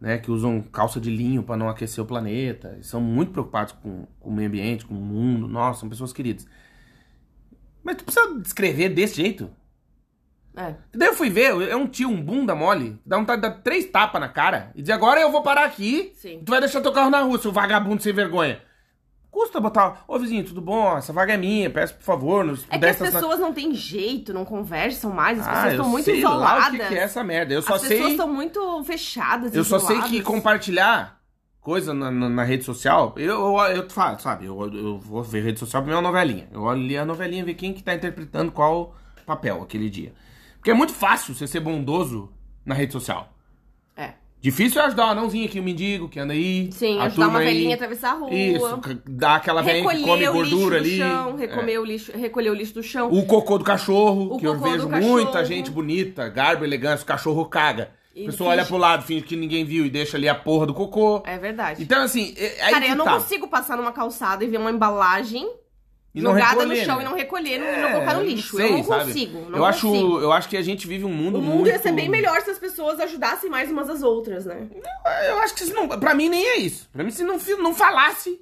né? 0.00 0.18
Que 0.18 0.30
usam 0.30 0.62
calça 0.62 1.00
de 1.00 1.10
linho 1.10 1.42
pra 1.42 1.56
não 1.56 1.68
aquecer 1.68 2.02
o 2.04 2.06
planeta. 2.06 2.78
São 2.82 3.00
muito 3.00 3.32
preocupados 3.32 3.72
com, 3.72 4.06
com 4.20 4.30
o 4.30 4.32
meio 4.32 4.48
ambiente, 4.48 4.86
com 4.86 4.94
o 4.94 5.00
mundo. 5.00 5.48
Nossa, 5.48 5.80
são 5.80 5.88
pessoas 5.88 6.12
queridas. 6.12 6.46
Mas 7.82 7.96
tu 7.96 8.04
precisa 8.04 8.40
descrever 8.40 8.90
desse 8.90 9.16
jeito? 9.16 9.50
É. 10.56 10.74
Daí 10.94 11.08
eu 11.08 11.14
fui 11.14 11.28
ver, 11.30 11.50
é 11.68 11.74
um 11.74 11.86
tio, 11.86 12.08
um 12.08 12.22
bunda 12.22 12.54
mole, 12.54 13.00
dá 13.04 13.16
vontade 13.18 13.42
de 13.42 13.48
dar 13.48 13.54
três 13.62 13.86
tapas 13.86 14.20
na 14.20 14.28
cara 14.28 14.70
e 14.74 14.82
dizer, 14.82 14.92
agora 14.92 15.20
eu 15.20 15.30
vou 15.32 15.42
parar 15.42 15.64
aqui, 15.64 16.12
Sim. 16.14 16.42
tu 16.46 16.50
vai 16.50 16.60
deixar 16.60 16.80
teu 16.80 16.92
carro 16.92 17.10
na 17.10 17.20
rua, 17.22 17.38
seu 17.38 17.50
vagabundo 17.50 18.02
sem 18.02 18.12
vergonha. 18.12 18.60
Custa 19.30 19.58
botar, 19.58 20.04
ô 20.06 20.16
vizinho, 20.16 20.44
tudo 20.44 20.60
bom? 20.60 20.96
Essa 20.96 21.12
vaga 21.12 21.32
é 21.34 21.36
minha, 21.36 21.68
peço 21.68 21.94
por 21.96 22.04
favor, 22.04 22.44
nos 22.44 22.64
É 22.70 22.78
que 22.78 22.86
as 22.86 22.96
pessoas 22.98 23.40
não 23.40 23.52
têm 23.52 23.74
jeito, 23.74 24.32
não 24.32 24.44
conversam 24.44 25.10
mais, 25.10 25.40
as 25.40 25.46
Ah, 25.46 25.50
pessoas 25.50 25.72
estão 25.72 25.88
muito 25.88 26.04
sei 26.04 26.18
isoladas. 26.20 26.62
lá 26.62 26.68
o 26.68 26.70
que, 26.70 26.78
que 26.78 26.94
é 26.94 27.02
essa 27.02 27.24
merda. 27.24 27.52
Eu 27.52 27.60
só 27.60 27.74
as 27.74 27.80
sei. 27.80 27.90
pessoas 27.90 28.10
estão 28.12 28.32
muito 28.32 28.84
fechadas, 28.84 29.52
Eu 29.52 29.64
só 29.64 29.80
sei 29.80 29.96
que 30.02 30.18
isoladas. 30.18 30.22
compartilhar 30.24 31.20
coisa 31.60 31.92
na, 31.92 32.12
na- 32.12 32.28
na 32.28 32.44
rede 32.44 32.62
social, 32.62 33.12
eu, 33.16 33.58
eu, 33.58 33.58
eu 33.76 33.90
falo, 33.90 34.20
sabe, 34.20 34.46
eu, 34.46 34.72
eu 34.72 34.98
vou 34.98 35.24
ver 35.24 35.42
rede 35.42 35.58
social 35.58 35.82
pra 35.82 35.90
ver 35.90 35.96
uma 35.96 36.02
novelinha. 36.02 36.46
Eu 36.52 36.62
olho 36.62 36.80
ali 36.80 36.96
a 36.96 37.04
novelinha, 37.04 37.44
ver 37.44 37.54
quem 37.54 37.72
que 37.72 37.82
tá 37.82 37.92
interpretando 37.92 38.52
qual 38.52 38.94
papel 39.26 39.60
aquele 39.62 39.90
dia. 39.90 40.12
Porque 40.64 40.70
é 40.70 40.74
muito 40.74 40.94
fácil 40.94 41.34
você 41.34 41.46
ser 41.46 41.60
bondoso 41.60 42.32
na 42.64 42.74
rede 42.74 42.90
social. 42.90 43.28
É. 43.94 44.12
Difícil 44.40 44.80
é 44.80 44.86
ajudar 44.86 45.08
o 45.08 45.10
anãozinho 45.10 45.44
aqui, 45.44 45.60
o 45.60 45.62
mendigo 45.62 46.08
que 46.08 46.18
anda 46.18 46.32
aí. 46.32 46.72
Sim, 46.72 46.98
a 46.98 47.02
ajudar 47.04 47.28
uma 47.28 47.40
aí. 47.40 47.44
velhinha 47.48 47.72
a 47.72 47.74
atravessar 47.74 48.12
a 48.12 48.14
rua. 48.14 48.32
Isso, 48.32 48.80
dar 49.06 49.34
aquela 49.36 49.60
velhinha 49.60 49.86
que 49.90 50.00
come 50.02 50.26
gordura 50.26 50.78
ali. 50.78 50.96
chão, 50.96 51.34
É. 51.36 51.40
recolher, 51.40 51.78
o 51.78 51.84
lixo, 51.84 52.12
recolher 52.16 52.48
o 52.48 52.54
lixo 52.54 52.72
do 52.72 52.82
chão. 52.82 53.10
O 53.12 53.26
cocô 53.26 53.58
do 53.58 53.64
cachorro, 53.64 54.34
O 54.34 54.38
que 54.38 54.46
eu 54.46 54.58
vejo 54.58 54.88
cachorro. 54.88 55.12
muita 55.12 55.44
gente 55.44 55.70
bonita, 55.70 56.26
garbo, 56.30 56.64
elegância, 56.64 57.04
o 57.04 57.06
cachorro 57.06 57.44
caga. 57.44 57.90
A 58.16 58.18
E 58.18 58.24
pessoa 58.24 58.48
olha 58.48 58.60
finge- 58.62 58.68
pro 58.70 58.78
lado, 58.78 59.02
finge 59.04 59.22
que 59.26 59.36
ninguém 59.36 59.66
viu 59.66 59.84
e 59.84 59.90
deixa 59.90 60.16
ali 60.16 60.30
a 60.30 60.34
porra 60.34 60.64
do 60.66 60.72
cocô. 60.72 61.22
É 61.26 61.36
verdade. 61.36 61.82
Então, 61.82 62.02
assim, 62.02 62.32
é, 62.38 62.62
aí 62.64 62.72
Cara, 62.72 62.86
que 62.86 62.90
eu 62.92 62.96
não 62.96 63.04
tá. 63.04 63.14
consigo 63.16 63.48
passar 63.48 63.76
numa 63.76 63.92
calçada 63.92 64.42
e 64.42 64.48
ver 64.48 64.56
uma 64.56 64.70
embalagem 64.70 65.46
E 66.14 66.20
não 66.22 66.32
jogada 66.32 66.50
recolher, 66.60 66.78
no 66.80 66.84
chão 66.86 66.96
né? 66.96 67.02
e 67.02 67.04
não 67.04 67.14
recolher 67.16 67.58
não- 67.58 67.66
e 67.66 67.70
É, 67.70 67.82
não 67.82 67.92
colocar 67.92 68.14
no 68.14 68.20
não 68.20 68.26
lixo. 68.26 68.56
sei, 68.56 68.66
eu 68.66 68.72
não 68.72 68.84
sabe? 68.84 69.04
consigo. 69.06 69.50
Não 69.50 69.58
eu, 69.58 69.64
acho, 69.64 69.88
consigo. 69.88 70.20
eu 70.20 70.32
acho 70.32 70.48
que 70.48 70.56
a 70.56 70.62
gente 70.62 70.86
vive 70.86 71.04
um 71.04 71.12
mundo 71.12 71.38
O 71.38 71.42
muito... 71.42 71.56
mundo 71.58 71.66
ia 71.68 71.78
ser 71.80 71.90
bem 71.92 72.08
melhor 72.08 72.40
se 72.42 72.50
as 72.50 72.58
pessoas 72.58 73.00
ajudassem 73.00 73.50
mais 73.50 73.68
umas 73.70 73.90
às 73.90 74.02
outras, 74.02 74.46
né? 74.46 74.68
Eu 75.28 75.38
acho 75.40 75.54
que 75.54 75.64
isso 75.64 75.74
não, 75.74 75.88
pra 75.88 76.14
mim 76.14 76.28
nem 76.28 76.46
é 76.46 76.56
isso. 76.58 76.88
Pra 76.92 77.02
mim, 77.02 77.10
se 77.10 77.24
não, 77.24 77.36
não 77.58 77.74
falasse, 77.74 78.40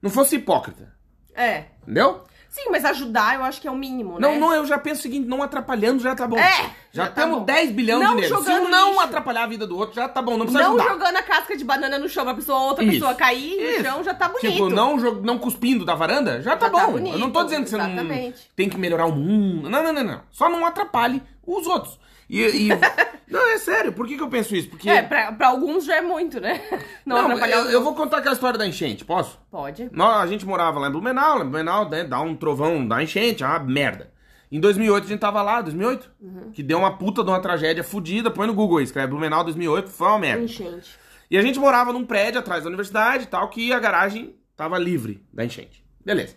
não 0.00 0.08
fosse 0.10 0.36
hipócrita. 0.36 0.94
É. 1.34 1.64
Entendeu? 1.82 2.24
Sim, 2.56 2.70
mas 2.70 2.86
ajudar 2.86 3.34
eu 3.34 3.44
acho 3.44 3.60
que 3.60 3.68
é 3.68 3.70
o 3.70 3.76
mínimo, 3.76 4.18
Não, 4.18 4.32
né? 4.32 4.38
não, 4.38 4.50
eu 4.54 4.64
já 4.64 4.78
penso 4.78 5.00
o 5.00 5.02
seguinte, 5.02 5.28
não 5.28 5.42
atrapalhando 5.42 6.02
já 6.02 6.14
tá 6.14 6.26
bom. 6.26 6.38
É, 6.38 6.70
Já, 6.90 7.04
já 7.04 7.06
tá 7.08 7.20
temos 7.22 7.40
bom. 7.40 7.44
10 7.44 7.70
bilhões 7.72 8.00
Não 8.02 8.16
de 8.16 8.22
negros. 8.22 8.38
Se 8.44 8.44
jogando 8.50 8.70
não 8.70 8.88
lixo. 8.92 9.00
atrapalhar 9.02 9.42
a 9.42 9.46
vida 9.46 9.66
do 9.66 9.76
outro, 9.76 9.94
já 9.94 10.08
tá 10.08 10.22
bom, 10.22 10.38
não 10.38 10.46
precisa 10.46 10.62
Não 10.62 10.70
ajudar. 10.76 10.88
jogando 10.94 11.16
a 11.18 11.22
casca 11.22 11.54
de 11.54 11.62
banana 11.64 11.98
no 11.98 12.08
chão 12.08 12.24
pra 12.24 12.32
pessoa, 12.32 12.58
outra 12.60 12.82
Isso. 12.82 12.92
pessoa 12.94 13.14
cair 13.14 13.60
Isso. 13.60 13.78
no 13.78 13.84
chão 13.84 14.04
já 14.04 14.14
tá 14.14 14.28
bonito. 14.28 14.50
Tipo, 14.50 14.70
não, 14.70 14.96
jo- 14.96 15.20
não 15.22 15.38
cuspindo 15.38 15.84
da 15.84 15.94
varanda, 15.94 16.40
já 16.40 16.56
tá 16.56 16.66
Já 16.66 16.72
tá 16.72 16.86
bom. 16.86 16.92
bonito, 16.92 17.12
eu 17.12 17.18
não 17.18 17.30
tô 17.30 17.44
dizendo 17.44 17.64
que 17.64 17.68
você 17.70 17.76
não 17.76 17.86
exatamente. 17.92 18.50
tem 18.56 18.68
que 18.70 18.78
melhorar 18.78 19.04
o 19.04 19.12
mundo. 19.12 19.68
Não, 19.68 19.82
não, 19.82 19.92
não, 19.92 20.02
não. 20.04 20.20
Só 20.30 20.48
não 20.48 20.64
atrapalhe 20.64 21.22
os 21.46 21.66
outros. 21.66 21.98
E, 22.28 22.40
e- 22.42 22.68
não, 23.30 23.50
é 23.52 23.58
sério, 23.58 23.92
por 23.92 24.06
que, 24.06 24.16
que 24.16 24.22
eu 24.22 24.28
penso 24.28 24.54
isso? 24.56 24.68
Porque. 24.68 24.88
É, 24.88 25.02
pra, 25.02 25.32
pra 25.32 25.48
alguns 25.48 25.84
já 25.84 25.96
é 25.96 26.00
muito, 26.02 26.40
né? 26.40 26.60
Não, 27.06 27.16
Não, 27.16 27.24
atrapalhar 27.26 27.56
eu, 27.58 27.64
os 27.66 27.72
eu 27.72 27.82
vou 27.84 27.94
contar 27.94 28.18
aquela 28.18 28.34
história 28.34 28.58
da 28.58 28.66
enchente, 28.66 29.04
posso? 29.04 29.38
Pode. 29.50 29.88
Nós, 29.92 30.22
a 30.22 30.26
gente 30.26 30.44
morava 30.44 30.78
lá 30.80 30.88
em 30.88 30.92
Blumenau, 30.92 31.38
lá 31.38 31.44
em 31.44 31.48
Blumenau, 31.48 31.88
né, 31.88 32.02
dá 32.04 32.20
um 32.20 32.34
trovão, 32.34 32.86
dá 32.86 33.02
enchente, 33.02 33.44
é 33.44 33.46
uma 33.46 33.60
merda. 33.60 34.12
Em 34.50 34.60
2008 34.60 35.04
a 35.04 35.08
gente 35.08 35.20
tava 35.20 35.42
lá, 35.42 35.60
2008, 35.60 36.10
Uhum. 36.20 36.50
que 36.52 36.62
deu 36.62 36.78
uma 36.78 36.96
puta 36.98 37.22
de 37.24 37.30
uma 37.30 37.40
tragédia 37.40 37.82
fodida, 37.84 38.30
põe 38.30 38.46
no 38.46 38.54
Google 38.54 38.78
aí, 38.78 38.84
escreve 38.84 39.08
Blumenau 39.08 39.42
2008, 39.44 39.88
foi 39.90 40.06
uma 40.08 40.18
merda. 40.18 40.44
Enchente. 40.44 40.90
E 41.30 41.36
a 41.36 41.42
gente 41.42 41.58
morava 41.58 41.92
num 41.92 42.04
prédio 42.04 42.38
atrás 42.40 42.62
da 42.62 42.68
universidade 42.68 43.24
e 43.24 43.26
tal, 43.26 43.48
que 43.48 43.72
a 43.72 43.78
garagem 43.80 44.36
tava 44.56 44.78
livre 44.78 45.24
da 45.32 45.44
enchente. 45.44 45.84
Beleza. 46.04 46.36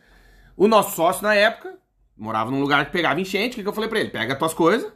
O 0.58 0.68
nosso 0.68 0.96
sócio 0.96 1.22
na 1.24 1.34
época 1.36 1.76
morava 2.18 2.50
num 2.52 2.60
lugar 2.60 2.84
que 2.86 2.92
pegava 2.92 3.22
enchente, 3.22 3.54
o 3.54 3.56
que, 3.58 3.62
que 3.64 3.70
eu 3.70 3.74
falei 3.74 3.90
pra 3.90 4.00
ele? 4.00 4.10
Pega 4.10 4.34
as 4.34 4.40
tuas 4.40 4.54
coisas, 4.56 4.92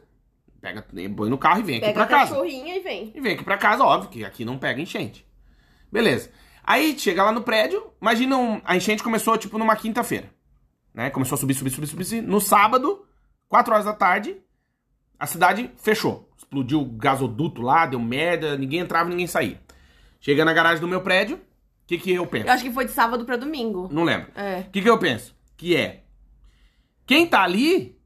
pega, 0.64 0.82
põe 1.16 1.28
no 1.30 1.36
carro 1.38 1.60
e 1.60 1.62
vem 1.62 1.76
aqui 1.76 1.86
Pega 1.86 1.94
pra 1.94 2.04
a 2.04 2.06
casa. 2.20 2.30
cachorrinha 2.32 2.76
e 2.76 2.80
vem. 2.80 3.12
E 3.14 3.20
vem 3.20 3.34
aqui 3.34 3.44
pra 3.44 3.58
casa, 3.58 3.84
óbvio, 3.84 4.10
que 4.10 4.24
aqui 4.24 4.44
não 4.44 4.56
pega 4.58 4.80
enchente. 4.80 5.26
Beleza. 5.92 6.30
Aí 6.62 6.98
chega 6.98 7.22
lá 7.22 7.30
no 7.32 7.42
prédio, 7.42 7.92
imagina 8.00 8.36
um- 8.38 8.60
a 8.64 8.74
enchente 8.76 9.02
começou 9.02 9.36
tipo 9.36 9.58
numa 9.58 9.76
quinta-feira. 9.76 10.30
Né? 10.94 11.10
Começou 11.10 11.36
a 11.36 11.38
subir, 11.38 11.54
subir, 11.54 11.70
subir, 11.70 11.86
subir. 11.86 12.04
subir. 12.04 12.22
No 12.22 12.40
sábado, 12.40 13.04
4 13.48 13.72
horas 13.74 13.84
da 13.84 13.92
tarde, 13.92 14.36
a 15.18 15.26
cidade 15.26 15.70
fechou. 15.76 16.30
Explodiu 16.38 16.80
o 16.80 16.84
gasoduto 16.86 17.60
lá, 17.60 17.84
deu 17.84 18.00
merda, 18.00 18.56
ninguém 18.56 18.80
entrava, 18.80 19.10
ninguém 19.10 19.26
saía. 19.26 19.60
Chega 20.20 20.44
na 20.44 20.52
garagem 20.54 20.80
do 20.80 20.88
meu 20.88 21.02
prédio, 21.02 21.36
o 21.36 21.40
que, 21.86 21.98
que 21.98 22.12
eu 22.12 22.26
penso? 22.26 22.46
Eu 22.46 22.52
acho 22.52 22.64
que 22.64 22.72
foi 22.72 22.86
de 22.86 22.92
sábado 22.92 23.24
pra 23.26 23.36
domingo. 23.36 23.88
Não 23.92 24.04
lembro. 24.04 24.30
É. 24.34 24.60
O 24.60 24.70
que, 24.70 24.80
que 24.80 24.88
eu 24.88 24.98
penso? 24.98 25.34
Que 25.56 25.76
é. 25.76 26.04
Quem 27.06 27.26
tá 27.26 27.42
ali, 27.42 27.98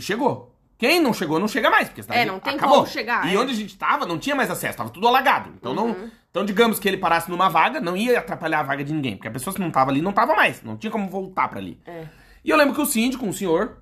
chegou. 0.00 0.49
Quem 0.80 0.98
não 0.98 1.12
chegou, 1.12 1.38
não 1.38 1.46
chega 1.46 1.68
mais. 1.70 1.88
Porque 1.88 2.02
cidade 2.02 2.20
É, 2.20 2.24
não 2.24 2.40
tem 2.40 2.54
acabou. 2.56 2.76
como 2.78 2.88
chegar, 2.88 3.26
E 3.30 3.34
é. 3.36 3.38
onde 3.38 3.52
a 3.52 3.54
gente 3.54 3.76
tava, 3.76 4.06
não 4.06 4.18
tinha 4.18 4.34
mais 4.34 4.50
acesso, 4.50 4.78
tava 4.78 4.88
tudo 4.90 5.06
alagado. 5.06 5.50
Então, 5.54 5.74
não, 5.74 5.88
Uhum. 5.88 6.10
então, 6.30 6.44
digamos 6.44 6.78
que 6.78 6.88
ele 6.88 6.96
parasse 6.96 7.30
numa 7.30 7.48
vaga, 7.50 7.80
não 7.80 7.94
ia 7.96 8.18
atrapalhar 8.18 8.60
a 8.60 8.62
vaga 8.62 8.82
de 8.82 8.92
ninguém. 8.92 9.14
Porque 9.16 9.28
a 9.28 9.30
pessoa 9.30 9.52
que 9.54 9.60
não 9.60 9.70
tava 9.70 9.90
ali 9.90 10.00
não 10.00 10.10
tava 10.12 10.34
mais. 10.34 10.62
Não 10.62 10.76
tinha 10.78 10.90
como 10.90 11.08
voltar 11.08 11.48
pra 11.48 11.58
ali. 11.60 11.78
É. 11.86 12.06
E 12.42 12.48
eu 12.50 12.56
lembro 12.56 12.74
que 12.74 12.80
o 12.80 12.86
síndico, 12.86 13.26
um 13.26 13.32
senhor, 13.32 13.76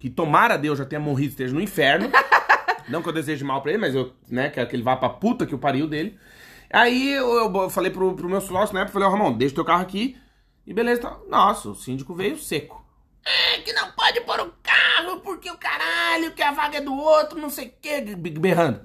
que 0.00 0.08
tomara 0.08 0.56
Deus 0.56 0.78
já 0.78 0.86
tenha 0.86 1.00
morrido, 1.00 1.30
esteja 1.32 1.52
no 1.54 1.60
inferno. 1.60 2.10
não 2.88 3.02
que 3.02 3.08
eu 3.10 3.12
deseje 3.12 3.44
mal 3.44 3.60
pra 3.60 3.70
ele, 3.72 3.80
mas 3.80 3.94
eu, 3.94 4.12
né, 4.30 4.48
quero 4.48 4.66
que 4.68 4.74
ele 4.74 4.82
vá 4.82 4.96
pra 4.96 5.10
puta 5.10 5.44
que 5.46 5.54
o 5.54 5.58
pariu 5.58 5.86
dele. 5.86 6.18
Aí 6.72 7.12
eu, 7.12 7.54
eu 7.54 7.68
falei 7.68 7.90
pro, 7.90 8.14
pro 8.14 8.28
meu 8.28 8.40
sócio, 8.40 8.74
né, 8.74 8.86
falei, 8.88 9.06
ó, 9.06 9.10
Ramon, 9.10 9.32
deixa 9.34 9.54
teu 9.54 9.64
carro 9.66 9.82
aqui. 9.82 10.16
E 10.66 10.72
beleza, 10.72 11.02
tá. 11.02 11.18
Nossa, 11.28 11.68
o 11.68 11.74
síndico 11.74 12.14
veio 12.14 12.38
seco. 12.38 12.81
É, 13.24 13.60
que 13.62 13.72
não 13.72 13.90
pode 13.92 14.20
pôr 14.22 14.40
o 14.40 14.52
carro, 14.62 15.20
porque 15.20 15.50
o 15.50 15.56
caralho, 15.56 16.32
que 16.32 16.42
a 16.42 16.52
vaga 16.52 16.78
é 16.78 16.80
do 16.80 16.94
outro, 16.94 17.38
não 17.38 17.50
sei 17.50 17.68
o 17.68 17.72
que, 17.80 18.00
berrando. 18.16 18.80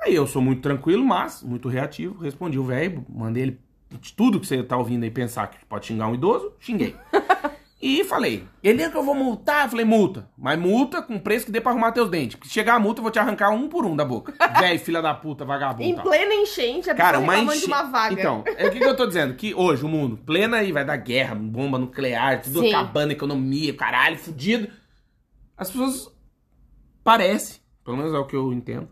Aí 0.00 0.14
eu 0.14 0.26
sou 0.26 0.42
muito 0.42 0.60
tranquilo, 0.60 1.04
mas 1.04 1.42
muito 1.42 1.68
reativo, 1.68 2.22
respondi 2.22 2.58
o 2.58 2.64
velho, 2.64 3.06
mandei 3.08 3.44
ele 3.44 3.60
de 4.00 4.12
tudo 4.12 4.40
que 4.40 4.46
você 4.46 4.62
tá 4.62 4.76
ouvindo 4.76 5.04
aí 5.04 5.10
pensar 5.10 5.46
que 5.46 5.64
pode 5.66 5.86
xingar 5.86 6.08
um 6.08 6.14
idoso, 6.14 6.52
xinguei. 6.58 6.96
e 7.86 8.02
falei, 8.02 8.48
ele 8.62 8.82
é 8.82 8.88
que 8.88 8.96
eu 8.96 9.04
vou 9.04 9.14
multar? 9.14 9.66
Eu 9.66 9.70
falei, 9.72 9.84
multa, 9.84 10.30
mas 10.38 10.58
multa 10.58 11.02
com 11.02 11.18
preço 11.18 11.44
que 11.44 11.52
dê 11.52 11.60
pra 11.60 11.70
arrumar 11.70 11.92
teus 11.92 12.08
dentes. 12.08 12.38
Se 12.42 12.48
chegar 12.48 12.76
a 12.76 12.78
multa, 12.78 13.00
eu 13.00 13.02
vou 13.02 13.12
te 13.12 13.18
arrancar 13.18 13.50
um 13.50 13.68
por 13.68 13.84
um 13.84 13.94
da 13.94 14.06
boca. 14.06 14.32
Velho, 14.58 14.80
filha 14.80 15.02
da 15.02 15.12
puta, 15.12 15.44
vagabundo. 15.44 15.82
Em 15.82 15.94
tal. 15.94 16.02
plena 16.02 16.34
enchente, 16.34 16.88
a 16.88 16.94
Cara, 16.94 17.18
pessoa 17.18 17.38
uma 17.42 17.54
enche... 17.54 17.60
de 17.60 17.66
uma 17.66 17.82
vaga. 17.82 18.14
Então, 18.14 18.42
é 18.46 18.66
o 18.66 18.70
que, 18.70 18.78
que 18.78 18.86
eu 18.86 18.96
tô 18.96 19.06
dizendo? 19.06 19.34
Que 19.34 19.54
hoje 19.54 19.84
o 19.84 19.88
mundo, 19.88 20.16
plena 20.16 20.56
aí, 20.56 20.72
vai 20.72 20.82
dar 20.82 20.96
guerra, 20.96 21.34
bomba 21.34 21.78
nuclear, 21.78 22.40
tudo 22.40 22.60
Sim. 22.60 22.72
acabando, 22.72 23.10
economia, 23.10 23.74
caralho, 23.74 24.16
fudido. 24.16 24.66
As 25.54 25.70
pessoas 25.70 26.10
parece, 27.02 27.60
pelo 27.84 27.98
menos 27.98 28.14
é 28.14 28.18
o 28.18 28.24
que 28.24 28.34
eu 28.34 28.50
entendo, 28.50 28.88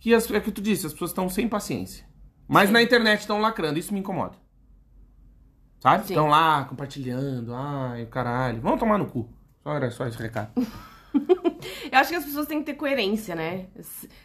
que 0.00 0.12
as, 0.12 0.28
é 0.28 0.38
o 0.38 0.42
que 0.42 0.50
tu 0.50 0.60
disse, 0.60 0.86
as 0.86 0.92
pessoas 0.92 1.12
estão 1.12 1.28
sem 1.28 1.48
paciência. 1.48 2.04
Mas 2.48 2.66
Sim. 2.66 2.72
na 2.72 2.82
internet 2.82 3.20
estão 3.20 3.40
lacrando, 3.40 3.78
isso 3.78 3.94
me 3.94 4.00
incomoda. 4.00 4.36
Sabe? 5.80 6.06
Sim. 6.06 6.14
Estão 6.14 6.26
lá 6.28 6.64
compartilhando, 6.64 7.54
ai, 7.54 8.06
caralho. 8.06 8.60
Vamos 8.60 8.80
tomar 8.80 8.98
no 8.98 9.06
cu. 9.06 9.28
Só 9.62 9.74
era 9.74 9.90
só 9.90 10.06
esse 10.06 10.18
recado. 10.20 10.50
Eu 11.90 11.98
acho 11.98 12.10
que 12.10 12.16
as 12.16 12.24
pessoas 12.24 12.46
têm 12.46 12.58
que 12.60 12.66
ter 12.66 12.74
coerência, 12.74 13.34
né? 13.34 13.66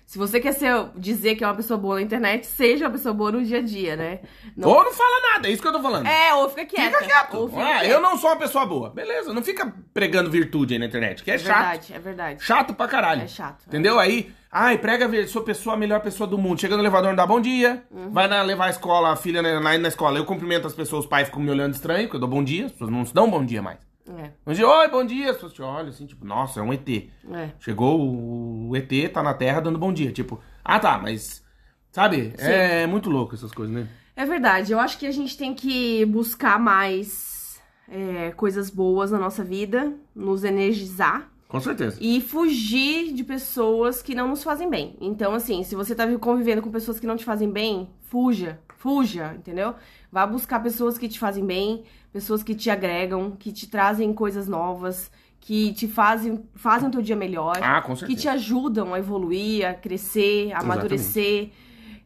Se, 0.06 0.18
você 0.18 0.39
quer 0.39 0.52
ser, 0.54 0.72
dizer 0.96 1.36
que 1.36 1.44
é 1.44 1.48
uma 1.48 1.56
pessoa 1.56 1.78
boa 1.78 1.96
na 1.96 2.02
internet, 2.02 2.46
seja 2.46 2.86
uma 2.86 2.91
pessoa 2.91 3.14
boa 3.14 3.32
no 3.32 3.44
dia 3.44 3.60
a 3.60 3.62
dia, 3.62 3.96
né? 3.96 4.20
Não- 4.56 4.70
Ou 4.70 4.84
não 4.84 4.91
fala 4.94 5.34
nada, 5.34 5.48
é 5.48 5.52
isso 5.52 5.62
que 5.62 5.68
eu 5.68 5.74
tô 5.74 5.82
falando. 5.82 6.06
É, 6.08 6.34
ou 6.36 6.50
fica 6.50 6.66
quieta. 6.66 6.98
Fica 7.00 7.06
quieto. 7.06 7.34
Ou 7.36 7.50
fica 7.50 7.64
Ah, 7.64 7.86
eu 7.86 8.00
não 8.02 8.18
sou 8.18 8.30
uma 8.30 8.36
pessoa 8.36 8.66
boa. 8.66 8.89
Beleza, 8.89 9.34
não 9.34 9.41
fica 9.41 9.74
pregando 9.94 10.30
virtude 10.30 10.74
aí 10.74 10.80
na 10.80 10.86
internet, 10.86 11.24
que 11.24 11.32
é, 11.32 11.36
É 11.36 11.38
chato. 11.38 11.56
verdade, 11.58 11.94
é 11.94 12.00
verdade. 12.00 12.44
Chato 12.44 12.74
pra 12.74 12.88
caralho. 12.88 13.22
É 13.24 13.28
chato, 13.28 13.64
é. 13.66 13.68
Entendeu? 13.70 14.00
Aí, 14.00 14.32
ai, 14.52 14.78
prega, 14.78 15.28
sou 15.28 15.41
pessoa, 15.41 15.76
a 15.76 15.78
melhor 15.80 16.00
pessoa 16.02 16.28
do 16.28 16.38
mundo. 16.38 16.60
Chega 16.62 16.76
no 16.76 16.82
elevador, 16.84 17.10
não 17.10 17.16
dá 17.16 17.26
bom 17.26 17.39
dia. 17.41 17.84
Uhum. 17.89 18.12
Vai 18.12 18.28
na, 18.28 18.41
levar 18.44 18.66
a 18.66 18.70
escola, 18.70 19.12
a 19.12 19.16
filha 19.16 19.41
na, 19.41 19.60
na, 19.60 19.78
na 19.78 19.88
escola. 19.88 20.18
Eu 20.20 20.26
cumprimento 20.26 20.68
as 20.68 20.74
pessoas, 20.74 21.06
os 21.06 21.10
pais 21.10 21.28
ficam 21.28 21.41
me 21.41 21.50
olhando 21.50 21.74
estranho, 21.74 22.04
porque 22.04 22.18
eu 22.18 22.20
dou 22.22 22.30
bom 22.30 22.44
dia. 22.44 22.66
As 22.68 22.72
pessoas 22.72 22.89
não 22.91 23.06
se 23.06 23.14
dão 23.14 23.30
bom 23.30 23.44
dia 23.44 23.62
mais. 23.62 23.80
É, 24.10 24.32
Bom 24.45 24.51
dia, 24.51 24.68
oi, 24.68 24.88
bom 24.89 25.06
dia. 25.06 25.30
As 25.30 25.36
pessoas 25.38 25.54
te 25.54 25.62
olham 25.62 25.89
assim, 25.89 26.06
tipo, 26.06 26.26
nossa, 26.26 26.60
é 26.60 26.64
um 26.64 26.74
ET. 26.74 26.88
é. 26.89 27.51
Chegou 27.60 27.99
o 28.01 28.76
ET, 28.76 28.91
tá 29.14 29.24
na 29.24 29.34
Terra 29.34 29.62
dando 29.62 29.80
bom 29.80 29.93
dia. 29.93 30.12
Tipo, 30.12 30.39
ah 30.64 30.80
tá, 30.80 30.97
mas. 30.97 31.43
Sabe? 31.91 32.34
É 32.38 32.86
muito 32.88 33.10
louco 33.10 33.36
essas 33.36 33.51
coisas, 33.51 33.74
né? 33.74 33.88
É 34.16 34.26
verdade, 34.26 34.72
eu 34.72 34.80
acho 34.80 34.97
que 34.99 35.08
a 35.08 35.12
gente 35.12 35.38
tem 35.38 35.54
que 35.54 36.06
buscar 36.06 36.60
mais 36.60 37.60
é, 37.89 38.32
coisas 38.32 38.70
boas 38.70 39.10
na 39.12 39.18
nossa 39.18 39.43
vida, 39.43 39.93
nos 40.16 40.43
energizar 40.43 41.32
Com 41.47 41.60
certeza. 41.60 41.97
e 41.99 42.22
fugir 42.22 43.14
de 43.14 43.24
pessoas 43.24 44.01
que 44.04 44.14
não 44.14 44.28
nos 44.28 44.43
fazem 44.43 44.70
bem. 44.70 44.95
Então, 45.01 45.34
assim, 45.34 45.64
se 45.64 45.76
você 45.76 45.95
tá 45.95 46.06
convivendo 46.18 46.62
com 46.62 46.70
pessoas 46.70 46.99
que 46.99 47.08
não 47.08 47.16
te 47.16 47.26
fazem 47.26 47.49
bem, 47.49 47.89
fuja, 48.01 48.60
fuja, 48.78 49.34
entendeu? 49.36 49.74
Vá 50.12 50.28
buscar 50.28 50.62
pessoas 50.62 50.97
que 50.97 51.08
te 51.10 51.18
fazem 51.20 51.45
bem, 51.45 51.84
pessoas 52.14 52.43
que 52.43 52.53
te 52.53 52.70
agregam, 52.70 53.32
que 53.32 53.51
te 53.51 53.68
trazem 53.68 54.14
coisas 54.14 54.47
novas, 54.47 55.11
que 55.39 55.74
te 55.74 55.88
fazem, 55.88 56.45
fazem 56.53 56.88
o 56.88 56.91
teu 56.91 57.01
dia 57.01 57.16
melhor. 57.16 57.57
Ah, 57.61 57.82
com 57.82 57.95
que 57.95 58.16
te 58.16 58.30
ajudam 58.30 58.93
a 58.93 58.99
evoluir, 58.99 59.68
a 59.68 59.74
crescer, 59.74 60.53
a 60.53 60.59
amadurecer. 60.59 61.49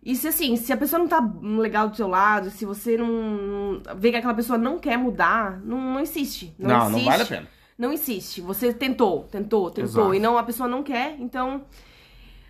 E 0.03 0.15
se 0.15 0.29
assim, 0.29 0.55
se 0.55 0.71
a 0.71 0.77
pessoa 0.77 0.97
não 0.97 1.07
tá 1.07 1.19
legal 1.43 1.89
do 1.89 1.97
seu 1.97 2.07
lado, 2.07 2.49
se 2.49 2.65
você 2.65 2.95
não, 2.97 3.07
não 3.07 3.81
vê 3.97 4.09
que 4.09 4.17
aquela 4.17 4.33
pessoa 4.33 4.57
não 4.57 4.79
quer 4.79 4.97
mudar, 4.97 5.59
não, 5.59 5.79
não 5.79 5.99
insiste. 5.99 6.55
Não, 6.57 6.69
Não, 6.69 6.89
não 6.89 6.91
insiste, 6.91 7.05
vale 7.05 7.23
a 7.23 7.25
pena. 7.25 7.47
Não 7.77 7.93
insiste. 7.93 8.41
Você 8.41 8.73
tentou, 8.73 9.23
tentou, 9.25 9.69
tentou, 9.69 9.83
Exato. 9.83 10.13
e 10.15 10.19
não 10.19 10.37
a 10.37 10.43
pessoa 10.43 10.69
não 10.69 10.81
quer, 10.81 11.17
então 11.19 11.65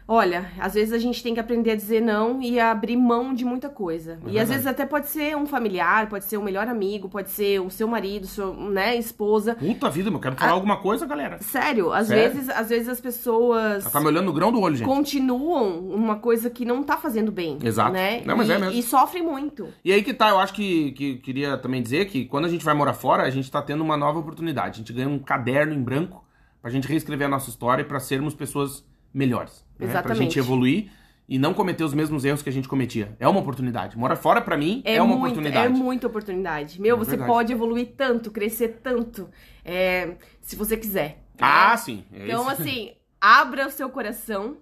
Olha, 0.08 0.49
às 0.58 0.74
vezes 0.74 0.93
a 0.93 0.97
gente 0.97 1.22
tem 1.22 1.34
que 1.34 1.39
aprender 1.39 1.72
a 1.72 1.76
dizer 1.76 2.01
não 2.01 2.41
e 2.41 2.58
a 2.60 2.72
abrir 2.72 2.95
mão 2.95 3.34
de 3.34 3.43
muita 3.43 3.68
coisa. 3.68 4.14
e 4.14 4.14
às 4.14 4.22
verdade. 4.24 4.49
vezes 4.49 4.68
até 4.68 4.86
pode 4.86 5.08
ser 5.08 5.36
um 5.36 5.45
familiar, 5.45 6.08
pode 6.08 6.24
ser 6.24 6.38
um 6.38 6.43
melhor 6.43 6.66
amigo, 6.68 7.10
pode 7.10 7.30
ser 7.30 7.60
o 7.60 7.70
seu 7.70 7.89
marido, 7.89 8.26
sua, 8.26 8.53
né, 8.53 8.95
esposa. 8.95 9.55
Puta 9.55 9.89
vida, 9.89 10.10
meu. 10.10 10.20
Quero 10.20 10.38
falar 10.38 10.53
alguma 10.53 10.78
coisa, 10.78 11.05
galera. 11.05 11.39
Sério, 11.41 11.91
às 11.91 12.08
Sério? 12.08 12.34
vezes, 12.34 12.49
às 12.49 12.70
vezes 12.70 12.88
as 12.88 13.01
pessoas 13.01 13.84
Ela 13.84 13.91
tá 13.91 13.99
me 13.99 14.08
olhando 14.08 14.28
no 14.28 14.34
grão 14.34 14.49
do 14.49 14.62
olho, 14.62 14.78
gente. 14.78 14.88
continuam 14.88 15.80
uma 15.89 16.16
coisa 16.16 16.49
que 16.49 16.64
não 16.64 16.84
tá 16.84 16.95
fazendo 16.95 17.30
bem. 17.30 17.58
Exato. 17.62 17.91
Né? 17.91 18.22
Não, 18.26 18.38
mas 18.38 18.47
e, 18.47 18.51
é 18.53 18.58
mesmo. 18.58 18.80
E 18.80 18.84
sofrem 18.84 19.22
muito. 19.24 19.68
E 19.84 19.91
aí 19.91 20.01
que 20.01 20.14
tá, 20.14 20.30
eu 20.30 20.39
acho 20.39 20.53
que, 20.53 20.93
que 20.93 21.16
queria 21.18 21.58
também 21.58 21.82
dizer 21.82 22.05
que 22.05 22.24
quando 22.24 22.45
a 22.45 22.49
gente 22.49 22.64
vai 22.64 22.74
morar 22.74 22.93
fora, 22.93 23.24
a 23.24 23.30
gente 23.30 23.51
tá 23.51 23.62
tendo 23.62 23.84
uma 23.84 23.97
nova 23.97 24.20
oportunidade. 24.20 24.76
A 24.76 24.78
gente 24.78 24.93
ganha 24.93 25.10
um 25.10 25.20
caderno 25.20 25.74
em 25.74 25.82
branco 25.84 26.24
pra 26.62 26.72
gente 26.72 26.88
reescrever 26.88 27.28
a 27.28 27.30
nossa 27.30 27.49
história 27.49 27.82
e 27.82 27.86
pra 27.86 27.99
sermos 27.99 28.34
pessoas 28.34 28.86
melhores. 29.14 29.66
Né? 29.80 29.86
Pra 29.86 29.88
Exatamente. 29.88 30.19
gente 30.23 30.39
evoluir 30.39 30.91
e 31.30 31.38
não 31.38 31.53
cometer 31.53 31.84
os 31.84 31.93
mesmos 31.93 32.23
erros 32.25 32.41
que 32.41 32.49
a 32.49 32.53
gente 32.53 32.67
cometia. 32.67 33.15
É 33.19 33.28
uma 33.28 33.39
oportunidade. 33.41 33.97
Morar 33.97 34.15
fora, 34.15 34.41
pra 34.41 34.55
mim, 34.57 34.82
é, 34.86 35.01
uma 35.01 35.09
muito, 35.15 35.23
oportunidade. 35.34 35.65
É 35.65 35.69
muita 35.69 36.07
oportunidade. 36.07 36.82
Meu, 36.82 36.95
É 36.95 36.99
você 36.99 37.11
verdade. 37.11 37.32
pode 37.32 37.53
evoluir 37.53 37.93
tanto, 37.97 38.32
crescer 38.32 38.80
tanto, 38.82 39.30
é, 39.63 40.15
se 40.41 40.55
você 40.55 40.78
quiser. 40.78 41.23
Ah, 41.39 41.71
né? 41.71 41.78
sim. 41.78 42.03
É 42.13 42.25
Então, 42.25 42.41
isso. 42.51 42.61
assim, 42.61 42.91
abra 43.19 43.67
o 43.67 43.71
seu 43.71 43.89
coração. 43.89 44.57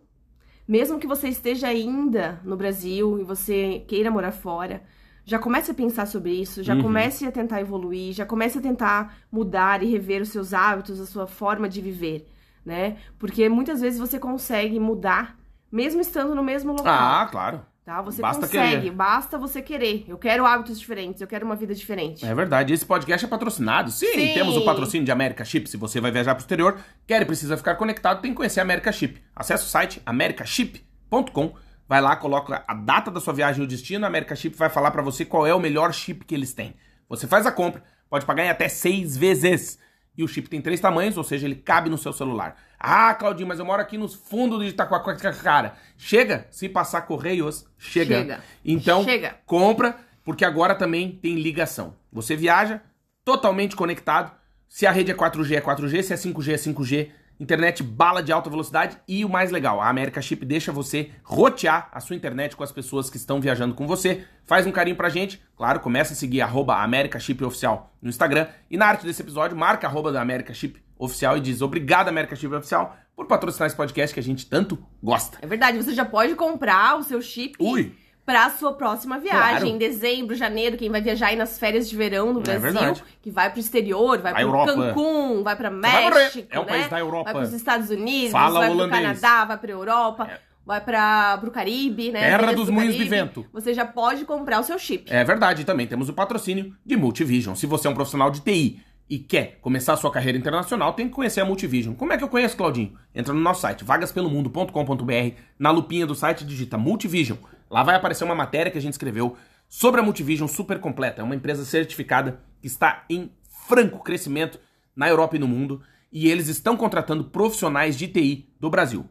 Mesmo 0.67 0.99
que 0.99 1.05
você 1.07 1.27
esteja 1.29 1.67
ainda 1.67 2.41
no 2.43 2.57
Brasil 2.57 3.19
e 3.19 3.23
você 3.23 3.83
queira 3.87 4.09
morar 4.09 4.31
fora, 4.31 4.81
já 5.23 5.37
comece 5.37 5.69
a 5.69 5.73
pensar 5.75 6.07
sobre 6.07 6.31
isso, 6.33 6.63
já 6.63 6.73
Uhum. 6.73 6.81
comece 6.81 7.25
a 7.27 7.31
tentar 7.31 7.61
evoluir, 7.61 8.13
já 8.13 8.25
comece 8.25 8.57
a 8.57 8.61
tentar 8.61 9.17
mudar 9.31 9.83
e 9.83 9.91
rever 9.91 10.21
os 10.23 10.29
seus 10.29 10.53
hábitos, 10.53 10.99
a 10.99 11.05
sua 11.05 11.27
forma 11.27 11.69
de 11.69 11.81
viver, 11.81 12.27
né? 12.65 12.97
Porque 13.19 13.47
muitas 13.47 13.79
vezes 13.81 13.99
você 13.99 14.17
consegue 14.17 14.79
mudar 14.79 15.37
mesmo 15.71 16.01
estando 16.01 16.33
no 16.33 16.43
mesmo 16.43 16.71
local. 16.71 16.87
Ah, 16.87 17.27
claro. 17.29 17.61
Tá? 17.85 18.01
Você 18.01 18.19
Basta 18.19 18.47
consegue, 18.47 18.77
querer. 18.77 18.91
basta 18.91 19.37
você 19.37 19.61
querer. 19.61 20.05
Eu 20.07 20.17
quero 20.17 20.43
hábitos 20.43 20.79
diferentes, 20.79 21.21
eu 21.21 21.27
quero 21.27 21.45
uma 21.45 21.55
vida 21.55 21.75
diferente. 21.75 22.25
É 22.25 22.33
verdade. 22.33 22.73
Esse 22.73 22.83
podcast 22.83 23.23
é 23.23 23.29
patrocinado. 23.29 23.91
Sim, 23.91 24.07
Sim. 24.07 24.33
temos 24.33 24.57
o 24.57 24.65
patrocínio 24.65 25.05
de 25.05 25.11
America 25.11 25.45
Chip. 25.45 25.69
Se 25.69 25.77
você 25.77 26.01
vai 26.01 26.09
viajar 26.11 26.33
pro 26.33 26.41
exterior, 26.41 26.79
quer 27.05 27.21
e 27.21 27.25
precisa 27.25 27.55
ficar 27.55 27.75
conectado, 27.75 28.21
tem 28.21 28.31
que 28.31 28.37
conhecer 28.37 28.59
a 28.59 28.63
America 28.63 28.91
Chip. 28.91 29.21
Acesse 29.35 29.65
o 29.65 29.67
site 29.67 30.01
americaship.com. 30.03 31.53
Vai 31.87 32.01
lá, 32.01 32.15
coloca 32.15 32.63
a 32.67 32.73
data 32.73 33.11
da 33.11 33.19
sua 33.19 33.33
viagem 33.33 33.61
e 33.61 33.65
o 33.65 33.67
destino. 33.67 34.05
A 34.05 34.07
America 34.07 34.35
Chip 34.35 34.57
vai 34.57 34.69
falar 34.69 34.89
pra 34.89 35.03
você 35.03 35.23
qual 35.23 35.45
é 35.45 35.53
o 35.53 35.59
melhor 35.59 35.93
chip 35.93 36.25
que 36.25 36.33
eles 36.33 36.53
têm. 36.53 36.73
Você 37.07 37.27
faz 37.27 37.45
a 37.45 37.51
compra, 37.51 37.83
pode 38.09 38.25
pagar 38.25 38.43
em 38.45 38.49
até 38.49 38.67
seis 38.67 39.15
vezes. 39.15 39.77
E 40.17 40.23
o 40.23 40.27
chip 40.27 40.49
tem 40.49 40.61
três 40.61 40.79
tamanhos, 40.79 41.17
ou 41.17 41.23
seja, 41.23 41.45
ele 41.45 41.55
cabe 41.55 41.89
no 41.89 41.97
seu 41.97 42.13
celular. 42.13 42.55
Ah, 42.79 43.13
Claudinho, 43.13 43.47
mas 43.47 43.59
eu 43.59 43.65
moro 43.65 43.81
aqui 43.81 43.97
nos 43.97 44.13
fundos 44.15 44.61
de 44.61 44.69
Itacoacara. 44.69 45.75
Chega, 45.97 46.47
se 46.49 46.69
passar 46.69 47.01
correios, 47.01 47.65
chega. 47.77 48.15
Chega. 48.17 48.43
Então, 48.63 49.03
Chega. 49.03 49.37
compra, 49.45 49.97
porque 50.23 50.45
agora 50.45 50.73
também 50.75 51.11
tem 51.21 51.35
ligação. 51.35 51.95
Você 52.11 52.35
viaja 52.35 52.81
totalmente 53.23 53.75
conectado. 53.75 54.31
Se 54.67 54.85
a 54.85 54.91
rede 54.91 55.11
é 55.11 55.15
4G, 55.15 55.55
é 55.57 55.61
4G. 55.61 56.01
Se 56.03 56.13
é 56.13 56.15
5G, 56.15 56.53
é 56.53 56.57
5G. 56.57 57.09
Internet 57.39 57.83
bala 57.83 58.23
de 58.23 58.31
alta 58.31 58.49
velocidade. 58.49 58.97
E 59.07 59.25
o 59.25 59.29
mais 59.29 59.51
legal, 59.51 59.81
a 59.81 59.89
América 59.89 60.21
Chip 60.21 60.45
deixa 60.45 60.71
você 60.71 61.11
rotear 61.23 61.89
a 61.91 61.99
sua 61.99 62.15
internet 62.15 62.55
com 62.55 62.63
as 62.63 62.71
pessoas 62.71 63.09
que 63.09 63.17
estão 63.17 63.41
viajando 63.41 63.73
com 63.75 63.85
você. 63.85 64.25
Faz 64.45 64.65
um 64.65 64.71
carinho 64.71 64.95
pra 64.95 65.09
gente. 65.09 65.41
Claro, 65.57 65.79
começa 65.79 66.13
a 66.13 66.15
seguir 66.15 66.41
arroba 66.41 66.81
América 66.81 67.19
Chip 67.19 67.43
Oficial 67.43 67.93
no 68.01 68.09
Instagram. 68.09 68.47
E 68.69 68.77
na 68.77 68.85
arte 68.87 69.05
desse 69.05 69.21
episódio, 69.21 69.57
marca 69.57 69.87
arroba 69.87 70.11
da 70.11 70.21
América 70.21 70.53
Chip 70.53 70.81
Oficial 70.97 71.37
e 71.37 71.41
diz 71.41 71.61
obrigado, 71.61 72.07
América 72.07 72.35
Chip 72.35 72.53
Oficial, 72.53 72.95
por 73.15 73.27
patrocinar 73.27 73.67
esse 73.67 73.75
podcast 73.75 74.13
que 74.13 74.19
a 74.19 74.23
gente 74.23 74.45
tanto 74.45 74.77
gosta. 75.03 75.37
É 75.41 75.47
verdade, 75.47 75.77
você 75.77 75.93
já 75.93 76.05
pode 76.05 76.35
comprar 76.35 76.97
o 76.97 77.03
seu 77.03 77.21
chip 77.21 77.55
Ui. 77.59 77.93
Pra 78.25 78.49
sua 78.49 78.73
próxima 78.73 79.19
viagem. 79.19 79.49
Claro. 79.59 79.67
Em 79.67 79.77
dezembro, 79.77 80.35
janeiro, 80.35 80.77
quem 80.77 80.89
vai 80.89 80.99
viajar 81.01 81.27
aí 81.27 81.35
nas 81.35 81.59
férias 81.59 81.87
de 81.87 81.95
verão 81.95 82.33
no 82.33 82.39
É 82.39 82.43
Brasil, 82.43 82.61
verdade. 82.61 83.03
que 83.21 83.29
vai 83.29 83.49
pro 83.51 83.59
exterior, 83.59 84.17
vai 84.19 84.31
A 84.31 84.35
pro 84.35 84.43
Europa. 84.43 84.73
Cancún, 84.73 85.43
vai 85.43 85.55
morrer. 85.55 85.69
México, 85.69 86.47
É 86.49 86.59
um 86.59 86.63
né? 86.63 86.67
país 86.69 86.89
da 86.89 86.99
Europa. 86.99 87.31
Vai 87.33 87.41
pros 87.43 87.53
Estados 87.53 87.89
Unidos, 87.89 88.31
Fala 88.31 88.59
vai 88.61 88.69
holandês. 88.69 88.89
pro 88.89 89.21
Canadá, 89.21 89.45
vai 89.45 89.57
pra 89.59 89.71
Europa, 89.71 90.27
É. 90.31 90.39
vai 90.65 90.81
pra, 90.81 91.37
pro 91.37 91.51
Caribe, 91.51 92.11
né? 92.11 92.21
Terra 92.37 92.51
dos 92.53 92.65
do 92.65 92.73
moinhos 92.73 92.95
de 92.95 93.03
vento. 93.03 93.45
Você 93.53 93.73
já 93.75 93.85
pode 93.85 94.25
comprar 94.25 94.59
o 94.59 94.63
seu 94.63 94.79
chip. 94.79 95.05
É 95.13 95.23
verdade, 95.23 95.63
também 95.63 95.85
temos 95.85 96.09
o 96.09 96.13
patrocínio 96.13 96.75
de 96.83 96.97
Multivision. 96.97 97.53
Se 97.53 97.67
você 97.67 97.87
é 97.87 97.91
um 97.91 97.95
profissional 97.95 98.31
de 98.31 98.41
TI 98.41 98.79
e 99.07 99.19
quer 99.19 99.59
começar 99.61 99.93
a 99.93 99.97
sua 99.97 100.09
carreira 100.11 100.35
internacional, 100.35 100.93
tem 100.93 101.07
que 101.07 101.13
conhecer 101.13 101.39
a 101.41 101.45
Multivision. 101.45 101.93
Como 101.93 102.11
é 102.11 102.17
que 102.17 102.23
eu 102.23 102.27
conheço, 102.27 102.57
Claudinho? 102.57 102.97
Entra 103.13 103.35
no 103.35 103.39
nosso 103.39 103.61
site, 103.61 103.83
vagaspelomundo.com.br, 103.83 105.35
na 105.59 105.69
lupinha 105.71 106.07
do 106.07 106.15
site 106.15 106.43
digita 106.43 106.75
Multivision. 106.77 107.37
Lá 107.69 107.83
vai 107.83 107.95
aparecer 107.95 108.23
uma 108.23 108.35
matéria 108.35 108.71
que 108.71 108.77
a 108.77 108.81
gente 108.81 108.93
escreveu 108.93 109.35
sobre 109.67 109.99
a 109.99 110.03
Multivision 110.03 110.47
super 110.47 110.79
completa. 110.79 111.21
É 111.21 111.23
uma 111.23 111.35
empresa 111.35 111.65
certificada 111.65 112.39
que 112.61 112.67
está 112.67 113.03
em 113.09 113.31
franco 113.67 114.03
crescimento 114.03 114.59
na 114.95 115.09
Europa 115.09 115.35
e 115.35 115.39
no 115.39 115.47
mundo, 115.47 115.81
e 116.11 116.29
eles 116.29 116.47
estão 116.47 116.77
contratando 116.77 117.25
profissionais 117.25 117.97
de 117.97 118.07
TI 118.07 118.49
do 118.59 118.69
Brasil. 118.69 119.05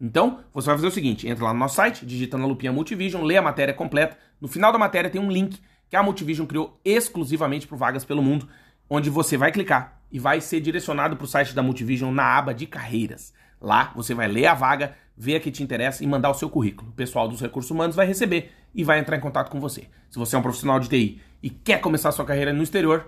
Então, 0.00 0.40
você 0.52 0.66
vai 0.66 0.76
fazer 0.76 0.88
o 0.88 0.90
seguinte: 0.90 1.28
entra 1.28 1.44
lá 1.44 1.52
no 1.52 1.58
nosso 1.58 1.76
site, 1.76 2.04
digita 2.04 2.36
na 2.36 2.46
lupinha 2.46 2.72
Multivision, 2.72 3.22
lê 3.22 3.36
a 3.36 3.42
matéria 3.42 3.74
completa. 3.74 4.16
No 4.40 4.48
final 4.48 4.70
da 4.70 4.78
matéria 4.78 5.10
tem 5.10 5.20
um 5.20 5.30
link 5.30 5.60
que 5.88 5.96
a 5.96 6.02
Multivision 6.02 6.46
criou 6.46 6.78
exclusivamente 6.84 7.66
para 7.66 7.76
Vagas 7.76 8.04
pelo 8.04 8.22
Mundo, 8.22 8.48
onde 8.88 9.10
você 9.10 9.36
vai 9.36 9.50
clicar 9.50 10.00
e 10.10 10.18
vai 10.18 10.40
ser 10.40 10.60
direcionado 10.60 11.16
para 11.16 11.24
o 11.24 11.28
site 11.28 11.54
da 11.54 11.62
Multivision 11.62 12.12
na 12.12 12.36
aba 12.36 12.52
de 12.52 12.66
carreiras. 12.66 13.32
Lá 13.64 13.92
você 13.96 14.14
vai 14.14 14.28
ler 14.28 14.46
a 14.46 14.54
vaga, 14.54 14.94
ver 15.16 15.36
a 15.36 15.40
que 15.40 15.50
te 15.50 15.62
interessa 15.62 16.04
e 16.04 16.06
mandar 16.06 16.30
o 16.30 16.34
seu 16.34 16.50
currículo. 16.50 16.90
O 16.90 16.94
pessoal 16.94 17.26
dos 17.26 17.40
recursos 17.40 17.70
humanos 17.70 17.96
vai 17.96 18.06
receber 18.06 18.52
e 18.74 18.84
vai 18.84 18.98
entrar 18.98 19.16
em 19.16 19.20
contato 19.20 19.50
com 19.50 19.58
você. 19.58 19.88
Se 20.10 20.18
você 20.18 20.36
é 20.36 20.38
um 20.38 20.42
profissional 20.42 20.78
de 20.78 20.88
TI 20.88 21.20
e 21.42 21.48
quer 21.48 21.80
começar 21.80 22.12
sua 22.12 22.24
carreira 22.26 22.52
no 22.52 22.62
exterior, 22.62 23.06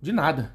de 0.00 0.10
nada. 0.12 0.52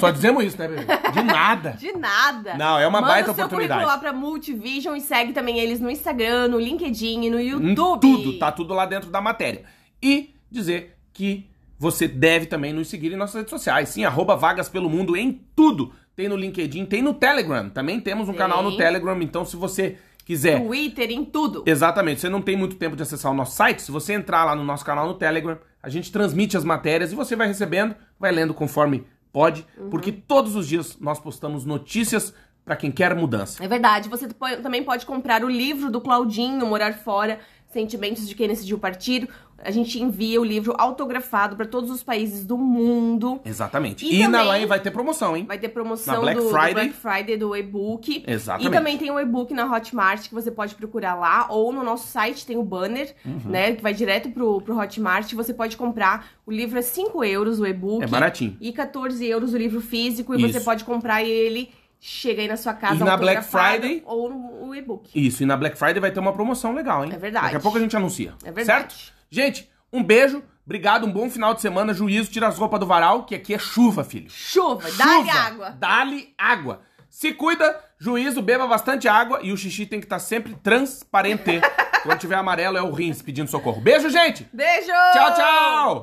Só 0.00 0.10
dizemos 0.10 0.44
isso, 0.44 0.58
né, 0.58 0.68
bebê? 0.68 0.84
De 1.12 1.22
nada. 1.22 1.70
De 1.72 1.92
nada. 1.92 2.54
Não, 2.56 2.78
é 2.78 2.86
uma 2.86 3.00
Manda 3.00 3.12
baita 3.12 3.30
o 3.32 3.34
seu 3.34 3.44
oportunidade. 3.44 3.80
currículo 3.82 3.94
lá 3.96 3.98
pra 3.98 4.12
Multivision 4.12 4.96
e 4.96 5.00
segue 5.00 5.32
também 5.32 5.58
eles 5.58 5.80
no 5.80 5.90
Instagram, 5.90 6.48
no 6.48 6.58
LinkedIn 6.58 7.24
e 7.24 7.30
no 7.30 7.40
Em 7.40 7.48
YouTube. 7.48 8.00
tudo, 8.00 8.38
tá 8.38 8.50
tudo 8.52 8.72
lá 8.74 8.86
dentro 8.86 9.10
da 9.10 9.20
matéria. 9.20 9.64
E 10.02 10.34
dizer 10.50 10.96
que 11.12 11.48
você 11.78 12.06
deve 12.06 12.46
também 12.46 12.72
nos 12.72 12.88
seguir 12.88 13.12
em 13.12 13.16
nossas 13.16 13.34
redes 13.36 13.50
sociais. 13.50 13.88
Sim, 13.88 14.04
arroba 14.04 14.36
Vagas 14.36 14.68
Pelo 14.68 14.88
Mundo 14.88 15.16
em 15.16 15.32
tudo. 15.56 15.92
Tem 16.16 16.28
no 16.28 16.36
LinkedIn, 16.36 16.86
tem 16.86 17.02
no 17.02 17.14
Telegram. 17.14 17.68
Também 17.68 18.00
temos 18.00 18.28
um 18.28 18.34
canal 18.34 18.62
no 18.62 18.76
Telegram. 18.76 19.20
Então, 19.20 19.44
se 19.44 19.56
você 19.56 19.96
quiser. 20.24 20.60
Twitter, 20.64 21.10
em 21.10 21.24
tudo. 21.24 21.62
Exatamente. 21.66 22.20
Você 22.20 22.28
não 22.28 22.40
tem 22.40 22.56
muito 22.56 22.76
tempo 22.76 22.94
de 22.96 23.02
acessar 23.02 23.32
o 23.32 23.34
nosso 23.34 23.56
site? 23.56 23.82
Se 23.82 23.90
você 23.90 24.12
entrar 24.14 24.44
lá 24.44 24.54
no 24.54 24.64
nosso 24.64 24.84
canal 24.84 25.06
no 25.06 25.14
Telegram, 25.14 25.58
a 25.82 25.88
gente 25.88 26.10
transmite 26.12 26.56
as 26.56 26.64
matérias 26.64 27.12
e 27.12 27.14
você 27.14 27.34
vai 27.36 27.46
recebendo, 27.48 27.94
vai 28.18 28.30
lendo 28.32 28.54
conforme 28.54 29.04
pode, 29.32 29.66
Uhum. 29.76 29.90
porque 29.90 30.12
todos 30.12 30.54
os 30.54 30.68
dias 30.68 30.96
nós 31.00 31.18
postamos 31.18 31.64
notícias 31.64 32.32
para 32.64 32.76
quem 32.76 32.90
quer 32.90 33.14
mudança. 33.14 33.62
É 33.62 33.68
verdade. 33.68 34.08
Você 34.08 34.28
também 34.62 34.82
pode 34.82 35.04
comprar 35.04 35.44
o 35.44 35.50
livro 35.50 35.90
do 35.90 36.00
Claudinho, 36.00 36.64
Morar 36.64 36.94
Fora, 36.94 37.40
Sentimentos 37.74 38.26
de 38.28 38.34
Quem 38.36 38.46
Decidiu 38.48 38.78
Partir. 38.78 39.28
A 39.58 39.70
gente 39.70 40.00
envia 40.02 40.40
o 40.40 40.44
livro 40.44 40.74
autografado 40.78 41.56
para 41.56 41.64
todos 41.66 41.90
os 41.90 42.02
países 42.02 42.44
do 42.44 42.56
mundo. 42.56 43.40
Exatamente. 43.44 44.04
E 44.04 44.20
E, 44.22 44.28
na 44.28 44.42
Line 44.44 44.66
vai 44.66 44.78
ter 44.78 44.90
promoção, 44.90 45.36
hein? 45.36 45.44
Vai 45.46 45.58
ter 45.58 45.70
promoção 45.70 46.14
Na 46.14 46.20
Black 46.20 46.38
do, 46.38 46.44
do 46.44 46.50
Friday. 46.50 46.74
Black 46.74 46.92
Friday 46.92 47.36
do 47.36 47.56
e-book. 47.56 48.24
Exatamente. 48.26 48.68
E 48.68 48.76
também 48.76 48.98
tem 48.98 49.10
o 49.10 49.18
e-book 49.18 49.52
na 49.54 49.64
Hotmart 49.70 50.28
que 50.28 50.34
você 50.34 50.50
pode 50.50 50.74
procurar 50.74 51.14
lá. 51.14 51.46
Ou 51.50 51.72
no 51.72 51.82
nosso 51.82 52.06
site 52.08 52.46
tem 52.46 52.56
o 52.56 52.62
banner, 52.62 53.14
Uhum. 53.24 53.40
né? 53.46 53.72
Que 53.74 53.82
vai 53.82 53.94
direto 53.94 54.30
pro, 54.30 54.60
pro 54.60 54.78
Hotmart. 54.78 55.32
Você 55.32 55.52
pode 55.54 55.76
comprar. 55.76 56.28
O 56.46 56.52
livro 56.52 56.78
é 56.78 56.82
5 56.82 57.24
euros, 57.24 57.58
o 57.58 57.66
e-book. 57.66 58.02
É 58.04 58.06
baratinho. 58.06 58.56
E 58.60 58.70
14 58.72 59.24
euros 59.26 59.52
o 59.54 59.56
livro 59.56 59.80
físico. 59.80 60.34
E 60.34 60.42
Isso. 60.42 60.52
você 60.52 60.60
pode 60.60 60.84
comprar 60.84 61.22
ele. 61.24 61.70
Chega 62.06 62.42
aí 62.42 62.48
na 62.48 62.58
sua 62.58 62.74
casa 62.74 62.96
E 62.96 62.98
na 62.98 63.16
Black 63.16 63.42
Friday? 63.46 64.02
Ou 64.04 64.28
no 64.28 64.74
e-book. 64.74 65.08
Isso, 65.14 65.42
e 65.42 65.46
na 65.46 65.56
Black 65.56 65.74
Friday 65.78 66.00
vai 66.00 66.10
ter 66.10 66.20
uma 66.20 66.34
promoção 66.34 66.74
legal, 66.74 67.02
hein? 67.02 67.10
É 67.14 67.16
verdade. 67.16 67.46
Daqui 67.46 67.56
a 67.56 67.60
pouco 67.60 67.78
a 67.78 67.80
gente 67.80 67.96
anuncia. 67.96 68.34
É 68.44 68.52
verdade. 68.52 68.92
Certo? 68.92 69.12
Gente, 69.30 69.70
um 69.90 70.02
beijo, 70.02 70.42
obrigado, 70.66 71.06
um 71.06 71.10
bom 71.10 71.30
final 71.30 71.54
de 71.54 71.62
semana, 71.62 71.94
juízo, 71.94 72.30
tira 72.30 72.46
as 72.46 72.58
roupas 72.58 72.78
do 72.78 72.84
varal, 72.84 73.24
que 73.24 73.34
aqui 73.34 73.54
é 73.54 73.58
chuva, 73.58 74.04
filho. 74.04 74.28
Chuva, 74.28 74.86
dá-lhe 74.98 75.30
água. 75.30 75.70
Dá-lhe 75.70 76.34
água. 76.36 76.82
Se 77.08 77.32
cuida, 77.32 77.74
juízo, 77.98 78.42
beba 78.42 78.66
bastante 78.66 79.08
água 79.08 79.40
e 79.42 79.50
o 79.50 79.56
xixi 79.56 79.86
tem 79.86 79.98
que 79.98 80.04
estar 80.04 80.18
sempre 80.18 80.54
transparente. 80.62 81.58
Quando 82.04 82.18
tiver 82.18 82.34
amarelo 82.34 82.76
é 82.76 82.82
o 82.82 82.92
rins 82.92 83.22
pedindo 83.22 83.48
socorro. 83.48 83.80
Beijo, 83.80 84.10
gente! 84.10 84.46
Beijo! 84.52 84.92
Tchau, 85.14 85.34
tchau! 85.36 85.92